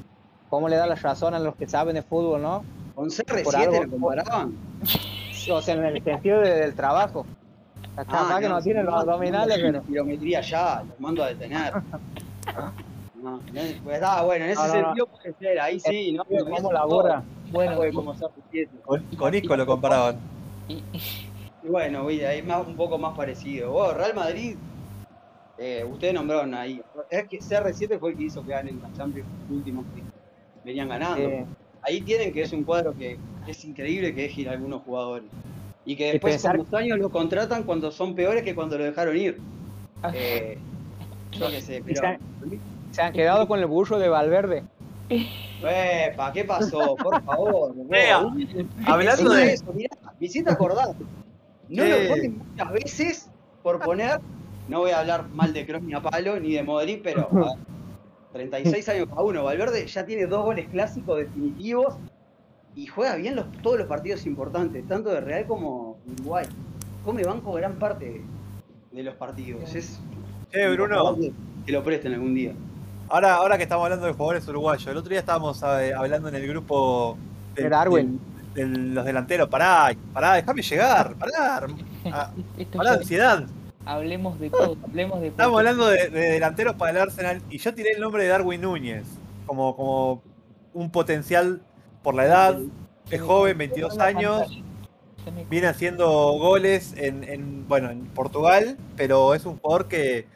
cómo 0.48 0.70
le 0.70 0.76
da 0.76 0.86
la 0.86 0.94
razón 0.94 1.34
a 1.34 1.38
los 1.38 1.54
que 1.56 1.68
saben 1.68 1.94
de 1.96 2.02
fútbol, 2.02 2.40
¿no? 2.40 2.64
Con 2.94 3.10
CR7 3.10 3.44
lo 3.84 3.90
comparaban. 3.90 4.54
O 5.50 5.60
sea, 5.60 5.74
en 5.74 5.84
el 5.84 6.02
sentido 6.02 6.40
de- 6.40 6.54
del 6.54 6.74
trabajo. 6.74 7.26
Capaz 7.96 8.40
que 8.40 8.48
no, 8.48 8.62
tiene 8.62 8.82
los 8.82 8.94
abdominales, 8.94 9.58
pero... 9.60 9.82
Kilometría 9.82 10.40
ya, 10.40 10.82
los 10.88 10.98
mando 11.00 11.22
a 11.24 11.28
detener. 11.28 11.72
No, 13.22 13.36
no, 13.36 13.40
pues, 13.84 14.02
ah, 14.02 14.24
bueno, 14.24 14.46
en 14.46 14.50
ese 14.50 14.60
No, 14.60 14.66
no, 14.66 14.74
no. 14.74 14.84
sentido 14.86 15.06
puede 15.06 15.34
ser, 15.34 15.60
ahí 15.60 15.78
sí, 15.78 16.10
¿no? 16.10 16.24
¿Cómo 16.24 16.72
labora? 16.72 17.22
Bueno, 17.52 17.76
como 17.94 18.14
CR7. 18.16 18.68
Con, 18.82 19.00
con 19.16 19.32
Isco 19.32 19.56
lo 19.56 19.64
comparaban. 19.64 20.16
y- 20.66 20.82
Y 21.62 21.68
bueno, 21.68 22.02
güey, 22.02 22.24
ahí 22.24 22.42
más, 22.42 22.66
un 22.66 22.74
poco 22.74 22.98
más 22.98 23.16
parecido. 23.16 23.70
Vos, 23.70 23.96
Real 23.96 24.14
Madrid, 24.14 24.56
eh, 25.56 25.86
ustedes 25.88 26.14
nombraron 26.14 26.52
ahí. 26.52 26.82
Es 27.08 27.28
que 27.28 27.38
CR7 27.38 28.00
fue 28.00 28.10
el 28.10 28.16
que 28.16 28.24
hizo 28.24 28.42
que 28.42 28.50
ganen 28.50 28.80
la 28.82 28.92
Champions 28.92 29.28
últimos 29.48 29.84
que 29.94 30.02
venían 30.64 30.88
ganando. 30.88 31.22
Eh, 31.22 31.46
Ahí 31.82 32.00
tienen 32.00 32.32
que 32.32 32.42
es 32.42 32.52
un 32.52 32.64
cuadro 32.64 32.92
que 32.92 33.18
es 33.46 33.64
increíble 33.64 34.12
que 34.16 34.22
dejen 34.22 34.48
algunos 34.48 34.82
jugadores. 34.82 35.26
Y 35.84 35.96
que 35.96 36.12
después 36.12 36.34
pensar- 36.34 36.56
con 36.56 36.66
los 36.70 36.74
años 36.74 36.98
lo 36.98 37.10
contratan 37.10 37.64
cuando 37.64 37.90
son 37.90 38.14
peores 38.14 38.42
que 38.44 38.54
cuando 38.54 38.78
lo 38.78 38.84
dejaron 38.84 39.16
ir. 39.16 39.40
Eh, 40.14 40.58
yo 41.32 41.48
qué 41.50 41.60
sé, 41.60 41.82
pero... 41.84 42.00
Se 42.92 43.02
han 43.02 43.12
quedado 43.12 43.48
con 43.48 43.58
el 43.58 43.66
burro 43.66 43.98
de 43.98 44.08
Valverde. 44.08 44.64
Epa, 45.62 46.32
¿qué 46.32 46.44
pasó? 46.44 46.96
Por 46.96 47.22
favor. 47.22 47.72
Vea, 47.88 48.22
hablando 48.86 49.30
de- 49.32 49.52
eso, 49.54 49.72
mirá, 49.72 49.90
me 50.18 50.26
hiciste 50.26 50.50
acordar. 50.50 50.94
No 51.68 51.82
Sí. 51.84 51.88
lo 51.90 52.08
ponen 52.08 52.38
muchas 52.38 52.72
veces 52.72 53.30
por 53.62 53.80
poner, 53.80 54.20
no 54.68 54.80
voy 54.80 54.90
a 54.90 55.00
hablar 55.00 55.28
mal 55.30 55.52
de 55.52 55.64
Kroos 55.66 55.82
ni 55.82 55.94
a 55.94 56.00
Palo 56.02 56.38
ni 56.38 56.52
de 56.52 56.62
Modric, 56.62 57.02
pero 57.02 57.28
a 57.30 57.34
ver, 57.34 57.46
36 58.32 58.88
años 58.90 59.08
cada 59.08 59.22
uno. 59.22 59.44
Valverde 59.44 59.86
ya 59.86 60.04
tiene 60.04 60.26
dos 60.26 60.44
goles 60.44 60.68
clásicos 60.68 61.18
definitivos 61.18 61.94
y 62.74 62.86
juega 62.86 63.16
bien 63.16 63.36
los, 63.36 63.50
todos 63.62 63.78
los 63.78 63.86
partidos 63.86 64.26
importantes, 64.26 64.86
tanto 64.88 65.10
de 65.10 65.20
Real 65.20 65.46
como 65.46 65.98
Uruguay. 66.06 66.46
Come 67.04 67.24
banco 67.24 67.52
gran 67.52 67.74
parte 67.74 68.22
de 68.92 69.02
los 69.02 69.14
partidos. 69.16 69.74
Es 69.74 70.00
Bruno, 70.72 71.16
que 71.66 71.72
lo 71.72 71.82
presten 71.82 72.14
algún 72.14 72.34
día. 72.34 72.52
ahora, 73.08 73.34
ahora 73.36 73.56
que 73.56 73.64
estamos 73.64 73.84
hablando 73.84 74.06
de 74.06 74.12
jugadores 74.12 74.46
uruguayos, 74.48 74.86
el 74.86 74.96
otro 74.96 75.10
día 75.10 75.20
estábamos 75.20 75.62
eh, 75.62 75.92
hablando 75.94 76.28
en 76.28 76.34
el 76.34 76.46
grupo 76.46 77.16
De 77.54 77.68
Darwin. 77.68 78.20
de 78.54 78.66
los 78.66 79.04
delanteros. 79.04 79.48
Pará, 79.48 79.94
pará, 80.12 80.34
déjame 80.34 80.62
llegar, 80.62 81.14
pará. 81.16 81.66
Ah, 82.06 82.32
pará, 82.76 82.92
ansiedad. 82.92 83.46
hablemos 83.84 84.38
de 84.38 84.50
todo, 84.50 84.76
hablemos 84.84 85.20
de 85.20 85.28
Estamos 85.28 85.58
hablando 85.58 85.86
de, 85.88 86.08
de 86.10 86.32
delanteros 86.32 86.74
para 86.76 86.90
el 86.92 86.98
Arsenal 86.98 87.42
y 87.50 87.58
yo 87.58 87.74
tiré 87.74 87.92
el 87.92 88.00
nombre 88.00 88.22
de 88.24 88.28
Darwin 88.28 88.60
Núñez 88.60 89.06
como, 89.46 89.74
como 89.74 90.22
un 90.74 90.90
potencial 90.90 91.62
por 92.02 92.14
la 92.14 92.24
edad. 92.24 92.58
Es 93.10 93.20
joven, 93.20 93.58
22 93.58 93.98
años, 93.98 94.62
viene 95.50 95.66
haciendo 95.66 96.08
goles 96.08 96.94
en, 96.96 97.24
en, 97.24 97.68
bueno, 97.68 97.90
en 97.90 98.06
Portugal, 98.06 98.76
pero 98.96 99.34
es 99.34 99.44
un 99.44 99.58
jugador 99.58 99.88
que 99.88 100.26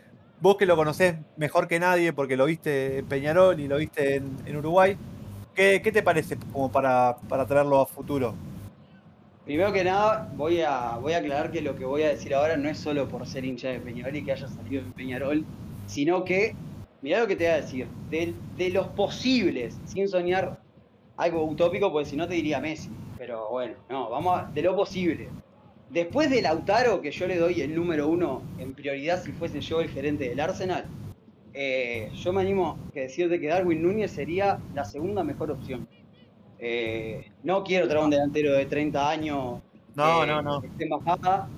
vos 0.40 0.56
que 0.56 0.66
lo 0.66 0.76
conocés 0.76 1.16
mejor 1.36 1.66
que 1.68 1.80
nadie 1.80 2.12
porque 2.12 2.36
lo 2.36 2.44
viste 2.46 2.98
en 2.98 3.06
Peñarol 3.06 3.58
y 3.58 3.68
lo 3.68 3.78
viste 3.78 4.16
en, 4.16 4.36
en 4.44 4.56
Uruguay, 4.56 4.96
¿qué, 5.54 5.80
qué 5.82 5.92
te 5.92 6.02
parece 6.02 6.36
como 6.52 6.70
para, 6.70 7.16
para 7.28 7.46
traerlo 7.46 7.80
a 7.80 7.86
futuro? 7.86 8.34
Primero 9.44 9.72
que 9.72 9.84
nada, 9.84 10.28
voy 10.36 10.60
a, 10.60 10.98
voy 11.00 11.12
a 11.12 11.18
aclarar 11.18 11.52
que 11.52 11.60
lo 11.60 11.76
que 11.76 11.84
voy 11.84 12.02
a 12.02 12.08
decir 12.08 12.34
ahora 12.34 12.56
no 12.56 12.68
es 12.68 12.78
solo 12.78 13.08
por 13.08 13.26
ser 13.26 13.44
hincha 13.44 13.68
de 13.68 13.78
Peñarol 13.78 14.16
y 14.16 14.24
que 14.24 14.32
haya 14.32 14.48
salido 14.48 14.82
en 14.82 14.92
Peñarol, 14.92 15.44
sino 15.86 16.24
que, 16.24 16.56
mirá 17.00 17.20
lo 17.20 17.28
que 17.28 17.36
te 17.36 17.44
voy 17.44 17.52
a 17.52 17.56
decir, 17.56 17.86
de, 18.10 18.34
de 18.56 18.70
los 18.70 18.88
posibles, 18.88 19.78
sin 19.86 20.08
soñar 20.08 20.58
algo 21.16 21.44
utópico, 21.44 21.92
porque 21.92 22.08
si 22.10 22.16
no 22.16 22.28
te 22.28 22.34
diría 22.34 22.60
Messi, 22.60 22.90
pero 23.16 23.50
bueno, 23.50 23.76
no, 23.88 24.10
vamos 24.10 24.40
a, 24.40 24.50
de 24.52 24.62
lo 24.62 24.76
posible. 24.76 25.34
Después 25.88 26.30
de 26.30 26.42
Lautaro, 26.42 27.00
que 27.00 27.12
yo 27.12 27.26
le 27.28 27.38
doy 27.38 27.60
el 27.62 27.74
número 27.74 28.08
uno 28.08 28.50
en 28.58 28.74
prioridad 28.74 29.22
si 29.22 29.32
fuese 29.32 29.60
yo 29.60 29.80
el 29.80 29.88
gerente 29.90 30.28
del 30.28 30.40
Arsenal, 30.40 30.92
eh, 31.54 32.10
yo 32.14 32.32
me 32.32 32.42
animo 32.42 32.78
a 32.94 32.98
decirte 33.00 33.40
que 33.40 33.48
Darwin 33.48 33.82
Núñez 33.82 34.12
sería 34.12 34.64
la 34.74 34.84
segunda 34.84 35.24
mejor 35.24 35.50
opción. 35.50 35.88
Eh, 36.58 37.32
no 37.42 37.64
quiero 37.64 37.88
traer 37.88 38.04
un 38.04 38.10
delantero 38.10 38.52
de 38.54 38.66
30 38.66 39.10
años 39.10 39.62
No, 39.94 40.24
eh, 40.24 40.26
no, 40.26 40.42
no. 40.42 40.60
que 40.60 40.68
esté 40.68 40.84
en 40.84 40.90
bajada, 40.90 41.52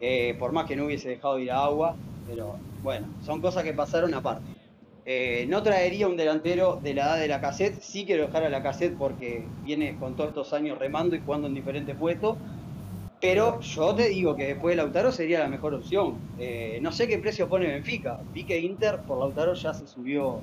eh, 0.00 0.36
por 0.38 0.52
más 0.52 0.66
que 0.66 0.76
no 0.76 0.86
hubiese 0.86 1.08
dejado 1.10 1.38
ir 1.38 1.50
a 1.50 1.64
agua, 1.64 2.00
pero 2.26 2.64
bueno, 2.82 3.14
son 3.20 3.40
cosas 3.40 3.64
que 3.64 3.74
pasaron 3.74 4.14
aparte. 4.14 4.53
Eh, 5.06 5.44
no 5.50 5.62
traería 5.62 6.08
un 6.08 6.16
delantero 6.16 6.80
de 6.82 6.94
la 6.94 7.02
edad 7.02 7.18
de 7.18 7.28
la 7.28 7.40
cassette, 7.40 7.78
sí 7.80 8.06
quiero 8.06 8.26
dejar 8.26 8.44
a 8.44 8.48
la 8.48 8.62
cassette 8.62 8.96
porque 8.96 9.44
viene 9.62 9.96
con 9.98 10.16
todos 10.16 10.30
estos 10.30 10.54
años 10.54 10.78
remando 10.78 11.14
y 11.14 11.20
jugando 11.20 11.46
en 11.46 11.54
diferentes 11.54 11.94
puestos, 11.94 12.38
pero 13.20 13.60
yo 13.60 13.94
te 13.94 14.08
digo 14.08 14.34
que 14.34 14.46
después 14.46 14.72
de 14.72 14.82
Lautaro 14.82 15.12
sería 15.12 15.40
la 15.40 15.48
mejor 15.48 15.74
opción. 15.74 16.16
Eh, 16.38 16.78
no 16.80 16.90
sé 16.90 17.06
qué 17.06 17.18
precio 17.18 17.48
pone 17.50 17.66
Benfica, 17.66 18.18
vi 18.32 18.44
que 18.44 18.58
Inter 18.58 19.00
por 19.00 19.18
Lautaro 19.18 19.52
ya 19.52 19.74
se 19.74 19.86
subió, 19.86 20.40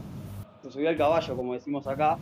se 0.62 0.70
subió 0.70 0.89
al 0.89 0.97
caballo, 0.97 1.36
como 1.36 1.53
decimos 1.53 1.88
acá, 1.88 2.20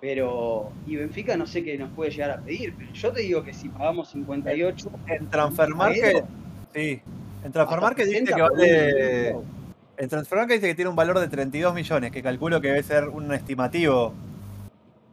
pero 0.00 0.72
y 0.88 0.96
Benfica 0.96 1.36
no 1.36 1.46
sé 1.46 1.62
qué 1.62 1.78
nos 1.78 1.90
puede 1.90 2.10
llegar 2.10 2.32
a 2.32 2.40
pedir, 2.40 2.74
pero 2.76 2.92
yo 2.92 3.12
te 3.12 3.20
digo 3.20 3.44
que 3.44 3.54
si 3.54 3.68
pagamos 3.68 4.08
58, 4.08 4.90
En 5.06 5.30
Transfermarket, 5.30 6.04
Aero, 6.04 6.26
sí, 6.74 7.00
en 7.44 7.52
Transfermarket 7.52 8.06
dice 8.06 8.26
60 8.26 8.34
que 8.34 8.42
vale... 8.42 9.55
En 9.98 10.08
Transfermarket 10.08 10.56
dice 10.56 10.66
que 10.68 10.74
tiene 10.74 10.90
un 10.90 10.96
valor 10.96 11.18
de 11.18 11.28
32 11.28 11.74
millones, 11.74 12.12
que 12.12 12.22
calculo 12.22 12.60
que 12.60 12.68
debe 12.68 12.82
ser 12.82 13.08
un 13.08 13.32
estimativo. 13.32 14.12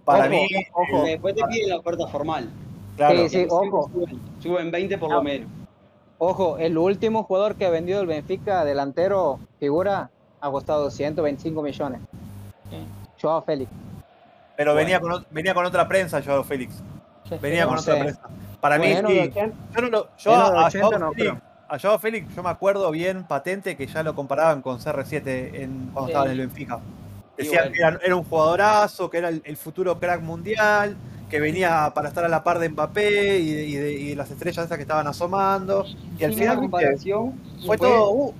Para 0.04 0.26
Ojo, 0.26 0.30
mí, 0.32 0.48
ojo. 0.74 1.04
Después 1.06 1.36
te 1.36 1.44
piden 1.46 1.70
la 1.70 1.78
oferta 1.78 2.08
formal. 2.08 2.50
claro, 2.98 3.20
Sí, 3.20 3.30
sí. 3.30 3.48
Ojo. 3.50 3.90
Suben, 3.94 4.20
suben 4.40 4.72
20 4.72 4.98
por 4.98 5.12
Ah. 5.12 5.16
lo 5.16 5.24
menos. 5.24 5.48
Ojo, 6.18 6.58
el 6.58 6.78
último 6.78 7.24
jugador 7.24 7.56
que 7.56 7.66
ha 7.66 7.70
vendido 7.70 8.02
el 8.02 8.08
Benfica, 8.08 8.66
delantero, 8.66 9.40
figura, 9.60 10.10
ha 10.42 10.52
costado 10.52 10.92
125 10.92 11.62
millones. 11.62 12.02
Sí, 12.70 12.78
Joao 13.22 13.42
Félix. 13.42 13.72
pero 14.58 14.74
bueno. 14.74 14.86
venía, 14.86 15.00
con, 15.00 15.12
ot- 15.12 15.26
venía 15.32 15.54
con 15.54 15.66
otra 15.66 15.88
prensa, 15.88 16.22
Joao 16.22 16.44
Félix. 16.44 16.84
Venía 17.42 17.66
con 17.66 17.78
otra 17.78 17.98
prensa. 18.00 18.22
Para 18.62 18.78
mí, 18.78 18.88
sí. 18.88 18.94
de 19.14 19.22
80. 19.22 19.58
Yo, 19.76 19.82
no 19.82 19.90
lo- 19.90 20.08
yo 20.18 20.32
a, 20.34 20.66
80 20.68 20.88
Joao 20.88 21.00
no 21.00 21.12
Félix, 21.14 21.32
creo. 21.34 21.42
A 21.74 21.80
Joao 21.80 21.98
Félix, 21.98 22.36
yo 22.36 22.44
me 22.44 22.50
acuerdo 22.50 22.92
bien 22.92 23.24
patente 23.24 23.76
que 23.76 23.88
ya 23.88 24.04
lo 24.04 24.14
comparaban 24.14 24.62
con 24.62 24.78
CR7 24.80 25.56
en, 25.56 25.90
cuando 25.92 26.06
Sí. 26.06 26.12
estaba 26.12 26.26
en 26.26 26.32
el 26.34 26.38
Benfica. 26.40 26.80
Decían 27.36 27.72
que 27.72 27.80
era, 27.80 28.00
era 28.06 28.16
un 28.16 28.24
jugadorazo, 28.24 29.10
que 29.10 29.18
era 29.18 29.30
el, 29.30 29.42
el 29.44 29.58
futuro 29.58 30.00
crack 30.00 30.22
mundial, 30.22 30.96
que 31.32 31.40
venía 31.40 31.92
para 31.96 32.10
estar 32.10 32.24
a 32.24 32.28
la 32.28 32.44
par 32.44 32.60
de 32.60 32.70
Mbappé 32.70 33.40
y 33.40 33.52
de, 33.54 33.64
y 33.66 33.74
de- 33.76 33.94
y 33.94 34.10
de 34.10 34.16
las 34.16 34.30
estrellas 34.30 34.66
esas 34.66 34.78
que 34.78 34.84
estaban 34.84 35.08
asomando. 35.08 35.84
Y 36.20 36.24
al 36.24 36.34
final 36.36 36.58
comparación 36.58 37.34
fue 37.66 37.66
fue 37.66 37.78
todo. 37.80 38.12
uh, 38.12 38.34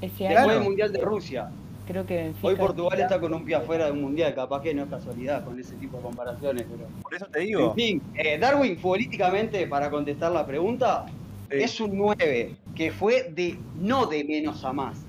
Ese 0.00 0.28
año 0.28 0.48
del 0.54 0.62
Mundial 0.62 0.90
de 0.90 1.00
Rusia. 1.02 1.50
creo 1.86 2.06
que 2.06 2.16
Benfica 2.16 2.48
Hoy 2.48 2.54
Portugal 2.56 3.00
está 3.00 3.20
con 3.20 3.34
un 3.34 3.44
pie 3.44 3.56
afuera 3.56 3.84
de 3.84 3.92
un 3.92 4.00
Mundial, 4.00 4.34
capaz 4.34 4.62
que 4.62 4.72
no 4.72 4.84
es 4.84 4.88
casualidad 4.88 5.44
con 5.44 5.60
ese 5.60 5.74
tipo 5.74 5.98
de 5.98 6.04
comparaciones. 6.04 6.64
Pero... 6.70 6.88
por 7.02 7.14
eso 7.14 7.26
te 7.26 7.40
digo. 7.40 7.68
En 7.68 7.74
fin, 7.74 8.02
eh, 8.14 8.38
Darwin 8.38 8.78
futbolísticamente, 8.78 9.66
para 9.66 9.90
contestar 9.90 10.32
la 10.32 10.46
pregunta, 10.46 11.04
Sí. 11.50 11.56
es 11.62 11.80
un 11.80 11.96
9 11.96 12.56
que 12.78 12.92
fue 12.92 13.24
de 13.34 13.58
no 13.74 14.06
de 14.06 14.22
menos 14.22 14.64
a 14.64 14.72
más. 14.72 15.04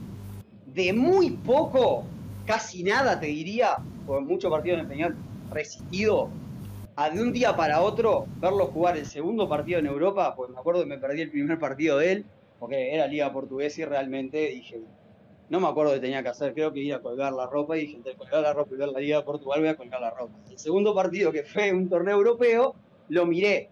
De 0.66 0.92
muy 0.92 1.30
poco, 1.30 2.04
casi 2.48 2.84
nada 2.84 3.20
te 3.20 3.28
diría, 3.28 3.78
por 4.08 4.22
muchos 4.22 4.50
partidos 4.50 4.80
en 4.80 4.88
Peñarol, 4.88 5.16
resistido, 5.52 6.30
a 6.96 7.12
de 7.12 7.22
un 7.22 7.32
día 7.32 7.56
para 7.56 7.82
otro 7.82 8.26
verlo 8.42 8.66
jugar 8.68 8.98
el 8.98 9.06
segundo 9.06 9.48
partido 9.48 9.78
en 9.78 9.86
Europa, 9.86 10.36
pues 10.36 10.50
me 10.50 10.58
acuerdo 10.58 10.82
que 10.82 10.88
me 10.88 10.98
perdí 10.98 11.22
el 11.22 11.30
primer 11.30 11.60
partido 11.60 12.00
de 12.00 12.12
él, 12.12 12.26
porque 12.58 12.96
era 12.96 13.06
Liga 13.06 13.32
Portuguesa 13.32 13.82
y 13.82 13.86
realmente 13.86 14.48
dije, 14.48 14.82
no 15.50 15.60
me 15.60 15.68
acuerdo 15.68 15.94
qué 15.94 16.00
tenía 16.00 16.24
que 16.24 16.30
hacer, 16.30 16.56
creo 16.56 16.74
que 16.74 16.80
ir 16.80 16.96
a 16.96 17.02
colgar 17.02 17.34
la 17.34 17.46
ropa 17.46 17.78
y 17.78 17.82
dije, 17.82 17.98
entre 17.98 18.16
colgar 18.16 18.42
la 18.42 18.54
ropa 18.54 18.74
y 18.74 18.78
ver 18.78 18.90
la 18.90 19.00
Liga 19.00 19.24
Portugal 19.24 19.60
voy 19.60 19.70
a 19.70 19.78
colgar 19.78 20.02
la 20.02 20.10
ropa. 20.10 20.34
El 20.50 20.58
segundo 20.58 20.96
partido 20.96 21.32
que 21.32 21.44
fue 21.44 21.72
un 21.72 21.88
torneo 21.88 22.18
europeo, 22.18 22.74
lo 23.10 23.28
miré, 23.28 23.70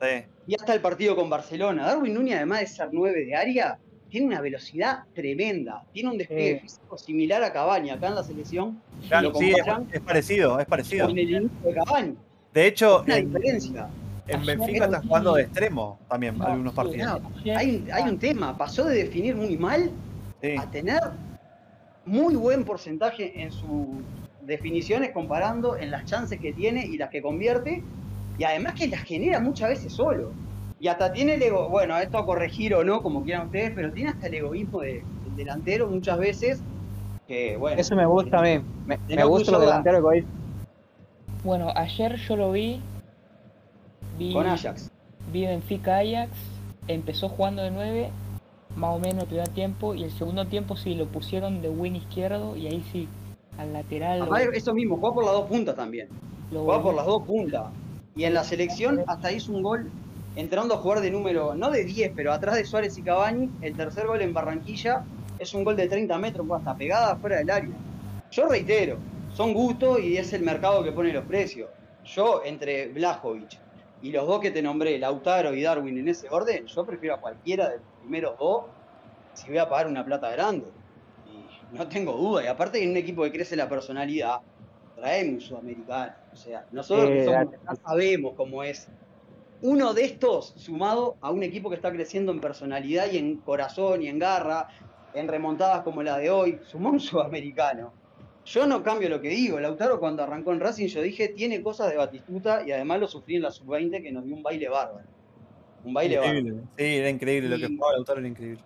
Sí. 0.00 0.24
y 0.46 0.54
hasta 0.54 0.74
el 0.74 0.80
partido 0.80 1.16
con 1.16 1.28
Barcelona. 1.28 1.86
Darwin 1.86 2.14
Núñez, 2.14 2.36
además 2.36 2.60
de 2.60 2.66
ser 2.68 2.88
9 2.92 3.24
de 3.24 3.34
área, 3.34 3.78
tiene 4.08 4.26
una 4.26 4.40
velocidad 4.40 5.00
tremenda. 5.14 5.84
Tiene 5.92 6.10
un 6.10 6.18
despliegue 6.18 6.54
Sí. 6.56 6.60
físico 6.62 6.96
similar 6.98 7.42
a 7.42 7.52
Cavani. 7.52 7.90
Acá 7.90 8.08
en 8.08 8.14
la 8.14 8.22
selección 8.24 8.80
Claro, 9.08 9.30
lo 9.30 9.34
sí, 9.38 9.52
es, 9.92 10.00
parecido, 10.00 10.58
es 10.60 10.66
parecido. 10.66 11.06
con 11.08 11.18
el 11.18 11.30
inicio 11.30 11.50
de 11.64 11.74
Cavani. 11.74 12.14
De 12.54 12.66
hecho, 12.66 13.02
Una 13.02 13.16
en, 13.18 13.26
diferencia. 13.32 13.88
en 14.26 14.40
Ayer 14.40 14.56
Benfica 14.56 14.84
está 14.86 15.02
jugando 15.02 15.34
de 15.34 15.42
extremo 15.42 15.98
también 16.08 16.38
No, 16.38 16.46
algunos 16.46 16.72
partidos. 16.72 17.20
No, 17.22 17.56
hay, 17.56 17.76
un- 17.76 17.92
hay 17.92 18.02
un 18.04 18.18
tema. 18.18 18.56
Pasó 18.56 18.84
de 18.84 18.96
definir 19.04 19.34
muy 19.36 19.56
mal 19.58 19.90
Sí. 20.40 20.54
a 20.56 20.70
tener 20.70 21.00
muy 22.06 22.36
buen 22.36 22.64
porcentaje 22.64 23.42
en 23.42 23.52
sus 23.52 23.86
definiciones 24.42 25.10
comparando 25.10 25.76
en 25.76 25.90
las 25.90 26.04
chances 26.06 26.40
que 26.40 26.52
tiene 26.54 26.86
y 26.86 26.96
las 26.96 27.10
que 27.10 27.20
convierte. 27.20 27.82
Y 28.38 28.44
además 28.44 28.74
que 28.74 28.88
las 28.88 29.02
genera 29.02 29.40
muchas 29.40 29.70
veces 29.70 29.92
solo. 29.92 30.30
Y 30.80 30.86
hasta 30.88 31.12
tiene 31.12 31.34
el 31.34 31.42
ego, 31.42 31.68
bueno, 31.68 31.96
esto 31.98 32.18
a 32.18 32.24
corregir 32.24 32.72
o 32.74 32.84
no, 32.84 33.02
como 33.02 33.24
quieran 33.24 33.46
ustedes, 33.46 33.72
pero 33.74 33.92
tiene 33.92 34.10
hasta 34.10 34.28
el 34.28 34.34
egoísmo 34.34 34.80
de- 34.80 35.02
del 35.24 35.36
delantero 35.36 35.88
muchas 35.88 36.18
veces. 36.18 36.62
Que 37.26 37.56
bueno. 37.56 37.80
Eso 37.80 37.96
me 37.96 38.06
gusta 38.06 38.38
a 38.38 38.42
mí. 38.42 38.60
Me, 38.86 38.96
De 38.96 39.16
me 39.16 39.22
no 39.22 39.28
gusta 39.28 39.50
los 39.50 39.60
cruzarla. 39.60 39.66
delanteros 39.66 39.98
egoístas. 39.98 40.32
Bueno, 41.44 41.72
ayer 41.74 42.16
yo 42.16 42.36
lo 42.36 42.52
vi. 42.52 42.80
Vi, 44.18 44.32
Con 44.32 44.46
Ajax. 44.46 44.90
vi 45.32 45.46
Benfica 45.46 45.98
Ajax. 45.98 46.30
Empezó 46.86 47.28
jugando 47.28 47.62
de 47.62 47.70
9, 47.70 48.10
más 48.76 48.96
o 48.96 48.98
menos 48.98 49.22
el 49.24 49.28
primer 49.28 49.48
tiempo. 49.48 49.94
Y 49.94 50.04
el 50.04 50.10
segundo 50.12 50.46
tiempo 50.46 50.76
sí 50.76 50.94
lo 50.94 51.06
pusieron 51.06 51.60
de 51.60 51.68
win 51.68 51.96
izquierdo. 51.96 52.56
Y 52.56 52.66
ahí 52.68 52.84
sí, 52.92 53.08
al 53.58 53.72
lateral. 53.72 54.20
lo- 54.20 54.36
eso 54.52 54.72
mismo, 54.74 54.96
juega 54.96 55.14
por 55.14 55.24
las 55.24 55.32
dos 55.34 55.46
puntas 55.46 55.74
también. 55.76 56.08
lo 56.50 56.64
Juega 56.64 56.82
por 56.82 56.94
las 56.94 57.04
dos 57.06 57.22
puntas. 57.24 57.66
Y 58.18 58.24
en 58.24 58.34
la 58.34 58.42
selección 58.42 59.04
hasta 59.06 59.30
hizo 59.30 59.52
un 59.52 59.62
gol 59.62 59.92
entrando 60.34 60.74
a 60.74 60.78
jugar 60.78 61.00
de 61.00 61.08
número, 61.08 61.54
no 61.54 61.70
de 61.70 61.84
10, 61.84 62.14
pero 62.16 62.32
atrás 62.32 62.56
de 62.56 62.64
Suárez 62.64 62.98
y 62.98 63.02
Cavani. 63.02 63.48
El 63.62 63.76
tercer 63.76 64.08
gol 64.08 64.20
en 64.20 64.34
Barranquilla 64.34 65.04
es 65.38 65.54
un 65.54 65.62
gol 65.62 65.76
de 65.76 65.86
30 65.86 66.18
metros, 66.18 66.44
pues, 66.44 66.58
hasta 66.58 66.76
pegada 66.76 67.14
fuera 67.14 67.36
del 67.36 67.48
área. 67.48 67.76
Yo 68.32 68.48
reitero, 68.48 68.98
son 69.32 69.54
gustos 69.54 70.00
y 70.00 70.16
es 70.16 70.32
el 70.32 70.42
mercado 70.42 70.82
que 70.82 70.90
pone 70.90 71.12
los 71.12 71.24
precios. 71.26 71.70
Yo, 72.04 72.42
entre 72.44 72.88
Blajovic 72.88 73.56
y 74.02 74.10
los 74.10 74.26
dos 74.26 74.40
que 74.40 74.50
te 74.50 74.62
nombré, 74.62 74.98
Lautaro 74.98 75.54
y 75.54 75.62
Darwin 75.62 75.96
en 75.98 76.08
ese 76.08 76.28
orden, 76.28 76.66
yo 76.66 76.84
prefiero 76.84 77.14
a 77.14 77.20
cualquiera 77.20 77.68
de 77.68 77.76
los 77.76 77.86
primeros 78.00 78.36
dos 78.36 78.64
si 79.34 79.46
voy 79.46 79.58
a 79.58 79.68
pagar 79.68 79.86
una 79.86 80.04
plata 80.04 80.28
grande. 80.32 80.66
Y 81.72 81.76
no 81.76 81.86
tengo 81.86 82.14
duda. 82.14 82.42
Y 82.42 82.48
aparte 82.48 82.82
en 82.82 82.90
un 82.90 82.96
equipo 82.96 83.22
que 83.22 83.30
crece 83.30 83.54
la 83.54 83.68
personalidad, 83.68 84.40
traeme 84.98 85.34
un 85.34 85.40
sudamericano. 85.40 86.12
O 86.32 86.36
sea, 86.36 86.66
nosotros 86.72 87.08
que 87.08 87.22
Eh, 87.22 87.24
somos, 87.24 87.52
ya 87.52 87.74
sabemos 87.76 88.34
cómo 88.36 88.62
es. 88.62 88.88
Uno 89.60 89.92
de 89.92 90.04
estos, 90.04 90.54
sumado 90.56 91.16
a 91.20 91.30
un 91.30 91.42
equipo 91.42 91.68
que 91.68 91.76
está 91.76 91.90
creciendo 91.92 92.30
en 92.30 92.40
personalidad 92.40 93.10
y 93.10 93.18
en 93.18 93.38
corazón 93.38 94.02
y 94.02 94.08
en 94.08 94.18
garra, 94.18 94.68
en 95.14 95.26
remontadas 95.26 95.82
como 95.82 96.02
la 96.02 96.18
de 96.18 96.30
hoy, 96.30 96.60
sumó 96.64 96.90
un 96.90 97.00
sudamericano. 97.00 97.92
Yo 98.44 98.66
no 98.66 98.82
cambio 98.82 99.08
lo 99.08 99.20
que 99.20 99.28
digo. 99.28 99.60
Lautaro 99.60 100.00
cuando 100.00 100.22
arrancó 100.22 100.52
en 100.52 100.60
Racing 100.60 100.86
yo 100.86 101.02
dije, 101.02 101.28
tiene 101.28 101.62
cosas 101.62 101.90
de 101.90 101.96
Batistuta 101.96 102.66
y 102.66 102.72
además 102.72 103.00
lo 103.00 103.08
sufrí 103.08 103.36
en 103.36 103.42
la 103.42 103.50
sub-20 103.50 104.02
que 104.02 104.12
nos 104.12 104.24
dio 104.24 104.34
un 104.34 104.42
baile 104.42 104.68
bárbaro. 104.68 105.06
Un 105.84 105.92
baile 105.92 106.18
bárbaro. 106.18 106.56
Sí, 106.76 106.84
era 106.84 107.10
increíble 107.10 107.48
lo 107.48 107.58
que 107.58 107.74
jugaba 107.74 107.92
Lautaro, 107.94 108.20
era 108.20 108.28
increíble. 108.28 108.62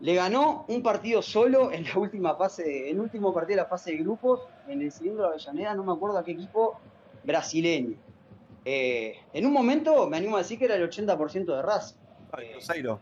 Le 0.00 0.14
ganó 0.14 0.64
un 0.68 0.82
partido 0.82 1.22
solo 1.22 1.72
en 1.72 1.84
la 1.84 1.98
última 1.98 2.36
fase, 2.36 2.90
en 2.90 2.96
el 2.96 3.00
último 3.00 3.34
partido 3.34 3.56
de 3.56 3.62
la 3.62 3.68
fase 3.68 3.92
de 3.92 3.98
grupos, 3.98 4.40
en 4.68 4.82
el 4.82 4.92
cilindro 4.92 5.24
de 5.24 5.28
Avellaneda, 5.30 5.74
no 5.74 5.84
me 5.84 5.92
acuerdo 5.92 6.18
a 6.18 6.24
qué 6.24 6.32
equipo, 6.32 6.78
brasileño. 7.22 7.96
Eh, 8.64 9.16
en 9.32 9.46
un 9.46 9.52
momento 9.52 10.08
me 10.08 10.16
animo 10.16 10.36
a 10.36 10.38
decir 10.40 10.58
que 10.58 10.64
era 10.64 10.74
el 10.76 10.82
80% 10.88 11.54
de 11.56 11.62
Racing, 11.62 11.96
Ay, 12.32 12.52
Cruzeiro. 12.52 13.00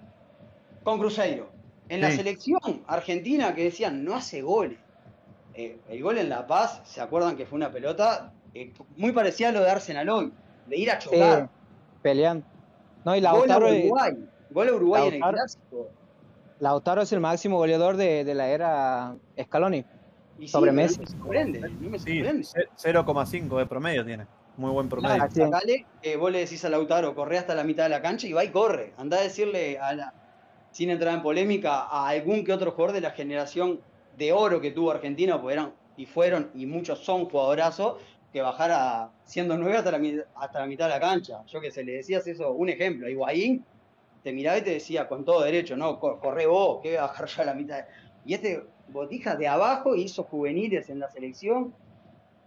con 0.83 0.99
Cruzeiro. 0.99 1.49
En 1.89 2.01
la 2.01 2.11
Sí. 2.11 2.17
selección 2.19 2.59
argentina 2.87 3.55
que 3.55 3.65
decían 3.65 4.05
no 4.05 4.15
hace 4.15 4.43
goles. 4.43 4.79
Eh, 5.55 5.79
el 5.89 6.03
gol 6.03 6.19
en 6.19 6.29
La 6.31 6.47
Paz, 6.47 6.81
¿se 6.85 7.01
acuerdan 7.01 7.37
que 7.37 7.45
fue 7.47 7.57
una 7.57 7.71
pelota? 7.71 8.33
Eh, 8.55 8.73
muy 8.97 9.13
parecida 9.13 9.51
a 9.51 9.53
lo 9.53 9.61
de 9.61 9.71
Arsenal 9.71 10.09
hoy, 10.09 10.33
de 10.67 10.77
ir 10.77 10.91
a 10.91 11.01
Sí, 11.01 11.11
chocar. 11.11 11.49
peleando. 12.01 12.47
No, 13.05 13.15
y 13.17 13.21
gol 13.21 13.27
a 13.27 13.33
Lautaro, 13.33 13.69
Uruguay, 13.69 14.13
gol 14.51 14.69
a 14.69 14.73
Uruguay 14.73 15.09
en 15.09 15.15
el 15.15 15.21
Lautaro- 15.21 15.33
clásico. 15.35 15.89
Lautaro 16.61 17.03
es 17.03 17.13
el 17.13 17.21
máximo 17.21 17.59
goleador 17.59 17.97
de, 17.97 18.25
de 18.25 18.35
la 18.35 18.49
era 18.49 19.17
Scaloni. 19.41 19.85
Y 20.43 20.47
sí, 20.49 20.53
sobre 20.53 20.73
pero 20.73 20.83
Messi. 20.83 20.97
No 20.99 21.03
me 21.05 21.07
sorprende, 21.07 21.61
no 21.79 21.91
me 21.91 21.99
Sí, 22.01 22.17
sorprende. 22.19 22.45
ce- 22.45 22.69
0,5 22.75 23.59
de 23.59 23.67
promedio 23.67 24.05
tiene. 24.05 24.27
Muy 24.57 24.73
buen 24.73 24.89
promedio. 24.89 25.15
Claro, 25.15 25.31
Sí. 25.33 25.41
sacale, 25.41 25.87
eh, 26.03 26.17
vos 26.17 26.33
le 26.33 26.41
decís 26.41 26.65
a 26.65 26.69
Lautaro, 26.69 27.15
corre 27.15 27.39
hasta 27.39 27.55
la 27.55 27.63
mitad 27.63 27.85
de 27.85 27.91
la 27.91 28.03
cancha 28.03 28.27
y 28.27 28.33
va 28.33 28.43
y 28.45 28.51
corre. 28.51 28.93
Andá 28.97 29.19
a 29.19 29.23
decirle, 29.23 29.79
a 29.79 29.95
la, 29.95 30.13
sin 30.73 30.91
entrar 30.91 31.15
en 31.15 31.23
polémica, 31.23 31.83
a 31.83 32.09
algún 32.09 32.45
que 32.45 32.53
otro 32.53 32.73
jugador 32.73 32.93
de 32.93 33.03
la 33.03 33.13
generación 33.13 33.81
de 34.11 34.33
oro 34.33 34.61
que 34.61 34.73
tuvo 34.73 34.91
Argentina, 34.91 35.41
pues 35.41 35.53
eran 35.55 35.75
y 35.95 36.07
fueron, 36.07 36.51
y 36.55 36.67
muchos 36.67 36.99
son 37.05 37.27
jugadorazos, 37.27 38.03
que 38.33 38.43
bajara 38.43 39.13
siendo 39.25 39.57
nueve 39.57 39.77
hasta 39.77 39.93
la, 39.93 39.99
mi- 39.99 40.19
hasta 40.35 40.59
la 40.59 40.67
mitad 40.67 40.87
de 40.87 40.95
la 40.95 41.01
cancha. 41.01 41.45
Yo 41.47 41.61
que 41.61 41.71
se 41.71 41.85
le 41.85 41.93
decías 41.93 42.27
eso, 42.27 42.51
un 42.53 42.69
ejemplo, 42.69 43.07
a 43.07 43.11
Higuaín 43.11 43.65
te 44.23 44.33
miraba 44.33 44.59
y 44.59 44.63
te 44.63 44.71
decía 44.71 45.07
con 45.07 45.25
todo 45.25 45.43
derecho, 45.45 45.77
no, 45.77 46.01
Co- 46.01 46.19
corre 46.19 46.47
vos, 46.47 46.81
que 46.83 46.89
voy 46.89 46.97
a 46.99 47.03
bajar 47.03 47.27
yo 47.29 47.43
a 47.43 47.45
la 47.45 47.55
mitad. 47.55 47.85
Y 48.25 48.35
este 48.35 48.63
Botija 48.89 49.37
de 49.37 49.49
abajo 49.49 49.97
hizo 49.97 50.25
juveniles 50.25 50.91
en 50.91 51.01
la 51.01 51.11
selección, 51.11 51.75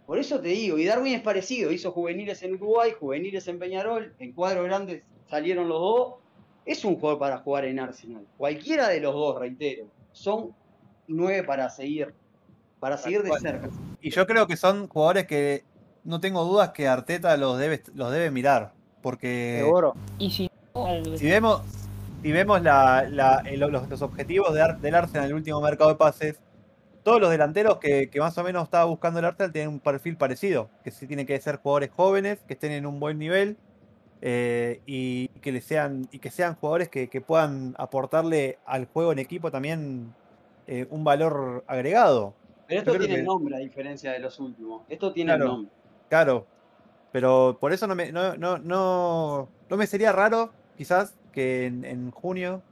por 0.06 0.18
eso 0.18 0.40
te 0.40 0.48
digo, 0.48 0.78
y 0.78 0.84
Darwin 0.84 1.14
es 1.14 1.22
parecido, 1.22 1.72
hizo 1.72 1.90
juveniles 1.90 2.40
en 2.42 2.54
Uruguay, 2.54 2.92
juveniles 2.98 3.48
en 3.48 3.58
Peñarol, 3.58 4.14
en 4.20 4.32
cuadros 4.32 4.64
grandes 4.64 5.02
salieron 5.28 5.68
los 5.68 5.80
dos. 5.80 6.14
Es 6.64 6.84
un 6.84 6.96
jugador 6.96 7.18
para 7.18 7.38
jugar 7.38 7.64
en 7.64 7.80
Arsenal. 7.80 8.24
Cualquiera 8.36 8.88
de 8.88 9.00
los 9.00 9.14
dos, 9.14 9.38
reitero, 9.38 9.86
son 10.12 10.54
nueve 11.08 11.42
para 11.42 11.70
seguir, 11.70 12.14
para 12.78 12.96
seguir 12.96 13.22
de 13.22 13.32
cerca. 13.38 13.68
Y 14.00 14.10
yo 14.10 14.26
creo 14.26 14.46
que 14.46 14.56
son 14.56 14.88
jugadores 14.88 15.26
que 15.26 15.64
no 16.04 16.20
tengo 16.20 16.44
dudas 16.44 16.70
que 16.70 16.86
Arteta 16.86 17.36
los 17.36 17.58
debe, 17.58 17.82
los 17.94 18.12
debe 18.12 18.30
mirar. 18.30 18.72
Porque 19.02 19.60
Seguro. 19.62 19.94
Y 20.18 20.30
si 20.30 20.50
si 21.16 21.26
vemos, 21.26 21.62
si 22.26 22.32
vemos 22.32 22.60
la- 22.60 23.06
la- 23.08 23.42
el- 23.46 23.60
los, 23.60 23.88
los 23.88 24.02
objetivos 24.02 24.52
de 24.52 24.60
Ar- 24.60 24.80
del 24.80 24.96
Arsenal 24.96 25.26
en 25.26 25.30
el 25.30 25.36
último 25.36 25.60
mercado 25.60 25.90
de 25.90 25.96
pases, 25.96 26.40
todos 27.04 27.20
los 27.20 27.30
delanteros 27.30 27.78
que, 27.78 28.10
que 28.10 28.18
más 28.18 28.36
o 28.36 28.42
menos 28.42 28.64
estaba 28.64 28.84
buscando 28.86 29.20
el 29.20 29.26
Arsenal 29.26 29.52
tienen 29.52 29.70
un 29.70 29.78
perfil 29.78 30.16
parecido. 30.16 30.68
Que 30.82 30.90
sí 30.90 31.06
tienen 31.06 31.24
que 31.24 31.38
ser 31.40 31.58
jugadores 31.58 31.90
jóvenes, 31.94 32.40
que 32.48 32.54
estén 32.54 32.72
en 32.72 32.84
un 32.84 32.98
buen 32.98 33.18
nivel. 33.18 33.56
eh, 34.22 34.80
y 34.86 35.28
que 35.40 35.52
le 35.52 35.60
sean 35.60 36.08
y 36.10 36.18
que 36.20 36.30
sean 36.30 36.54
jugadores 36.56 36.88
que, 36.88 37.08
que 37.08 37.20
puedan 37.20 37.74
aportarle 37.78 38.58
al 38.64 38.86
juego 38.86 39.12
en 39.12 39.18
equipo 39.20 39.50
también 39.52 40.14
eh, 40.66 40.86
un 40.90 41.04
valor 41.04 41.62
agregado. 41.68 42.34
Pero 42.66 42.80
esto 42.80 42.98
tiene 42.98 43.16
que- 43.16 43.22
nombre 43.22 43.54
a 43.54 43.58
diferencia 43.58 44.10
de 44.12 44.18
los 44.18 44.40
últimos. 44.40 44.82
Esto 44.88 45.12
tiene 45.12 45.34
Claro. 45.36 45.46
nombre. 45.52 45.70
Claro, 46.08 46.46
pero 47.12 47.58
por 47.60 47.72
eso 47.72 47.86
no 47.86 47.94
me, 47.94 48.10
no, 48.10 48.36
no, 48.36 48.56
no, 48.58 49.48
no 49.68 49.76
me 49.76 49.86
sería 49.86 50.10
raro, 50.12 50.50
quizás, 50.76 51.14
que 51.36 51.66
en, 51.66 51.84
en 51.84 52.10
junio 52.10 52.62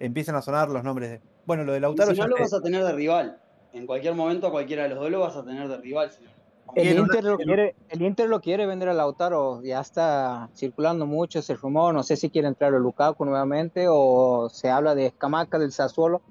empiecen 0.00 0.34
a 0.34 0.40
sonar 0.40 0.70
los 0.70 0.82
nombres 0.82 1.10
de. 1.10 1.20
Bueno, 1.44 1.62
lo 1.64 1.72
de 1.72 1.78
Y 1.78 1.80
Lautaro 1.82 2.12
si 2.12 2.16
no 2.16 2.24
ya 2.24 2.28
lo 2.28 2.38
vas 2.38 2.54
a 2.54 2.62
tener 2.62 2.82
de 2.82 2.92
rival. 2.94 3.38
En 3.74 3.86
cualquier 3.86 4.14
momento, 4.14 4.46
a 4.46 4.50
cualquiera 4.50 4.84
de 4.84 4.88
los 4.88 4.98
dos 4.98 5.10
lo 5.10 5.20
vas 5.20 5.36
a 5.36 5.44
tener 5.44 5.68
de 5.68 5.76
rival. 5.76 6.10
no. 6.24 6.30
El 6.74 6.98
Inter, 6.98 7.22
lo 7.22 7.36
quiere, 7.36 7.74
el 7.90 8.00
Inter 8.00 8.30
lo 8.30 8.40
quiere 8.40 8.64
vender 8.64 8.88
a 8.88 8.94
Lautaro, 8.94 9.62
ya 9.62 9.80
está 9.80 10.48
circulando 10.54 11.04
mucho 11.04 11.40
ese 11.40 11.54
rumor, 11.54 11.92
no 11.92 12.02
sé 12.02 12.16
si 12.16 12.30
quiere 12.30 12.48
entrar 12.48 12.72
a 12.72 12.78
Lukaku 12.78 13.26
nuevamente 13.26 13.86
o 13.90 14.48
se 14.48 14.70
habla 14.70 14.94
de 14.94 15.06
Escamaca 15.06 15.58
del 15.58 15.72
Sassuolo, 15.72 16.22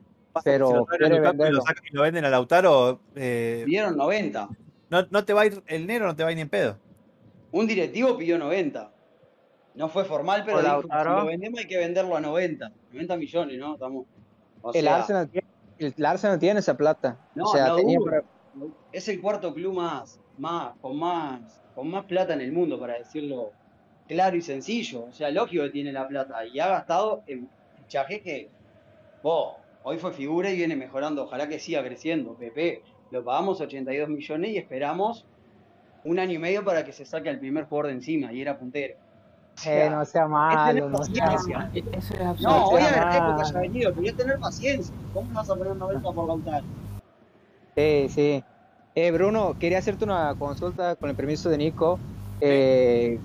pero 0.43 0.67
si 0.67 0.73
lo 0.73 0.85
quiere 0.87 1.23
sacan 1.23 1.85
y 1.91 1.95
lo 1.95 2.01
venden 2.01 2.25
a 2.25 2.29
Lautaro, 2.31 3.01
eh, 3.13 3.61
Pidieron 3.65 3.97
90. 3.97 4.49
no, 4.89 5.05
no 5.11 5.25
te 5.25 5.33
va 5.33 5.41
a 5.41 5.45
ir 5.45 5.61
el 5.67 5.85
negro, 5.85 6.07
no 6.07 6.15
te 6.15 6.23
va 6.23 6.29
a 6.29 6.31
ir 6.31 6.37
ni 6.37 6.41
en 6.41 6.49
pedo. 6.49 6.77
Un 7.51 7.67
directivo 7.67 8.17
pidió 8.17 8.39
90. 8.39 8.90
No 9.75 9.87
fue 9.89 10.03
formal, 10.03 10.43
pero 10.45 10.61
dijo, 10.61 10.81
si 10.81 10.87
lo 10.89 11.25
vendemos 11.25 11.59
hay 11.59 11.67
que 11.67 11.77
venderlo 11.77 12.15
a 12.15 12.21
90. 12.21 12.71
90 12.91 13.17
millones, 13.17 13.59
¿no? 13.59 13.73
Estamos... 13.75 14.05
o 14.61 14.73
el, 14.73 14.81
sea, 14.83 14.97
Arsenal, 14.97 15.29
tiene- 15.29 15.47
el 15.79 16.05
Arsenal 16.05 16.39
tiene 16.39 16.59
esa 16.59 16.75
plata. 16.75 17.17
No, 17.35 17.45
o 17.45 17.51
sea, 17.51 17.69
no 17.69 17.75
tenía 17.77 17.99
es 18.91 19.07
el 19.07 19.21
cuarto 19.21 19.53
club 19.53 19.73
más, 19.75 20.19
más, 20.37 20.73
con 20.81 20.97
más, 20.97 21.61
con 21.73 21.89
más 21.89 22.05
plata 22.05 22.33
en 22.33 22.41
el 22.41 22.51
mundo, 22.51 22.79
para 22.79 22.97
decirlo 22.97 23.51
claro 24.07 24.35
y 24.35 24.41
sencillo. 24.41 25.05
O 25.05 25.13
sea, 25.13 25.31
lógico 25.31 25.63
que 25.63 25.69
tiene 25.69 25.91
la 25.91 26.07
plata 26.07 26.45
y 26.45 26.59
ha 26.59 26.67
gastado 26.67 27.23
en 27.27 27.49
fichajes 27.77 28.21
que, 28.21 28.49
vos, 29.23 29.55
hoy 29.83 29.97
fue 29.97 30.11
figura 30.11 30.49
y 30.49 30.57
viene 30.57 30.75
mejorando. 30.75 31.23
Ojalá 31.23 31.47
que 31.47 31.59
siga 31.59 31.81
creciendo. 31.83 32.33
Pepe, 32.33 32.81
lo 33.09 33.23
pagamos 33.23 33.61
82 33.61 34.09
millones 34.09 34.51
y 34.51 34.57
esperamos 34.57 35.25
un 36.03 36.19
año 36.19 36.33
y 36.33 36.39
medio 36.39 36.65
para 36.65 36.83
que 36.83 36.91
se 36.91 37.05
saque 37.05 37.29
al 37.29 37.39
primer 37.39 37.65
jugador 37.65 37.87
de 37.87 37.93
encima 37.93 38.33
y 38.33 38.41
era 38.41 38.57
puntero. 38.57 38.95
Eh, 39.65 39.89
no 39.91 40.03
sea 40.05 40.27
malo, 40.27 40.89
no 40.89 41.03
sea 41.03 41.35
eso 41.73 42.13
es 42.13 42.41
No, 42.41 42.71
voy 42.71 42.81
a 42.81 42.85
ver 42.85 42.93
que 42.93 43.19
mal. 43.19 43.41
haya 43.41 43.59
venido, 43.59 43.91
pero 43.91 44.01
hay 44.01 44.11
que 44.11 44.17
tener 44.23 44.39
paciencia. 44.39 44.95
¿Cómo 45.13 45.31
vas 45.33 45.49
a 45.49 45.55
poner 45.55 45.75
90 45.75 46.11
por 46.11 46.27
Lautaro? 46.27 46.65
Sí, 47.75 48.07
sí. 48.09 48.43
Eh, 48.95 49.11
Bruno, 49.11 49.55
quería 49.59 49.77
hacerte 49.77 50.03
una 50.03 50.35
consulta 50.37 50.95
con 50.95 51.09
el 51.09 51.15
permiso 51.15 51.49
de 51.49 51.57
Nico. 51.57 51.99
Eh, 52.39 53.19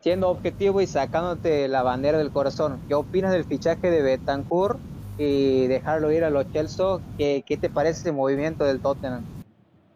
siendo 0.00 0.28
objetivo 0.28 0.80
y 0.80 0.86
sacándote 0.86 1.66
la 1.66 1.82
bandera 1.82 2.18
del 2.18 2.30
corazón, 2.30 2.78
¿qué 2.86 2.94
opinas 2.94 3.32
del 3.32 3.44
fichaje 3.44 3.90
de 3.90 4.02
Betancourt 4.02 4.78
y 5.18 5.66
dejarlo 5.66 6.12
ir 6.12 6.24
a 6.24 6.30
los 6.30 6.50
Chelsea? 6.52 6.98
¿Qué, 7.16 7.42
qué 7.46 7.56
te 7.56 7.70
parece 7.70 8.00
ese 8.00 8.12
movimiento 8.12 8.64
del 8.64 8.80
Tottenham? 8.80 9.24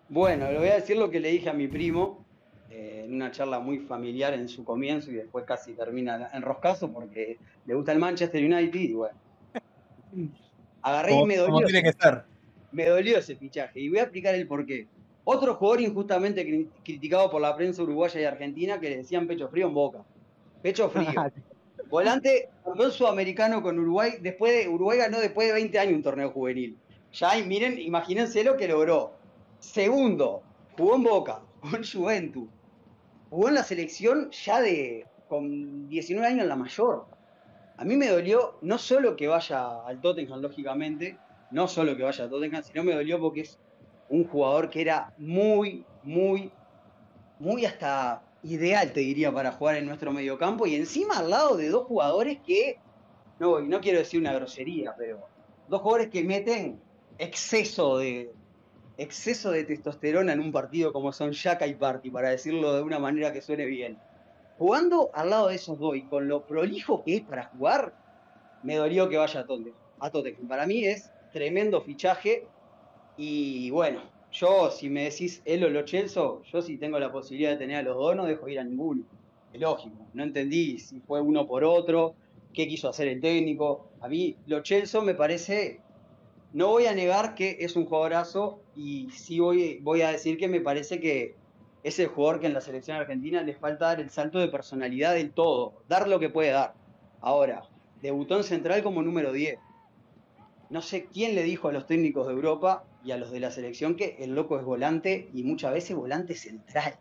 Bueno, 0.09 0.51
le 0.51 0.59
voy 0.59 0.69
a 0.69 0.75
decir 0.75 0.97
lo 0.97 1.11
que 1.11 1.21
le 1.21 1.29
dije 1.31 1.49
a 1.51 1.53
mi 1.53 1.69
primo 1.69 2.22
una 3.15 3.31
charla 3.31 3.59
muy 3.61 3.79
familiar 3.79 4.35
en 4.35 4.49
su 4.49 4.65
comienzo 4.65 5.11
y 5.11 5.15
después 5.15 5.45
casi 5.45 5.73
termina 5.75 6.31
en 6.33 6.43
roscazo 6.43 6.93
porque 6.93 7.39
le 7.67 7.75
gusta 7.75 7.93
el 7.93 7.99
Manchester 7.99 8.43
United 8.45 8.81
y 8.81 8.93
bueno. 8.95 9.17
Agarré 10.83 11.13
y 11.13 11.15
Como, 11.15 11.27
me 11.27 11.37
como 11.37 11.53
dolió, 11.53 11.67
tiene 11.67 11.83
que 11.83 11.93
ser. 11.93 12.23
me 12.73 12.87
dolió 12.87 13.19
ese 13.19 13.37
fichaje 13.37 13.81
y 13.81 13.89
voy 13.89 13.99
a 13.99 14.03
explicar 14.03 14.35
el 14.35 14.47
porqué. 14.47 14.87
Otro 15.25 15.55
jugador 15.55 15.81
injustamente 15.81 16.47
cri- 16.47 16.69
criticado 16.83 17.31
por 17.31 17.41
la 17.41 17.55
prensa 17.57 17.83
uruguaya 17.83 18.21
y 18.21 18.25
argentina 18.25 18.81
que 18.81 18.91
le 18.91 18.97
decían 18.99 19.27
pecho 19.27 19.49
frío 19.49 19.69
en 19.69 19.75
boca. 19.75 20.05
Pecho 20.63 20.89
frío. 20.89 21.07
Volante, 21.89 22.49
campeón 22.65 22.91
sudamericano 22.91 23.63
con 23.63 23.79
Uruguay. 23.79 24.13
Después 24.21 24.53
de, 24.53 24.69
Uruguay 24.69 24.99
ganó 24.99 25.21
después 25.21 25.47
de 25.47 25.55
20 25.55 25.79
años 25.79 25.95
un 25.95 26.03
torneo 26.03 26.31
juvenil. 26.31 26.77
Ya, 27.13 27.33
miren, 27.45 27.79
imagínense 27.79 28.43
lo 28.43 28.57
que 28.57 28.67
logró. 28.67 29.13
Segundo, 29.59 30.43
jugó 30.77 30.97
en 30.97 31.03
Boca, 31.03 31.43
jugó 31.61 31.77
en 31.77 31.85
Juventus. 31.85 32.49
Jugó 33.33 33.49
en 33.49 33.55
la 33.55 33.65
selección 33.65 34.31
ya 34.31 34.61
de 34.61 35.07
con 35.27 35.89
19 35.89 36.29
años 36.29 36.47
la 36.47 36.55
mayor. 36.55 37.07
A 37.79 37.85
mí 37.87 37.97
me 37.97 38.09
dolió 38.09 38.59
no 38.61 38.77
solo 38.77 39.17
que 39.17 39.27
vaya 39.27 39.87
al 39.87 40.03
Tottenham, 40.03 40.43
lógicamente, 40.43 41.17
no 41.51 41.67
solo 41.67 41.97
que 41.97 42.03
vaya 42.03 42.25
al 42.25 42.29
Tottenham, 42.29 42.63
sino 42.63 42.85
me 42.85 42.93
dolió 42.93 43.19
porque 43.19 43.41
es 43.41 43.59
un 44.11 44.25
jugador 44.29 44.69
que 44.69 44.83
era 44.83 45.15
muy, 45.17 45.87
muy, 46.03 46.53
muy 47.39 47.65
hasta 47.65 48.23
ideal, 48.43 48.93
te 48.93 49.01
diría, 49.01 49.33
para 49.33 49.53
jugar 49.53 49.77
en 49.77 49.87
nuestro 49.87 50.13
mediocampo. 50.13 50.67
Y 50.67 50.75
encima 50.75 51.17
al 51.17 51.31
lado 51.31 51.57
de 51.57 51.71
dos 51.71 51.87
jugadores 51.87 52.39
que, 52.47 52.81
no, 53.39 53.61
no 53.61 53.81
quiero 53.81 54.01
decir 54.01 54.21
una 54.21 54.35
grosería, 54.35 54.95
pero 54.99 55.27
dos 55.69 55.81
jugadores 55.81 56.11
que 56.11 56.23
meten 56.23 56.83
exceso 57.17 57.97
de, 57.97 58.31
exceso 59.03 59.51
de 59.51 59.65
testosterona 59.65 60.33
en 60.33 60.41
un 60.41 60.53
partido 60.53 60.93
como 60.93 61.13
son 61.13 61.33
Shaka 61.33 61.67
y 61.67 61.75
Party, 61.75 62.11
para 62.11 62.31
decirlo 62.31 62.75
de 62.75 62.83
una 62.83 62.99
manera 62.99 63.33
que 63.33 63.43
suene 63.43 63.67
bien. 63.67 63.99
Jugando 64.59 65.11
al 65.15 65.31
lado 65.31 65.49
de 65.49 65.57
esos 65.57 65.79
dos 65.79 65.97
y 65.97 66.03
con 66.03 66.29
lo 66.29 66.47
prolijo 66.47 67.03
que 67.03 67.17
es 67.17 67.23
para 67.23 67.45
jugar, 67.47 67.95
me 68.63 68.77
dolió 68.77 69.09
que 69.09 69.17
vaya 69.17 69.41
a 69.41 69.47
Tottenham. 69.47 69.75
A 69.99 70.11
Tottenham. 70.11 70.49
Para 70.49 70.67
mí 70.67 70.85
es 70.85 71.11
tremendo 71.33 71.81
fichaje 71.81 72.47
y 73.17 73.71
bueno, 73.71 74.03
yo 74.31 74.71
si 74.71 74.89
me 74.89 75.05
decís 75.05 75.43
él 75.45 75.65
o 75.65 75.69
lo 75.69 75.83
Chelsea, 75.83 76.23
yo 76.51 76.63
si 76.63 76.79
tengo 76.79 76.99
la 76.99 77.13
posibilidad 77.13 77.51
de 77.51 77.57
tener 77.57 77.77
a 77.77 77.83
los 77.83 77.97
dos 77.97 78.17
no 78.17 78.25
dejo 78.25 78.49
ir 78.49 78.61
a 78.61 78.65
ninguno. 78.65 79.05
Es 79.53 79.61
lógico, 79.61 80.07
no 80.15 80.23
entendí 80.23 80.79
si 80.79 81.01
fue 81.01 81.21
uno 81.21 81.47
por 81.47 81.65
otro, 81.65 82.15
qué 82.55 82.67
quiso 82.67 82.89
hacer 82.89 83.09
el 83.09 83.21
técnico. 83.21 83.91
A 84.01 84.09
mí 84.09 84.37
lo 84.47 84.63
Chelsea 84.63 85.01
me 85.01 85.15
parece 85.15 85.81
no 86.53 86.69
voy 86.69 86.87
a 86.87 86.95
negar 86.95 87.35
que 87.35 87.59
es 87.61 87.77
un 87.77 87.87
jugadorazo 87.87 88.61
y 88.77 89.11
sí 89.11 89.41
voy, 89.41 90.03
a 90.03 90.13
decir 90.13 90.37
que 90.37 90.49
me 90.49 90.61
parece 90.61 91.01
que 91.01 91.35
es 91.83 91.99
el 91.99 92.09
jugador 92.09 92.41
que 92.41 92.47
en 92.47 92.55
la 92.55 92.61
selección 92.61 92.97
argentina 92.97 93.43
le 93.43 93.55
falta 93.55 93.87
dar 93.87 94.01
el 94.01 94.11
salto 94.11 94.39
de 94.39 94.49
personalidad 94.49 95.15
del 95.15 95.33
todo, 95.33 95.83
dar 95.89 96.09
lo 96.09 96.21
que 96.21 96.29
puede 96.29 96.51
dar. 96.51 96.75
Ahora, 97.21 97.63
debutó 98.03 98.37
en 98.37 98.45
central 98.45 98.83
como 98.83 99.03
número 99.03 99.33
10. 99.33 99.59
No 100.69 100.83
sé 100.83 101.07
quién 101.07 101.35
le 101.35 101.43
dijo 101.43 101.69
a 101.69 101.73
los 101.73 101.87
técnicos 101.87 102.27
de 102.27 102.35
Europa 102.35 102.85
y 103.05 103.13
a 103.13 103.17
los 103.17 103.31
de 103.31 103.41
la 103.41 103.51
selección 103.51 103.97
que 103.97 104.17
el 104.21 104.35
loco 104.35 104.59
es 104.59 104.65
volante 104.65 105.29
y 105.33 105.45
muchas 105.45 105.73
veces 105.73 105.97
volante 105.97 106.35
central. 106.35 106.99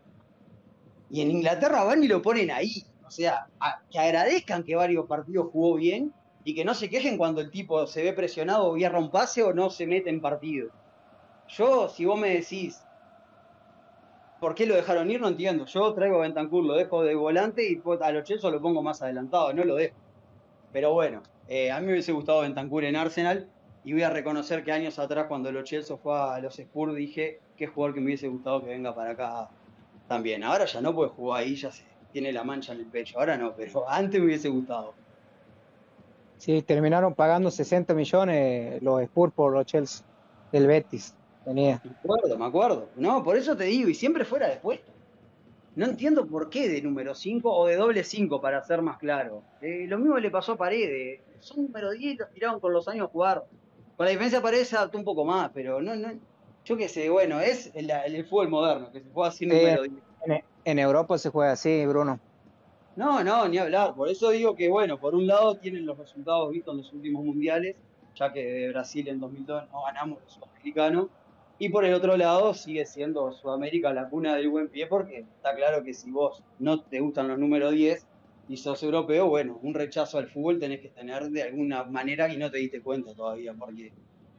Y 1.10 1.20
en 1.20 1.30
Inglaterra 1.30 1.84
van 1.84 2.02
y 2.02 2.08
lo 2.08 2.22
ponen 2.22 2.50
ahí. 2.50 2.84
O 3.06 3.10
sea, 3.10 3.48
que 3.90 3.98
agradezcan 3.98 4.62
que 4.62 4.74
varios 4.74 5.06
partidos 5.06 5.48
jugó 5.52 5.74
bien 5.74 6.12
y 6.44 6.54
que 6.54 6.64
no 6.64 6.74
se 6.74 6.90
quejen 6.90 7.16
cuando 7.16 7.40
el 7.40 7.50
tipo 7.50 7.86
se 7.86 8.02
ve 8.02 8.12
presionado 8.12 8.66
o 8.66 8.72
vierra 8.74 8.98
un 8.98 9.10
pase 9.10 9.42
o 9.42 9.52
no 9.52 9.70
se 9.70 9.86
mete 9.86 10.10
en 10.10 10.20
partido. 10.20 10.70
Yo, 11.48 11.88
si 11.88 12.04
vos 12.04 12.18
me 12.18 12.30
decís, 12.30 12.82
¿por 14.40 14.54
qué 14.54 14.66
lo 14.66 14.74
dejaron 14.74 15.10
ir? 15.10 15.20
No 15.20 15.28
entiendo. 15.28 15.66
Yo 15.66 15.92
traigo 15.94 16.16
a 16.16 16.22
Bentancur, 16.22 16.64
lo 16.64 16.74
dejo 16.74 17.02
de 17.02 17.14
volante 17.14 17.70
y 17.70 17.80
a 18.00 18.12
los 18.12 18.24
Chelsea 18.24 18.50
lo 18.50 18.60
pongo 18.60 18.82
más 18.82 19.02
adelantado, 19.02 19.52
no 19.52 19.64
lo 19.64 19.76
dejo. 19.76 19.96
Pero 20.72 20.92
bueno, 20.92 21.22
eh, 21.48 21.70
a 21.70 21.78
mí 21.80 21.86
me 21.86 21.92
hubiese 21.92 22.12
gustado 22.12 22.40
Bentancur 22.40 22.84
en 22.84 22.96
Arsenal 22.96 23.48
y 23.84 23.92
voy 23.92 24.02
a 24.02 24.10
reconocer 24.10 24.64
que 24.64 24.72
años 24.72 24.98
atrás 24.98 25.26
cuando 25.26 25.52
los 25.52 25.64
Chelsea 25.64 25.96
fue 25.96 26.18
a 26.18 26.38
los 26.38 26.58
Spurs 26.58 26.94
dije 26.94 27.40
qué 27.56 27.66
jugador 27.66 27.94
que 27.94 28.00
me 28.00 28.06
hubiese 28.06 28.28
gustado 28.28 28.62
que 28.62 28.70
venga 28.70 28.94
para 28.94 29.10
acá 29.10 29.50
también. 30.08 30.42
Ahora 30.42 30.64
ya 30.64 30.80
no 30.80 30.94
puede 30.94 31.10
jugar 31.10 31.42
ahí, 31.42 31.54
ya 31.54 31.70
se 31.70 31.84
tiene 32.12 32.32
la 32.32 32.44
mancha 32.44 32.72
en 32.72 32.80
el 32.80 32.86
pecho. 32.86 33.18
Ahora 33.18 33.36
no, 33.36 33.54
pero 33.54 33.84
antes 33.88 34.20
me 34.20 34.26
hubiese 34.26 34.48
gustado. 34.48 34.94
Sí, 36.42 36.60
terminaron 36.60 37.14
pagando 37.14 37.52
60 37.52 37.94
millones 37.94 38.82
los 38.82 39.00
Spurs 39.02 39.32
por 39.32 39.52
los 39.52 39.64
Chelsea 39.64 40.04
del 40.50 40.66
Betis. 40.66 41.14
Tenía. 41.44 41.80
Me 41.84 41.92
acuerdo, 41.92 42.36
me 42.36 42.44
acuerdo. 42.44 42.88
No, 42.96 43.22
por 43.22 43.36
eso 43.36 43.56
te 43.56 43.62
digo, 43.62 43.88
y 43.88 43.94
siempre 43.94 44.24
fuera 44.24 44.48
de 44.48 44.56
puesto. 44.56 44.90
No 45.76 45.86
entiendo 45.86 46.26
por 46.26 46.50
qué 46.50 46.68
de 46.68 46.82
número 46.82 47.14
5 47.14 47.48
o 47.48 47.66
de 47.68 47.76
doble 47.76 48.02
5, 48.02 48.40
para 48.40 48.60
ser 48.64 48.82
más 48.82 48.98
claro. 48.98 49.44
Eh, 49.60 49.86
lo 49.86 50.00
mismo 50.00 50.18
le 50.18 50.32
pasó 50.32 50.54
a 50.54 50.56
Paredes. 50.56 51.20
Son 51.38 51.62
número 51.62 51.92
10 51.92 52.14
y 52.14 52.16
los 52.16 52.30
tiraron 52.30 52.58
con 52.58 52.72
los 52.72 52.88
años 52.88 53.06
a 53.06 53.12
jugar. 53.12 53.44
Con 53.96 54.04
la 54.04 54.10
diferencia 54.10 54.42
Paredes 54.42 54.66
se 54.66 54.76
adaptó 54.76 54.98
un 54.98 55.04
poco 55.04 55.24
más, 55.24 55.52
pero 55.54 55.80
no, 55.80 55.94
no. 55.94 56.08
Yo 56.64 56.76
qué 56.76 56.88
sé, 56.88 57.08
bueno, 57.08 57.38
es 57.38 57.70
el, 57.76 58.26
fútbol 58.26 58.48
moderno, 58.48 58.90
que 58.90 58.98
se 58.98 59.10
juega 59.12 59.28
así 59.28 59.46
número 59.46 59.82
10. 59.84 60.42
en 60.64 60.78
Europa 60.80 61.18
se 61.18 61.30
juega 61.30 61.52
así, 61.52 61.86
Bruno. 61.86 62.18
No, 62.94 63.24
no, 63.24 63.48
ni 63.48 63.58
hablar. 63.58 63.94
Por 63.94 64.08
eso 64.08 64.30
digo 64.30 64.54
que, 64.54 64.68
bueno, 64.68 64.98
por 64.98 65.14
un 65.14 65.26
lado 65.26 65.56
tienen 65.56 65.86
los 65.86 65.96
resultados 65.96 66.50
vistos 66.50 66.74
en 66.74 66.78
los 66.78 66.92
últimos 66.92 67.24
mundiales, 67.24 67.76
ya 68.14 68.32
que 68.32 68.44
de 68.44 68.68
Brasil 68.68 69.08
en 69.08 69.18
2002 69.18 69.64
no 69.72 69.82
ganamos 69.84 70.20
los 70.22 70.32
sudamericanos. 70.32 71.06
Y 71.58 71.68
por 71.68 71.84
el 71.84 71.94
otro 71.94 72.16
lado 72.16 72.54
sigue 72.54 72.84
siendo 72.84 73.32
Sudamérica 73.32 73.92
la 73.92 74.08
cuna 74.08 74.34
del 74.34 74.48
buen 74.50 74.68
pie, 74.68 74.86
porque 74.88 75.20
está 75.20 75.54
claro 75.54 75.84
que 75.84 75.94
si 75.94 76.10
vos 76.10 76.42
no 76.58 76.82
te 76.82 77.00
gustan 77.00 77.28
los 77.28 77.38
números 77.38 77.72
10 77.72 78.06
y 78.48 78.56
sos 78.56 78.82
europeo, 78.82 79.28
bueno, 79.28 79.58
un 79.62 79.72
rechazo 79.72 80.18
al 80.18 80.26
fútbol 80.26 80.58
tenés 80.58 80.80
que 80.80 80.88
tener 80.88 81.30
de 81.30 81.44
alguna 81.44 81.84
manera 81.84 82.32
y 82.32 82.36
no 82.36 82.50
te 82.50 82.58
diste 82.58 82.82
cuenta 82.82 83.14
todavía, 83.14 83.54
porque 83.54 83.92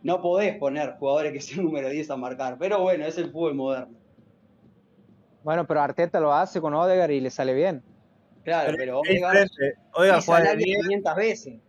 no 0.04 0.22
podés 0.22 0.58
poner 0.58 0.96
jugadores 1.00 1.32
que 1.32 1.40
sean 1.40 1.64
número 1.66 1.90
10 1.90 2.12
a 2.12 2.18
marcar. 2.18 2.58
Pero 2.60 2.82
bueno, 2.82 3.06
es 3.06 3.18
el 3.18 3.32
fútbol 3.32 3.56
moderno. 3.56 3.98
Bueno, 5.44 5.66
pero 5.66 5.82
Arteta 5.82 6.20
lo 6.20 6.34
hace 6.34 6.62
con 6.62 6.74
Odegaard 6.74 7.12
y 7.12 7.22
le 7.22 7.30
sale 7.30 7.54
bien. 7.54 7.84
Claro, 8.44 8.74
pero, 8.78 9.00
Oiga, 9.00 10.22
juega 10.22 10.56
de 10.56 10.64
500 10.64 11.16
veces. 11.16 11.60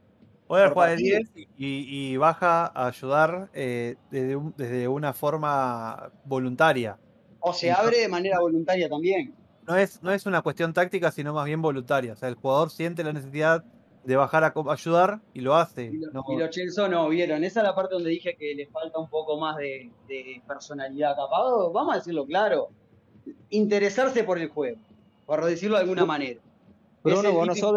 Oiga 0.46 0.70
juega 0.70 0.90
de 0.90 0.96
10 0.96 1.30
y, 1.56 2.16
baja 2.16 2.66
a 2.66 2.88
ayudar 2.88 3.48
eh, 3.54 3.96
desde, 4.10 4.88
una 4.88 5.12
forma 5.12 6.10
voluntaria. 6.24 6.98
O 7.40 7.52
se 7.52 7.70
abre 7.70 8.00
de 8.00 8.08
manera 8.08 8.40
voluntaria 8.40 8.88
también. 8.88 9.34
No 9.66 9.76
es, 9.76 10.02
no 10.02 10.12
es 10.12 10.26
una 10.26 10.42
cuestión 10.42 10.72
táctica, 10.72 11.10
sino 11.10 11.32
más 11.32 11.46
bien 11.46 11.62
voluntaria. 11.62 12.12
O 12.12 12.16
sea, 12.16 12.28
el 12.28 12.34
jugador 12.34 12.70
siente 12.70 13.02
la 13.04 13.12
necesidad 13.12 13.64
de 14.04 14.16
bajar 14.16 14.44
a 14.44 14.52
ayudar 14.70 15.20
y 15.32 15.40
lo 15.40 15.54
hace. 15.54 15.84
Y, 15.86 15.98
los 15.98 16.50
Chelsea 16.50 16.88
no 16.88 17.08
vieron. 17.08 17.42
Esa 17.44 17.60
es 17.60 17.64
la 17.64 17.74
parte 17.74 17.94
donde 17.94 18.10
dije 18.10 18.36
que 18.36 18.54
le 18.54 18.66
falta 18.66 18.98
un 18.98 19.08
poco 19.08 19.38
más 19.38 19.56
de, 19.56 19.90
personalidad. 20.46 21.16
Capaz, 21.16 21.72
vamos 21.72 21.94
a 21.94 21.96
decirlo 21.98 22.26
claro, 22.26 22.68
interesarse 23.50 24.24
por 24.24 24.38
el 24.38 24.48
juego, 24.48 24.78
por 25.24 25.44
decirlo 25.44 25.76
de 25.76 25.82
alguna 25.82 26.04
manera. 26.04 26.40
Bruno, 27.05 27.32
vos 27.32 27.46
no 27.46 27.55
sos 27.55 27.76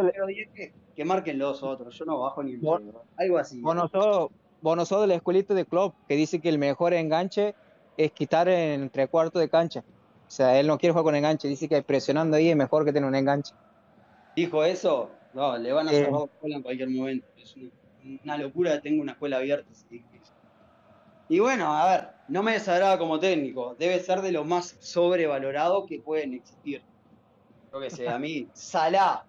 que, 0.95 1.05
marquen 1.05 1.37
los 1.37 1.61
otros, 1.61 1.97
yo 1.97 2.05
no 2.05 2.19
bajo 2.19 2.41
ni 2.41 2.55
un 2.55 2.93
algo 3.17 3.37
así. 3.37 3.59
Vos 3.59 3.75
no, 3.75 3.89
sos, 3.89 4.29
vos 4.61 5.01
de 5.01 5.07
la 5.07 5.15
escuelita 5.15 5.53
de 5.53 5.65
club 5.65 5.93
que 6.07 6.15
dice 6.15 6.39
que 6.39 6.47
el 6.47 6.57
mejor 6.57 6.93
enganche 6.93 7.53
es 7.97 8.11
quitar 8.13 8.47
en 8.47 8.89
tres 8.89 9.09
cuartos 9.09 9.41
de 9.41 9.49
cancha. 9.49 9.83
O 10.27 10.31
sea, 10.31 10.57
él 10.57 10.65
no 10.65 10.77
quiere 10.77 10.93
jugar 10.93 11.03
con 11.03 11.15
enganche, 11.15 11.49
dice 11.49 11.67
que 11.67 11.81
presionando 11.83 12.37
ahí 12.37 12.49
es 12.49 12.55
mejor 12.55 12.85
que 12.85 12.93
tener 12.93 13.07
un 13.07 13.15
enganche. 13.15 13.53
¿Dijo 14.33 14.63
eso? 14.63 15.11
No, 15.33 15.57
le 15.57 15.73
van 15.73 15.89
a 15.89 15.91
cerrar 15.91 16.11
la 16.13 16.25
escuela 16.25 16.55
en 16.55 16.63
cualquier 16.63 16.89
momento. 16.89 17.27
Es 17.37 17.55
una, 18.23 18.37
locura, 18.37 18.79
tengo 18.81 19.01
una 19.01 19.11
escuela 19.11 19.37
abierta. 19.37 19.69
Y 21.27 21.39
bueno, 21.39 21.75
a 21.75 21.91
ver, 21.91 22.07
no 22.29 22.43
me 22.43 22.53
desagrada 22.53 22.97
como 22.97 23.19
técnico, 23.19 23.75
debe 23.77 23.99
ser 23.99 24.21
de 24.21 24.31
lo 24.31 24.45
más 24.45 24.77
sobrevalorado 24.79 25.85
que 25.85 25.99
pueden 25.99 26.33
existir 26.33 26.81
yo 27.71 27.79
qué 27.79 27.89
sé, 27.89 28.07
a 28.07 28.17
mí, 28.17 28.47
Salah, 28.53 29.23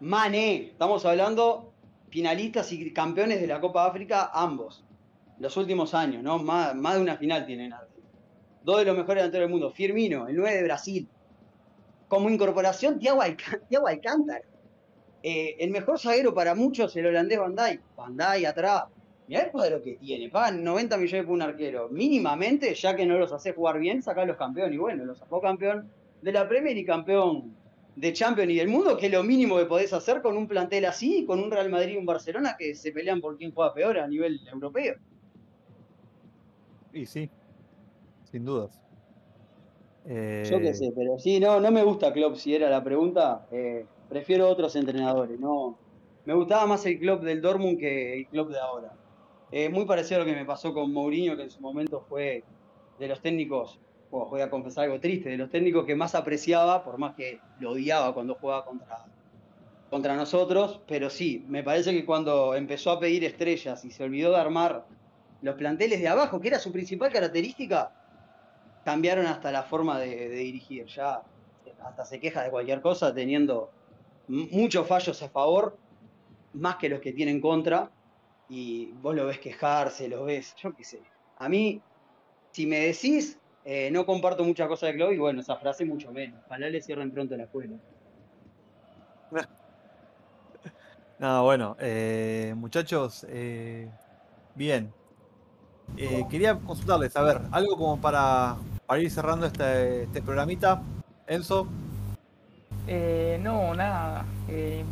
Mané, 0.00 0.70
estamos 0.72 1.04
hablando 1.06 1.72
finalistas 2.10 2.70
y 2.72 2.92
campeones 2.92 3.40
de 3.40 3.46
la 3.46 3.60
Copa 3.60 3.86
África, 3.86 4.30
ambos, 4.32 4.84
los 5.38 5.56
últimos 5.56 5.94
años, 5.94 6.22
¿no? 6.22 6.38
Más, 6.38 6.74
de 6.74 7.00
una 7.00 7.16
final 7.16 7.46
tienen. 7.46 7.74
Dos 8.62 8.78
de 8.78 8.84
los 8.84 8.96
mejores 8.96 9.22
delanteros 9.22 9.46
del 9.46 9.50
mundo, 9.50 9.70
Firmino, 9.70 10.28
el 10.28 10.36
9 10.36 10.56
de 10.56 10.62
Brasil. 10.62 11.08
Como 12.08 12.30
incorporación, 12.30 12.98
Thiago, 12.98 13.22
Alcántara. 13.22 14.44
Eh, 15.22 15.56
el 15.58 15.70
mejor 15.70 15.98
zaguero 15.98 16.34
para 16.34 16.54
muchos, 16.54 16.94
el 16.96 17.06
holandés 17.06 17.38
Van 17.38 17.56
Dijk. 17.56 17.80
Van 17.96 18.16
Dijk 18.16 18.46
atrás. 18.46 18.84
Mirá 19.26 19.42
el 19.44 19.50
cuadro 19.50 19.82
que 19.82 19.96
tiene, 19.96 20.28
pagan 20.28 20.62
90 20.62 20.98
millones 20.98 21.24
por 21.24 21.34
un 21.34 21.42
arquero. 21.42 21.88
Mínimamente, 21.88 22.74
ya 22.74 22.94
que 22.94 23.06
no 23.06 23.18
los 23.18 23.32
hace 23.32 23.54
jugar 23.54 23.78
bien, 23.78 24.02
saca 24.02 24.24
los 24.24 24.36
campeones. 24.36 24.74
Y 24.74 24.78
bueno, 24.78 25.04
los 25.04 25.18
sacó 25.18 25.40
campeón 25.40 25.90
de 26.24 26.32
la 26.32 26.48
Premier 26.48 26.74
y 26.74 26.86
campeón 26.86 27.54
de 27.96 28.12
Champions 28.14 28.50
y 28.50 28.56
del 28.56 28.68
mundo, 28.68 28.96
que 28.96 29.06
es 29.06 29.12
lo 29.12 29.22
mínimo 29.22 29.58
que 29.58 29.66
podés 29.66 29.92
hacer 29.92 30.22
con 30.22 30.38
un 30.38 30.48
plantel 30.48 30.86
así, 30.86 31.26
con 31.26 31.38
un 31.38 31.50
Real 31.50 31.68
Madrid 31.68 31.94
y 31.94 31.96
un 31.98 32.06
Barcelona 32.06 32.56
que 32.58 32.74
se 32.74 32.92
pelean 32.92 33.20
por 33.20 33.36
quién 33.36 33.52
juega 33.52 33.74
peor 33.74 33.98
a 33.98 34.08
nivel 34.08 34.40
europeo. 34.48 34.94
Y 36.94 37.04
sí, 37.04 37.28
sin 38.32 38.46
dudas. 38.46 38.80
Yo 40.06 40.60
qué 40.60 40.72
sé, 40.72 40.92
pero 40.96 41.18
sí, 41.18 41.38
no, 41.40 41.60
no 41.60 41.70
me 41.70 41.82
gusta 41.82 42.12
Klopp, 42.12 42.36
si 42.36 42.54
era 42.54 42.70
la 42.70 42.82
pregunta. 42.82 43.46
Eh, 43.52 43.84
prefiero 44.08 44.48
otros 44.48 44.74
entrenadores. 44.76 45.38
No, 45.38 45.78
me 46.24 46.32
gustaba 46.32 46.66
más 46.66 46.86
el 46.86 46.98
club 46.98 47.20
del 47.20 47.42
Dortmund 47.42 47.78
que 47.78 48.20
el 48.20 48.26
club 48.28 48.50
de 48.50 48.58
ahora. 48.58 48.94
Eh, 49.52 49.68
muy 49.68 49.84
parecido 49.84 50.22
a 50.22 50.24
lo 50.24 50.30
que 50.30 50.36
me 50.36 50.46
pasó 50.46 50.72
con 50.72 50.90
Mourinho, 50.90 51.36
que 51.36 51.42
en 51.42 51.50
su 51.50 51.60
momento 51.60 52.00
fue 52.08 52.44
de 52.98 53.08
los 53.08 53.20
técnicos 53.20 53.78
voy 54.14 54.40
a 54.40 54.50
confesar 54.50 54.84
algo 54.84 55.00
triste, 55.00 55.30
de 55.30 55.36
los 55.36 55.50
técnicos 55.50 55.84
que 55.84 55.96
más 55.96 56.14
apreciaba, 56.14 56.84
por 56.84 56.98
más 56.98 57.14
que 57.14 57.40
lo 57.58 57.72
odiaba 57.72 58.14
cuando 58.14 58.36
jugaba 58.36 58.64
contra, 58.64 59.04
contra 59.90 60.16
nosotros, 60.16 60.80
pero 60.86 61.10
sí, 61.10 61.44
me 61.48 61.62
parece 61.62 61.92
que 61.92 62.04
cuando 62.04 62.54
empezó 62.54 62.92
a 62.92 63.00
pedir 63.00 63.24
estrellas 63.24 63.84
y 63.84 63.90
se 63.90 64.04
olvidó 64.04 64.30
de 64.30 64.36
armar 64.36 64.86
los 65.42 65.56
planteles 65.56 66.00
de 66.00 66.08
abajo, 66.08 66.40
que 66.40 66.48
era 66.48 66.58
su 66.58 66.72
principal 66.72 67.12
característica, 67.12 67.92
cambiaron 68.84 69.26
hasta 69.26 69.50
la 69.50 69.62
forma 69.62 69.98
de, 69.98 70.28
dirigir. 70.28 70.86
Ya 70.86 71.22
hasta 71.84 72.04
se 72.04 72.20
queja 72.20 72.42
de 72.42 72.50
cualquier 72.50 72.80
cosa, 72.80 73.14
teniendo 73.14 73.70
muchos 74.28 74.86
fallos 74.86 75.22
a 75.22 75.28
favor, 75.28 75.76
más 76.54 76.76
que 76.76 76.88
los 76.88 77.00
que 77.00 77.12
tienen 77.12 77.40
contra, 77.40 77.90
y 78.48 78.92
vos 78.92 79.14
lo 79.14 79.26
ves 79.26 79.38
quejarse, 79.38 80.08
lo 80.08 80.24
ves, 80.24 80.54
yo 80.56 80.74
qué 80.74 80.84
sé. 80.84 81.02
A 81.36 81.48
mí, 81.48 81.82
si 82.52 82.66
me 82.66 82.78
decís, 82.78 83.38
eh, 83.64 83.90
no 83.90 84.04
comparto 84.04 84.44
muchas 84.44 84.68
cosas 84.68 84.90
de 84.90 84.96
Klopp, 84.96 85.12
y 85.12 85.18
bueno, 85.18 85.40
esa 85.40 85.56
frase 85.56 85.84
mucho 85.84 86.12
menos. 86.12 86.40
Ojalá 86.46 86.68
le 86.68 86.82
cierren 86.82 87.10
pronto 87.10 87.36
la 87.36 87.44
escuela. 87.44 87.76
No, 91.16 91.44
bueno, 91.44 91.76
eh, 91.78 92.54
muchachos, 92.56 93.24
eh, 93.30 93.88
bien. 94.56 94.92
Eh, 95.96 96.24
quería 96.28 96.58
consultarles, 96.58 97.16
a 97.16 97.22
ver, 97.22 97.40
algo 97.52 97.76
como 97.76 98.00
para, 98.00 98.56
ir 98.98 99.10
cerrando 99.10 99.46
este, 99.46 100.02
este 100.02 100.20
programita. 100.20 100.82
Enzo. 101.28 101.68
no, 103.40 103.74
nada. 103.74 104.26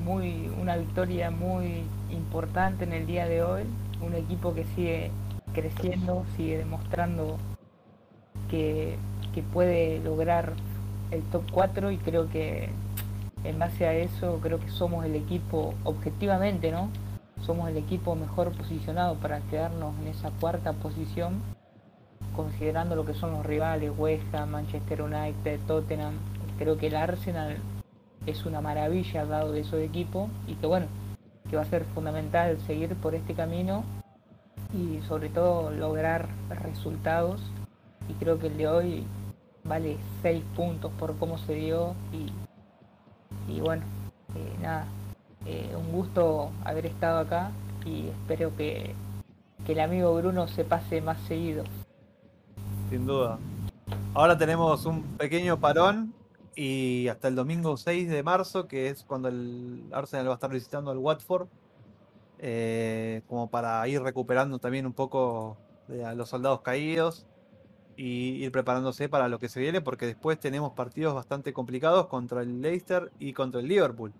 muy, 0.05 0.49
una 0.61 0.77
victoria 0.77 1.31
muy 1.33 1.83
importante 2.11 2.85
en 2.85 2.93
el 2.93 3.05
día 3.05 3.27
de 3.27 3.43
hoy. 3.43 3.65
Un 4.01 4.15
equipo 4.15 4.55
que 4.55 4.65
sigue 4.77 5.11
creciendo, 5.53 6.25
sigue 6.37 6.57
demostrando 6.57 7.37
que, 8.53 8.99
puede 9.53 9.99
lograr 10.01 10.53
el 11.11 11.23
top 11.23 11.43
4 11.51 11.91
y 11.91 11.97
creo 11.97 12.29
que 12.29 12.69
en 13.45 13.59
base 13.59 13.87
a 13.87 13.95
eso 13.95 14.39
creo 14.43 14.61
que 14.61 14.69
somos 14.69 15.07
el 15.07 15.17
equipo, 15.17 15.75
objetivamente, 15.85 16.71
¿no? 16.71 16.91
Somos 17.41 17.71
el 17.71 17.79
equipo 17.79 18.15
mejor 18.15 18.53
posicionado 18.53 19.17
para 19.17 19.41
quedarnos 19.41 19.95
en 20.01 20.09
esa 20.09 20.31
cuarta 20.33 20.75
posición, 20.75 21.41
considerando 22.37 22.95
lo 22.95 23.07
que 23.07 23.15
son 23.15 23.33
los 23.33 23.45
rivales, 23.45 23.91
West 23.97 24.33
Ham, 24.35 24.51
Manchester 24.51 25.03
United, 25.03 25.59
Tottenham. 25.67 26.15
Creo 26.59 26.77
que 26.77 26.89
el 26.89 26.97
Arsenal 26.97 27.57
es 28.27 28.45
una 28.45 28.61
maravilla 28.61 29.23
al 29.23 29.31
lado 29.31 29.53
de 29.53 29.61
esos 29.61 29.81
equipos 29.81 30.29
y 30.47 30.55
que 30.55 30.67
bueno, 30.67 30.87
que 31.49 31.57
va 31.57 31.63
a 31.63 31.67
ser 31.67 31.85
fundamental 31.95 32.59
seguir 32.67 32.95
por 32.97 33.15
este 33.15 33.33
camino 33.33 33.83
y 34.75 35.01
sobre 35.09 35.31
todo 35.31 35.71
lograr 35.71 36.29
resultados 36.51 37.41
y 38.09 38.15
creo 38.15 38.39
que 38.39 38.49
el 38.49 38.57
de 38.57 38.69
hoy 38.69 39.07
vale 39.65 39.97
6 40.23 40.43
puntos 40.57 40.91
por 40.99 41.17
cómo 41.19 41.39
se 41.39 41.55
dio 41.55 41.95
y 42.13 42.33
y 43.49 43.61
bueno, 43.61 43.83
eh, 44.35 44.57
nada, 44.61 44.87
eh, 45.47 45.75
un 45.77 45.93
gusto 45.93 46.51
haber 46.65 46.87
estado 46.87 47.19
acá 47.21 47.51
y 47.85 48.09
espero 48.09 48.55
que, 48.57 48.95
el 49.67 49.81
amigo 49.81 50.13
Bruno 50.17 50.49
se 50.49 50.65
pase 50.65 51.01
más 51.01 51.21
seguido. 51.21 51.63
Sin 52.91 53.07
duda. 53.07 53.39
Ahora 54.13 54.37
tenemos 54.37 54.85
un 54.87 55.05
pequeño 55.17 55.61
parón 55.61 56.13
y 56.57 57.07
hasta 57.07 57.29
el 57.29 57.37
domingo 57.37 57.77
6 57.77 58.11
de 58.11 58.23
marzo, 58.25 58.67
que 58.67 58.89
es 58.89 59.05
cuando 59.05 59.29
el 59.29 59.85
Arsenal 59.93 60.27
va 60.27 60.33
a 60.33 60.35
estar 60.35 60.51
visitando 60.51 60.91
al 60.91 60.99
Watford, 60.99 61.47
eh, 62.41 63.23
como 63.29 63.51
para 63.51 63.87
ir 63.87 64.03
recuperando 64.03 64.59
también 64.59 64.85
un 64.85 64.93
poco 64.93 65.57
de 65.87 66.05
a 66.05 66.13
los 66.15 66.29
soldados 66.29 66.63
caídos 66.63 67.25
y 67.97 68.45
ir 68.45 68.53
preparándose 68.53 69.09
para 69.09 69.29
lo 69.29 69.39
que 69.39 69.49
se 69.49 69.61
viene, 69.61 69.81
porque 69.81 70.07
después 70.07 70.39
tenemos 70.41 70.73
partidos 70.73 71.15
bastante 71.15 71.53
complicados 71.53 72.07
contra 72.07 72.43
el 72.43 72.63
Leicester 72.63 73.13
y 73.19 73.33
contra 73.33 73.61
el 73.61 73.69
Liverpool. 73.69 74.13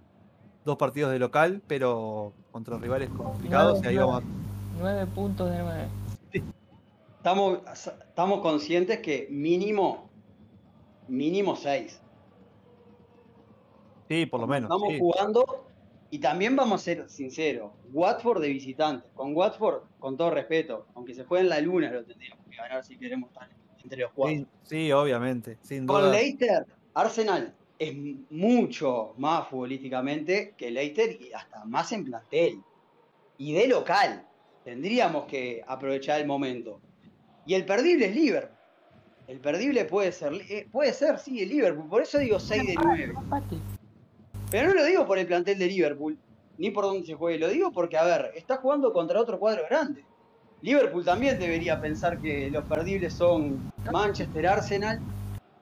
Dos 0.65 0.77
partidos 0.77 1.11
de 1.11 1.19
local, 1.19 1.63
pero 1.67 2.33
contra 2.53 2.79
rivales 2.79 3.11
complicados. 3.11 3.81
Nueve, 3.81 3.87
y 3.87 3.89
ahí 3.89 3.97
vamos 3.97 4.23
nueve 4.79 5.07
puntos 5.07 5.51
de 5.51 5.59
nueve. 5.59 5.89
Estamos, 7.17 7.61
estamos 7.69 8.41
conscientes 8.41 8.99
que 9.01 9.29
mínimo, 9.31 10.11
mínimo 11.09 11.57
seis. 11.57 12.01
Sí, 14.09 14.27
por 14.27 14.41
lo 14.41 14.47
menos. 14.47 14.71
Estamos 14.71 14.99
jugando 14.99 15.67
y 16.11 16.19
también 16.19 16.57
vamos 16.57 16.81
a 16.81 16.85
ser 16.85 17.09
sinceros. 17.09 17.71
Watford 17.93 18.43
de 18.43 18.49
visitante. 18.49 19.09
Con 19.15 19.37
Watford, 19.37 19.83
con 19.99 20.17
todo 20.17 20.31
respeto, 20.31 20.87
aunque 20.95 21.15
se 21.15 21.25
juegue 21.25 21.45
en 21.45 21.49
la 21.51 21.61
luna, 21.61 21.91
lo 21.91 22.05
tendríamos 22.05 22.45
que 22.51 22.57
ganar 22.57 22.85
si 22.85 22.99
queremos 22.99 23.31
estar 23.31 23.49
entre 23.83 24.03
los 24.03 24.13
cuatro. 24.13 24.47
Sí, 24.63 24.91
obviamente, 24.93 25.59
sin 25.63 25.87
duda. 25.87 26.01
Con 26.01 26.11
Leicester, 26.11 26.67
Arsenal 26.95 27.55
es 27.79 27.95
mucho 28.31 29.15
más 29.19 29.49
futbolísticamente 29.49 30.55
que 30.57 30.71
Leicester 30.71 31.21
y 31.21 31.33
hasta 31.33 31.65
más 31.65 31.91
en 31.93 32.05
plantel. 32.05 32.63
Y 33.39 33.53
de 33.53 33.67
local. 33.67 34.27
Tendríamos 34.65 35.27
que 35.27 35.65
aprovechar 35.67 36.21
el 36.21 36.27
momento. 36.27 36.81
Y 37.45 37.55
el 37.55 37.65
perdible 37.65 38.07
es 38.07 38.15
Liverpool. 38.15 38.57
El 39.27 39.41
perdible 39.41 39.85
puede 39.85 40.13
ser, 40.13 40.35
eh, 40.49 40.69
puede 40.71 40.93
ser, 40.93 41.19
sí, 41.19 41.43
el 41.43 41.49
Liverpool. 41.49 41.89
Por 41.89 42.03
eso 42.03 42.19
digo 42.19 42.39
6 42.39 42.67
de 42.67 42.75
9. 42.75 43.15
Pero 44.51 44.69
no 44.69 44.75
lo 44.75 44.85
digo 44.85 45.07
por 45.07 45.19
el 45.19 45.27
plantel 45.27 45.59
de 45.59 45.67
Liverpool, 45.67 46.19
ni 46.59 46.71
por 46.71 46.85
dónde 46.85 47.07
se 47.07 47.15
juegue. 47.15 47.39
Lo 47.39 47.49
digo 47.49 47.73
porque, 47.73 47.97
a 47.97 48.05
ver, 48.05 48.33
está 48.37 48.59
jugando 48.59 48.93
contra 48.93 49.21
otro 49.21 49.39
cuadro 49.39 49.65
grande. 49.69 50.05
Liverpool 50.63 51.05
también 51.05 51.39
debería 51.39 51.81
pensar 51.81 52.19
que 52.19 52.49
los 52.51 52.65
perdibles 52.65 53.13
son 53.13 53.73
Manchester, 53.93 54.47
Arsenal, 54.47 55.01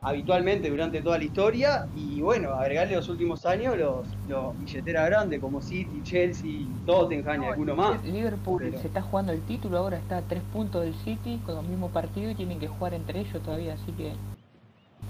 habitualmente 0.03 0.69
durante 0.69 1.01
toda 1.01 1.17
la 1.17 1.25
historia, 1.25 1.89
y 1.97 2.21
bueno, 2.21 2.53
agregarle 2.53 2.97
los 2.97 3.09
últimos 3.09 3.47
años 3.47 3.79
los, 3.79 4.07
los 4.29 4.59
billeteras 4.59 5.07
grandes 5.07 5.41
como 5.41 5.63
City, 5.63 6.03
Chelsea, 6.03 6.67
Tottenham 6.85 7.43
y 7.43 7.47
alguno 7.47 7.75
más. 7.75 8.05
Liverpool 8.05 8.75
se 8.81 8.87
está 8.87 9.01
jugando 9.01 9.33
el 9.33 9.41
título, 9.43 9.79
ahora 9.79 9.97
está 9.97 10.19
a 10.19 10.23
tres 10.23 10.43
puntos 10.53 10.85
del 10.85 10.95
City 10.95 11.41
con 11.47 11.55
los 11.55 11.65
mismos 11.65 11.91
partidos 11.93 12.33
y 12.33 12.35
tienen 12.35 12.59
que 12.59 12.69
jugar 12.69 12.93
entre 12.93 13.21
ellos 13.21 13.43
todavía, 13.43 13.75
así 13.75 13.93
que 13.93 14.13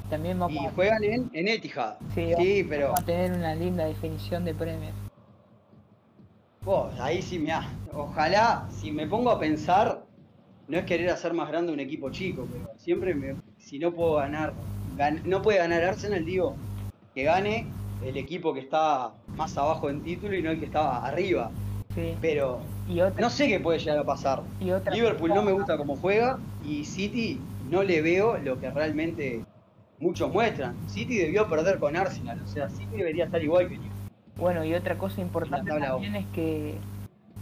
también 0.09 0.38
vamos 0.38 0.57
Y 0.57 0.68
juegan 0.74 1.03
en, 1.03 1.30
en 1.32 1.49
Etihad. 1.49 1.95
Sí, 2.14 2.64
pero... 2.68 2.86
Vamos 2.86 3.01
a 3.01 3.07
tener 3.07 3.32
una 3.32 3.55
linda 3.57 3.84
definición 3.86 4.45
de 4.45 4.55
premios 4.55 4.93
ahí 7.01 7.23
sí 7.23 7.39
me 7.39 7.53
Ojalá, 7.93 8.69
si 8.71 8.93
me 8.93 9.07
pongo 9.07 9.31
a 9.31 9.41
pensar, 9.41 10.05
no 10.69 10.79
es 10.79 10.85
querer 10.85 11.11
hacer 11.11 11.33
más 11.35 11.49
grande 11.49 11.73
un 11.73 11.81
equipo 11.81 12.11
chico, 12.11 12.47
pero 12.51 12.71
siempre 12.77 13.15
me, 13.15 13.35
si 13.59 13.79
no 13.79 13.93
puedo 13.93 14.15
ganar, 14.17 14.53
no 15.25 15.43
puede 15.43 15.59
ganar 15.59 15.83
Arsenal, 15.83 16.25
digo, 16.25 16.55
que 17.15 17.25
gane 17.25 17.67
el 18.05 18.17
equipo 18.17 18.55
que 18.55 18.61
está 18.61 19.13
más 19.37 19.57
abajo 19.59 19.91
en 19.91 20.03
título 20.03 20.37
y 20.37 20.43
no 20.43 20.51
el 20.51 20.61
que 20.61 20.67
estaba 20.67 21.05
arriba. 21.05 21.51
Pero 22.21 22.61
no 23.19 23.31
sé 23.31 23.49
qué 23.49 23.59
puede 23.59 23.81
llegar 23.81 23.99
a 23.99 24.05
pasar. 24.05 24.43
Liverpool 24.61 25.31
no 25.31 25.43
me 25.43 25.53
gusta 25.53 25.77
cómo 25.77 25.97
juega 25.97 26.39
y 26.65 26.85
City 26.85 27.41
no 27.69 27.83
le 27.83 28.01
veo 28.01 28.39
lo 28.39 28.61
que 28.61 28.71
realmente 28.71 29.45
muchos 29.99 30.33
muestran. 30.33 30.77
City 30.89 31.19
debió 31.19 31.49
perder 31.49 31.81
con 31.81 31.97
Arsenal, 31.97 32.41
o 32.43 32.47
sea, 32.47 32.71
City 32.71 32.97
debería 32.97 33.25
estar 33.25 33.43
igual 33.43 33.69
que 33.69 33.75
Liverpool. 33.75 33.89
Bueno, 34.41 34.64
y 34.64 34.74
otra 34.74 34.97
cosa 34.97 35.20
importante 35.20 35.70
también 35.70 36.16
es 36.16 36.26
que 36.34 36.74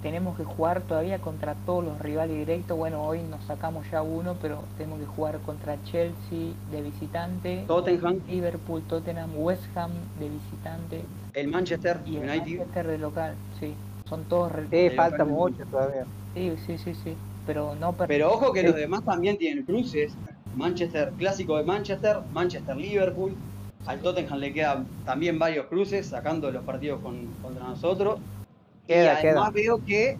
tenemos 0.02 0.36
que 0.36 0.44
jugar 0.44 0.82
todavía 0.82 1.18
contra 1.20 1.54
todos 1.54 1.84
los 1.84 1.98
rivales 2.00 2.36
directos. 2.36 2.76
Bueno, 2.76 3.04
hoy 3.04 3.22
nos 3.22 3.42
sacamos 3.44 3.88
ya 3.90 4.02
uno, 4.02 4.36
pero 4.42 4.64
tenemos 4.76 5.00
que 5.00 5.06
jugar 5.06 5.38
contra 5.40 5.82
Chelsea 5.84 6.52
de 6.70 6.82
visitante, 6.82 7.64
Tottenham, 7.66 8.20
Liverpool, 8.28 8.82
Tottenham, 8.82 9.30
West 9.36 9.64
Ham 9.76 9.92
de 10.18 10.28
visitante, 10.28 11.04
el 11.34 11.48
Manchester 11.48 11.98
y 12.04 12.16
el 12.16 12.26
Manchester 12.26 12.86
de 12.86 12.98
local. 12.98 13.34
Sí, 13.60 13.74
son 14.08 14.24
todos. 14.24 14.52
Sí, 14.70 14.90
falta 14.90 15.24
mucho 15.24 15.64
todavía. 15.70 16.04
Sí, 16.34 16.52
sí, 16.66 16.78
sí, 16.78 16.94
sí. 16.94 17.16
Pero 17.46 17.74
no. 17.76 17.92
Pero 17.92 18.32
ojo 18.32 18.52
que 18.52 18.62
los 18.62 18.74
demás 18.74 19.04
también 19.04 19.38
tienen 19.38 19.64
cruces. 19.64 20.12
Manchester, 20.56 21.12
clásico 21.16 21.56
de 21.56 21.62
Manchester, 21.62 22.18
Manchester, 22.32 22.76
Liverpool, 22.76 23.34
al 23.86 24.00
Tottenham 24.00 24.38
le 24.38 24.52
quedan 24.52 24.86
también 25.04 25.38
varios 25.38 25.66
cruces, 25.66 26.06
sacando 26.06 26.50
los 26.50 26.64
partidos 26.64 27.00
contra 27.00 27.64
nosotros. 27.64 28.20
y 28.86 28.94
además 28.94 29.52
veo 29.52 29.84
que 29.84 30.18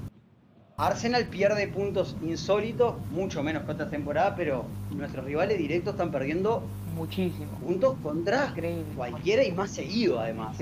Arsenal 0.77 1.27
pierde 1.27 1.67
puntos 1.69 2.17
insólitos, 2.23 2.95
mucho 3.11 3.43
menos 3.43 3.65
que 3.65 3.73
esta 3.73 3.91
temporada, 3.91 4.37
pero 4.37 4.65
nuestros 4.91 5.25
rivales 5.25 5.59
directos 5.59 5.95
están 5.95 6.13
perdiendo 6.13 6.63
muchísimo 6.95 7.51
puntos 7.59 7.97
contra 8.03 8.55
cualquiera 8.97 9.45
y 9.45 9.53
más 9.53 9.71
seguido 9.71 10.21
además. 10.21 10.57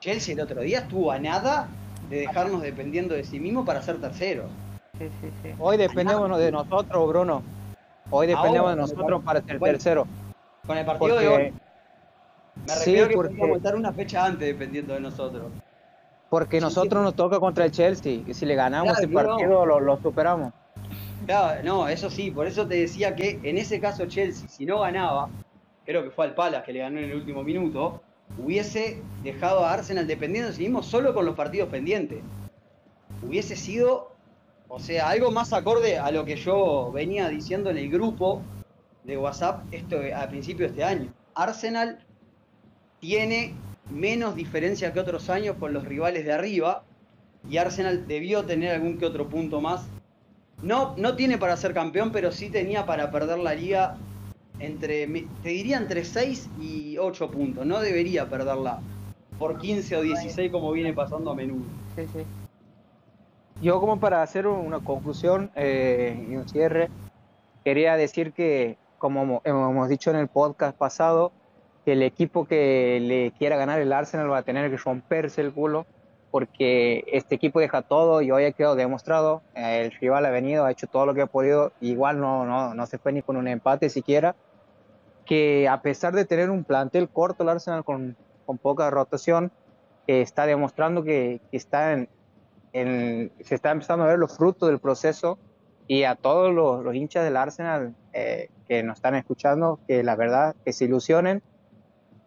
Chelsea 0.00 0.34
el 0.34 0.40
otro 0.40 0.60
día 0.60 0.80
estuvo 0.80 1.10
a 1.10 1.18
nada 1.18 1.68
de 2.08 2.20
dejarnos 2.20 2.62
dependiendo 2.62 3.14
de 3.14 3.24
sí 3.24 3.40
mismo 3.40 3.64
para 3.64 3.82
ser 3.82 4.00
terceros. 4.00 4.46
Hoy 5.58 5.76
dependemos 5.76 6.38
de 6.38 6.52
nosotros, 6.52 7.08
Bruno. 7.08 7.42
Hoy 8.10 8.28
dependemos 8.28 8.70
de 8.70 8.76
nosotros 8.76 9.22
para 9.24 9.42
ser 9.42 9.58
tercero. 9.58 10.06
Con 10.66 10.78
el 10.78 10.86
partido 10.86 11.18
de 11.18 11.28
hoy 11.28 11.52
me 12.66 12.74
refiero 12.74 13.04
sí, 13.04 13.10
que 13.10 13.16
porque... 13.16 13.56
estar 13.56 13.76
una 13.76 13.92
fecha 13.92 14.24
antes 14.24 14.48
dependiendo 14.48 14.94
de 14.94 15.00
nosotros. 15.00 15.50
Porque 16.30 16.60
nosotros 16.60 17.02
nos 17.02 17.14
toca 17.14 17.40
contra 17.40 17.64
el 17.64 17.70
Chelsea 17.70 18.22
y 18.26 18.34
si 18.34 18.44
le 18.44 18.54
ganamos 18.54 18.98
el 19.00 19.10
partido 19.10 19.64
lo, 19.64 20.00
superamos. 20.00 20.52
Claro, 21.26 21.62
no, 21.62 21.88
eso 21.88 22.10
sí, 22.10 22.30
por 22.30 22.46
eso 22.46 22.66
te 22.66 22.76
decía 22.76 23.16
que 23.16 23.40
en 23.42 23.58
ese 23.58 23.80
caso 23.80 24.06
Chelsea, 24.06 24.48
si 24.48 24.66
no 24.66 24.80
ganaba, 24.80 25.28
creo 25.84 26.04
que 26.04 26.10
fue 26.10 26.26
al 26.26 26.34
Palace 26.34 26.64
que 26.66 26.72
le 26.72 26.80
ganó 26.80 26.98
en 26.98 27.04
el 27.04 27.16
último 27.16 27.42
minuto, 27.42 28.02
hubiese 28.36 29.02
dejado 29.22 29.64
a 29.64 29.72
Arsenal 29.72 30.06
dependiendo 30.06 30.50
de 30.50 30.56
sí 30.56 30.62
mismo 30.62 30.82
solo 30.82 31.14
con 31.14 31.24
los 31.24 31.34
partidos 31.34 31.70
pendientes. 31.70 32.20
Hubiese 33.22 33.56
sido, 33.56 34.12
o 34.68 34.78
sea, 34.78 35.08
algo 35.08 35.30
más 35.30 35.52
acorde 35.52 35.98
a 35.98 36.10
lo 36.10 36.24
que 36.24 36.36
yo 36.36 36.92
venía 36.92 37.28
diciendo 37.28 37.70
en 37.70 37.78
el 37.78 37.90
grupo 37.90 38.42
de 39.04 39.16
WhatsApp 39.16 39.62
esto 39.72 39.98
a 40.14 40.28
principio 40.28 40.66
de 40.66 40.72
este 40.72 40.84
año. 40.84 41.12
Arsenal 41.34 42.04
tiene 43.00 43.54
menos 43.90 44.34
diferencia 44.34 44.92
que 44.92 45.00
otros 45.00 45.30
años 45.30 45.56
con 45.58 45.72
los 45.72 45.84
rivales 45.84 46.24
de 46.24 46.32
arriba 46.32 46.82
y 47.48 47.56
Arsenal 47.58 48.06
debió 48.06 48.44
tener 48.44 48.74
algún 48.74 48.98
que 48.98 49.06
otro 49.06 49.28
punto 49.28 49.60
más. 49.60 49.86
No, 50.62 50.94
no 50.96 51.14
tiene 51.14 51.38
para 51.38 51.56
ser 51.56 51.72
campeón, 51.72 52.10
pero 52.12 52.32
sí 52.32 52.50
tenía 52.50 52.84
para 52.84 53.10
perder 53.10 53.38
la 53.38 53.54
liga 53.54 53.96
entre, 54.58 55.06
te 55.42 55.48
diría 55.48 55.76
entre 55.76 56.04
6 56.04 56.50
y 56.60 56.98
8 56.98 57.30
puntos. 57.30 57.64
No 57.64 57.80
debería 57.80 58.28
perderla 58.28 58.80
por 59.38 59.58
15 59.58 59.96
o 59.96 60.02
16 60.02 60.50
como 60.50 60.72
viene 60.72 60.92
pasando 60.92 61.30
a 61.30 61.34
menudo. 61.34 61.64
Sí, 61.94 62.06
sí. 62.12 62.24
Yo 63.62 63.80
como 63.80 63.98
para 63.98 64.22
hacer 64.22 64.46
una 64.46 64.80
conclusión 64.80 65.50
eh, 65.54 66.26
y 66.28 66.36
un 66.36 66.48
cierre, 66.48 66.90
quería 67.64 67.96
decir 67.96 68.32
que, 68.32 68.78
como 68.98 69.40
hemos 69.44 69.88
dicho 69.88 70.10
en 70.10 70.16
el 70.16 70.28
podcast 70.28 70.76
pasado, 70.76 71.32
que 71.88 71.94
el 71.94 72.02
equipo 72.02 72.44
que 72.44 73.00
le 73.00 73.30
quiera 73.38 73.56
ganar 73.56 73.80
el 73.80 73.94
Arsenal 73.94 74.30
va 74.30 74.36
a 74.36 74.42
tener 74.42 74.70
que 74.70 74.76
romperse 74.76 75.40
el 75.40 75.54
culo 75.54 75.86
porque 76.30 77.02
este 77.10 77.36
equipo 77.36 77.60
deja 77.60 77.80
todo 77.80 78.20
y 78.20 78.30
hoy 78.30 78.44
ha 78.44 78.52
quedado 78.52 78.76
demostrado. 78.76 79.40
El 79.54 79.90
rival 79.92 80.26
ha 80.26 80.30
venido, 80.30 80.66
ha 80.66 80.70
hecho 80.70 80.86
todo 80.86 81.06
lo 81.06 81.14
que 81.14 81.22
ha 81.22 81.26
podido, 81.26 81.72
igual 81.80 82.20
no, 82.20 82.44
no, 82.44 82.74
no 82.74 82.84
se 82.84 82.98
fue 82.98 83.12
ni 83.12 83.22
con 83.22 83.38
un 83.38 83.48
empate 83.48 83.88
siquiera. 83.88 84.36
Que 85.24 85.66
a 85.66 85.80
pesar 85.80 86.14
de 86.14 86.26
tener 86.26 86.50
un 86.50 86.62
plantel 86.62 87.08
corto, 87.08 87.42
el 87.42 87.48
Arsenal 87.48 87.84
con, 87.84 88.18
con 88.44 88.58
poca 88.58 88.90
rotación, 88.90 89.50
está 90.06 90.44
demostrando 90.44 91.04
que, 91.04 91.40
está 91.52 91.94
en, 91.94 93.32
se 93.40 93.54
está 93.54 93.70
empezando 93.70 94.04
a 94.04 94.08
ver 94.08 94.18
los 94.18 94.36
frutos 94.36 94.68
del 94.68 94.78
proceso. 94.78 95.38
Y 95.86 96.02
a 96.02 96.16
todos 96.16 96.52
los, 96.52 96.84
los 96.84 96.94
hinchas 96.94 97.24
del 97.24 97.38
Arsenal 97.38 97.94
eh, 98.12 98.50
que 98.68 98.82
nos 98.82 98.98
están 98.98 99.14
escuchando, 99.14 99.80
que 99.88 100.02
la 100.02 100.16
verdad 100.16 100.54
que 100.66 100.74
se 100.74 100.84
ilusionen, 100.84 101.42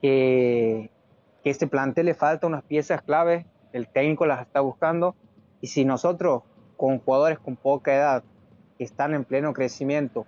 que, 0.02 0.90
que 1.44 1.50
este 1.50 1.68
plantel 1.68 2.08
le 2.08 2.14
falta 2.14 2.48
unas 2.48 2.64
piezas 2.64 3.02
claves 3.02 3.46
el 3.74 3.88
técnico 3.88 4.26
las 4.26 4.42
está 4.42 4.62
buscando 4.62 5.16
y 5.62 5.68
si 5.68 5.86
nosotros 5.86 6.44
con 6.78 7.00
jugadores 7.00 7.40
con 7.40 7.56
poca 7.56 7.96
edad 7.96 8.24
que 8.78 8.84
están 8.84 9.14
en 9.14 9.24
pleno 9.24 9.54
crecimiento 9.54 10.26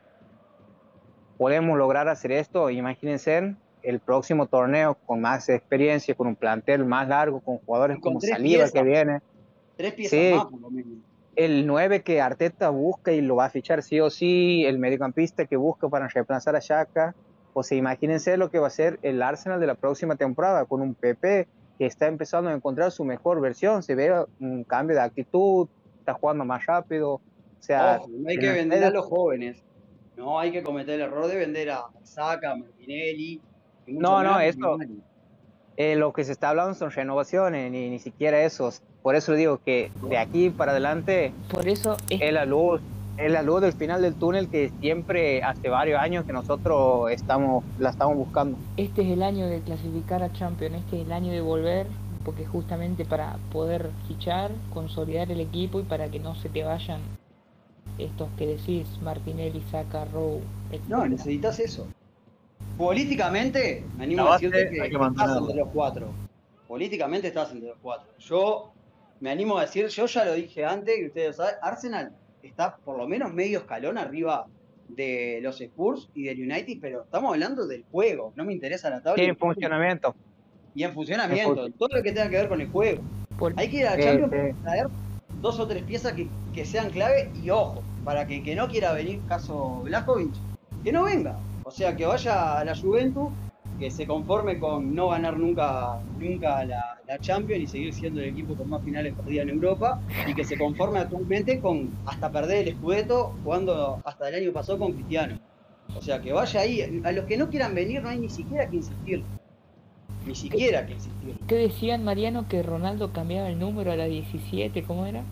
podemos 1.37 1.77
lograr 1.77 2.07
hacer 2.07 2.31
esto, 2.31 2.69
imagínense 2.69 3.55
el 3.81 3.99
próximo 3.99 4.45
torneo 4.47 4.95
con 5.05 5.19
más 5.19 5.49
experiencia, 5.49 6.15
con 6.15 6.27
un 6.27 6.35
plantel 6.35 6.85
más 6.85 7.07
largo, 7.07 7.41
con 7.41 7.57
jugadores 7.57 7.97
como 7.99 8.21
Saliba 8.21 8.69
que 8.69 8.83
viene. 8.83 9.19
Tres 9.75 9.93
piezas 9.93 10.35
más, 10.35 10.45
por 10.45 10.61
lo 10.61 10.69
menos. 10.69 10.93
El 11.35 11.65
9 11.65 12.03
que 12.03 12.21
Arteta 12.21 12.69
busca 12.69 13.11
y 13.11 13.21
lo 13.21 13.35
va 13.35 13.45
a 13.45 13.49
fichar 13.49 13.81
sí 13.81 13.99
o 13.99 14.09
sí, 14.09 14.63
el 14.65 14.77
mediocampista 14.77 15.45
que 15.45 15.57
busca 15.57 15.89
para 15.89 16.07
reemplazar 16.07 16.55
a 16.55 16.59
Shaka. 16.59 17.15
O 17.53 17.63
sea, 17.63 17.77
imagínense 17.77 18.37
lo 18.37 18.49
que 18.49 18.59
va 18.59 18.67
a 18.67 18.71
ser 18.71 18.99
el 19.01 19.21
Arsenal 19.21 19.59
de 19.59 19.67
la 19.67 19.75
próxima 19.75 20.15
temporada 20.15 20.65
con 20.65 20.81
un 20.81 20.95
PP 20.95 21.47
que 21.77 21.85
está 21.85 22.07
empezando 22.07 22.49
a 22.49 22.53
encontrar 22.53 22.91
su 22.91 23.03
mejor 23.03 23.41
versión, 23.41 23.83
se 23.83 23.95
ve 23.95 24.25
un 24.39 24.63
cambio 24.63 24.95
de 24.95 25.01
actitud, 25.01 25.67
está 25.99 26.13
jugando 26.13 26.45
más 26.45 26.65
rápido. 26.65 27.13
O 27.13 27.21
sea, 27.59 28.01
no 28.09 28.29
hay 28.29 28.37
que 28.37 28.51
vender 28.51 28.83
a 28.83 28.89
los 28.89 29.05
jóvenes, 29.05 29.63
no 30.17 30.39
hay 30.39 30.51
que 30.51 30.63
cometer 30.63 30.95
el 30.95 31.07
error 31.07 31.27
de 31.27 31.37
vender 31.37 31.71
a 31.71 31.85
Saka, 32.03 32.55
Martinelli. 32.55 33.41
No, 33.87 34.23
no, 34.23 34.39
esto, 34.39 34.77
eh, 35.75 35.95
lo 35.95 36.13
que 36.13 36.23
se 36.23 36.31
está 36.31 36.49
hablando 36.49 36.73
son 36.75 36.91
renovaciones, 36.91 37.71
ni, 37.71 37.89
ni 37.89 37.99
siquiera 37.99 38.41
esos. 38.43 38.81
Por 39.01 39.15
eso 39.15 39.33
digo 39.33 39.59
que 39.63 39.91
de 40.09 40.17
aquí 40.17 40.49
para 40.49 40.71
adelante 40.71 41.33
Por 41.49 41.67
eso 41.67 41.97
es 42.09 42.31
la 42.31 42.45
luz 42.45 42.81
es 43.17 43.31
la 43.31 43.41
luz 43.41 43.61
del 43.61 43.73
final 43.73 44.01
del 44.01 44.15
túnel 44.15 44.49
que 44.49 44.71
siempre 44.81 45.43
hace 45.43 45.69
varios 45.69 45.99
años 45.99 46.25
que 46.25 46.33
nosotros 46.33 47.11
estamos 47.11 47.63
la 47.79 47.91
estamos 47.91 48.15
buscando. 48.15 48.57
Este 48.77 49.01
es 49.03 49.09
el 49.09 49.23
año 49.23 49.47
de 49.47 49.61
clasificar 49.61 50.23
a 50.23 50.31
Champions, 50.33 50.77
este 50.77 51.01
es 51.01 51.05
el 51.05 51.11
año 51.11 51.31
de 51.31 51.41
volver, 51.41 51.87
porque 52.25 52.45
justamente 52.45 53.05
para 53.05 53.37
poder 53.51 53.91
fichar, 54.07 54.51
consolidar 54.73 55.31
el 55.31 55.41
equipo 55.41 55.79
y 55.79 55.83
para 55.83 56.09
que 56.09 56.19
no 56.19 56.35
se 56.35 56.49
te 56.49 56.63
vayan 56.63 57.01
estos 57.97 58.29
que 58.37 58.47
decís, 58.47 58.87
Martinelli, 59.03 59.61
Saca, 59.69 60.05
Rowe, 60.05 60.41
No, 60.87 61.05
necesitas 61.05 61.59
eso. 61.59 61.87
Políticamente, 62.77 63.85
me 63.97 64.05
animo 64.05 64.27
a 64.27 64.33
decirte 64.33 64.69
que, 64.69 64.87
estás 64.87 65.37
entre 65.37 65.55
los 65.55 65.69
cuatro. 65.69 66.07
Políticamente 66.67 67.27
estás 67.27 67.51
entre 67.51 67.69
los 67.69 67.77
cuatro. 67.81 68.09
Yo 68.17 68.71
me 69.19 69.29
animo 69.29 69.59
a 69.59 69.61
decir, 69.61 69.87
yo 69.89 70.07
ya 70.07 70.25
lo 70.25 70.33
dije 70.33 70.65
antes, 70.65 70.97
y 70.97 71.05
ustedes 71.05 71.35
saben, 71.35 71.55
Arsenal 71.61 72.13
está 72.43 72.75
por 72.77 72.97
lo 72.97 73.07
menos 73.07 73.33
medio 73.33 73.59
escalón 73.59 73.97
arriba 73.97 74.45
de 74.89 75.39
los 75.41 75.59
Spurs 75.61 76.09
y 76.13 76.23
del 76.23 76.41
United, 76.41 76.77
pero 76.81 77.03
estamos 77.03 77.33
hablando 77.33 77.65
del 77.65 77.83
juego, 77.91 78.33
no 78.35 78.45
me 78.45 78.53
interesa 78.53 78.89
la 78.89 79.01
tabla. 79.01 79.23
Y 79.23 79.27
en 79.27 79.37
funcionamiento. 79.37 80.15
Y 80.75 80.83
en 80.83 80.93
funcionamiento, 80.93 81.69
todo 81.71 81.89
lo 81.97 82.03
que 82.03 82.11
tenga 82.11 82.29
que 82.29 82.37
ver 82.37 82.49
con 82.49 82.61
el 82.61 82.67
juego. 82.67 83.01
Hay 83.55 83.69
que 83.69 83.77
ir 83.77 83.87
a 83.87 83.97
Champions 83.97 84.31
para 84.31 84.53
traer 84.63 84.87
dos 85.41 85.59
o 85.59 85.67
tres 85.67 85.83
piezas 85.83 86.13
que, 86.13 86.27
que, 86.53 86.65
sean 86.65 86.89
clave 86.89 87.29
y 87.41 87.49
ojo, 87.49 87.83
para 88.03 88.27
que 88.27 88.43
que 88.43 88.55
no 88.55 88.67
quiera 88.67 88.93
venir 88.93 89.19
caso 89.27 89.81
Blajovic, 89.83 90.33
que 90.83 90.91
no 90.91 91.03
venga. 91.03 91.37
O 91.63 91.71
sea, 91.71 91.95
que 91.95 92.05
vaya 92.05 92.59
a 92.59 92.65
la 92.65 92.75
Juventus 92.75 93.29
que 93.79 93.91
se 93.91 94.05
conforme 94.05 94.59
con 94.59 94.93
no 94.95 95.09
ganar 95.09 95.37
nunca, 95.37 95.99
nunca 96.19 96.63
la, 96.65 96.92
la, 97.07 97.19
Champions 97.19 97.63
y 97.63 97.67
seguir 97.67 97.93
siendo 97.93 98.21
el 98.21 98.29
equipo 98.29 98.55
con 98.55 98.69
más 98.69 98.83
finales 98.83 99.13
perdidas 99.13 99.43
en 99.43 99.49
Europa 99.49 100.01
y 100.27 100.33
que 100.33 100.43
se 100.43 100.57
conforme 100.57 100.99
actualmente 100.99 101.59
con 101.59 101.91
hasta 102.05 102.31
perder 102.31 102.67
el 102.67 102.75
Scudetto 102.75 103.35
jugando 103.43 104.01
hasta 104.03 104.29
el 104.29 104.35
año 104.35 104.53
pasado 104.53 104.79
con 104.79 104.93
Cristiano. 104.93 105.39
O 105.95 106.01
sea, 106.01 106.21
que 106.21 106.33
vaya 106.33 106.61
ahí. 106.61 107.01
A 107.03 107.11
los 107.11 107.25
que 107.25 107.37
no 107.37 107.49
quieran 107.49 107.75
venir 107.75 108.01
no 108.01 108.09
hay 108.09 108.19
ni 108.19 108.29
siquiera 108.29 108.67
que 108.69 108.77
insistir. 108.77 109.23
Ni 110.25 110.35
siquiera 110.35 110.85
que 110.85 110.93
insistir. 110.93 111.37
¿Qué 111.47 111.55
decían, 111.55 112.03
Mariano, 112.03 112.47
que 112.47 112.63
Ronaldo 112.63 113.11
cambiaba 113.11 113.49
el 113.49 113.59
número 113.59 113.91
a 113.91 113.95
la 113.95 114.05
17? 114.05 114.83
¿Cómo 114.83 115.05
era? 115.05 115.23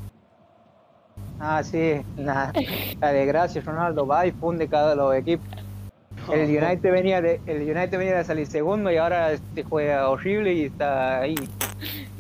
Ah, 1.40 1.64
sí, 1.64 2.02
la, 2.18 2.54
la 3.00 3.12
desgracia, 3.12 3.62
Ronaldo 3.62 4.06
va 4.06 4.28
y 4.28 4.32
funde 4.32 4.68
cada 4.68 4.94
los 4.94 5.16
equipos. 5.16 5.48
El 6.32 6.50
United 6.50 6.92
venía 6.92 7.22
de, 7.22 7.42
el 7.46 7.62
United 7.62 7.98
venía 7.98 8.18
de 8.18 8.24
salir 8.24 8.48
segundo 8.48 8.92
y 8.92 8.98
ahora 8.98 9.32
este 9.32 9.64
juega 9.64 10.10
horrible 10.10 10.54
y 10.54 10.66
está 10.66 11.20
ahí. 11.20 11.36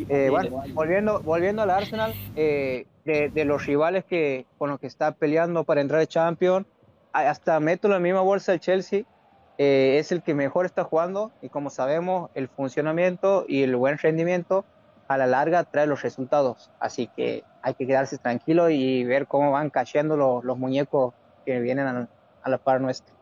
Eh, 0.10 0.28
bueno, 0.30 0.64
volviendo, 0.74 1.22
volviendo 1.22 1.62
al 1.62 1.70
Arsenal, 1.70 2.14
eh, 2.36 2.86
de, 3.06 3.46
los 3.46 3.66
rivales 3.66 4.04
que 4.06 4.46
con 4.58 4.70
los 4.70 4.80
que 4.80 4.88
está 4.88 5.12
peleando 5.12 5.64
para 5.64 5.82
entrar 5.82 6.02
a 6.02 6.06
Champions, 6.06 6.66
hasta 7.14 7.60
meto 7.60 7.88
la 7.88 8.00
misma 8.00 8.22
bolsa 8.22 8.54
el 8.54 8.60
Chelsea, 8.60 9.04
eh, 9.58 9.98
es 10.00 10.12
el 10.12 10.24
que 10.24 10.34
mejor 10.34 10.66
está 10.66 10.84
jugando 10.84 11.32
y 11.42 11.50
como 11.50 11.70
sabemos, 11.70 12.32
el 12.36 12.48
funcionamiento 12.48 13.46
y 13.48 13.64
el 13.64 13.76
buen 13.76 13.98
rendimiento 13.98 14.66
a 15.08 15.18
la 15.18 15.28
larga 15.28 15.64
trae 15.64 15.88
los 15.88 16.02
resultados. 16.02 16.72
Así 16.80 17.08
que 17.08 17.44
hay 17.62 17.74
que 17.76 17.86
quedarse 17.86 18.18
tranquilo 18.18 18.70
y 18.70 19.04
ver 19.04 19.28
cómo 19.28 19.52
van 19.52 19.70
cayendo 19.70 20.18
los, 20.18 20.44
los 20.44 20.58
muñecos 20.58 21.14
que 21.46 21.60
vienen 21.60 21.88
a, 21.88 22.08
a 22.44 22.50
la 22.50 22.58
par 22.58 22.82
nuestra. 22.82 23.14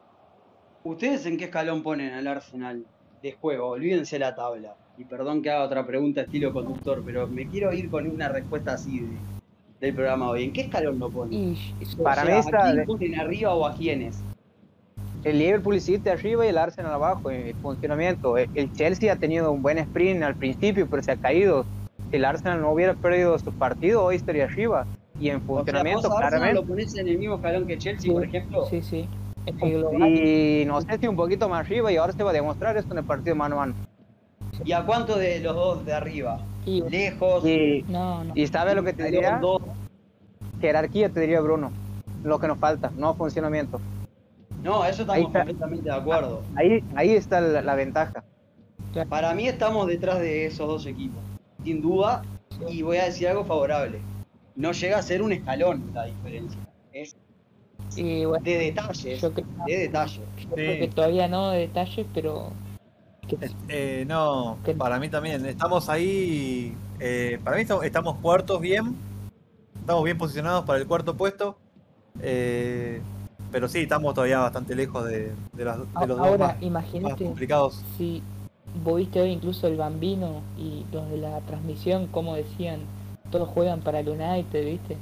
¿Ustedes 0.84 1.26
en 1.26 1.38
qué 1.38 1.46
escalón 1.46 1.84
ponen 1.84 2.14
al 2.14 2.28
Arsenal 2.28 2.86
de 3.22 3.32
juego? 3.34 3.70
Olvídense 3.70 4.18
la 4.18 4.34
tabla. 4.36 4.76
Y 4.98 5.04
perdón 5.04 5.42
que 5.42 5.50
haga 5.50 5.64
otra 5.64 5.86
pregunta 5.86 6.22
estilo 6.22 6.54
conductor, 6.54 7.02
pero 7.06 7.28
me 7.28 7.48
quiero 7.48 7.74
ir 7.74 7.90
con 7.90 8.10
una 8.10 8.30
respuesta 8.30 8.74
así 8.74 9.06
del 9.80 9.94
programa 9.94 10.30
hoy. 10.30 10.46
¿En 10.46 10.54
qué 10.54 10.62
escalón 10.62 11.00
lo 11.00 11.10
ponen? 11.10 11.56
Para 12.04 12.24
mí 12.24 12.32
está... 12.32 12.70
¿A 12.70 12.74
quién 12.74 12.86
ponen 12.86 13.20
arriba 13.20 13.54
o 13.54 13.66
a 13.66 13.76
quiénes? 13.76 14.24
El 15.24 15.40
Liverpool 15.40 15.82
City 15.82 16.10
arriba 16.10 16.46
y 16.46 16.50
el 16.50 16.58
Arsenal 16.58 16.94
abajo 16.94 17.30
en 17.30 17.54
funcionamiento. 17.58 18.38
El 18.38 18.72
Chelsea 18.74 19.12
ha 19.12 19.18
tenido 19.18 19.52
un 19.52 19.62
buen 19.62 19.78
sprint 19.78 20.24
al 20.24 20.36
principio, 20.36 20.88
pero 20.90 21.04
se 21.04 21.12
ha 21.12 21.18
caído. 21.18 21.66
Si 22.10 22.16
el 22.16 22.24
Arsenal 22.24 22.62
no 22.62 22.72
hubiera 22.72 22.94
perdido 22.94 23.38
su 23.38 23.52
partido, 23.52 24.04
hoy 24.04 24.16
estaría 24.16 24.46
arriba. 24.46 24.88
Y 25.20 25.30
en 25.30 25.42
funcionamiento, 25.42 26.08
o 26.08 26.12
sea, 26.12 26.20
claramente. 26.20 26.56
lo 26.56 26.66
pones 26.66 26.98
en 26.98 27.10
el 27.10 27.18
mismo 27.18 27.36
escalón 27.36 27.68
que 27.68 27.78
Chelsea, 27.78 28.12
por 28.12 28.24
ejemplo? 28.24 28.66
Sí, 28.66 28.82
sí. 28.82 29.08
Y 29.45 30.64
no 30.66 30.82
sé 30.82 30.98
si 30.99 31.07
un 31.07 31.16
poquito 31.16 31.49
más 31.49 31.66
arriba 31.66 31.91
y 31.91 31.98
ahora 31.98 32.14
se 32.14 32.24
va 32.24 32.30
a 32.30 32.34
demostrar 32.34 32.78
esto 32.78 32.91
en 32.94 32.99
el 32.99 33.06
partido 33.06 33.36
mano 33.36 33.56
a 33.56 33.60
mano. 33.60 33.76
¿Y 34.64 34.72
a 34.72 34.86
cuánto 34.86 35.18
de 35.18 35.40
los 35.40 35.56
dos 35.56 35.86
de 35.86 35.94
arriba? 35.94 36.40
¿Lejos? 36.66 37.45
Y, 37.45 37.84
no, 37.88 38.24
no. 38.24 38.34
¿Y 38.36 38.48
sabe 38.48 38.76
lo 38.76 38.84
que 38.84 38.94
te 38.94 39.06
diría? 39.06 39.41
Jerarquía 40.60 41.10
te 41.10 41.22
diría 41.22 41.41
Bruno. 41.41 41.72
Lo 42.24 42.40
que 42.40 42.48
nos 42.48 42.60
falta, 42.60 42.91
no 42.95 43.14
funcionamiento. 43.16 43.80
No, 44.61 44.84
eso 44.84 45.03
estamos 45.03 45.32
completamente 45.32 45.86
de 45.86 45.95
acuerdo. 45.95 46.44
Ahí, 46.56 46.84
ahí 46.95 47.11
está 47.11 47.40
la, 47.40 47.76
ventaja. 47.76 48.24
Para 49.07 49.34
mí 49.34 49.48
estamos 49.48 49.88
detrás 49.88 50.20
de 50.20 50.45
esos 50.45 50.68
dos 50.68 50.86
equipos, 50.86 51.22
sin 51.64 51.82
duda, 51.82 52.24
y 52.68 52.82
voy 52.82 52.98
a 52.98 53.06
decir 53.06 53.30
algo 53.30 53.45
favorable. 53.45 54.02
No 54.56 54.74
llega 54.74 54.98
a 54.98 55.02
ser 55.02 55.22
un 55.22 55.32
escalón 55.32 55.91
la 55.94 56.06
diferencia. 56.06 56.60
Es 56.91 57.16
de 58.04 58.58
detalles. 58.58 59.22
de 59.22 59.78
detalles. 59.78 60.22
Yo 60.38 60.50
creo 60.56 60.80
que 60.80 60.88
todavía 60.88 61.28
no 61.28 61.52
de 61.52 61.60
detalles, 61.60 62.06
pero 62.14 62.52
Eh, 63.68 64.06
no, 64.08 64.58
¿Qué? 64.66 64.74
para 64.74 65.00
mí 65.00 65.10
también. 65.10 65.46
Estamos 65.46 65.88
ahí. 65.90 66.76
eh, 67.00 67.40
para 67.44 67.56
mí 67.58 67.62
estamos, 67.62 67.84
estamos 67.86 68.16
cuartos 68.18 68.60
bien. 68.60 68.96
Estamos 69.80 70.04
bien 70.04 70.18
posicionados 70.18 70.66
para 70.66 70.80
el 70.80 70.88
cuarto 70.88 71.16
puesto. 71.16 71.58
eh, 72.22 73.02
pero 73.52 73.68
sí, 73.68 73.80
estamos 73.80 74.14
todavía 74.14 74.40
bastante 74.40 74.76
lejos 74.76 75.06
de, 75.06 75.32
de 75.54 75.66
las- 75.66 75.78
de 75.80 76.08
los 76.08 76.18
dos 76.18 76.20
Ahora, 76.20 76.38
más, 76.48 76.54
más 76.56 76.64
imagínate 76.64 77.26
complicados. 77.26 77.84
si 77.98 78.22
vos 78.84 78.98
viste 78.98 79.22
hoy 79.22 79.32
incluso 79.32 79.68
el 79.68 79.76
Bambino 79.78 80.42
y 80.58 80.86
los 80.92 81.10
de 81.10 81.18
la 81.18 81.40
transmisión, 81.42 82.08
como 82.08 82.36
decían, 82.36 82.82
todos 83.32 83.48
juegan 83.50 83.80
para 83.80 84.02
el 84.02 84.10
United, 84.10 84.66
¿viste? 84.66 84.98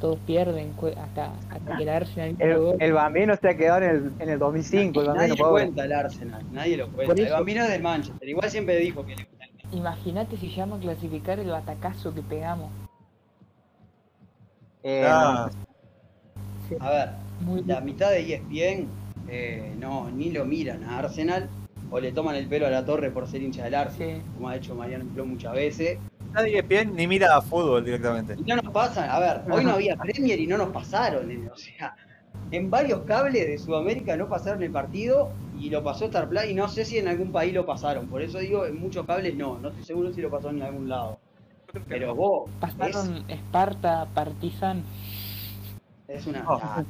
Todos 0.00 0.18
pierden 0.26 0.74
hasta, 0.98 1.32
hasta 1.50 1.76
que 1.76 1.82
el 1.82 1.88
Arsenal 1.88 2.36
El, 2.38 2.74
el 2.80 2.92
Bambino 2.92 3.34
se 3.36 3.48
ha 3.48 3.56
quedado 3.56 3.82
en 3.82 3.90
el, 3.90 4.12
en 4.18 4.28
el 4.28 4.38
2005, 4.38 5.00
el 5.00 5.06
nadie 5.14 5.34
lo 5.36 5.50
cuenta 5.50 5.84
el 5.84 5.92
Arsenal, 5.92 6.42
nadie 6.52 6.76
lo 6.76 6.88
cuenta. 6.92 7.14
El 7.14 7.30
Bambino 7.32 7.64
es 7.64 7.70
del 7.70 7.82
Manchester, 7.82 8.28
igual 8.28 8.50
siempre 8.50 8.76
dijo 8.76 9.06
que 9.06 9.16
le 9.16 9.24
gusta 9.24 9.44
el 9.46 9.78
Imagínate 9.78 10.36
si 10.36 10.50
llama 10.50 10.76
a 10.76 10.80
clasificar 10.80 11.38
el 11.40 11.48
batacazo 11.48 12.14
que 12.14 12.22
pegamos. 12.22 12.70
Eh, 14.82 15.04
Ah, 15.08 15.50
A 16.80 16.90
ver, 16.90 17.08
Muy 17.40 17.62
la 17.64 17.80
mitad 17.80 18.10
de 18.10 18.20
ESPN 18.34 18.86
eh, 19.28 19.74
no, 19.78 20.10
ni 20.10 20.30
lo 20.30 20.44
miran 20.44 20.84
a 20.84 20.98
Arsenal 20.98 21.48
o 21.90 22.00
le 22.00 22.12
toman 22.12 22.36
el 22.36 22.46
pelo 22.48 22.66
a 22.66 22.70
la 22.70 22.84
torre 22.84 23.10
por 23.10 23.26
ser 23.28 23.42
hincha 23.42 23.64
del 23.64 23.74
Arsenal, 23.74 24.16
Sí. 24.18 24.22
como 24.34 24.48
ha 24.48 24.56
hecho 24.56 24.74
Mariano 24.74 25.04
Plum 25.14 25.30
muchas 25.30 25.52
veces. 25.54 25.98
Nadie 26.36 26.62
bien 26.62 26.94
ni 26.94 27.06
mira 27.06 27.36
a 27.36 27.40
fútbol 27.40 27.84
directamente. 27.84 28.36
Y 28.36 28.42
no 28.42 28.56
nos 28.56 28.72
pasan, 28.72 29.10
a 29.10 29.18
ver, 29.18 29.42
hoy 29.50 29.64
no 29.64 29.72
había 29.74 29.96
Premier 29.96 30.38
y 30.38 30.46
no 30.46 30.58
nos 30.58 30.68
pasaron, 30.68 31.30
eh, 31.30 31.48
o 31.52 31.56
sea, 31.56 31.96
en 32.50 32.70
varios 32.70 33.00
cables 33.00 33.46
de 33.46 33.58
Sudamérica 33.58 34.16
no 34.16 34.28
pasaron 34.28 34.62
el 34.62 34.70
partido 34.70 35.32
y 35.58 35.70
lo 35.70 35.82
pasó 35.82 36.04
Star 36.04 36.28
Play 36.28 36.52
y 36.52 36.54
no 36.54 36.68
sé 36.68 36.84
si 36.84 36.98
en 36.98 37.08
algún 37.08 37.32
país 37.32 37.54
lo 37.54 37.64
pasaron, 37.64 38.06
por 38.06 38.22
eso 38.22 38.38
digo, 38.38 38.66
en 38.66 38.78
muchos 38.78 39.06
cables 39.06 39.34
no, 39.34 39.58
no 39.58 39.68
estoy 39.68 39.84
seguro 39.84 40.12
si 40.12 40.20
lo 40.20 40.30
pasó 40.30 40.50
en 40.50 40.62
algún 40.62 40.88
lado. 40.88 41.18
Pero 41.88 42.14
vos, 42.14 42.50
Pasaron 42.60 43.24
Esparta, 43.28 44.06
Partizan. 44.14 44.82
es, 46.08 46.20
es 46.20 46.26
una... 46.26 46.44
Oh. 46.48 46.82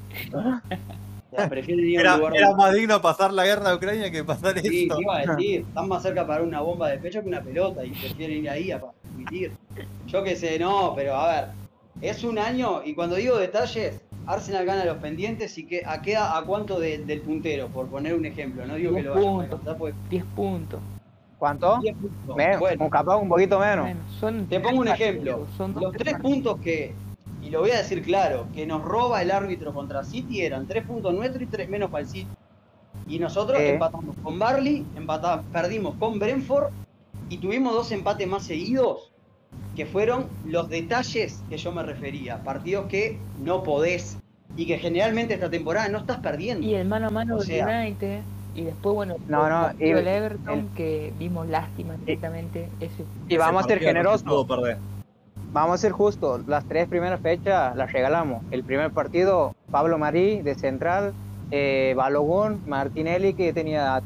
ya, 1.37 1.49
prefieren 1.49 1.85
ir 1.89 1.99
a 1.99 2.01
Era, 2.01 2.15
un 2.15 2.19
lugar 2.21 2.37
era 2.37 2.49
donde- 2.49 2.63
más 2.65 2.75
digno 2.75 3.01
pasar 3.03 3.33
la 3.33 3.45
guerra 3.45 3.71
de 3.71 3.77
Ucrania 3.77 4.11
que 4.11 4.25
pasar 4.25 4.59
Sí, 4.61 4.83
esto. 4.85 4.97
te 4.97 5.03
iba 5.03 5.17
a 5.17 5.21
decir, 5.27 5.61
están 5.69 5.89
más 5.89 6.03
cerca 6.03 6.27
para 6.27 6.43
una 6.43 6.61
bomba 6.61 6.89
de 6.89 6.99
pecho 6.99 7.23
que 7.23 7.29
una 7.29 7.41
pelota 7.43 7.85
y 7.85 7.91
prefieren 7.91 8.39
ir 8.39 8.51
ahí 8.51 8.71
a 8.71 8.81
transmitir. 8.81 9.53
Yo 10.07 10.23
qué 10.23 10.37
sé, 10.37 10.59
no, 10.59 10.93
pero 10.95 11.15
a 11.17 11.33
ver, 11.35 11.45
es 12.01 12.25
un 12.25 12.39
año 12.39 12.83
y 12.85 12.95
cuando 12.95 13.17
digo 13.17 13.37
detalles, 13.39 14.01
Arsenal 14.27 14.65
gana 14.67 14.85
los 14.85 14.97
pendientes 14.99 15.57
y 15.57 15.67
que, 15.67 15.83
a, 15.87 16.03
queda 16.03 16.37
a 16.37 16.43
cuánto 16.43 16.81
de- 16.81 16.99
del 16.99 17.21
puntero, 17.21 17.69
por 17.69 17.87
poner 17.87 18.15
un 18.15 18.27
ejemplo. 18.27 18.67
No 18.67 18.75
digo 18.75 18.95
que 18.95 19.03
lo 19.03 19.11
vayan 19.15 19.25
a 19.29 19.31
Puntos. 19.33 19.51
alcanzar, 19.53 19.77
porque 19.79 19.95
10 20.11 20.25
puntos. 20.35 20.81
¿Cuánto? 21.39 21.79
10 21.83 21.95
puntos. 21.97 22.37
Menos, 22.37 22.61
Bueno, 22.61 22.91
capaz 22.91 23.17
un 23.19 23.29
poquito 23.29 23.59
menos. 23.61 23.89
Son 24.19 24.47
te 24.47 24.59
pongo 24.59 24.81
un 24.81 24.89
ejemplo. 24.89 25.33
partidos, 25.33 25.57
son 25.57 25.75
dos, 25.75 25.83
Los 25.85 25.93
tres 25.93 26.13
partidos. 26.15 26.33
puntos 26.33 26.61
que, 26.61 26.95
y 27.47 27.51
lo 27.51 27.61
voy 27.61 27.71
a 27.71 27.79
decir 27.79 28.03
claro, 28.03 28.47
que 28.55 28.67
nos 28.67 28.83
roba 28.83 29.23
el 29.23 29.31
árbitro 29.31 29.73
contra 29.73 30.03
City 30.03 30.43
eran 30.43 30.67
tres 30.67 30.85
puntos 30.85 31.15
nuestros 31.15 31.43
y 31.45 31.47
tres 31.47 31.69
menos 31.69 31.91
para 31.91 32.03
el 32.03 32.09
City. 32.09 32.29
Y 33.07 33.19
nosotros 33.21 33.59
Eh. 33.61 33.75
empatamos 33.75 34.17
con 34.23 34.39
Barley, 34.39 34.85
empatamos, 34.97 35.45
perdimos 35.53 35.95
con 35.97 36.19
Brentford 36.19 36.73
y 37.29 37.39
tuvimos 37.39 37.73
dos 37.73 37.93
empates 37.93 38.27
más 38.27 38.43
seguidos 38.45 39.13
que 39.77 39.87
fueron 39.87 40.27
los 40.45 40.69
detalles 40.69 41.41
que 41.49 41.57
yo 41.57 41.71
me 41.71 41.83
refería. 41.85 42.43
Partidos 42.43 42.87
que 42.87 43.19
no 43.45 43.63
podés 43.63 44.19
y 44.57 44.67
que 44.67 44.79
generalmente 44.79 45.35
esta 45.35 45.49
temporada 45.51 45.89
no 45.89 45.99
estás 45.99 46.19
perdiendo. 46.19 46.67
Y 46.67 46.75
el 46.75 46.89
mano 46.89 47.09
a 47.09 47.11
mano 47.11 47.37
O 47.37 47.39
del 47.39 47.47
sea- 47.47 47.67
United. 47.81 48.23
Y 48.55 48.63
después, 48.65 48.95
bueno, 48.95 49.17
No, 49.29 49.45
el 49.47 49.53
no, 49.53 49.87
y- 49.87 49.93
del 49.93 50.09
Everton, 50.09 50.59
el- 50.59 50.69
que 50.75 51.13
vimos 51.19 51.47
lástima 51.47 51.95
directamente. 51.99 52.69
Ese 52.81 53.05
Y 53.29 53.37
vamos 53.37 53.65
a 53.65 53.69
ser 53.69 53.79
partido 53.85 54.03
no 54.03 54.96
Vamos 55.57 55.77
a 55.77 55.79
ser 55.79 55.93
justos. 55.93 56.47
Las 56.47 56.67
tres 56.67 56.87
primeras 56.87 57.19
fechas 57.19 57.75
las 57.77 57.91
regalamos. 57.91 58.43
El 58.51 58.63
primer 58.63 58.91
partido, 58.91 59.55
Pablo 59.71 59.97
Marí 59.97 60.43
de 60.43 60.55
central, 60.55 61.15
eh, 61.51 61.95
Balogun, 61.97 62.61
Martinelli 62.67 63.33
que 63.33 63.55
tenía 63.55 64.03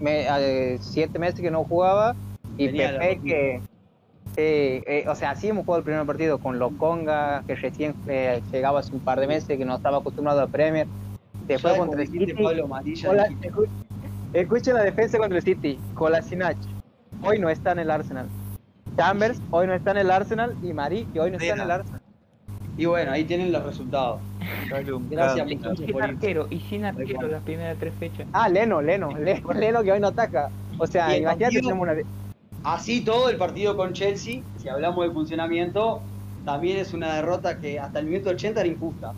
me- 0.00 0.26
eh, 0.26 0.78
siete 0.80 1.18
meses 1.18 1.38
que 1.42 1.50
no 1.50 1.64
jugaba 1.64 2.16
y 2.56 2.68
Tenía 2.68 2.92
la 2.92 2.98
Pepe 3.00 3.60
que 4.34 4.82
eh, 4.86 5.04
o 5.06 5.14
sea, 5.14 5.32
así 5.32 5.48
hemos 5.48 5.66
jugado 5.66 5.80
el 5.80 5.84
primer 5.84 6.06
partido 6.06 6.38
con 6.38 6.58
Loconga, 6.58 7.42
que 7.46 7.56
recién 7.56 7.94
eh, 8.08 8.40
llegaba 8.50 8.80
hace 8.80 8.92
un 8.94 9.00
par 9.00 9.20
de 9.20 9.26
meses, 9.26 9.58
que 9.58 9.64
no 9.66 9.76
estaba 9.76 9.98
acostumbrado 9.98 10.40
a 10.40 10.46
Premier. 10.46 10.86
Después 11.46 11.74
Ya 11.74 11.78
contra 11.78 12.00
el 12.00 12.08
City. 12.08 12.32
Pablo 12.32 12.64
Amarilla, 12.64 13.10
Hola, 13.10 13.24
dijiste- 13.28 13.50
escu- 13.52 13.68
escuchen 14.32 14.74
la 14.74 14.82
defensa 14.82 15.18
contra 15.18 15.36
el 15.36 15.44
City. 15.44 15.78
Kolasinac, 15.92 16.56
hoy 17.22 17.38
no 17.38 17.50
está 17.50 17.72
en 17.72 17.80
el 17.80 17.90
Arsenal. 17.90 18.28
Chambers, 18.96 19.40
hoy 19.50 19.66
no 19.66 19.74
está 19.74 19.90
en 19.92 19.98
el 19.98 20.10
Arsenal. 20.10 20.56
Y 20.62 20.72
Marí, 20.72 21.04
que 21.12 21.20
hoy 21.20 21.30
no 21.30 21.38
está 21.38 21.54
en 21.54 21.60
el 21.60 21.70
Arsenal. 21.70 22.00
Y 22.78 22.84
bueno, 22.84 23.12
ahí 23.12 23.24
tienen 23.24 23.52
los 23.52 23.64
resultados. 23.64 24.20
Gracias, 25.10 25.46
Y 25.50 25.86
sin 25.86 26.02
arquero, 26.02 26.46
y 26.50 26.60
sin 26.60 26.84
arquero 26.84 27.26
las 27.28 27.42
primeras 27.42 27.78
tres 27.78 27.94
fechas. 27.98 28.26
Ah, 28.32 28.48
Leno, 28.48 28.82
Leno, 28.82 29.16
Leno, 29.16 29.52
Leno 29.52 29.82
que 29.82 29.92
hoy 29.92 30.00
no 30.00 30.08
ataca. 30.08 30.50
O 30.78 30.86
sea, 30.86 31.16
imagínate, 31.16 31.44
partido- 31.44 31.62
tenemos 31.62 31.82
una... 31.88 31.94
Así 32.64 33.02
todo 33.02 33.30
el 33.30 33.36
partido 33.36 33.76
con 33.76 33.92
Chelsea, 33.92 34.42
si 34.58 34.68
hablamos 34.68 35.06
de 35.06 35.12
funcionamiento, 35.12 36.00
también 36.44 36.78
es 36.78 36.92
una 36.92 37.14
derrota 37.14 37.58
que 37.60 37.78
hasta 37.78 37.98
el 38.00 38.06
minuto 38.06 38.30
80 38.30 38.60
era 38.60 38.68
injusta. 38.68 39.14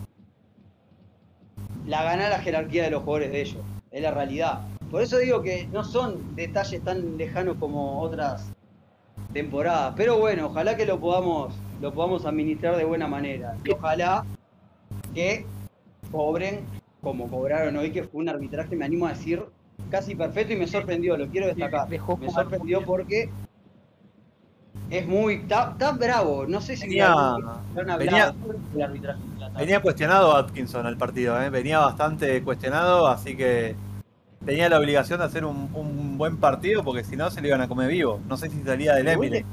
La 1.85 2.03
gana 2.03 2.29
la 2.29 2.39
jerarquía 2.39 2.83
de 2.83 2.91
los 2.91 3.03
jugadores 3.03 3.31
de 3.31 3.41
ellos, 3.41 3.61
es 3.91 4.01
la 4.01 4.11
realidad. 4.11 4.61
Por 4.91 5.01
eso 5.01 5.17
digo 5.17 5.41
que 5.41 5.67
no 5.73 5.83
son 5.83 6.35
detalles 6.35 6.81
tan 6.83 7.17
lejanos 7.17 7.57
como 7.59 7.99
otras 8.01 8.51
temporadas. 9.33 9.93
Pero 9.95 10.17
bueno, 10.17 10.47
ojalá 10.47 10.75
que 10.75 10.85
lo 10.85 10.99
podamos, 10.99 11.53
lo 11.81 11.93
podamos 11.93 12.25
administrar 12.25 12.75
de 12.77 12.85
buena 12.85 13.07
manera. 13.07 13.55
Y 13.63 13.71
ojalá 13.71 14.25
que 15.13 15.45
cobren 16.11 16.61
como 17.01 17.29
cobraron 17.29 17.77
hoy, 17.77 17.91
que 17.91 18.03
fue 18.03 18.21
un 18.21 18.29
arbitraje, 18.29 18.75
me 18.75 18.83
animo 18.85 19.05
a 19.07 19.09
decir, 19.09 19.43
casi 19.89 20.15
perfecto 20.15 20.53
y 20.53 20.57
me 20.57 20.67
sorprendió, 20.67 21.15
lo 21.17 21.27
quiero 21.29 21.47
destacar. 21.47 21.87
Me 21.89 22.29
sorprendió 22.29 22.83
porque 22.83 23.29
es 24.89 25.07
muy. 25.07 25.35
Está, 25.35 25.69
está 25.71 25.91
bravo. 25.91 26.45
No 26.47 26.59
sé 26.61 26.75
si 26.75 26.87
Venía- 26.87 27.35
venía- 27.97 28.33
arbitraje. 28.83 29.19
Venía 29.57 29.81
cuestionado 29.81 30.35
Atkinson 30.35 30.85
al 30.85 30.97
partido, 30.97 31.41
¿eh? 31.41 31.49
venía 31.49 31.79
bastante 31.79 32.41
cuestionado, 32.43 33.07
así 33.07 33.35
que 33.37 33.75
tenía 34.49 34.69
la 34.69 34.79
obligación 34.79 35.19
de 35.19 35.25
hacer 35.25 35.45
un, 35.45 35.69
un 35.73 36.17
buen 36.17 36.37
partido 36.37 36.83
porque 36.83 37.03
si 37.03 37.15
no 37.15 37.29
se 37.29 37.41
le 37.41 37.47
iban 37.49 37.61
a 37.61 37.67
comer 37.67 37.89
vivo. 37.89 38.19
No 38.27 38.35
sé 38.37 38.49
si 38.49 38.61
salía 38.63 38.95
del 38.95 39.07
Emily. 39.07 39.45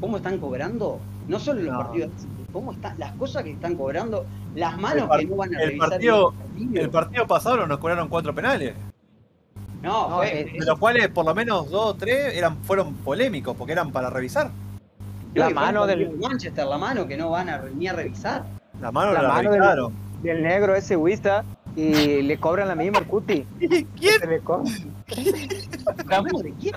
¿Cómo 0.00 0.16
están 0.18 0.38
cobrando? 0.38 0.98
No 1.28 1.38
solo 1.38 1.62
los 1.62 1.72
No. 1.72 1.78
partidos, 1.80 2.10
cómo 2.52 2.72
están, 2.72 2.98
las 2.98 3.12
cosas 3.12 3.42
que 3.44 3.50
están 3.52 3.74
cobrando, 3.74 4.24
las 4.54 4.78
manos 4.78 5.08
que 5.18 5.26
no 5.26 5.36
van 5.36 5.54
a 5.54 5.60
el 5.60 5.66
revisar. 5.68 5.88
partido- 5.90 6.30
el 6.30 6.36
partido. 6.64 6.82
El 6.82 6.90
partido 6.90 7.26
pasado 7.26 7.66
nos 7.66 7.78
cobraron 7.78 8.08
cuatro 8.08 8.34
penales, 8.34 8.74
No, 9.82 10.08
No, 10.08 10.16
fue. 10.16 10.40
eh, 10.40 10.52
de 10.58 10.66
los 10.66 10.78
cuales 10.78 11.08
por 11.08 11.24
lo 11.26 11.34
menos 11.34 11.70
dos 11.70 11.86
o 11.86 11.94
tres 11.94 12.34
eran, 12.34 12.56
fueron 12.64 12.94
polémicos 12.94 13.54
porque 13.56 13.72
eran 13.72 13.92
para 13.92 14.10
revisar. 14.10 14.50
La 15.34 15.50
mano 15.50 15.86
del- 15.86 16.10
Manchester, 16.18 16.66
la 16.66 16.78
mano 16.78 17.06
que 17.06 17.16
no 17.16 17.30
van 17.30 17.48
a, 17.50 17.58
ni 17.74 17.86
a 17.86 17.92
revisar. 17.92 18.44
La 18.80 18.90
mano 18.90 19.12
La 19.12 19.22
la, 19.22 19.28
mano 19.28 19.50
del- 19.50 19.60
revisaron. 19.60 19.92
del 20.22 20.42
negro 20.42 20.74
ese 20.74 20.96
Wista 20.96 21.44
y 21.76 22.22
le 22.22 22.38
cobran 22.38 22.68
la 22.68 22.74
misma 22.74 22.98
al 22.98 23.06
Cuti. 23.06 23.44
¿Quién? 23.58 24.20
Se 24.20 24.26
le 24.26 24.40
¿La 26.08 26.22
mano 26.22 26.38
de 26.40 26.52
quién? 26.54 26.74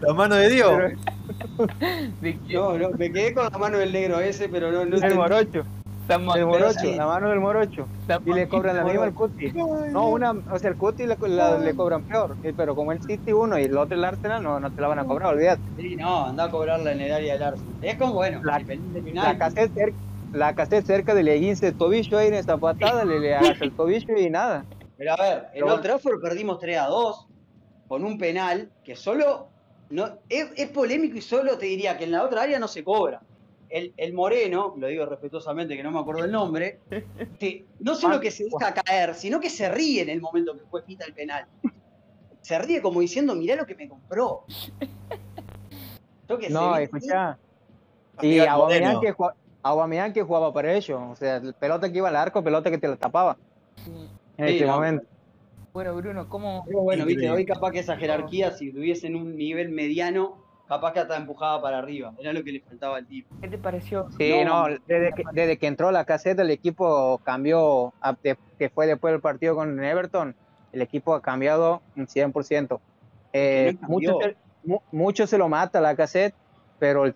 La 0.00 0.12
mano 0.14 0.34
de 0.36 0.48
Dios. 0.50 0.72
De- 2.20 2.38
No, 2.52 2.76
no, 2.78 2.90
me 2.90 3.10
quedé 3.12 3.34
con 3.34 3.44
la 3.50 3.58
mano 3.58 3.78
del 3.78 3.92
negro 3.92 4.20
ese, 4.20 4.48
pero 4.48 4.70
no, 4.72 4.84
no 4.84 4.96
El 4.96 5.14
morocho, 5.14 5.64
el 6.36 6.46
morocho, 6.46 6.96
la 6.96 7.06
mano 7.06 7.28
del 7.28 7.40
morocho. 7.40 7.86
Y 8.26 8.32
le 8.32 8.48
cobran 8.48 8.76
la 8.76 8.84
misma 8.84 9.04
al 9.04 9.14
Cuti. 9.14 9.52
No, 9.52 10.08
una, 10.08 10.32
o 10.32 10.58
sea, 10.58 10.70
el 10.70 10.76
Cuti 10.76 11.06
le, 11.06 11.16
la- 11.28 11.58
le 11.58 11.74
cobran 11.74 12.02
peor, 12.02 12.36
eh, 12.42 12.52
pero 12.56 12.74
como 12.74 12.92
el 12.92 13.02
City 13.02 13.32
uno 13.32 13.58
y 13.58 13.64
el 13.64 13.76
otro 13.76 13.96
el 13.96 14.04
Arsenal, 14.04 14.42
no, 14.42 14.58
no 14.60 14.70
te 14.70 14.80
la 14.80 14.88
van 14.88 14.98
a 15.00 15.04
cobrar, 15.04 15.34
olvídate. 15.34 15.62
Sí, 15.78 15.96
no, 15.96 16.26
anda 16.26 16.44
a 16.44 16.50
cobrarla 16.50 16.92
en 16.92 17.00
el 17.00 17.12
área 17.12 17.32
del 17.34 17.42
Arsenal. 17.42 17.74
Es 17.82 17.96
como, 17.96 18.14
bueno, 18.14 18.40
La-. 18.44 18.60
La 19.14 19.38
la 20.32 20.54
casé 20.54 20.82
cerca 20.82 21.14
del 21.14 21.28
esguince 21.28 21.66
de 21.66 21.72
tobillo 21.72 22.18
ahí 22.18 22.28
en 22.28 22.34
esa 22.34 22.56
patada, 22.56 23.04
le, 23.04 23.20
le 23.20 23.34
agarra 23.34 23.64
el 23.64 23.74
tobillo 23.74 24.16
y 24.16 24.30
nada. 24.30 24.64
Pero 24.96 25.12
a 25.12 25.16
ver, 25.16 25.48
en 25.54 25.64
Old 25.64 25.82
Trafford 25.82 26.20
perdimos 26.20 26.58
3 26.58 26.78
a 26.78 26.86
2 26.86 27.26
con 27.88 28.04
un 28.04 28.18
penal 28.18 28.70
que 28.84 28.94
solo 28.94 29.48
no 29.88 30.18
es, 30.28 30.48
es 30.56 30.68
polémico 30.68 31.16
y 31.16 31.20
solo 31.22 31.58
te 31.58 31.66
diría 31.66 31.98
que 31.98 32.04
en 32.04 32.12
la 32.12 32.22
otra 32.24 32.42
área 32.42 32.58
no 32.58 32.68
se 32.68 32.84
cobra. 32.84 33.20
El, 33.68 33.94
el 33.96 34.12
Moreno, 34.12 34.74
lo 34.76 34.88
digo 34.88 35.06
respetuosamente 35.06 35.76
que 35.76 35.82
no 35.82 35.92
me 35.92 36.00
acuerdo 36.00 36.24
el 36.24 36.32
nombre, 36.32 36.80
que 37.38 37.64
no 37.78 37.94
solo 37.94 38.20
que 38.20 38.30
se 38.30 38.44
deja 38.44 38.74
caer, 38.74 39.14
sino 39.14 39.38
que 39.40 39.48
se 39.48 39.68
ríe 39.68 40.02
en 40.02 40.08
el 40.08 40.20
momento 40.20 40.54
que 40.54 40.60
el 40.60 40.66
juez 40.66 40.84
pita 40.84 41.04
el 41.04 41.14
penal. 41.14 41.46
Se 42.40 42.58
ríe 42.58 42.82
como 42.82 43.00
diciendo, 43.00 43.34
mirá 43.34 43.54
lo 43.56 43.66
que 43.66 43.74
me 43.74 43.88
compró. 43.88 44.44
Que 46.38 46.48
No, 46.48 46.76
escuchá. 46.76 47.38
Y 48.22 48.38
Moreno. 48.38 49.00
que, 49.00 49.12
Aubameyang 49.62 50.12
que 50.12 50.22
jugaba 50.22 50.52
para 50.52 50.72
ellos, 50.74 51.00
o 51.00 51.14
sea, 51.16 51.40
pelota 51.58 51.90
que 51.90 51.98
iba 51.98 52.08
al 52.08 52.16
arco, 52.16 52.42
pelota 52.42 52.70
que 52.70 52.78
te 52.78 52.88
la 52.88 52.96
tapaba 52.96 53.36
Sí. 53.76 54.08
en 54.38 54.48
Sí, 54.58 54.64
no. 54.64 54.72
momento. 54.74 55.04
Bueno, 55.72 55.94
Bruno, 55.94 56.28
¿cómo, 56.28 56.64
Pero 56.66 56.80
bueno, 56.80 57.04
viste, 57.04 57.30
hoy 57.30 57.44
capaz 57.46 57.70
que 57.70 57.78
esa 57.78 57.96
jerarquía, 57.96 58.50
si 58.52 58.72
tuviesen 58.72 59.14
un 59.14 59.36
nivel 59.36 59.70
mediano, 59.70 60.38
capaz 60.66 60.92
que 60.92 61.00
hasta 61.00 61.16
empujaba 61.16 61.62
para 61.62 61.78
arriba. 61.78 62.12
Era 62.18 62.32
lo 62.32 62.42
que 62.42 62.52
le 62.52 62.60
faltaba 62.60 62.96
al 62.96 63.06
tipo. 63.06 63.36
qué 63.40 63.48
te 63.48 63.58
pareció? 63.58 64.08
Sí, 64.18 64.42
No, 64.44 64.68
no, 64.68 64.76
desde 64.86 65.12
que, 65.12 65.22
desde 65.32 65.58
que 65.58 65.66
entró 65.66 65.92
la 65.92 66.04
caseta 66.04 66.42
el 66.42 66.50
equipo 66.50 67.20
cambió, 67.24 67.92
a- 68.00 68.16
de- 68.22 68.36
que 68.58 68.68
fue 68.70 68.86
después 68.86 69.12
del 69.12 69.20
partido 69.20 69.54
con 69.54 69.82
Everton, 69.82 70.34
el 70.72 70.82
equipo 70.82 71.14
ha 71.14 71.22
cambiado 71.22 71.82
un 71.96 72.06
100%. 72.08 72.80
Eh, 73.32 73.76
no 73.80 73.88
mucho, 73.88 74.18
mucho 74.90 75.26
se 75.28 75.38
lo 75.38 75.48
mata 75.48 75.80
la 75.80 75.94
cassette, 75.94 76.34
pero 76.78 77.04
el- 77.04 77.14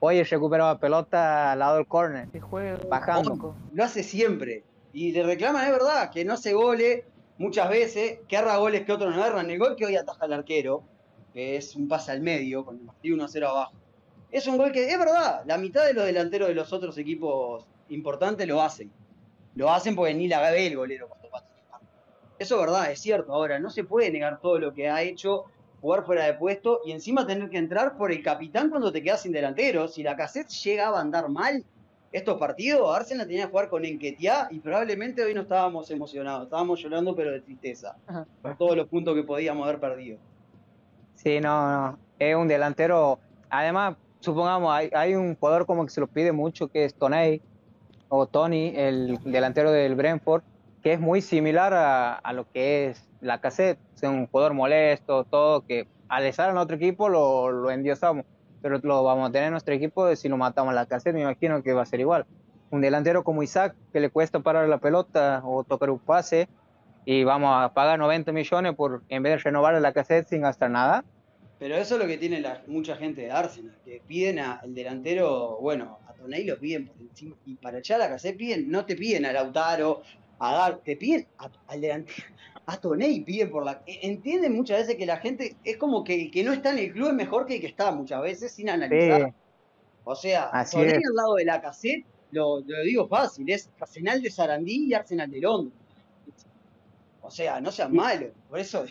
hoy 0.00 0.22
recuperaba 0.22 0.78
pelota 0.78 1.52
al 1.52 1.58
lado 1.60 1.76
del 1.76 1.86
corner. 1.86 2.28
Se 2.32 2.40
juega 2.40 2.78
Bajando. 2.88 3.34
poco. 3.36 3.56
Lo 3.72 3.84
hace 3.84 4.02
siempre. 4.02 4.64
Y 4.92 5.12
le 5.12 5.22
reclaman, 5.22 5.66
es 5.66 5.72
verdad, 5.72 6.10
que 6.10 6.24
no 6.24 6.36
se 6.36 6.52
gole 6.52 7.04
muchas 7.38 7.68
veces, 7.70 8.18
que 8.26 8.36
erra 8.36 8.56
goles 8.56 8.84
que 8.84 8.92
otros 8.92 9.14
no 9.14 9.24
erran. 9.24 9.48
El 9.48 9.58
gol 9.58 9.76
que 9.76 9.86
hoy 9.86 9.96
ataja 9.96 10.26
el 10.26 10.32
arquero, 10.32 10.82
que 11.32 11.56
es 11.56 11.76
un 11.76 11.86
pase 11.86 12.10
al 12.10 12.20
medio, 12.20 12.64
con 12.64 12.76
el 12.76 12.86
partido 12.86 13.16
1-0 13.16 13.46
abajo. 13.46 13.72
Es 14.32 14.46
un 14.46 14.56
gol 14.56 14.72
que, 14.72 14.90
es 14.90 14.98
verdad, 14.98 15.42
la 15.46 15.58
mitad 15.58 15.84
de 15.84 15.94
los 15.94 16.04
delanteros 16.06 16.48
de 16.48 16.54
los 16.54 16.72
otros 16.72 16.96
equipos 16.98 17.66
importantes 17.88 18.48
lo 18.48 18.60
hacen. 18.62 18.90
Lo 19.54 19.70
hacen 19.70 19.94
porque 19.94 20.14
ni 20.14 20.28
la 20.28 20.40
ve 20.40 20.66
el 20.66 20.76
golero 20.76 21.08
cuando 21.08 21.30
va 21.30 21.38
a 21.38 21.40
atajar. 21.42 21.80
Eso 22.38 22.54
es 22.54 22.60
verdad, 22.60 22.90
es 22.90 23.00
cierto. 23.00 23.32
Ahora, 23.32 23.58
no 23.58 23.70
se 23.70 23.84
puede 23.84 24.10
negar 24.10 24.40
todo 24.40 24.58
lo 24.58 24.72
que 24.72 24.88
ha 24.88 25.02
hecho 25.02 25.44
jugar 25.80 26.04
fuera 26.04 26.24
de 26.24 26.34
puesto 26.34 26.80
y 26.84 26.92
encima 26.92 27.26
tener 27.26 27.48
que 27.50 27.58
entrar 27.58 27.96
por 27.96 28.12
el 28.12 28.22
capitán 28.22 28.70
cuando 28.70 28.92
te 28.92 29.02
quedas 29.02 29.22
sin 29.22 29.32
delantero. 29.32 29.88
Si 29.88 30.02
la 30.02 30.16
cassette 30.16 30.48
llegaba 30.48 30.98
a 30.98 31.00
andar 31.00 31.28
mal, 31.28 31.64
estos 32.12 32.38
partidos, 32.38 32.94
Arsenal 32.94 33.26
tenía 33.26 33.44
que 33.44 33.50
jugar 33.50 33.68
con 33.68 33.84
Enquetia 33.84 34.48
y 34.50 34.58
probablemente 34.58 35.22
hoy 35.22 35.32
no 35.32 35.42
estábamos 35.42 35.90
emocionados, 35.90 36.44
estábamos 36.44 36.80
llorando 36.80 37.14
pero 37.14 37.30
de 37.30 37.40
tristeza 37.40 37.96
Ajá. 38.06 38.26
por 38.42 38.56
todos 38.56 38.76
los 38.76 38.88
puntos 38.88 39.14
que 39.14 39.22
podíamos 39.22 39.64
haber 39.66 39.80
perdido. 39.80 40.18
Sí, 41.14 41.40
no, 41.40 41.70
no, 41.70 41.98
es 42.18 42.34
un 42.34 42.48
delantero. 42.48 43.20
Además, 43.48 43.96
supongamos, 44.20 44.72
hay, 44.72 44.90
hay 44.92 45.14
un 45.14 45.36
jugador 45.36 45.66
como 45.66 45.84
que 45.84 45.90
se 45.90 46.00
lo 46.00 46.06
pide 46.06 46.32
mucho, 46.32 46.68
que 46.68 46.84
es 46.84 46.94
Toney, 46.94 47.40
o 48.08 48.26
Tony, 48.26 48.72
el 48.74 49.18
delantero 49.24 49.70
del 49.70 49.94
Brentford, 49.94 50.42
que 50.82 50.94
es 50.94 51.00
muy 51.00 51.20
similar 51.20 51.72
a, 51.72 52.14
a 52.14 52.32
lo 52.32 52.50
que 52.50 52.88
es 52.88 53.09
la 53.20 53.40
cassette. 53.40 53.78
Es 53.94 54.02
un 54.02 54.26
jugador 54.26 54.54
molesto, 54.54 55.24
todo, 55.24 55.62
que 55.66 55.86
al 56.08 56.24
estar 56.26 56.50
en 56.50 56.56
otro 56.56 56.76
equipo 56.76 57.08
lo, 57.08 57.50
lo 57.50 57.70
endiosamos, 57.70 58.24
pero 58.62 58.78
lo 58.82 59.04
vamos 59.04 59.28
a 59.28 59.32
tener 59.32 59.46
en 59.46 59.52
nuestro 59.52 59.74
equipo 59.74 60.14
si 60.16 60.28
lo 60.28 60.36
matamos 60.36 60.74
la 60.74 60.86
cassette, 60.86 61.14
me 61.14 61.22
imagino 61.22 61.62
que 61.62 61.72
va 61.72 61.82
a 61.82 61.86
ser 61.86 62.00
igual. 62.00 62.26
Un 62.70 62.80
delantero 62.80 63.24
como 63.24 63.42
Isaac, 63.42 63.74
que 63.92 64.00
le 64.00 64.10
cuesta 64.10 64.40
parar 64.40 64.68
la 64.68 64.78
pelota 64.78 65.42
o 65.44 65.64
tocar 65.64 65.90
un 65.90 65.98
pase, 65.98 66.48
y 67.04 67.24
vamos 67.24 67.50
a 67.52 67.72
pagar 67.72 67.98
90 67.98 68.30
millones 68.32 68.74
por 68.74 69.02
en 69.08 69.22
vez 69.22 69.32
de 69.32 69.38
renovar 69.38 69.74
la 69.80 69.92
cassette 69.92 70.28
sin 70.28 70.42
gastar 70.42 70.70
nada. 70.70 71.04
Pero 71.58 71.74
eso 71.76 71.96
es 71.96 72.00
lo 72.00 72.06
que 72.06 72.16
tiene 72.16 72.40
la, 72.40 72.62
mucha 72.66 72.96
gente 72.96 73.22
de 73.22 73.30
Arsenal, 73.30 73.76
que 73.84 74.00
piden 74.06 74.38
al 74.38 74.74
delantero, 74.74 75.58
bueno, 75.60 75.98
a 76.08 76.12
Toney 76.14 76.44
lo 76.44 76.58
piden 76.58 76.86
por 76.86 76.96
encima, 77.00 77.36
y 77.44 77.54
para 77.56 77.78
echar 77.78 78.00
a 78.00 78.08
Cassette 78.08 78.36
piden, 78.36 78.70
no 78.70 78.84
te 78.86 78.96
piden 78.96 79.26
a 79.26 79.32
Lautaro, 79.32 80.02
a 80.38 80.52
Gar, 80.52 80.78
te 80.78 80.96
piden 80.96 81.26
a- 81.38 81.50
al 81.66 81.80
delantero, 81.80 82.24
a 82.66 82.76
Toney 82.76 83.20
piden 83.24 83.50
por 83.50 83.64
la... 83.64 83.82
e- 83.86 84.00
Entienden 84.08 84.54
muchas 84.54 84.80
veces 84.80 84.96
que 84.96 85.06
la 85.06 85.16
gente, 85.18 85.56
es 85.64 85.76
como 85.76 86.04
que 86.04 86.14
el 86.26 86.30
que 86.30 86.44
no 86.44 86.52
está 86.52 86.70
en 86.72 86.78
el 86.78 86.92
club 86.92 87.08
es 87.08 87.14
mejor 87.14 87.46
que 87.46 87.56
el 87.56 87.60
que 87.60 87.66
está 87.66 87.90
muchas 87.92 88.22
veces 88.22 88.52
sin 88.52 88.70
analizar. 88.70 89.22
Sí, 89.28 89.34
O 90.04 90.14
sea, 90.14 90.44
Así 90.50 90.76
Toney 90.76 90.90
es. 90.90 90.96
al 91.08 91.14
lado 91.16 91.34
de 91.34 91.44
la 91.44 91.60
cassette, 91.60 92.04
lo, 92.30 92.60
lo 92.60 92.82
digo 92.84 93.08
fácil, 93.08 93.50
es 93.50 93.68
Arsenal 93.80 94.22
de 94.22 94.30
Sarandí 94.30 94.86
y 94.86 94.94
Arsenal 94.94 95.30
de 95.30 95.40
Londres. 95.40 95.74
O 97.22 97.30
sea, 97.30 97.60
no 97.60 97.70
sean 97.70 97.92
malos, 97.94 98.30
por 98.48 98.58
eso... 98.58 98.84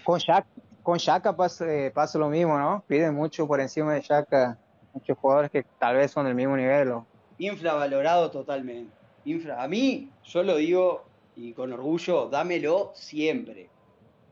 con 0.84 0.98
Shaka 0.98 1.36
pasa, 1.36 1.66
eh, 1.72 1.92
pasa 1.92 2.18
lo 2.20 2.30
mismo, 2.30 2.58
¿no? 2.58 2.84
Piden 2.88 3.14
mucho 3.16 3.48
por 3.48 3.60
encima 3.60 3.94
de 3.94 4.02
Shaka, 4.02 4.58
muchos 4.94 5.18
jugadores 5.18 5.52
que 5.52 5.64
tal 5.78 5.96
vez 5.96 6.12
son 6.12 6.26
del 6.26 6.36
mismo 6.36 6.56
nivel. 6.58 6.92
o- 6.92 7.06
Infravalorado 7.38 8.30
totalmente. 8.32 8.92
Infra. 9.26 9.62
A 9.62 9.68
mí, 9.68 10.10
yo 10.24 10.44
lo 10.44 10.56
digo 10.58 11.04
y 11.40 11.54
con 11.54 11.72
orgullo, 11.72 12.28
dámelo 12.28 12.92
siempre. 12.94 13.70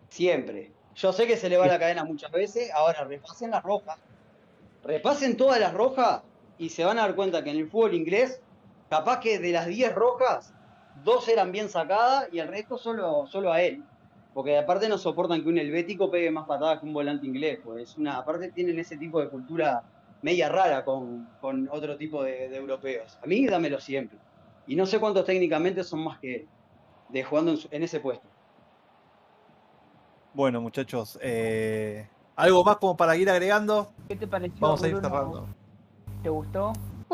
Siempre. 0.10 0.72
Yo 0.96 1.14
sé 1.14 1.26
que 1.26 1.38
se 1.38 1.50
le 1.50 1.58
va 1.58 1.68
la 1.68 1.80
cadena 1.80 2.04
muchas 2.04 2.32
veces, 2.32 2.70
ahora 2.72 3.06
repasen 3.06 3.52
las 3.52 3.64
rojas. 3.64 3.98
Repasen 4.84 5.38
todas 5.38 5.60
las 5.60 5.74
rojas 5.74 6.22
y 6.58 6.70
se 6.70 6.84
van 6.84 6.98
a 6.98 7.02
dar 7.02 7.16
cuenta 7.16 7.44
que 7.44 7.52
en 7.52 7.58
el 7.58 7.70
fútbol 7.70 7.94
inglés, 7.94 8.42
capaz 8.90 9.20
que 9.22 9.40
de 9.40 9.52
las 9.52 9.68
10 9.68 9.96
rojas, 9.96 10.54
dos 11.04 11.28
eran 11.30 11.52
bien 11.52 11.70
sacadas 11.70 12.28
y 12.32 12.40
el 12.40 12.48
resto 12.48 12.78
solo, 12.78 13.26
solo 13.28 13.54
a 13.54 13.62
él. 13.62 13.84
Porque 14.34 14.58
aparte 14.58 14.90
no 14.90 14.98
soportan 14.98 15.44
que 15.44 15.50
un 15.50 15.58
helvético 15.58 16.12
pegue 16.12 16.30
más 16.30 16.46
patadas 16.46 16.80
que 16.80 16.86
un 16.86 16.94
volante 16.94 17.26
inglés. 17.26 17.60
Pues 17.64 17.90
es 17.90 17.98
una, 17.98 18.18
aparte 18.18 18.52
tienen 18.52 18.78
ese 18.80 18.98
tipo 18.98 19.22
de 19.22 19.30
cultura 19.30 19.84
media 20.22 20.50
rara 20.50 20.84
con, 20.84 21.30
con 21.40 21.70
otro 21.72 21.96
tipo 21.96 22.24
de, 22.24 22.50
de 22.50 22.58
europeos. 22.58 23.18
A 23.24 23.28
mí 23.28 23.48
dámelo 23.48 23.80
siempre. 23.80 24.18
Y 24.68 24.76
no 24.76 24.86
sé 24.86 25.00
cuántos 25.00 25.26
técnicamente 25.26 25.84
son 25.84 26.04
más 26.04 26.20
que 26.20 26.36
él, 26.36 26.48
de 27.10 27.24
jugando 27.24 27.52
en, 27.52 27.58
su- 27.58 27.68
en 27.72 27.84
ese 27.84 28.00
puesto. 28.00 28.28
Bueno, 30.34 30.62
muchachos, 30.62 31.18
eh, 31.22 32.08
algo 32.36 32.64
más 32.64 32.78
como 32.78 32.96
para 32.96 33.16
ir 33.18 33.30
agregando. 33.30 33.92
¿Qué 34.08 34.16
te 34.16 34.28
pareció? 34.28 34.60
Vamos 34.62 34.84
a 34.84 34.88
ir 34.88 34.94
Bruno? 34.96 35.10
cerrando. 35.10 35.48
¿Te 36.22 36.30
gustó 36.30 36.74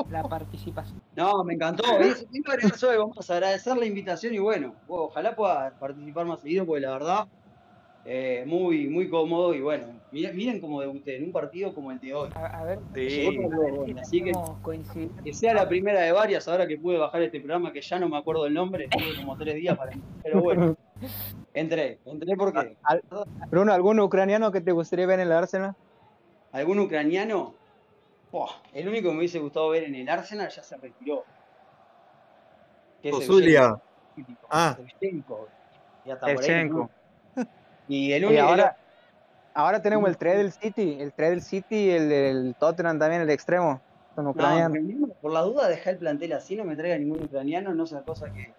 la 0.10 0.24
participación? 0.24 1.00
No, 1.16 1.44
me 1.44 1.54
encantó. 1.54 1.84
Quiero 1.84 2.52
agregar 2.52 2.78
algo 2.90 3.14
más, 3.16 3.30
agradecer 3.30 3.78
la 3.78 3.86
invitación 3.86 4.34
y 4.34 4.40
bueno, 4.40 4.76
bueno, 4.88 5.04
ojalá 5.06 5.36
pueda 5.36 5.78
participar 5.80 6.26
más 6.26 6.42
seguido 6.42 6.66
porque 6.66 6.82
la 6.82 6.92
verdad, 6.92 7.28
eh, 8.06 8.44
muy, 8.46 8.88
muy 8.88 9.10
cómodo 9.10 9.54
y 9.54 9.62
bueno, 9.62 9.86
miren, 10.12 10.36
miren 10.36 10.60
cómo 10.60 10.82
debuté 10.82 11.16
en 11.18 11.24
un 11.26 11.32
partido 11.32 11.74
como 11.74 11.92
el 11.92 12.00
de 12.00 12.14
hoy. 12.14 12.30
A, 12.36 12.46
a 12.60 12.64
ver, 12.66 12.80
Sí. 12.94 13.10
si 13.10 13.96
Así 14.00 14.22
que- 14.24 15.34
sea 15.34 15.54
la 15.54 15.68
primera 15.70 16.02
de 16.02 16.12
varias 16.12 16.48
ahora 16.48 16.68
que 16.68 16.78
pude 16.78 16.98
bajar 16.98 17.22
este 17.22 17.40
programa 17.40 17.72
que 17.72 17.82
ya 17.82 18.00
no 18.00 18.10
me 18.10 18.18
acuerdo 18.18 18.46
el 18.46 18.54
nombre, 18.54 18.88
tuve 18.90 19.16
como 19.18 19.38
tres 19.38 19.56
días 19.56 19.78
para 19.78 19.92
pero 20.22 20.42
bueno, 20.42 20.76
entré, 21.54 22.00
entré 22.06 22.36
porque 22.36 22.76
Al- 22.84 23.04
Bruno, 23.50 23.72
¿algún 23.74 24.00
ucraniano 24.02 24.52
que 24.52 24.60
te 24.62 24.72
gustaría 24.74 25.06
ver 25.06 25.20
en 25.22 25.28
el 25.28 25.32
Arsenal? 25.34 25.76
algún 26.52 26.80
ucraniano, 26.80 27.56
el 28.74 28.88
único 28.88 29.08
que 29.08 29.14
me 29.14 29.20
hubiese 29.20 29.40
gustado 29.40 29.70
ver 29.70 29.84
en 29.86 29.96
el 29.96 30.10
Arsenal 30.10 30.50
ya 30.50 30.62
se 30.64 30.76
retiró. 30.78 31.24
Que 33.02 33.10
es 33.10 33.26
Zulia. 33.26 33.80
Evgenio, 34.16 34.38
Ah. 34.50 34.78
Evgenio. 34.80 35.48
Ya 36.06 36.14
está 36.14 36.26
por 36.28 36.30
ahí, 36.30 36.36
Shevchenko. 36.38 36.78
¿no? 36.78 36.90
Y 37.88 38.12
el 38.14 38.24
Y 38.24 38.26
único 38.28 38.44
ahora, 38.44 38.78
ahora 39.54 39.82
tenemos 39.82 40.10
el 40.10 40.18
3 40.18 40.38
del 40.38 40.52
City, 40.52 40.98
el 41.00 41.12
3 41.14 41.30
del 41.32 41.42
City 41.42 41.76
y 41.76 41.90
el 41.92 42.10
del 42.10 42.56
Tottenham 42.60 43.00
también, 43.00 43.22
el 43.22 43.30
extremo. 43.30 43.82
Son 44.16 44.26
No, 44.26 44.32
ucranianos. 44.32 44.78
ucraniano, 44.78 45.08
por 45.22 45.32
la 45.32 45.42
duda 45.42 45.68
deja 45.68 45.90
el 45.90 45.98
plantel 45.98 46.34
así, 46.34 46.56
no 46.56 46.64
me 46.66 46.76
traiga 46.76 46.98
ningún 46.98 47.24
ucraniano, 47.24 47.74
no 47.74 47.86
sea 47.88 48.02
cosa 48.02 48.32
que 48.32 48.54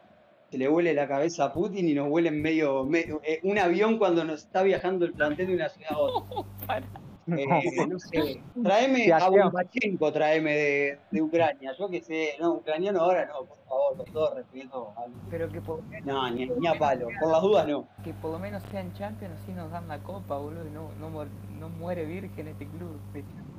se 0.50 0.58
le 0.58 0.68
huele 0.68 0.92
la 0.94 1.08
cabeza 1.08 1.44
a 1.44 1.52
Putin 1.52 1.88
y 1.88 1.94
nos 1.94 2.08
huele 2.10 2.28
en 2.28 2.42
medio, 2.42 2.84
medio- 2.84 3.20
eh, 3.24 3.40
un 3.44 3.58
avión 3.58 3.98
cuando 3.98 4.24
nos 4.24 4.42
está 4.44 4.62
viajando 4.62 5.04
el 5.04 5.12
plantel 5.12 5.46
de 5.48 5.54
una 5.54 5.68
ciudad 5.68 5.92
a 5.92 5.98
otra. 5.98 6.26
Eh, 7.26 7.86
no 7.88 7.98
sé, 7.98 8.42
tráeme 8.62 9.10
a. 9.12 9.28
Bombachenko, 9.28 10.12
tráeme 10.12 10.52
de, 10.54 10.98
de 11.10 11.22
Ucrania, 11.22 11.72
yo 11.78 11.88
que 11.88 12.02
sé, 12.02 12.34
no, 12.38 12.52
ucraniano 12.54 13.00
ahora 13.00 13.24
no, 13.26 13.44
por 13.46 13.56
favor, 13.66 13.96
con 13.96 14.06
todo 14.12 14.34
respeto. 14.34 14.92
al- 14.96 15.10
Pero 15.30 15.48
que 15.50 15.60
por, 15.60 15.80
No, 16.04 16.30
ni, 16.30 16.46
ni 16.46 16.66
a 16.66 16.78
palo, 16.78 17.08
por 17.20 17.30
las 17.32 17.40
dudas 17.42 17.66
no. 17.66 17.88
que 18.04 18.12
por 18.14 18.30
lo 18.32 18.38
menos 18.38 18.62
sean 18.70 18.92
champions, 18.94 19.34
así 19.42 19.52
nos 19.52 19.70
dan 19.70 19.88
la 19.88 19.98
copa, 20.00 20.36
boludo. 20.36 20.66
y 20.66 20.70
No, 20.70 20.90
no, 21.00 21.24
no 21.58 21.68
muere 21.70 22.04
virgen 22.04 22.48
este 22.48 22.66
club. 22.68 23.00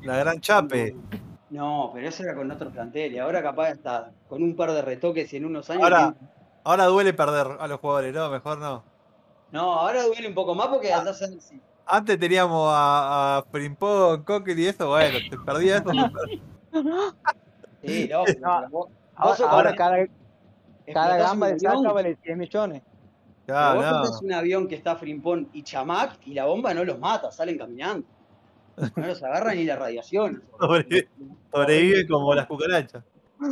La 0.03 0.17
gran 0.17 0.39
Chape. 0.39 0.95
No, 1.49 1.91
pero 1.93 2.07
eso 2.07 2.23
era 2.23 2.35
con 2.35 2.51
otro 2.51 2.69
plantel 2.69 3.13
y 3.13 3.17
ahora 3.19 3.41
capaz 3.41 3.69
está 3.69 4.11
con 4.29 4.43
un 4.43 4.55
par 4.55 4.71
de 4.73 4.81
retoques 4.81 5.31
y 5.33 5.37
en 5.37 5.45
unos 5.45 5.69
años. 5.69 5.83
Ahora- 5.83 6.13
tiene- 6.19 6.35
Ahora 6.67 6.85
duele 6.85 7.13
perder 7.13 7.47
a 7.59 7.67
los 7.67 7.79
jugadores, 7.79 8.11
¿no? 8.13 8.29
Mejor 8.31 8.57
no. 8.57 8.83
No, 9.51 9.73
ahora 9.73 10.01
duele 10.03 10.27
un 10.27 10.33
poco 10.33 10.55
más 10.55 10.67
porque 10.67 10.91
andás 10.91 11.21
a 11.21 11.27
si. 11.27 11.61
Antes 11.87 12.19
teníamos 12.19 12.67
a, 12.73 13.37
a 13.37 13.43
Frimpong, 13.51 14.23
Cocker 14.23 14.57
y 14.57 14.67
eso, 14.67 14.89
bueno, 14.89 15.17
te 15.29 15.37
perdías 15.37 15.81
eso. 15.81 15.91
Sí, 17.83 18.09
no, 18.11 18.23
No, 18.41 18.69
vos- 18.69 18.87
Ahora, 19.15 19.69
vos 19.69 19.77
cada, 19.77 20.07
cada 20.93 21.17
gamba 21.17 21.47
de 21.51 21.59
saca 21.59 21.91
vale 21.93 22.17
100 22.23 22.37
millones. 22.37 22.81
pero 23.45 23.57
Ya, 23.57 23.73
vos 23.99 24.11
no. 24.21 24.27
un 24.27 24.33
avión 24.33 24.67
que 24.67 24.75
está 24.75 24.95
Frimpón 24.95 25.47
y 25.53 25.63
Chamac 25.63 26.17
y 26.25 26.33
la 26.33 26.45
bomba 26.45 26.73
no 26.73 26.83
los 26.83 26.99
mata, 26.99 27.31
salen 27.31 27.57
caminando. 27.57 28.05
No 28.95 29.07
los 29.07 29.23
agarra 29.23 29.53
ni 29.53 29.63
la 29.63 29.75
radiación. 29.77 30.43
Sobre- 30.59 31.07
Sobrevive 31.51 32.07
como 32.07 32.33
las 32.33 32.45
cucarachas. 32.47 33.03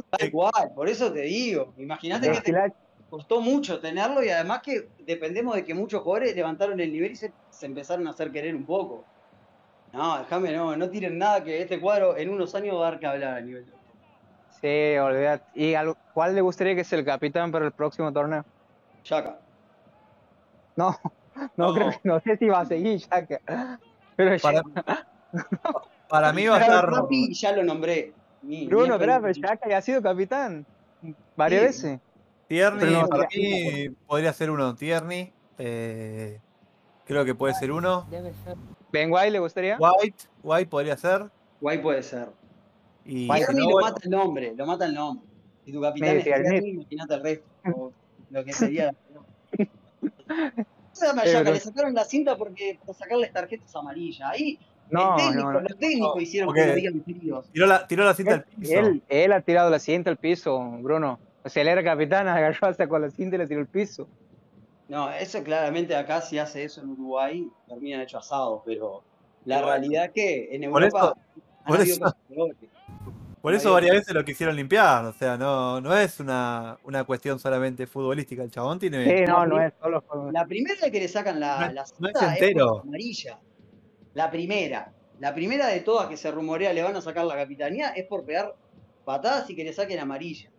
Tal 0.10 0.32
cual, 0.32 0.72
por 0.76 0.90
eso 0.90 1.12
te 1.14 1.22
digo. 1.22 1.74
Imagínate 1.78 2.30
que 2.32 2.42
te 2.42 2.52
costó 3.14 3.42
mucho 3.42 3.80
tenerlo 3.80 4.24
y 4.24 4.30
además 4.30 4.64
que 4.64 4.90
dependemos 5.06 5.54
de 5.54 5.64
que 5.64 5.76
muchos 5.76 6.02
jugadores 6.02 6.36
levantaron 6.36 6.80
el 6.80 6.92
nivel 6.92 7.12
y 7.12 7.16
se, 7.16 7.32
se 7.52 7.68
empezaron 7.68 8.08
a 8.08 8.10
hacer 8.10 8.32
querer 8.32 8.56
un 8.56 8.66
poco. 8.66 9.06
No, 9.92 10.18
déjame, 10.18 10.52
no, 10.52 10.76
no 10.76 10.90
tiren 10.90 11.20
nada 11.20 11.44
que 11.44 11.62
este 11.62 11.80
cuadro 11.80 12.18
en 12.18 12.32
unos 12.32 12.56
años 12.56 12.76
va 12.76 12.88
a 12.88 12.92
dar 12.92 13.00
que 13.00 13.06
hablar 13.06 13.36
a 13.36 13.42
nivel. 13.42 13.68
Sí, 14.60 14.98
olvidate. 14.98 15.44
¿Y 15.54 15.76
al- 15.76 15.96
cuál 16.16 16.34
le 16.34 16.42
gustaría 16.42 16.74
que 16.74 16.84
sea 16.84 16.98
el 16.98 17.06
capitán 17.06 17.52
para 17.52 17.66
el 17.66 17.72
próximo 17.72 18.12
torneo? 18.12 18.44
Chaca. 19.04 19.38
No, 20.76 20.98
no, 21.56 21.68
No. 21.68 21.74
creo 21.76 21.90
que- 21.92 22.00
no 22.06 22.20
sé 22.20 22.36
si 22.38 22.48
va 22.48 22.62
a 22.62 22.66
seguir 22.66 23.00
Xhaka. 23.00 23.80
Pero 24.16 24.36
Para, 24.42 24.64
para 26.10 26.34
mí 26.34 26.48
va 26.48 26.58
a 26.58 26.62
estar. 26.62 26.90
Papi 26.90 27.32
ya 27.36 27.52
lo 27.52 27.62
nombré. 27.64 28.12
Ni- 28.42 28.66
Bruno, 28.66 28.88
ni 28.88 28.92
espera, 28.94 29.22
pero 29.22 29.34
Xhaka 29.36 29.70
ya 29.70 29.78
ha 29.78 29.82
sido 29.84 30.02
capitán 30.02 30.66
varias 31.36 31.62
Sí. 31.62 31.68
veces. 31.68 32.00
Tierney, 32.54 32.94
no, 32.94 33.08
para 33.08 33.28
mí 33.36 33.90
podría 34.06 34.32
ser 34.34 34.50
uno. 34.52 34.76
Tierney. 34.76 35.32
eh, 35.58 36.40
creo 37.06 37.26
que 37.26 37.34
puede 37.36 37.54
ser 37.56 37.72
uno. 37.72 38.06
Debe 38.12 38.32
ser. 38.44 38.56
Ben 38.92 39.12
White 39.12 39.32
le 39.32 39.40
gustaría. 39.40 39.78
White, 39.80 40.26
White 40.44 40.70
podría 40.70 40.96
ser. 40.98 41.30
Guay 41.62 41.80
puede 41.82 42.04
ser. 42.04 42.30
Y 43.06 43.30
White, 43.30 43.46
si 43.46 43.54
Tierney 43.54 43.64
no, 43.64 43.70
lo 43.70 43.74
bueno, 43.76 43.88
mata 43.90 44.02
el 44.04 44.10
nombre, 44.12 44.54
lo 44.56 44.66
mata 44.66 44.86
el 44.86 44.94
nombre. 44.94 45.26
Si 45.66 45.72
tu 45.72 45.82
capitán 45.82 46.18
es 46.18 46.24
Tierney. 46.24 46.70
Imagínate 46.72 47.14
el 47.16 47.24
resto. 47.24 47.46
o 47.76 47.92
lo 48.30 48.44
que 48.46 48.54
sería. 48.54 48.94
Dame 49.58 51.22
a 51.22 51.24
Pero 51.24 51.32
Xhaka, 51.32 51.44
no- 51.44 51.52
le 51.54 51.60
sacaron 51.60 51.94
la 51.94 52.04
cinta 52.06 52.38
porque 52.38 52.80
por 52.86 52.96
sacarles 52.96 53.32
tarjetas 53.34 53.76
amarillas. 53.76 54.30
Ahí 54.32 54.60
No, 54.92 55.16
el 55.18 55.24
técnico, 55.24 55.44
no, 55.44 55.54
no. 55.54 55.60
los 55.62 55.78
técnicos 55.78 56.16
No, 56.16 56.22
hicieron 56.22 56.54
que 56.54 56.68
lo 56.68 56.76
digan 56.76 57.04
fríos. 57.04 57.50
tiró 57.52 57.66
la, 57.66 57.88
tiró 57.88 58.04
la 58.06 58.14
cinta 58.14 58.34
al 58.36 58.44
piso. 58.44 58.74
Él, 58.80 59.04
él 59.10 59.32
ha 59.32 59.42
tirado 59.42 59.70
la 59.70 59.80
cinta 59.80 60.10
al 60.12 60.18
piso, 60.18 60.60
Bruno. 60.82 61.20
O 61.46 61.50
sea, 61.50 61.62
él 61.62 61.68
era 61.70 61.84
capitán, 61.84 62.28
agarró, 62.30 62.74
sacó 62.74 63.00
la 63.00 63.10
cinta 63.10 63.36
y 63.36 63.40
le 63.40 63.48
tiró 63.48 63.60
al 63.60 63.68
piso. 63.68 64.08
No, 64.90 65.10
eso 65.12 65.44
claramente 65.44 65.96
acá 65.96 66.22
si 66.22 66.38
hace 66.38 66.64
eso 66.64 66.82
en 66.82 66.90
Uruguay, 66.90 67.50
terminan 67.68 68.02
hecho 68.02 68.18
asado, 68.18 68.62
pero 68.66 69.02
la 69.46 69.60
Igual. 69.60 69.80
realidad 69.82 70.06
es 70.06 70.12
que 70.12 70.56
en 70.56 70.70
Por 70.72 70.84
Europa 70.84 71.14
eso- 71.16 71.64
por 71.66 71.82
eso-. 71.82 72.16
Por 73.42 73.54
eso 73.54 73.74
varias 73.74 73.96
veces 73.96 74.14
lo 74.14 74.24
quisieron 74.24 74.56
limpiar. 74.56 75.04
O 75.04 75.12
sea, 75.12 75.36
no, 75.38 75.82
no 75.82 75.94
es 75.98 76.20
una, 76.22 76.78
una 76.86 77.04
cuestión 77.04 77.40
solamente 77.40 77.88
futbolística. 77.88 78.42
El 78.42 78.52
chabón 78.52 78.80
tiene. 78.80 79.04
Sí, 79.04 79.26
no, 79.26 79.46
no, 79.46 79.58
no 79.58 79.62
es 79.62 79.74
solo. 79.82 80.02
La 80.32 80.46
primera 80.46 80.90
que 80.90 81.00
le 81.00 81.08
sacan 81.10 81.42
la, 81.42 81.68
No- 81.68 81.74
la 81.74 81.86
no 82.00 82.08
es 82.08 82.22
entero. 82.22 82.80
amarilla. 82.82 83.40
La 84.14 84.32
primera. 84.32 84.94
La 85.20 85.34
primera 85.34 85.68
de 85.68 85.82
todas 85.82 86.08
que 86.08 86.16
se 86.16 86.32
rumorea 86.32 86.72
le 86.72 86.84
van 86.84 86.96
a 86.96 87.02
sacar 87.02 87.26
la 87.26 87.36
capitanía 87.36 87.90
es 87.90 88.06
por 88.08 88.24
pegar 88.24 88.56
patadas 89.04 89.50
y 89.50 89.56
que 89.58 89.66
le 89.66 89.74
saquen 89.74 90.00
amarilla. 90.00 90.50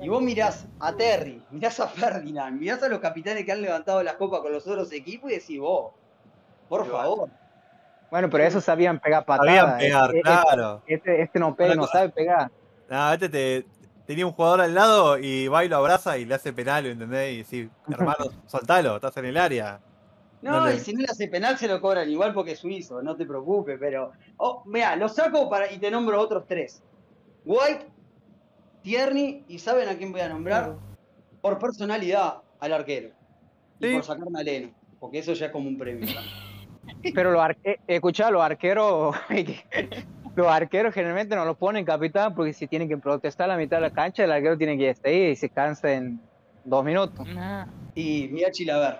Y 0.00 0.08
vos 0.08 0.22
mirás 0.22 0.66
a 0.80 0.92
Terry, 0.94 1.42
mirás 1.50 1.78
a 1.80 1.88
Ferdinand, 1.88 2.58
mirás 2.60 2.82
a 2.82 2.88
los 2.88 2.98
capitanes 3.00 3.44
que 3.44 3.52
han 3.52 3.62
levantado 3.62 4.02
las 4.02 4.14
copas 4.14 4.40
con 4.40 4.52
los 4.52 4.66
otros 4.66 4.92
equipos 4.92 5.30
y 5.30 5.34
decís 5.34 5.58
vos, 5.60 5.92
por 6.68 6.86
favor. 6.90 7.28
Bueno, 8.10 8.28
pero 8.30 8.44
esos 8.44 8.62
sabían 8.64 9.00
pegar 9.00 9.24
Sabían 9.26 9.64
patadas. 9.66 9.82
pegar, 9.82 10.10
Este- 10.14 10.22
claro. 10.22 10.82
Este, 10.86 11.22
este 11.22 11.38
no 11.38 11.54
pega, 11.56 11.74
no 11.74 11.86
sabe 11.86 12.10
pegar. 12.10 12.50
No, 12.88 13.12
este 13.12 13.28
te, 13.28 13.66
tenía 14.06 14.26
un 14.26 14.32
jugador 14.32 14.60
al 14.60 14.74
lado 14.74 15.18
y 15.18 15.48
va 15.48 15.64
y 15.64 15.68
lo 15.68 15.76
abraza 15.78 16.16
y 16.18 16.24
le 16.24 16.34
hace 16.34 16.52
penal, 16.52 16.86
¿entendés? 16.86 17.32
Y 17.38 17.44
sí, 17.44 17.70
hermano, 17.88 18.26
soltalo, 18.46 18.96
estás 18.96 19.16
en 19.16 19.24
el 19.26 19.36
área. 19.36 19.80
No, 20.42 20.60
No 20.60 20.66
le- 20.66 20.74
y 20.76 20.78
si 20.80 20.92
no 20.92 21.00
le 21.00 21.06
hace 21.06 21.26
penal 21.28 21.56
se 21.56 21.66
lo 21.66 21.80
cobran 21.80 22.08
igual 22.10 22.34
porque 22.34 22.52
es 22.52 22.58
suizo, 22.58 23.02
no 23.02 23.16
te 23.16 23.24
preocupes, 23.24 23.78
pero. 23.80 24.12
Oh, 24.36 24.62
mira, 24.66 24.94
lo 24.96 25.08
saco 25.08 25.48
para 25.48 25.72
y 25.72 25.78
te 25.78 25.90
nombro 25.90 26.20
otros 26.20 26.44
tres. 26.46 26.82
White, 27.46 27.86
Tierney, 28.84 29.44
y 29.48 29.58
¿saben 29.58 29.88
a 29.88 29.96
quién 29.96 30.12
voy 30.12 30.20
a 30.20 30.28
nombrar? 30.28 30.76
Por 31.40 31.58
personalidad 31.58 32.42
al 32.60 32.72
arquero. 32.74 33.08
Y 33.80 33.86
Sí. 33.88 33.94
por 33.94 34.04
sacarme 34.04 34.38
a 34.38 34.42
Leno, 34.42 34.70
porque 35.00 35.18
eso 35.18 35.32
ya 35.32 35.46
es 35.46 35.52
como 35.52 35.68
un 35.68 35.76
premio. 35.78 36.06
Pero 37.14 37.32
los 37.32 37.40
arque 37.40 37.80
escuchá, 37.86 38.30
los 38.30 38.42
arqueros, 38.42 39.16
los 40.36 40.46
arqueros 40.46 40.92
generalmente 40.94 41.34
no 41.34 41.44
lo 41.46 41.54
ponen 41.56 41.84
capitán 41.84 42.34
porque 42.34 42.52
si 42.52 42.66
tienen 42.66 42.88
que 42.88 42.98
protestar 42.98 43.46
a 43.50 43.54
la 43.54 43.58
mitad 43.58 43.78
de 43.78 43.82
la 43.82 43.90
cancha, 43.90 44.24
el 44.24 44.32
arquero 44.32 44.56
tiene 44.58 44.76
que 44.76 44.90
estar 44.90 45.10
ahí 45.10 45.28
y 45.28 45.36
se 45.36 45.48
cansa 45.48 45.92
en 45.92 46.20
dos 46.64 46.84
minutos. 46.84 47.26
Nah, 47.26 47.66
Y 47.94 48.28
mira 48.32 48.50
Chilaver, 48.50 48.98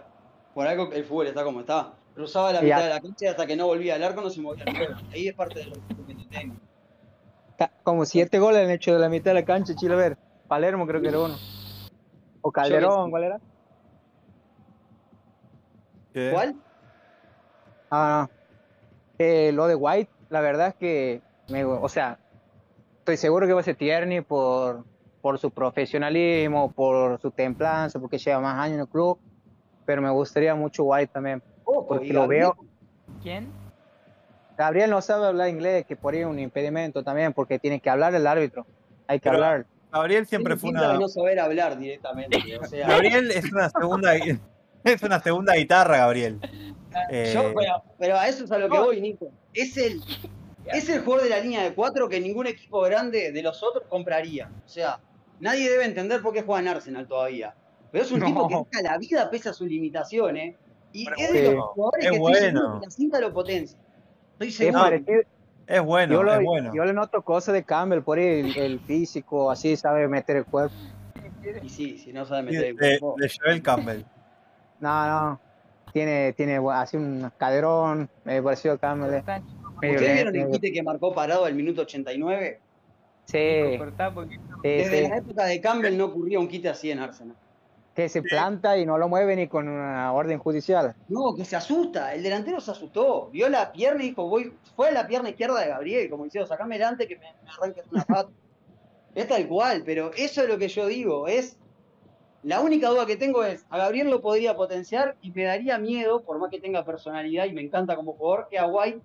por 0.55 0.66
algo 0.66 0.90
el 0.93 1.05
fútbol 1.05 1.27
está 1.27 1.44
como 1.44 1.61
está. 1.61 1.93
Cruzaba 2.15 2.52
la 2.52 2.61
Y 2.61 2.65
mitad 2.65 2.85
de 2.85 2.89
la 2.89 3.01
cancha 3.01 3.24
y 3.27 3.28
hasta 3.28 3.47
que 3.47 3.55
no 3.56 3.66
volvía 3.66 3.97
al 3.97 4.02
arco 4.02 4.23
no 4.23 4.31
se 4.31 4.40
movía 4.40 4.65
el 4.66 4.77
juego. 4.77 4.94
Ahí 5.12 5.28
es 5.28 5.35
parte 5.35 5.59
de 5.61 5.66
lo 5.66 5.74
que 6.06 6.15
te 6.15 6.24
tengo. 6.31 6.55
Como 7.82 8.05
siete 8.05 8.39
goles 8.39 8.64
han 8.64 8.70
hecho 8.70 8.93
de 8.93 8.98
la 8.98 9.09
mitad 9.09 9.31
de 9.31 9.40
la 9.40 9.44
cancha, 9.44 9.74
Chile, 9.74 9.94
a 9.94 9.98
ver. 9.98 10.16
Palermo 10.47 10.86
creo 10.86 11.01
que 11.01 11.09
era 11.09 11.20
uno. 11.20 11.36
O 12.43 12.51
Calderón. 12.52 13.10
¿cuál 13.10 13.24
era? 13.24 13.40
¿Qué? 16.12 16.31
¿Cuál? 16.32 16.55
Ah, 17.90 18.28
no. 18.28 18.35
Eh, 19.18 19.52
lo 19.52 19.66
de 19.66 19.74
White, 19.74 20.10
la 20.28 20.40
verdad 20.40 20.68
es 20.68 20.74
que, 20.74 21.22
me, 21.48 21.64
o 21.64 21.89
sea, 21.89 22.18
estoy 23.01 23.16
seguro 23.16 23.47
que 23.47 23.52
va 23.52 23.60
a 23.60 23.64
ser 23.64 23.76
Tierney 23.76 24.20
por, 24.22 24.85
por 25.20 25.39
su 25.39 25.51
profesionalismo, 25.51 26.72
por 26.72 27.20
su 27.20 27.31
templanza, 27.31 28.01
porque 28.01 28.18
lleva 28.18 28.40
más 28.40 28.59
años 28.59 28.74
en 28.74 28.81
el 28.81 28.89
club, 28.89 29.20
pero 29.85 30.02
me 30.02 30.10
gustaría 30.10 30.55
mucho 30.55 30.85
White 30.85 31.12
también. 31.12 31.40
Ojo, 31.64 31.86
Porque 31.86 32.12
lo 32.12 32.26
veo- 32.26 32.56
¿Quién? 33.22 33.52
Gabriel 34.56 34.90
no 34.90 35.01
sabe 35.02 35.26
hablar 35.26 35.48
inglés, 35.48 35.85
que 35.86 35.97
por 35.97 36.14
ahí 36.14 36.20
es 36.20 36.26
un 36.26 36.39
impedimento 36.39 37.02
también, 37.02 37.32
porque 37.32 37.59
tiene 37.59 37.81
que 37.81 37.90
hablar 37.90 38.14
el 38.14 38.26
árbitro. 38.26 38.66
Hay 39.06 39.18
que 39.18 39.24
Pero- 39.31 39.36
hablar. 39.44 39.66
Gabriel 39.93 40.26
siempre 40.26 40.56
fue 40.56 40.70
una. 40.70 40.93
de 40.93 40.98
no 40.98 41.09
saber 41.09 41.39
hablar 41.39 41.78
directamente. 41.78 42.59
O 42.59 42.64
sea, 42.64 42.89
Gabriel 42.89 43.31
es 43.31 43.52
una 43.52 43.68
segunda. 43.70 44.12
Es 44.85 45.02
una 45.02 45.18
segunda 45.18 45.55
guitarra, 45.55 45.97
Gabriel. 45.97 46.39
Eh, 47.10 47.31
Yo, 47.32 47.55
pero, 47.56 47.82
pero 47.98 48.18
a 48.18 48.28
eso 48.28 48.44
es 48.44 48.52
a 48.52 48.59
lo 48.59 48.68
que 48.68 48.78
voy, 48.78 49.01
Nico. 49.01 49.31
Es 49.55 49.78
el, 49.78 49.98
es 50.66 50.90
el 50.90 51.01
jugador 51.01 51.24
de 51.24 51.31
la 51.31 51.40
línea 51.40 51.62
de 51.62 51.72
cuatro 51.74 52.06
que 52.06 52.20
ningún 52.20 52.47
equipo 52.47 52.82
grande 52.82 53.32
de 53.32 53.43
los 53.43 53.62
otros 53.62 53.85
compraría. 53.89 54.51
O 54.66 54.68
sea, 54.68 55.01
nadie 55.40 55.70
debe 55.70 55.86
entender 55.86 56.20
por 56.20 56.35
qué 56.35 56.43
juega 56.43 56.60
en 56.60 56.68
Arsenal 56.68 57.09
todavía. 57.09 57.55
Pero 57.93 58.05
es 58.05 58.12
un 58.12 58.20
No. 58.20 58.26
tipo 58.26 58.47
que 58.47 58.56
deja 58.78 58.82
la 58.93 58.98
vida 58.98 59.31
pese 59.31 59.48
a 59.48 59.52
sus 59.55 59.66
limitaciones. 59.68 60.55
Y 60.93 61.06
Pero 61.06 61.16
es 61.18 61.32
de 61.32 61.40
bueno, 61.44 61.56
los 61.60 61.66
jugadores 61.70 62.05
es 62.05 62.10
que 62.10 62.16
estoy 62.16 62.35
seguro 62.35 62.60
bueno. 62.62 62.81
que 62.81 62.86
la 62.86 62.90
cinta 62.90 63.20
lo 63.20 63.32
potencia. 63.32 63.78
Estoy 64.35 64.48
Es 64.48 64.55
seguro. 64.56 64.81
parecido- 64.82 65.23
es 65.66 65.82
bueno, 65.82 66.12
yo, 66.15 66.23
lo- 66.23 66.35
es 66.35 66.44
bueno. 66.44 66.73
yo 66.74 66.85
le 66.85 66.93
noto 66.93 67.23
cosas 67.23 67.55
de 67.55 67.65
Campbell, 67.65 68.02
por 68.02 68.19
ahí 68.19 68.40
el, 68.40 68.56
el 68.59 68.81
físico, 68.81 69.51
así 69.51 69.77
sabe 69.77 70.06
meter 70.09 70.36
el 70.36 70.44
cuerpo. 70.44 70.74
Y 71.62 71.69
sí, 71.69 71.98
si 71.98 72.12
no 72.12 72.24
sabe 72.27 72.43
meter 72.44 72.65
el 72.65 72.77
cuerpo. 72.78 73.15
de 73.19 73.31
Joel 73.43 73.62
Campbell. 73.62 74.02
No, 74.81 75.06
no. 75.09 75.40
Tiene, 75.93 76.32
tiene 76.32 76.61
así 76.73 76.97
un 76.97 77.31
caderón, 77.39 78.09
medio 78.24 78.43
parecido 78.44 78.74
a 78.74 78.78
Campbell. 78.78 79.15
eh. 79.15 79.24
¿Ustedes 79.77 80.15
vieron 80.15 80.35
el 80.36 80.51
quite 80.51 80.73
que 80.73 80.82
marcó 80.82 81.15
parado 81.15 81.44
al 81.44 81.55
minuto 81.55 81.82
89? 81.82 82.61
Sí, 83.27 83.78
cortá 83.78 84.12
porque 84.12 84.35
sí, 84.36 84.40
Desde 84.62 85.05
sí. 85.05 85.09
la 85.09 85.16
época 85.19 85.44
de 85.47 85.61
Campbell 85.61 85.97
no 85.97 86.06
ocurría 86.06 86.39
un 86.40 86.48
quite 86.48 86.69
así 86.69 86.90
en 86.90 86.98
Arsenal. 86.98 87.36
Que 87.95 88.09
se 88.09 88.23
planta 88.23 88.77
y 88.77 88.85
no 88.85 88.99
lo 88.99 89.09
mueve 89.09 89.37
ni 89.37 89.47
con 89.47 89.69
una 89.69 90.12
orden 90.12 90.39
judicial. 90.39 90.97
No, 91.09 91.35
que 91.37 91.45
se 91.45 91.55
asusta. 91.55 92.12
El 92.12 92.23
delantero 92.23 92.61
se 92.61 92.73
asustó. 92.73 93.29
Vio 93.31 93.49
la 93.49 93.71
pierna 93.71 94.03
y 94.03 94.09
dijo, 94.09 94.29
voy, 94.29 94.53
fue 94.75 94.89
a 94.89 94.93
la 94.93 95.07
pierna 95.07 95.31
izquierda 95.31 95.61
de 95.61 95.69
Gabriel, 95.69 96.11
como 96.11 96.25
diciendo, 96.25 96.49
sacame 96.49 96.77
delante 96.77 97.07
que 97.07 97.16
me, 97.16 97.33
me 97.43 97.51
arranques 97.51 97.85
una 97.93 98.05
pata. 98.05 98.31
es 99.15 99.29
tal 99.29 99.47
cual, 99.47 99.83
pero 99.85 100.11
eso 100.16 100.43
es 100.43 100.49
lo 100.49 100.59
que 100.59 100.69
yo 100.69 100.87
digo, 100.87 101.29
es. 101.29 101.57
La 102.43 102.61
única 102.61 102.91
duda 102.91 103.07
que 103.07 103.16
tengo 103.16 103.43
es, 103.43 103.65
a 103.71 103.79
Gabriel 103.79 104.11
lo 104.11 104.21
podría 104.21 104.55
potenciar 104.55 105.16
y 105.23 105.31
me 105.31 105.45
daría 105.45 105.79
miedo, 105.79 106.23
por 106.25 106.39
más 106.39 106.51
que 106.51 106.61
tenga 106.61 106.85
personalidad 106.85 107.47
y 107.47 107.55
me 107.55 107.62
encanta 107.62 107.97
como 107.97 108.12
jugador, 108.12 108.49
que 108.51 108.59
a 108.59 108.66
White 108.66 109.01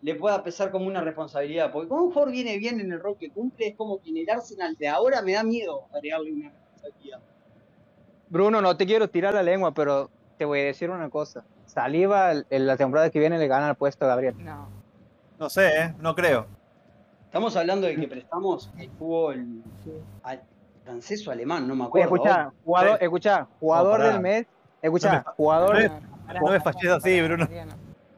le 0.00 0.14
pueda 0.14 0.42
pesar 0.42 0.70
como 0.70 0.86
una 0.86 1.02
responsabilidad. 1.02 1.70
Porque 1.72 1.88
como 1.88 2.04
un 2.04 2.12
jugador 2.12 2.32
viene 2.32 2.56
bien 2.56 2.80
en 2.80 2.90
el 2.92 3.00
rol 3.00 3.16
que 3.18 3.30
cumple, 3.30 3.68
es 3.68 3.76
como 3.76 4.00
que 4.00 4.10
en 4.10 4.18
el 4.18 4.30
Arsenal 4.30 4.76
de 4.76 4.88
ahora 4.88 5.20
me 5.22 5.32
da 5.32 5.42
miedo 5.42 5.86
agregarle 5.92 6.32
una 6.32 6.50
responsabilidad. 6.50 7.20
Bruno, 8.30 8.60
no 8.60 8.76
te 8.76 8.86
quiero 8.86 9.08
tirar 9.08 9.34
la 9.34 9.42
lengua, 9.42 9.72
pero 9.72 10.10
te 10.36 10.44
voy 10.44 10.60
a 10.60 10.64
decir 10.64 10.90
una 10.90 11.08
cosa. 11.08 11.44
Saliva, 11.66 12.32
el- 12.32 12.46
en 12.50 12.66
la 12.66 12.76
temporada 12.76 13.10
que 13.10 13.18
viene 13.18 13.38
le 13.38 13.46
gana 13.48 13.70
el 13.70 13.74
puesto 13.76 14.04
a 14.04 14.08
Gabriel. 14.08 14.34
no. 14.38 14.68
No 15.38 15.48
sé, 15.48 15.68
¿eh? 15.68 15.94
no 16.00 16.16
creo. 16.16 16.46
Estamos 17.26 17.54
hablando 17.56 17.86
de 17.86 17.94
que 17.94 18.08
prestamos 18.08 18.72
el 18.76 18.90
fútbol 18.90 19.46
al 20.24 20.42
francés 20.84 21.28
o 21.28 21.30
alemán, 21.30 21.68
no 21.68 21.76
me 21.76 21.84
acuerdo. 21.84 22.12
escucha, 22.16 22.52
jugador, 22.64 22.98
escucha, 23.00 23.46
jugador 23.60 24.00
No, 24.00 24.06
del 24.06 24.20
mes, 24.20 24.46
escucha, 24.82 25.22
No 25.24 25.32
jugador, 25.36 25.74
no 25.80 26.00
me- 26.34 26.40
no 26.40 26.46
me 26.50 26.60
falles 26.60 26.90
así, 26.90 27.20
Bruno. 27.22 27.46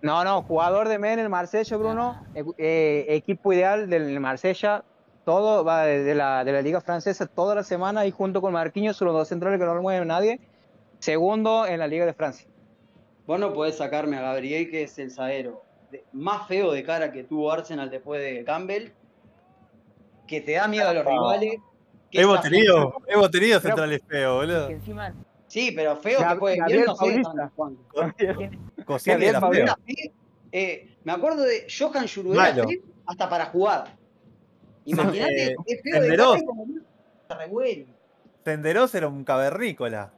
No, 0.00 0.24
no, 0.24 0.42
jugador 0.44 0.88
de 0.88 0.98
mes 0.98 1.12
en 1.12 1.18
el 1.18 1.28
Marsella, 1.28 1.76
Bruno, 1.76 2.24
eh, 2.56 3.04
equipo 3.10 3.52
ideal 3.52 3.90
del 3.90 4.18
Marsella, 4.18 4.82
todo 5.24 5.64
va 5.64 5.84
de, 5.84 6.14
la, 6.14 6.44
de 6.44 6.52
la 6.52 6.62
liga 6.62 6.80
francesa 6.80 7.26
toda 7.26 7.54
la 7.54 7.62
semana 7.62 8.06
y 8.06 8.10
junto 8.10 8.40
con 8.40 8.52
Marquinhos 8.52 8.96
son 8.96 9.06
los 9.06 9.14
dos 9.14 9.28
centrales 9.28 9.58
que 9.58 9.66
no 9.66 9.74
lo 9.74 9.82
mueve 9.82 10.04
nadie, 10.04 10.40
segundo 10.98 11.66
en 11.66 11.78
la 11.78 11.86
liga 11.86 12.06
de 12.06 12.14
Francia. 12.14 12.48
Vos 13.26 13.38
no 13.38 13.52
podés 13.52 13.76
sacarme 13.76 14.16
a 14.16 14.22
Gabriel, 14.22 14.70
que 14.70 14.82
es 14.82 14.98
el 14.98 15.10
zaguero 15.10 15.62
más 16.12 16.46
feo 16.46 16.72
de 16.72 16.82
cara 16.82 17.12
que 17.12 17.24
tuvo 17.24 17.50
Arsenal 17.50 17.90
después 17.90 18.20
de 18.20 18.44
Campbell, 18.44 18.90
que 20.26 20.40
te 20.40 20.52
da 20.52 20.68
miedo 20.68 20.88
a 20.88 20.94
los 20.94 21.04
rivales. 21.04 21.56
que 22.10 22.20
Hemos 22.20 22.40
tenido, 22.40 22.94
hemos 23.06 23.30
tenido 23.30 23.60
centrales 23.60 24.00
feos, 24.06 24.36
boludo. 24.36 24.68
Que 24.68 24.74
encima 24.74 25.14
Sí, 25.48 25.72
pero 25.74 25.96
feo 25.96 26.20
que 26.20 26.36
puede 26.36 26.56
Gabriel 26.58 26.84
no 26.86 26.94
Gabriel. 29.40 29.68
Sí, 29.84 30.12
eh, 30.52 30.96
me 31.02 31.12
acuerdo 31.12 31.42
de 31.42 31.66
Johan 31.76 32.06
Juru 32.06 32.34
Malo. 32.34 32.66
hasta 33.06 33.28
para 33.28 33.46
jugar. 33.46 33.98
Imagínate, 34.84 35.52
Eh, 35.52 35.56
es 35.66 35.82
feo 35.82 36.00
de 36.34 36.44
como 36.44 36.66
se 37.28 37.34
revuelve. 37.34 37.86
Senderos 38.44 38.94
era 38.94 39.08
un 39.08 39.24
cavernícola. 39.24 40.12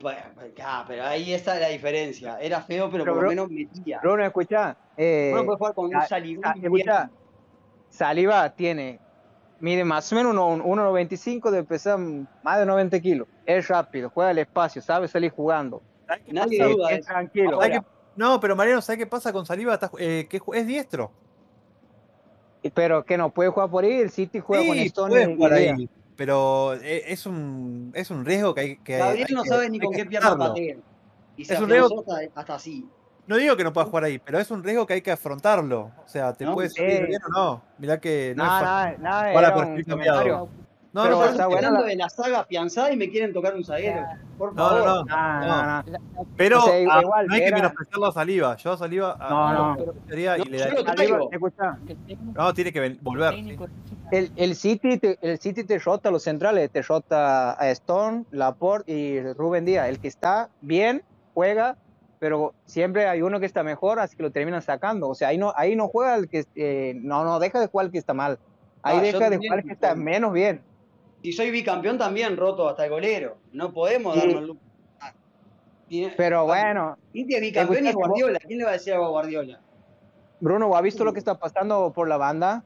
Bueno, 0.00 0.20
ah, 0.64 0.84
pero 0.88 1.04
ahí 1.04 1.34
está 1.34 1.58
la 1.58 1.68
diferencia. 1.68 2.40
Era 2.40 2.62
feo, 2.62 2.90
pero, 2.90 3.04
Pero, 3.04 3.14
por 3.14 3.22
lo 3.24 3.28
menos 3.28 3.50
metía. 3.50 4.00
Bruno, 4.00 4.24
escucha. 4.24 4.76
Eh, 4.96 5.30
Uno 5.34 5.44
puede 5.44 5.58
jugar 5.58 5.74
con 5.74 5.84
un 5.86 5.92
sa- 5.92 6.06
Saliba 6.06 6.42
sa- 6.42 6.54
y 6.56 6.58
un 6.60 6.64
escucha, 6.64 7.04
Viejo. 7.04 7.14
Saliba 7.90 8.50
tiene, 8.54 8.98
mide 9.58 9.84
más 9.84 10.10
o 10.12 10.16
menos 10.16 10.32
uno- 10.32 10.64
1,95 10.64 11.50
de 11.50 11.64
pesar 11.64 11.98
más 11.98 12.58
de 12.58 12.64
90 12.66 12.98
kilos. 13.00 13.28
Es 13.44 13.68
rápido, 13.68 14.08
juega 14.10 14.30
al 14.30 14.38
espacio, 14.38 14.80
sabe 14.80 15.06
salir 15.08 15.32
jugando. 15.32 15.82
¿Sabes 16.06 16.22
qué 16.24 16.32
Nadie 16.32 16.64
duda 16.64 16.88
de 16.88 16.94
es 16.94 17.06
tranquilo. 17.06 17.50
¿Sabes 17.60 17.68
Ahora, 17.76 17.80
qué- 17.80 17.86
No, 18.16 18.40
pero 18.40 18.56
Mariano, 18.56 18.80
¿sabes 18.82 18.98
qué 18.98 19.06
pasa 19.06 19.32
con 19.32 19.44
Saliba? 19.44 19.74
Está- 19.74 19.90
eh, 19.98 20.26
que 20.30 20.40
es 20.54 20.66
diestro. 20.66 21.10
Pero 22.74 23.04
que 23.04 23.16
no 23.16 23.30
puede 23.30 23.50
jugar 23.50 23.70
por 23.70 23.84
ahí, 23.84 23.92
el 23.92 24.10
City 24.10 24.40
juega 24.40 24.66
con 24.66 24.76
Sí, 24.76 24.86
Stone 24.86 25.10
puede 25.10 25.30
y 25.32 25.34
jugar 25.36 25.54
Villa. 25.58 25.74
ahí, 25.76 25.88
pero 26.16 26.74
eh, 26.74 27.04
es 27.06 27.24
un, 27.26 27.90
es 27.94 28.10
un 28.10 28.24
riesgo 28.24 28.54
que 28.54 28.60
hay 28.60 28.76
que. 28.78 28.98
Gabriel 28.98 29.26
hay 29.28 29.34
no 29.34 29.42
que- 29.42 29.48
sabe 29.48 29.70
ni 29.70 29.80
con 29.80 29.92
qué 29.94 30.04
pierna 30.04 30.28
aceptarlo. 30.28 30.54
patea. 30.54 30.76
Y 31.36 31.44
se 31.46 31.54
Es 31.54 31.60
un 31.60 31.66
afianzó 31.72 32.00
hasta, 32.00 32.40
hasta 32.40 32.54
así. 32.56 32.86
No 33.26 33.36
digo 33.36 33.56
que 33.56 33.64
no 33.64 33.72
pueda 33.72 33.86
jugar 33.86 34.04
ahí, 34.04 34.18
pero 34.18 34.38
es 34.38 34.50
un 34.50 34.62
riesgo 34.62 34.86
que 34.86 34.94
hay 34.94 35.02
que 35.02 35.12
afrontarlo. 35.12 35.92
O 36.04 36.08
sea, 36.08 36.32
te 36.34 36.44
No, 36.44 36.52
puede 36.54 36.68
sí. 36.68 36.76
salir 36.76 37.06
bien 37.06 37.22
o 37.24 37.28
no. 37.28 37.62
Mirá 37.78 37.98
que 38.00 38.34
no 38.36 38.44
Nada, 38.44 38.58
es 38.60 38.66
fácil. 38.96 39.02
nada, 39.04 39.20
nada, 39.22 39.32
Para 39.34 39.46
era 39.48 39.56
perfil 39.56 39.78
un 39.78 39.84
cambiado. 39.84 40.18
comentario. 40.18 40.59
No, 40.92 41.02
pero 41.04 41.16
no, 41.18 41.24
está 41.24 41.46
buena 41.46 41.68
hablando 41.68 41.80
la- 41.86 41.86
de 41.90 41.96
la 41.96 42.08
saga 42.10 42.40
afianzada 42.40 42.92
y 42.92 42.96
me 42.96 43.08
quieren 43.10 43.32
tocar 43.32 43.54
un 43.54 43.64
zaguero. 43.64 44.04
Por 44.36 44.54
no, 44.54 44.68
favor. 44.68 45.06
no, 45.08 45.82
no. 45.84 45.84
Pero 46.36 46.58
O 46.58 46.62
sea, 46.62 46.74
ah, 46.74 47.00
igual, 47.00 47.26
no 47.28 47.34
hay 47.34 47.44
que 47.44 47.52
menospreciar 47.52 47.98
la 48.00 48.10
saliva. 48.12 48.56
Yo 48.56 48.72
a 48.72 48.76
saliva 48.78 49.16
a- 49.20 49.30
No, 49.30 49.52
no. 49.52 49.76
pero 49.76 49.92
No, 49.92 50.44
y 50.44 50.48
le 50.48 50.58
yo 50.58 50.64
daría- 50.64 50.74
lo 50.74 50.84
traigo. 50.84 51.30
No, 52.34 52.54
tiene 52.54 52.72
que 52.72 52.98
volver. 53.02 53.34
sí. 53.34 53.56
El, 54.10 54.32
el 54.34 54.56
City 54.56 54.98
te, 54.98 55.18
el 55.22 55.38
City 55.38 55.62
te 55.64 55.78
rota 55.78 56.08
a 56.08 56.12
los 56.12 56.24
centrales, 56.24 56.68
te 56.70 56.82
rota 56.82 57.52
a 57.60 57.70
Stone, 57.70 58.24
Laporte 58.32 58.90
y 58.92 59.32
Rubén 59.34 59.64
Díaz. 59.64 59.88
El 59.88 60.00
que 60.00 60.08
está 60.08 60.48
bien 60.60 61.02
juega, 61.34 61.76
pero 62.18 62.52
siempre 62.64 63.06
hay 63.06 63.22
uno 63.22 63.38
que 63.38 63.46
está 63.46 63.62
mejor, 63.62 64.00
así 64.00 64.16
que 64.16 64.24
lo 64.24 64.32
terminan 64.32 64.62
sacando. 64.62 65.08
O 65.08 65.14
sea, 65.14 65.28
ahí 65.28 65.38
no, 65.38 65.52
ahí 65.56 65.76
no 65.76 65.86
juega 65.86 66.16
el 66.16 66.28
que 66.28 66.44
eh, 66.56 66.94
no, 66.96 67.22
no 67.24 67.38
deja 67.38 67.60
de 67.60 67.68
jugar 67.68 67.86
el 67.86 67.92
que 67.92 67.98
está 67.98 68.12
mal. 68.14 68.40
Ahí 68.82 68.98
Ah, 68.98 69.02
deja 69.02 69.30
de 69.30 69.36
jugar 69.36 69.58
el 69.60 69.64
que 69.66 69.72
está 69.72 69.94
menos 69.94 70.32
bien. 70.32 70.62
Si 71.22 71.32
soy 71.32 71.50
bicampeón 71.50 71.98
también 71.98 72.36
roto 72.36 72.68
hasta 72.68 72.84
el 72.84 72.90
golero. 72.90 73.36
No 73.52 73.72
podemos 73.72 74.16
darnos 74.16 74.36
el 74.36 74.46
lujo. 74.46 74.60
Ah, 75.00 75.12
Pero 76.16 76.46
bueno, 76.46 76.96
Inti 77.12 77.34
es 77.34 77.40
bicampeón 77.40 77.86
y 77.86 77.92
Guardiola. 77.92 78.38
¿Quién 78.38 78.58
le 78.58 78.64
va 78.64 78.70
a 78.70 78.74
decir 78.74 78.94
algo 78.94 79.06
a 79.06 79.10
Guardiola? 79.10 79.60
Bruno, 80.40 80.74
¿has 80.74 80.82
visto 80.82 81.04
lo 81.04 81.12
que 81.12 81.18
está 81.18 81.38
pasando 81.38 81.92
por 81.92 82.08
la 82.08 82.16
banda 82.16 82.64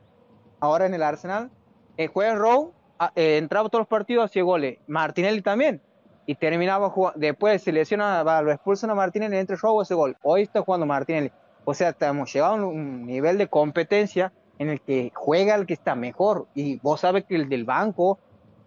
ahora 0.60 0.86
en 0.86 0.94
el 0.94 1.02
Arsenal? 1.02 1.50
Eh, 1.96 2.06
juega 2.06 2.32
en 2.32 2.38
Row, 2.38 2.72
ah, 2.98 3.12
eh, 3.16 3.38
entraba 3.38 3.68
todos 3.68 3.80
los 3.80 3.88
partidos, 3.88 4.26
hacía 4.26 4.44
goles. 4.44 4.78
Martinelli 4.86 5.42
también. 5.42 5.80
Y 6.26 6.36
terminaba 6.36 6.88
jugando. 6.90 7.18
Después 7.18 7.62
se 7.62 7.72
lesiona, 7.72 8.22
va, 8.22 8.40
lo 8.40 8.52
expulsan 8.52 8.90
a 8.90 8.94
Martinelli, 8.94 9.36
entra 9.36 9.56
Row, 9.56 9.82
ese 9.82 9.94
gol. 9.94 10.16
Hoy 10.22 10.42
está 10.42 10.62
jugando 10.62 10.86
Martinelli. 10.86 11.32
O 11.64 11.74
sea, 11.74 11.90
estamos 11.90 12.32
llegando 12.32 12.66
a 12.66 12.68
un, 12.68 12.78
un 12.78 13.06
nivel 13.06 13.36
de 13.36 13.48
competencia 13.48 14.32
en 14.58 14.70
el 14.70 14.80
que 14.80 15.10
juega 15.14 15.54
el 15.54 15.66
que 15.66 15.74
está 15.74 15.94
mejor. 15.94 16.46
Y 16.54 16.76
vos 16.76 17.00
sabes 17.00 17.24
que 17.24 17.34
el 17.34 17.48
del 17.48 17.64
banco, 17.64 18.18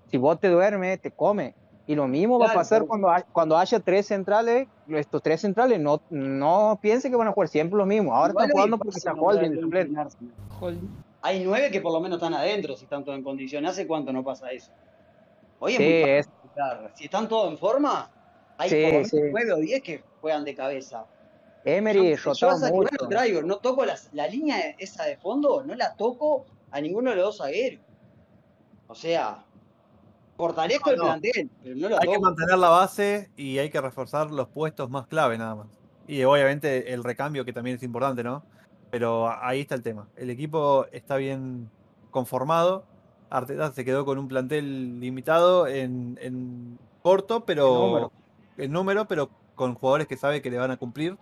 si 0.10 0.18
vos 0.18 0.40
te 0.40 0.50
duermes, 0.50 1.02
te 1.02 1.12
come. 1.12 1.54
Y 1.86 1.96
lo 1.96 2.08
mismo 2.08 2.38
va 2.38 2.52
a 2.52 2.54
pasar 2.54 2.80
pero- 2.80 2.88
cuando, 2.90 3.10
hay- 3.10 3.24
cuando 3.32 3.58
haya 3.58 3.80
tres 3.80 4.08
centrales. 4.08 4.68
Estos 4.90 5.22
tres 5.22 5.42
centrales 5.42 5.80
no, 5.80 6.02
no 6.10 6.78
piensen 6.82 7.12
que 7.12 7.18
van 7.18 7.28
a 7.30 7.32
jugar 7.32 7.48
siempre 7.50 7.78
lo 7.78 7.86
mismo. 7.86 8.14
Ahora 8.14 8.32
Igual 8.32 8.46
están 8.46 8.56
jugando 8.58 8.78
porque 8.78 8.98
está 8.98 9.14
Holding, 9.14 9.52
el 9.54 9.78
el. 9.78 9.98
Hay 11.22 11.44
nueve 11.44 11.72
que 11.72 11.82
por 11.82 11.92
lo 11.94 12.00
menos 12.00 12.18
están 12.18 12.34
adentro 12.34 12.76
si 12.76 12.84
están 12.84 13.04
todos 13.04 13.18
en 13.18 13.24
condiciones. 13.24 13.72
¿Hace 13.72 13.88
cuánto 13.88 14.12
no 14.14 14.24
pasa 14.24 14.50
eso? 14.52 14.72
Hoy 15.60 15.74
es 15.74 15.78
Sí, 15.78 15.84
muy 15.84 15.92
fácil 16.02 16.10
es- 16.16 16.28
encontrar. 16.28 16.92
Si 16.96 17.04
están 17.06 17.28
todos 17.28 17.52
en 17.52 17.58
forma, 17.58 18.12
hay 18.58 18.70
Sí, 18.70 18.76
por 18.76 18.84
lo 18.86 18.94
menos 18.94 19.10
sí. 19.10 19.18
nueve 19.32 19.54
o 19.54 19.58
diez 19.58 19.82
que 19.82 20.04
juegan 20.22 20.44
de 20.46 20.56
cabeza. 20.56 21.06
Emery 21.66 22.16
yo, 22.16 22.34
yo 22.34 22.50
a 22.50 22.58
mucho. 22.70 22.90
lo 23.02 23.08
traigo, 23.10 23.42
no 23.42 23.58
toco 23.58 23.84
las- 23.86 24.10
la 24.14 24.28
línea 24.28 24.58
esa 24.78 25.04
de 25.06 25.18
fondo, 25.18 25.64
no 25.64 25.76
la 25.76 25.96
toco 25.96 26.46
a 26.72 26.80
ninguno 26.80 27.10
de 27.10 27.18
los 27.18 27.26
dos 27.26 27.38
zagueros. 27.40 27.82
O 28.88 28.96
sea, 28.96 29.44
fortalezco 30.38 30.92
No, 30.92 30.96
el 30.96 31.00
plantel, 31.02 31.52
pero 31.64 31.76
no 31.76 31.90
lo 31.90 32.02
Hay 32.02 32.10
que 32.10 32.20
mantener 32.20 32.58
la 32.60 32.70
base 32.70 33.32
y 33.36 33.58
hay 33.60 33.70
que 33.70 33.82
reforzar 33.82 34.32
los 34.32 34.48
puestos 34.50 34.90
más 34.90 35.08
clave 35.08 35.38
nada 35.38 35.56
más. 35.56 35.68
Y 36.08 36.24
obviamente 36.24 36.94
el 36.94 37.04
recambio 37.04 37.44
que 37.46 37.54
también 37.54 37.78
es 37.78 37.84
importante, 37.84 38.24
¿no? 38.24 38.46
Pero 38.90 39.30
ahí 39.44 39.62
está 39.62 39.76
el 39.76 39.84
tema. 39.84 40.10
El 40.16 40.30
equipo 40.30 40.86
está 40.92 41.18
bien 41.18 41.72
conformado. 42.12 42.88
Arteta 43.30 43.72
se 43.74 43.84
quedó 43.86 44.06
con 44.06 44.18
un 44.18 44.28
plantel 44.30 45.00
limitado 45.02 45.68
en, 45.68 46.18
en 46.22 46.80
corto, 47.02 47.46
pero 47.46 47.68
En 47.68 47.74
número. 47.74 48.14
en 48.58 48.72
número, 48.72 49.08
pero 49.08 49.30
con 49.56 49.76
jugadores 49.76 50.08
que 50.08 50.18
sabe 50.18 50.42
que 50.42 50.50
le 50.52 50.58
van 50.58 50.72
a 50.72 50.78
cumplir. 50.78 51.18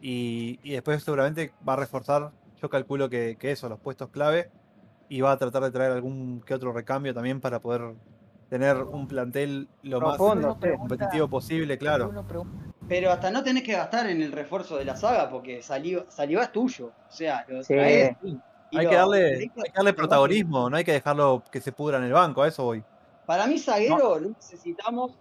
Y, 0.00 0.60
y 0.62 0.72
después 0.72 1.02
seguramente 1.04 1.54
va 1.68 1.74
a 1.74 1.76
reforzar, 1.76 2.32
yo 2.60 2.70
calculo 2.70 3.08
que, 3.10 3.36
que 3.38 3.52
eso, 3.52 3.68
los 3.68 3.80
puestos 3.80 4.10
clave. 4.10 4.50
Y 5.08 5.20
va 5.22 5.32
a 5.32 5.38
tratar 5.38 5.62
de 5.62 5.70
traer 5.70 5.92
algún 5.92 6.42
que 6.42 6.54
otro 6.54 6.72
recambio 6.72 7.14
también 7.14 7.40
para 7.40 7.60
poder 7.60 7.94
tener 8.48 8.76
un 8.76 9.06
plantel 9.06 9.68
lo 9.82 10.00
más 10.00 10.16
Profundo, 10.16 10.58
competitivo 10.78 11.28
posible, 11.28 11.76
claro. 11.78 12.10
Pero 12.88 13.10
hasta 13.10 13.30
no 13.30 13.42
tenés 13.42 13.62
que 13.62 13.72
gastar 13.72 14.08
en 14.08 14.22
el 14.22 14.32
refuerzo 14.32 14.76
de 14.78 14.84
la 14.86 14.96
saga, 14.96 15.28
porque 15.28 15.62
Saliba 15.62 16.06
es 16.42 16.52
tuyo. 16.52 16.86
O 17.08 17.12
sea, 17.12 17.44
lo 17.48 17.62
Sí. 17.62 17.74
traes 17.74 18.16
y 18.22 18.38
Hay 18.78 18.84
lo- 18.84 18.90
que 18.90 18.96
darle, 18.96 19.34
hay 19.36 19.48
que 19.48 19.72
darle 19.74 19.92
protagonismo, 19.92 20.68
no 20.70 20.76
hay 20.76 20.84
que 20.84 20.92
dejarlo 20.92 21.42
que 21.50 21.60
se 21.60 21.72
pudra 21.72 21.98
en 21.98 22.04
el 22.04 22.12
banco, 22.12 22.42
a 22.42 22.48
eso 22.48 22.64
voy. 22.64 22.82
Para 23.26 23.46
mí, 23.46 23.58
zaguero, 23.58 24.18
no 24.20 24.28
necesitamos 24.30 25.12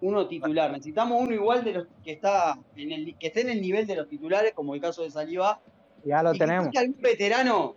uno 0.00 0.26
titular, 0.26 0.70
necesitamos 0.72 1.20
uno 1.22 1.34
igual 1.34 1.64
de 1.64 1.72
los 1.72 1.86
que 2.02 2.12
está 2.12 2.58
en 2.76 2.92
el 2.92 3.16
que 3.18 3.26
esté 3.28 3.42
en 3.42 3.50
el 3.50 3.60
nivel 3.60 3.86
de 3.86 3.96
los 3.96 4.08
titulares, 4.08 4.52
como 4.54 4.74
el 4.74 4.80
caso 4.80 5.02
de 5.02 5.10
Saliba, 5.10 5.60
Ya 6.04 6.22
lo 6.22 6.30
y 6.30 6.38
que 6.38 6.44
tenemos. 6.46 6.66
toque 6.66 6.78
algún 6.78 7.00
veterano, 7.00 7.76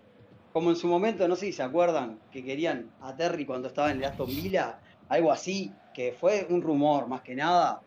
como 0.53 0.69
en 0.69 0.75
su 0.77 0.87
momento, 0.87 1.27
no 1.27 1.35
sé 1.35 1.47
si 1.47 1.51
se 1.53 1.63
acuerdan, 1.63 2.19
que 2.31 2.43
querían 2.43 2.89
a 3.01 3.15
Terry 3.15 3.45
cuando 3.45 3.67
estaba 3.67 3.91
en 3.91 3.97
el 3.97 4.05
Aston 4.05 4.27
Villa, 4.27 4.79
algo 5.09 5.31
así, 5.31 5.71
que 5.93 6.13
fue 6.13 6.47
un 6.49 6.61
rumor 6.61 7.07
más 7.07 7.21
que 7.21 7.35
nada. 7.35 7.81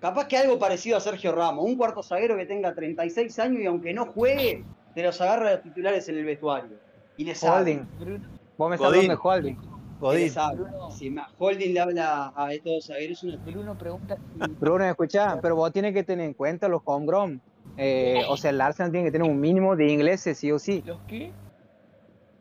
Capaz 0.00 0.28
que 0.28 0.36
algo 0.36 0.58
parecido 0.58 0.96
a 0.96 1.00
Sergio 1.00 1.32
Ramos, 1.32 1.64
un 1.64 1.76
cuarto 1.76 2.02
zaguero 2.02 2.36
que 2.36 2.46
tenga 2.46 2.74
36 2.74 3.38
años 3.38 3.60
y 3.60 3.66
aunque 3.66 3.92
no 3.92 4.06
juegue, 4.06 4.64
te 4.94 5.02
los 5.02 5.20
agarra 5.20 5.48
a 5.48 5.52
los 5.52 5.62
titulares 5.62 6.08
en 6.08 6.16
el 6.18 6.24
vestuario. 6.24 6.78
Y 7.16 7.24
le 7.24 7.34
sabe. 7.34 7.72
Holding. 7.72 7.88
Bruno, 7.98 8.28
Vos 8.56 8.68
me 8.70 8.76
estás 8.76 8.88
hablando 8.88 9.12
de 9.12 9.18
Holding. 9.22 9.70
Godín. 10.00 10.30
Si 10.90 11.14
Holding 11.38 11.74
le 11.74 11.80
habla 11.80 12.32
a 12.34 12.54
estos 12.54 12.86
zagueros, 12.86 13.18
es 13.18 13.24
una 13.24 13.36
Bruno 13.44 13.76
pregunta 13.76 14.16
si 14.16 14.50
Bruno, 14.60 14.84
escucha, 14.84 15.38
pero 15.42 15.56
vos 15.56 15.70
tienes 15.72 15.92
que 15.92 16.02
tener 16.02 16.24
en 16.24 16.34
cuenta 16.34 16.68
los 16.68 16.80
homegrown. 16.84 17.40
Eh, 17.76 18.22
o 18.28 18.36
sea, 18.36 18.50
el 18.50 18.60
Arsenal 18.60 18.90
tiene 18.90 19.06
que 19.06 19.12
tener 19.12 19.30
un 19.30 19.38
mínimo 19.38 19.76
de 19.76 19.92
ingleses, 19.92 20.38
sí 20.38 20.50
o 20.50 20.58
sí. 20.58 20.82
los 20.86 21.00
que 21.02 21.32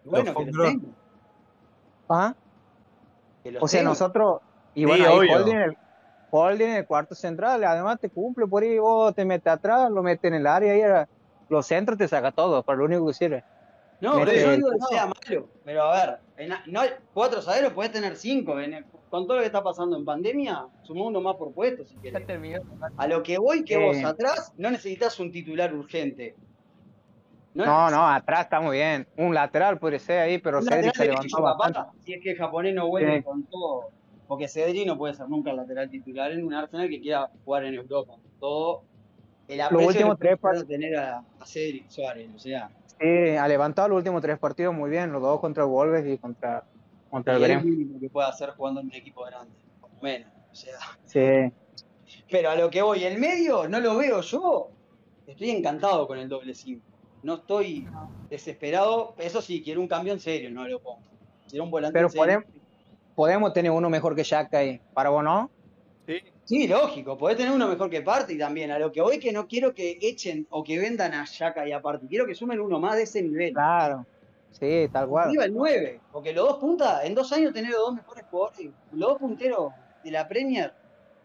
Bueno, 0.05 0.33
Los 0.33 0.45
que 0.45 0.51
los 0.51 0.67
que 0.67 0.79
los 2.07 2.35
O 3.59 3.67
sea, 3.67 3.83
nosotros. 3.83 4.41
Y 4.75 4.81
Sí, 4.81 4.85
bueno, 4.85 5.05
ahí 5.07 5.17
obvio. 5.17 5.35
Holding, 5.37 5.55
el, 5.57 5.77
Holding 6.31 6.67
en 6.67 6.75
el 6.75 6.85
cuarto 6.85 7.15
central, 7.15 7.63
además 7.63 7.99
te 7.99 8.09
cumple 8.09 8.45
por 8.47 8.63
ahí, 8.63 8.77
vos 8.77 9.13
te 9.15 9.25
metes 9.25 9.51
atrás, 9.51 9.89
lo 9.91 10.03
metes 10.03 10.25
en 10.29 10.35
el 10.35 10.47
área 10.47 10.75
y 10.77 10.81
era- 10.81 11.07
los 11.49 11.65
centros 11.65 11.97
te 11.97 12.07
saca 12.07 12.31
todo, 12.31 12.61
para 12.63 12.77
lo 12.77 12.85
único 12.85 13.07
que 13.07 13.13
sirve. 13.13 13.43
No, 14.01 14.15
Mete- 14.19 14.31
pero 14.31 14.45
yo 14.45 14.55
digo 14.55 14.69
que 14.71 14.95
sea 14.95 15.05
malo. 15.07 15.47
Pero 15.65 15.83
a 15.83 16.05
ver, 16.05 16.19
en- 16.37 16.53
no 16.71 16.79
hay 16.81 16.89
cuatro 17.13 17.41
zagueros, 17.41 17.73
podés 17.73 17.91
tener 17.91 18.15
cinco. 18.15 18.59
en 18.59 18.73
el- 18.75 18.85
con 19.09 19.25
todo 19.25 19.37
lo 19.37 19.41
que 19.41 19.47
está 19.47 19.63
pasando 19.63 19.97
en 19.97 20.05
pandemia, 20.05 20.67
sumó 20.83 21.07
uno 21.07 21.19
más 21.19 21.35
por 21.35 21.51
puesto 21.51 21.83
si 21.83 21.95
querés. 21.97 22.21
A 22.95 23.07
lo 23.07 23.23
que 23.23 23.39
voy, 23.39 23.63
que 23.65 23.73
Eh. 23.73 23.83
vos 23.85 24.03
atrás 24.05 24.53
no 24.57 24.69
necesitas 24.69 25.19
un 25.19 25.31
titular 25.31 25.73
urgente. 25.73 26.35
No, 27.53 27.89
no, 27.89 28.07
atrás 28.07 28.41
está 28.41 28.61
muy 28.61 28.77
bien. 28.77 29.07
Un 29.17 29.33
lateral 29.33 29.79
puede 29.79 29.99
ser 29.99 30.19
ahí, 30.19 30.37
pero 30.37 30.61
Cedric 30.61 30.95
se 30.95 31.05
levantó 31.05 31.41
bastante. 31.41 31.79
si 32.05 32.13
es 32.13 32.21
que 32.23 32.31
el 32.31 32.37
japonés 32.37 32.73
no 32.75 32.87
vuelve 32.87 33.17
Sí. 33.17 33.23
con 33.23 33.43
todo. 33.43 33.89
Porque 34.27 34.47
Cedric 34.47 34.85
no 34.85 34.97
puede 34.97 35.15
ser 35.15 35.27
nunca 35.27 35.49
el 35.51 35.57
lateral 35.57 35.89
titular 35.89 36.31
en 36.31 36.45
un 36.45 36.53
Arsenal 36.53 36.87
que 36.87 37.01
quiera 37.01 37.29
jugar 37.43 37.65
en 37.65 37.73
Europa. 37.73 38.13
Todo 38.39 38.83
el 39.47 39.59
aprecio 39.61 39.87
últimos 39.87 40.19
tres 40.19 40.37
a 40.43 40.63
tener 40.63 40.95
a, 40.95 41.17
a 41.39 41.45
Cedric 41.45 41.89
Suárez. 41.89 42.29
O 42.35 42.39
sea, 42.39 42.69
Sí, 43.01 43.35
ha 43.37 43.47
levantado 43.47 43.87
los 43.87 43.97
últimos 43.97 44.21
tres 44.21 44.37
partidos 44.37 44.73
muy 44.75 44.89
bien, 44.89 45.11
los 45.11 45.21
dos 45.21 45.39
contra 45.39 45.63
el 45.63 45.69
Wolves 45.69 46.05
y 46.05 46.17
contra, 46.17 46.65
contra 47.09 47.35
el 47.37 47.41
y 47.41 47.43
es 47.45 47.49
el 47.51 47.63
mínimo 47.65 47.99
que 47.99 48.09
puede 48.09 48.27
hacer 48.27 48.49
jugando 48.51 48.81
en 48.81 48.87
un 48.87 48.93
equipo 48.93 49.23
grande. 49.23 49.53
por 49.81 49.89
lo 49.89 50.01
menos. 50.01 50.27
O 50.51 50.55
sea. 50.55 50.75
Sí. 51.05 51.51
Pero 52.29 52.49
a 52.51 52.55
lo 52.55 52.69
que 52.69 52.81
voy, 52.81 53.03
el 53.05 53.17
medio 53.17 53.67
no 53.67 53.79
lo 53.79 53.97
veo 53.97 54.21
yo. 54.21 54.69
Estoy 55.25 55.49
encantado 55.51 56.07
con 56.07 56.19
el 56.19 56.27
doble 56.27 56.53
5. 56.53 56.85
No 57.23 57.35
estoy 57.35 57.87
desesperado. 58.29 59.15
Eso 59.17 59.41
sí, 59.41 59.61
quiero 59.63 59.81
un 59.81 59.87
cambio 59.87 60.13
en 60.13 60.19
serio, 60.19 60.49
no 60.51 60.67
lo 60.67 60.79
pongo. 60.79 61.01
Quiero 61.49 61.63
un 61.63 61.71
volante 61.71 61.93
Pero 61.93 62.07
en 62.07 62.11
serio. 62.11 62.23
podemos, 62.23 62.45
podemos 63.15 63.53
tener 63.53 63.71
uno 63.71 63.89
mejor 63.89 64.15
que 64.15 64.23
Shaq 64.23 64.53
ahí. 64.53 64.81
¿Para 64.93 65.09
vos 65.09 65.23
no? 65.23 65.49
Sí. 66.05 66.21
Sí, 66.49 66.67
lógico, 66.67 67.15
podés 67.15 67.37
tener 67.37 67.51
uno 67.51 67.67
mejor 67.67 67.91
que 67.91 68.01
Party 68.01 68.35
también. 68.35 68.71
A 68.71 68.79
lo 68.79 68.91
que 68.91 69.01
voy 69.01 69.19
que 69.19 69.31
no 69.31 69.47
quiero 69.47 69.75
que 69.75 69.99
echen 70.01 70.47
o 70.49 70.63
que 70.63 70.79
vendan 70.79 71.13
a 71.13 71.23
Yaka 71.25 71.67
y 71.67 71.71
a 71.71 71.79
Party. 71.79 72.07
Quiero 72.07 72.25
que 72.25 72.33
sumen 72.33 72.59
uno 72.59 72.79
más 72.79 72.95
de 72.95 73.03
ese 73.03 73.21
nivel. 73.21 73.53
Claro. 73.53 74.03
Sí, 74.51 74.89
tal 74.91 75.07
cual. 75.07 75.27
Arriba 75.27 75.45
el 75.45 75.53
9. 75.53 76.01
Porque 76.11 76.33
los 76.33 76.47
dos 76.47 76.57
puntas, 76.57 77.05
en 77.05 77.13
dos 77.13 77.31
años 77.33 77.53
tener 77.53 77.69
los 77.69 77.81
dos 77.81 77.93
mejores 77.93 78.25
jugadores, 78.31 78.71
los 78.91 79.09
dos 79.09 79.19
punteros 79.19 79.73
de 80.03 80.09
la 80.09 80.27
Premier, 80.27 80.73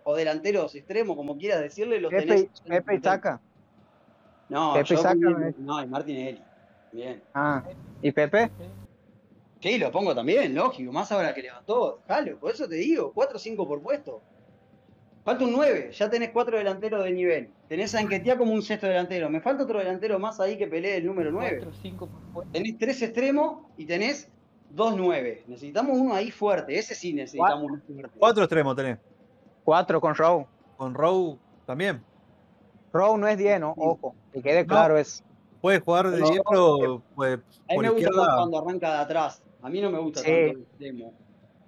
o 0.03 0.15
delanteros 0.15 0.75
extremos, 0.75 1.17
como 1.17 1.39
quieras 1.39 1.63
decirle, 1.63 2.01
los 2.01 2.11
Pepe, 2.11 2.27
tenés. 2.27 2.61
Pepe 2.69 2.97
y 2.97 3.01
Saca. 3.01 3.41
No, 4.49 4.75
Pepe 4.75 4.89
yo 4.91 4.97
Saca, 4.99 5.15
pongo- 5.15 5.39
¿no? 5.39 5.53
no, 5.59 5.83
y 5.83 5.87
Martinelli. 5.87 6.43
Bien. 6.93 7.23
Ah, 7.35 7.63
¿y 8.03 8.13
Pepe? 8.13 8.51
Sí, 9.61 9.79
lo 9.79 9.91
pongo 9.91 10.15
también, 10.15 10.55
lógico. 10.55 10.93
Más 10.93 11.11
ahora 11.11 11.33
que 11.35 11.43
levantó. 11.43 12.01
Jalo, 12.07 12.39
por 12.39 12.53
eso 12.53 12.69
te 12.69 12.77
digo, 12.77 13.13
4 13.15 13.37
o 13.37 13.39
5 13.39 13.67
por 13.67 13.81
puesto. 13.83 14.21
Falta 15.25 15.45
un 15.45 15.53
9, 15.53 15.91
ya 15.93 16.11
tenés 16.11 16.31
cuatro 16.33 16.59
delanteros 16.59 17.03
de 17.03 17.11
nivel. 17.11 17.49
Tenés 17.67 17.95
a 17.95 18.01
Enquetia 18.03 18.37
como 18.37 18.53
un 18.53 18.61
sexto 18.61 18.87
delantero. 18.87 19.31
Me 19.31 19.41
falta 19.41 19.65
otro 19.65 19.79
delantero 19.79 20.19
más 20.19 20.39
ahí 20.39 20.59
que 20.59 20.67
pelee 20.67 20.99
el 20.99 21.07
número 21.07 21.31
9. 21.33 21.61
4 21.63 21.73
5 21.81 22.07
por 22.07 22.21
puesto. 22.35 22.53
Tenés 22.53 22.77
tres 22.79 23.01
extremos 23.01 23.63
y 23.79 23.87
tenés 23.87 24.29
dos 24.69 24.95
9. 24.95 25.45
Necesitamos 25.47 25.99
uno 25.99 26.15
ahí 26.15 26.31
fuerte. 26.31 26.79
Ese 26.79 26.95
sí 26.95 27.15
necesitamos 27.15 27.63
uno 27.65 27.81
fuerte. 27.87 28.19
Cuatro 28.19 28.45
extremos 28.45 28.77
tenés. 28.77 28.99
Cuatro 29.65 29.99
con 29.99 30.15
Rowe. 30.15 30.47
Con 30.77 30.93
Rowe 30.93 31.39
también. 31.65 32.03
Rowe 32.95 33.19
no 33.19 33.27
es 33.29 33.37
10, 33.37 33.61
¿no? 33.61 33.75
Ojo, 33.77 34.15
que 34.33 34.41
quede 34.41 34.65
claro 34.65 34.97
es. 34.97 35.23
Puede 35.61 35.81
jugar 35.81 36.11
de 36.11 36.21
No, 36.21 36.29
10, 36.31 36.43
pero 36.49 37.03
pues, 37.15 37.39
A 37.69 37.73
mí 37.75 37.79
me 37.81 37.89
gusta 37.91 37.91
más 37.91 38.17
izquierda. 38.17 38.37
cuando 38.37 38.59
arranca 38.59 38.93
de 38.93 38.99
atrás. 38.99 39.43
A 39.63 39.69
mí 39.69 39.81
no 39.81 39.91
me 39.91 39.99
gusta 39.99 40.21
Sí. 40.21 40.27
tanto 40.27 40.51
el 40.53 40.61
extremo. 40.63 41.13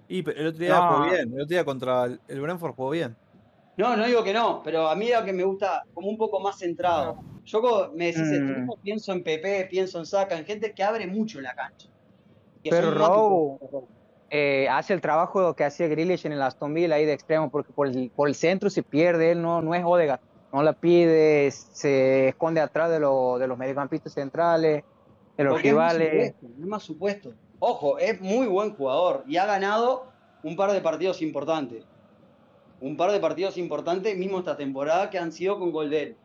Y 0.07 0.21
pero 0.23 0.39
el 0.39 0.47
otro 0.47 0.59
día 0.59 0.75
No. 0.79 0.87
jugó 0.93 1.03
bien. 1.09 1.21
El 1.33 1.41
otro 1.41 1.45
día 1.47 1.65
contra 1.65 2.05
el, 2.05 2.21
el 2.27 2.41
Brentford 2.41 2.73
jugó 2.75 2.89
bien. 2.91 3.15
No, 3.75 3.95
no 3.97 4.05
digo 4.05 4.23
que 4.23 4.33
no, 4.33 4.61
pero 4.63 4.87
a 4.87 4.95
mí 4.95 5.09
lo 5.09 5.23
que 5.25 5.33
me 5.33 5.43
gusta 5.43 5.83
como 5.93 6.07
un 6.07 6.17
poco 6.17 6.39
más 6.39 6.57
centrado. 6.59 7.19
Yo 7.43 7.61
como 7.61 7.91
me 7.93 8.05
decís 8.07 8.21
Mm. 8.21 8.33
extremo, 8.33 8.77
pienso 8.81 9.11
en 9.11 9.23
Pepe, 9.23 9.67
pienso 9.69 9.99
en 9.99 10.05
Saka, 10.05 10.37
en 10.37 10.45
gente 10.45 10.73
que 10.73 10.83
abre 10.83 11.05
mucho 11.07 11.41
la 11.41 11.53
cancha. 11.53 11.89
Pero 12.63 12.91
Rowe- 12.91 13.85
Eh, 14.29 14.67
hace 14.69 14.93
el 14.93 14.99
trabajo 14.99 15.53
que 15.55 15.63
hacía 15.63 15.87
Grealish 15.87 16.25
en 16.25 16.33
el 16.33 16.41
Aston 16.41 16.73
Villa 16.73 16.95
ahí 16.95 17.05
de 17.05 17.13
extremo, 17.13 17.49
porque 17.49 17.71
por 17.71 17.87
el, 17.87 18.11
por 18.13 18.27
el 18.27 18.35
centro 18.35 18.69
se 18.69 18.83
pierde, 18.83 19.31
él 19.31 19.41
no, 19.41 19.61
no 19.61 19.73
es 19.73 19.83
Odegaard. 19.85 20.19
No 20.53 20.63
la 20.63 20.73
pide, 20.73 21.51
se 21.51 22.29
esconde 22.29 22.61
atrás 22.61 22.89
de, 22.89 22.99
lo- 22.99 23.37
de 23.37 23.47
los 23.47 23.57
mediocampistas 23.57 24.13
centrales, 24.13 24.83
de 25.37 25.43
los 25.43 25.53
Porque 25.53 25.69
es 25.69 25.75
más 25.75 25.93
rivales. 25.97 26.09
supuesto, 26.35 26.47
es 26.61 26.67
más 26.67 26.83
supuesto. 26.83 27.33
Ojo, 27.59 27.97
es 27.99 28.21
muy 28.21 28.47
buen 28.47 28.73
jugador 28.75 29.23
y 29.27 29.37
ha 29.37 29.45
ganado 29.45 30.05
un 30.43 30.55
par 30.55 30.71
de 30.71 30.79
partidos 30.81 31.21
importantes. 31.21 31.83
Un 32.79 32.95
par 32.95 33.11
de 33.11 33.19
partidos 33.19 33.57
importantes, 33.57 34.15
mismo 34.17 34.39
esta 34.39 34.55
temporada, 34.55 35.09
que 35.09 35.17
han 35.17 35.31
sido 35.31 35.57
con 35.59 35.71
gol 35.71 35.89
de 35.89 36.01
él. 36.03 36.17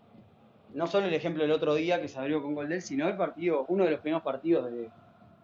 No 0.75 0.87
solo 0.87 1.07
el 1.07 1.15
ejemplo 1.15 1.43
del 1.43 1.53
otro 1.53 1.75
día 1.75 2.01
que 2.01 2.09
se 2.09 2.19
abrió 2.19 2.43
con 2.43 2.55
gol 2.55 2.69
de 2.69 2.77
él, 2.77 2.83
sino 2.83 3.09
el 3.09 3.17
partido, 3.17 3.65
uno 3.69 3.85
de 3.85 3.91
los 3.91 4.01
primeros 4.01 4.23
partidos 4.23 4.71
de, 4.71 4.89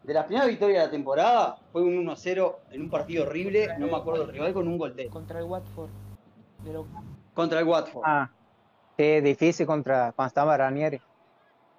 de 0.04 0.14
las 0.14 0.24
primeras 0.26 0.48
victorias 0.48 0.80
de 0.80 0.84
la 0.86 0.90
temporada. 0.90 1.56
Fue 1.72 1.82
un 1.82 2.06
1-0 2.06 2.56
en 2.70 2.82
un 2.82 2.90
partido 2.90 3.24
horrible, 3.24 3.68
no 3.78 3.86
me 3.86 3.96
acuerdo 3.96 4.22
el 4.24 4.28
rival, 4.28 4.52
con 4.52 4.68
un 4.68 4.78
gol 4.78 4.94
de 4.94 5.04
él. 5.04 5.10
Contra 5.10 5.38
el 5.40 5.46
Watford. 5.46 5.90
Contra 7.34 7.60
el 7.60 7.66
Watford. 7.66 8.02
Ah, 8.06 8.30
sí, 8.98 9.20
difícil 9.20 9.66
contra 9.66 10.12
cuando 10.12 10.28
estaba 10.28 10.56
Ranieri. 10.56 11.00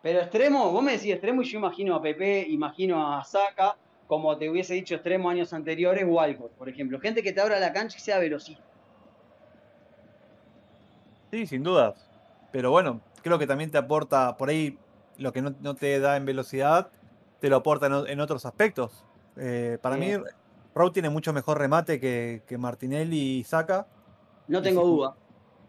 Pero 0.01 0.19
extremo, 0.19 0.71
vos 0.71 0.81
me 0.81 0.93
decís 0.93 1.11
extremo 1.11 1.41
y 1.41 1.45
yo 1.45 1.59
imagino 1.59 1.95
a 1.95 2.01
Pepe, 2.01 2.45
imagino 2.47 3.13
a 3.13 3.23
Saka, 3.23 3.75
como 4.07 4.37
te 4.37 4.49
hubiese 4.49 4.73
dicho 4.73 4.95
extremo 4.95 5.29
años 5.29 5.51
anteriores, 5.53 6.05
Walcott, 6.07 6.53
por 6.53 6.69
ejemplo. 6.69 6.99
Gente 6.99 7.21
que 7.21 7.33
te 7.33 7.41
abra 7.41 7.59
la 7.59 7.73
cancha 7.73 7.97
y 7.97 8.01
sea 8.01 8.17
velocista. 8.17 8.63
Sí, 11.31 11.45
sin 11.45 11.63
dudas. 11.63 12.09
Pero 12.51 12.71
bueno, 12.71 13.01
creo 13.21 13.37
que 13.37 13.45
también 13.45 13.69
te 13.69 13.77
aporta 13.77 14.37
por 14.37 14.49
ahí 14.49 14.79
lo 15.17 15.33
que 15.33 15.41
no, 15.41 15.53
no 15.59 15.75
te 15.75 15.99
da 15.99 16.15
en 16.15 16.25
velocidad, 16.25 16.89
te 17.39 17.49
lo 17.49 17.57
aporta 17.57 17.87
en, 18.07 18.19
otros 18.21 18.45
aspectos. 18.45 19.05
Eh, 19.35 19.77
para 19.81 19.95
Sí. 19.95 20.01
mí, 20.01 20.23
Rowe 20.73 20.91
tiene 20.91 21.09
mucho 21.09 21.33
mejor 21.33 21.59
remate 21.59 21.99
que, 21.99 22.41
que 22.47 22.57
Martinelli 22.57 23.39
y 23.39 23.43
Saka. 23.43 23.85
No 24.47 24.61
tengo 24.61 24.83
duda. 24.85 25.15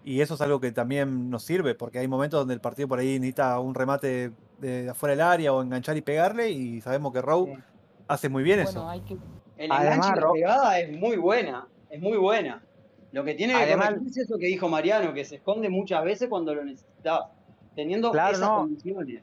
Y 0.04 0.20
eso 0.22 0.34
es 0.34 0.40
algo 0.40 0.60
que 0.60 0.72
también 0.72 1.28
nos 1.30 1.42
sirve, 1.44 1.74
porque 1.74 1.98
hay 1.98 2.08
momentos 2.08 2.40
donde 2.40 2.54
el 2.54 2.60
partido 2.60 2.88
por 2.88 2.98
ahí 2.98 3.18
necesita 3.18 3.58
un 3.60 3.74
remate 3.74 4.32
de 4.58 4.88
afuera 4.90 5.12
del 5.14 5.20
área 5.20 5.52
o 5.52 5.62
enganchar 5.62 5.96
y 5.96 6.00
pegarle, 6.00 6.50
y 6.50 6.80
sabemos 6.80 7.12
que 7.12 7.20
Rowe 7.20 7.46
Sí. 7.54 7.62
hace 8.08 8.28
muy 8.28 8.42
bien 8.42 8.62
Bueno, 8.62 8.70
eso. 8.80 8.88
hay 8.88 9.00
que. 9.00 9.16
El 9.58 9.70
Además, 9.72 9.96
enganche 10.08 10.18
y 10.18 10.20
la 10.22 10.32
pegada 10.32 10.80
es 10.80 10.98
muy 10.98 11.16
buena, 11.16 11.68
es 11.90 12.00
muy 12.00 12.16
buena. 12.16 12.62
Lo 13.12 13.24
que 13.24 13.34
tiene 13.34 13.52
que 13.54 13.72
es 14.08 14.16
eso 14.16 14.38
que 14.38 14.46
dijo 14.46 14.68
Mariano, 14.68 15.12
que 15.12 15.24
se 15.24 15.36
esconde 15.36 15.68
muchas 15.68 16.02
veces 16.04 16.28
cuando 16.28 16.54
lo 16.54 16.64
necesitas, 16.64 17.20
teniendo 17.74 18.10
Claro, 18.12 18.36
esas 18.36 18.48
no. 18.48 18.56
condiciones. 18.60 19.22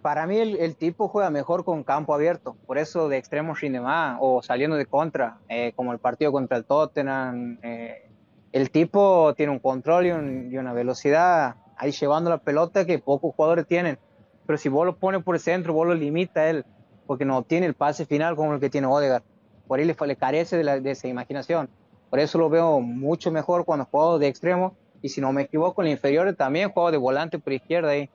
Para 0.00 0.26
mí 0.26 0.38
el, 0.38 0.56
el 0.56 0.76
tipo 0.76 1.08
juega 1.08 1.28
mejor 1.28 1.64
con 1.64 1.82
campo 1.82 2.14
abierto, 2.14 2.56
por 2.66 2.78
eso 2.78 3.08
de 3.08 3.18
extremo 3.18 3.54
rinde 3.54 3.80
más, 3.80 4.16
o 4.20 4.40
saliendo 4.42 4.76
de 4.76 4.86
contra, 4.86 5.38
eh, 5.48 5.72
como 5.74 5.92
el 5.92 5.98
partido 5.98 6.30
contra 6.32 6.56
el 6.56 6.64
Tottenham. 6.64 7.58
eh, 7.62 8.07
el 8.52 8.70
tipo 8.70 9.34
tiene 9.36 9.52
un 9.52 9.58
control 9.58 10.06
y, 10.06 10.10
un- 10.10 10.52
y 10.52 10.56
una 10.56 10.72
velocidad 10.72 11.56
ahí 11.76 11.92
llevando 11.92 12.30
la 12.30 12.38
pelota 12.38 12.84
que 12.86 12.98
pocos 12.98 13.34
jugadores 13.34 13.66
tienen. 13.66 13.98
Pero 14.46 14.58
si 14.58 14.68
vos 14.68 14.86
lo 14.86 14.96
pones 14.96 15.22
por 15.22 15.34
el 15.34 15.40
centro, 15.40 15.72
vos 15.74 15.86
lo 15.86 15.94
limita 15.94 16.40
a 16.40 16.50
él, 16.50 16.64
porque 17.06 17.24
no 17.24 17.42
tiene 17.42 17.66
el 17.66 17.74
pase 17.74 18.06
final 18.06 18.34
como 18.36 18.54
el 18.54 18.60
que 18.60 18.70
tiene 18.70 18.86
Odegaard. 18.86 19.22
Por 19.66 19.78
ahí 19.78 19.84
le, 19.84 19.94
le 20.06 20.16
carece 20.16 20.56
de, 20.56 20.64
la- 20.64 20.80
de 20.80 20.90
esa 20.90 21.08
imaginación. 21.08 21.68
Por 22.08 22.18
eso 22.20 22.38
lo 22.38 22.48
veo 22.48 22.80
mucho 22.80 23.30
mejor 23.30 23.64
cuando 23.66 23.84
juego 23.84 24.18
de 24.18 24.28
extremo. 24.28 24.74
Y 25.02 25.10
si 25.10 25.20
no 25.20 25.32
me 25.32 25.42
equivoco, 25.42 25.82
en 25.82 25.88
el 25.88 25.92
inferior 25.92 26.34
también 26.34 26.70
juego 26.70 26.90
de 26.90 26.96
volante 26.96 27.38
por 27.38 27.52
izquierda 27.52 27.90
ahí. 27.90 28.08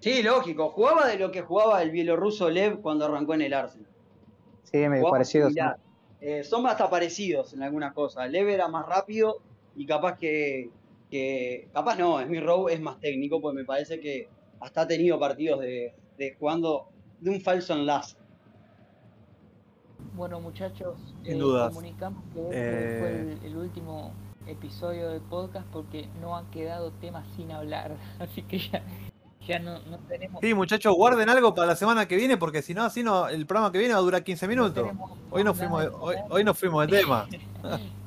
Sí, 0.00 0.22
lógico. 0.22 0.70
Jugaba 0.70 1.06
de 1.08 1.18
lo 1.18 1.30
que 1.30 1.42
jugaba 1.42 1.82
el 1.82 1.90
bielorruso 1.90 2.48
Lev 2.48 2.80
cuando 2.80 3.06
arrancó 3.06 3.34
en 3.34 3.42
el 3.42 3.54
Arsenal. 3.54 3.88
Sí, 4.64 4.78
medio 4.78 4.98
Jugaba 5.00 5.10
parecido. 5.10 5.50
sí. 5.50 5.56
Eh, 6.26 6.42
son 6.42 6.66
hasta 6.66 6.88
parecidos 6.88 7.52
en 7.52 7.62
algunas 7.62 7.92
cosas. 7.92 8.30
Lev 8.30 8.48
era 8.48 8.66
más 8.66 8.86
rápido 8.86 9.42
y 9.76 9.84
capaz 9.84 10.16
que, 10.16 10.70
que- 11.10 11.68
capaz 11.74 11.96
no, 11.98 12.18
Smith 12.24 12.42
Rowe 12.42 12.72
es 12.72 12.80
más 12.80 12.98
técnico, 12.98 13.42
porque 13.42 13.58
me 13.58 13.64
parece 13.66 14.00
que 14.00 14.28
hasta 14.60 14.80
ha 14.82 14.86
tenido 14.88 15.18
partidos 15.18 15.60
de, 15.60 15.92
de 16.16 16.34
jugando 16.38 16.88
de 17.20 17.28
un 17.30 17.40
falso 17.42 17.74
enlace. 17.74 18.16
Bueno, 20.16 20.40
muchachos, 20.40 20.96
Sin 21.24 21.34
eh, 21.34 21.38
dudas. 21.38 21.68
comunicamos 21.74 22.22
que 22.32 22.40
este 22.40 22.52
Eh, 22.54 22.98
fue 23.00 23.10
el, 23.20 23.38
el 23.52 23.56
último 23.58 24.12
episodio 24.46 25.08
del 25.10 25.20
podcast 25.20 25.66
porque 25.72 26.08
no 26.22 26.36
han 26.36 26.50
quedado 26.50 26.90
temas 26.92 27.26
sin 27.36 27.50
hablar. 27.50 27.96
Así 28.18 28.42
que 28.42 28.58
ya, 28.58 28.82
ya 29.46 29.58
no, 29.58 29.78
no 29.80 29.98
tenemos. 30.08 30.40
Sí, 30.40 30.54
muchachos, 30.54 30.94
guarden 30.94 31.28
algo 31.28 31.54
para 31.54 31.68
la 31.68 31.76
semana 31.76 32.06
que 32.06 32.16
viene, 32.16 32.36
porque 32.36 32.62
si 32.62 32.74
no, 32.74 32.82
así 32.84 33.02
no, 33.02 33.28
el 33.28 33.46
programa 33.46 33.70
que 33.72 33.78
viene 33.78 33.94
va 33.94 34.00
a 34.00 34.02
durar 34.02 34.22
15 34.24 34.46
no 34.46 34.50
minutos. 34.50 34.88
Hoy 35.30 35.44
nos 35.44 35.56
fuimos, 35.56 35.82
de- 35.82 35.88
hoy, 35.88 36.16
hoy 36.30 36.44
nos 36.44 36.58
fuimos 36.58 36.86
de 36.86 36.98
tema. 36.98 37.26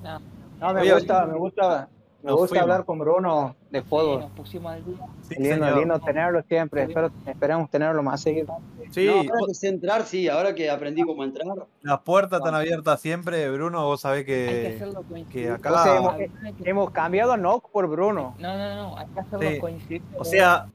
No, 0.04 0.20
No, 0.60 0.74
me 0.74 0.82
Oye, 0.82 0.94
gusta, 0.94 1.26
me 1.26 1.38
gusta, 1.38 1.90
me 2.24 2.30
nos 2.32 2.40
gusta 2.40 2.50
fuimos. 2.50 2.62
hablar 2.64 2.86
con 2.86 2.98
Bruno 3.00 3.56
de 3.70 3.82
sí, 3.82 3.88
fútbol. 3.88 4.20
nos 4.22 4.32
pusimos 4.32 4.72
al 4.74 4.84
día. 4.86 4.98
Sí, 5.22 5.36
lindo, 5.38 5.76
lindo 5.76 6.00
tenerlo 6.00 6.42
siempre. 6.48 6.84
Espero, 6.84 7.12
esperemos 7.26 7.70
tenerlo 7.70 8.02
más 8.02 8.22
seguido. 8.22 8.58
Sí, 8.92 9.06
No, 9.06 9.18
ahora 9.18 9.32
que 9.48 9.54
sé 9.54 9.68
entrar, 9.68 10.04
sí, 10.04 10.28
ahora 10.30 10.56
que 10.56 10.70
aprendí 10.70 11.04
cómo 11.04 11.24
entrar. 11.24 11.46
las 11.82 12.00
puertas 12.00 12.40
están 12.40 12.56
abiertas 12.56 13.02
siempre, 13.02 13.50
Bruno, 13.52 13.84
vos 13.86 14.02
sabés 14.02 14.20
Hay 14.20 14.26
que 14.26 14.46
que... 14.70 14.76
hacerlo 14.78 15.04
coincidir. 15.08 15.46
que 15.48 15.52
acá- 15.52 15.74
O 15.74 15.84
sea, 15.84 15.96
hemos, 15.98 16.16
hemos 16.64 16.92
cambiado 16.92 17.34
a 17.34 17.38
Nock 17.38 17.70
por 17.70 17.88
Bruno. 17.88 18.36
No, 18.40 18.58
no, 18.58 18.76
no, 18.76 18.98
hay 18.98 19.06
que 19.08 19.20
hacerlo 19.20 19.50
Sí. 19.50 19.60
coincidir. 19.60 20.02
O 20.18 20.24
sea, 20.24 20.68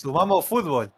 sumamos 0.00 0.46
fútbol. 0.46 0.90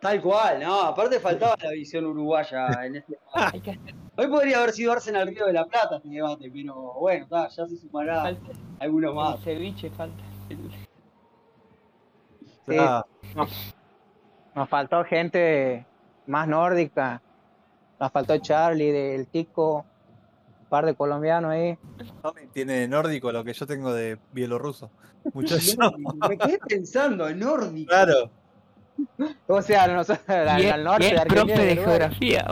Tal 0.00 0.20
cual, 0.20 0.60
no, 0.60 0.80
aparte 0.82 1.18
faltaba 1.18 1.56
la 1.62 1.70
visión 1.70 2.04
uruguaya 2.04 2.66
en 2.84 2.96
este 2.96 3.18
Hoy 4.16 4.26
podría 4.28 4.58
haber 4.58 4.72
sido 4.72 4.92
Arsenal 4.92 5.26
Río 5.28 5.46
de 5.46 5.52
la 5.54 5.64
Plata 5.64 5.96
este 5.96 6.08
debate, 6.10 6.50
pero 6.52 6.74
bueno, 7.00 7.26
ya 7.30 7.66
se 7.66 7.76
sumará 7.78 8.22
falta 8.22 8.52
alguno 8.80 9.08
el 9.10 9.14
más. 9.14 9.40
ceviche, 9.42 9.90
falta 9.90 10.22
el- 10.50 10.70
Sí. 12.66 12.76
Ah, 12.78 13.04
Nos 14.54 14.68
faltó 14.68 15.04
gente 15.04 15.86
más 16.26 16.48
nórdica. 16.48 17.20
Nos 18.00 18.10
faltó 18.10 18.38
Charlie, 18.38 18.90
del 18.90 19.26
Tico, 19.28 19.84
par 20.74 20.86
de 20.86 20.94
colombianos 20.96 21.52
ahí. 21.52 21.78
Tommy 22.20 22.48
tiene 22.52 22.88
nórdico 22.88 23.30
lo 23.30 23.44
que 23.44 23.52
yo 23.52 23.64
tengo 23.64 23.94
de 23.94 24.18
bielorruso. 24.32 24.90
Muchachos. 25.32 25.76
Me 26.28 26.36
quedé 26.36 26.58
pensando 26.66 27.28
en 27.28 27.38
nórdico. 27.38 27.88
Claro. 27.90 28.28
O 29.46 29.62
sea, 29.62 29.86
nosotros 29.86 30.28
al, 30.28 30.60
Y 30.60 30.82
norte 30.82 31.08
y 31.10 31.12
de 31.12 31.26
profe 31.26 31.52
y 31.52 31.66
de 31.66 31.76
geografía. 31.76 32.44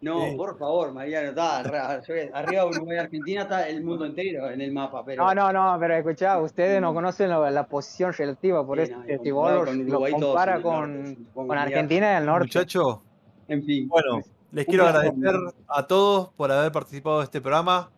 No, 0.00 0.26
Sí. 0.30 0.36
por 0.36 0.56
favor, 0.56 0.92
Mariano, 0.94 1.30
está 1.30 1.58
arriba 1.58 2.00
de 2.00 2.64
Uruguay 2.64 2.96
y 2.96 3.00
Argentina 3.00 3.42
está 3.42 3.68
el 3.68 3.82
mundo 3.84 4.06
entero 4.06 4.48
en 4.48 4.62
el 4.62 4.72
mapa, 4.72 5.04
pero 5.04 5.22
No, 5.24 5.34
no, 5.34 5.52
no, 5.52 5.76
pero 5.78 5.96
escuchá, 5.96 6.38
ustedes 6.40 6.80
no 6.80 6.94
conocen 6.94 7.28
la, 7.28 7.50
la 7.50 7.66
posición 7.66 8.12
relativa, 8.14 8.64
por 8.64 8.78
Sí, 8.78 8.84
eso 8.84 8.96
no, 9.00 9.04
que 9.04 9.14
y 9.14 9.18
si 9.18 9.30
vos 9.32 9.52
lo, 9.52 9.64
con 9.66 9.86
lo 9.86 10.00
compara 10.00 10.52
en 10.52 10.56
el 10.58 10.62
con, 10.62 11.26
norte, 11.34 11.58
Argentina 11.62 12.14
del 12.14 12.24
norte. 12.26 12.46
Muchachos, 12.46 13.00
En 13.48 13.64
fin. 13.64 13.88
bueno, 13.88 14.20
les 14.52 14.66
quiero 14.66 14.86
agradecer 14.86 15.34
a 15.68 15.86
todos 15.86 16.30
por 16.36 16.50
haber 16.50 16.72
participado 16.72 17.18
de 17.18 17.24
este 17.24 17.40
programa. 17.40 17.90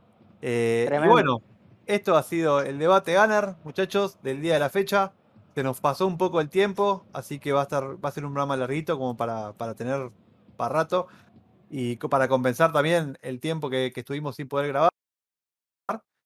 Eh, 0.43 0.89
y 0.90 1.09
bueno, 1.09 1.43
esto 1.86 2.16
ha 2.16 2.22
sido 2.22 2.60
el 2.60 2.78
debate 2.78 3.16
Gunner, 3.16 3.55
muchachos, 3.64 4.18
del 4.22 4.40
día 4.40 4.55
de 4.55 4.60
la 4.60 4.70
fecha. 4.70 5.12
Se 5.55 5.62
nos 5.62 5.81
pasó 5.81 6.06
un 6.06 6.18
poco 6.18 6.40
el 6.40 6.48
tiempo, 6.48 7.05
así 7.12 7.39
que 7.39 7.52
va 7.52 7.60
a 7.60 7.62
estar, 7.64 8.02
va 8.05 8.09
a 8.09 8.12
ser 8.12 8.24
un 8.24 8.32
programa 8.32 8.56
larguito 8.56 8.98
como 8.98 9.16
para, 9.16 9.52
para 9.52 9.74
tener 9.74 10.10
para 10.56 10.74
rato 10.74 11.09
y 11.70 11.97
para 11.97 12.28
compensar 12.28 12.72
también 12.72 13.18
el 13.22 13.40
tiempo 13.40 13.70
que, 13.70 13.93
que 13.93 14.01
estuvimos 14.01 14.36
sin 14.36 14.48
poder 14.48 14.68
grabar. 14.68 14.90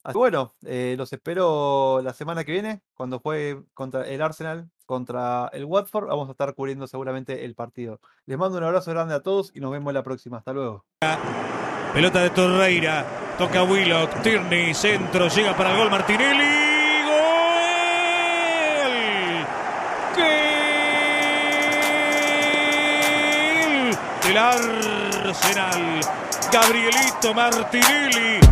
Así 0.05 0.18
bueno, 0.18 0.55
eh, 0.66 0.97
los 0.98 1.10
espero 1.14 2.02
la 2.02 2.12
semana 2.12 2.44
que 2.44 2.52
viene, 2.52 2.82
cuando 2.93 3.20
juegue 3.20 3.62
contra 3.72 4.06
el 4.06 4.20
Arsenal, 4.20 4.68
contra 4.85 5.48
el 5.55 5.64
Watford. 5.64 6.09
Vamos 6.09 6.28
a 6.28 6.32
estar 6.32 6.55
cubriendo 6.55 6.86
seguramente 6.86 7.47
el 7.47 7.55
partido. 7.55 8.01
Les 8.26 8.36
mando 8.36 8.59
un 8.59 8.64
abrazo 8.64 8.90
grande 8.90 9.14
a 9.14 9.22
todos 9.22 9.51
y 9.55 9.60
nos 9.60 9.72
vemos 9.72 9.94
la 9.94 10.02
próxima. 10.02 10.36
Hasta 10.36 10.52
luego. 10.52 10.85
Pelota 11.94 12.20
de 12.20 12.31
Torreira. 12.31 13.06
Toca 13.39 13.62
Willock. 13.62 14.20
Tierney. 14.20 14.74
Centro. 14.74 15.28
Llega 15.28 15.56
para 15.56 15.70
el 15.70 15.78
gol 15.78 15.90
Martinelli. 15.90 16.44
El 24.28 24.36
Arsenal. 24.36 26.01
Gabrielito 26.52 27.32
Martinelli 27.35 28.44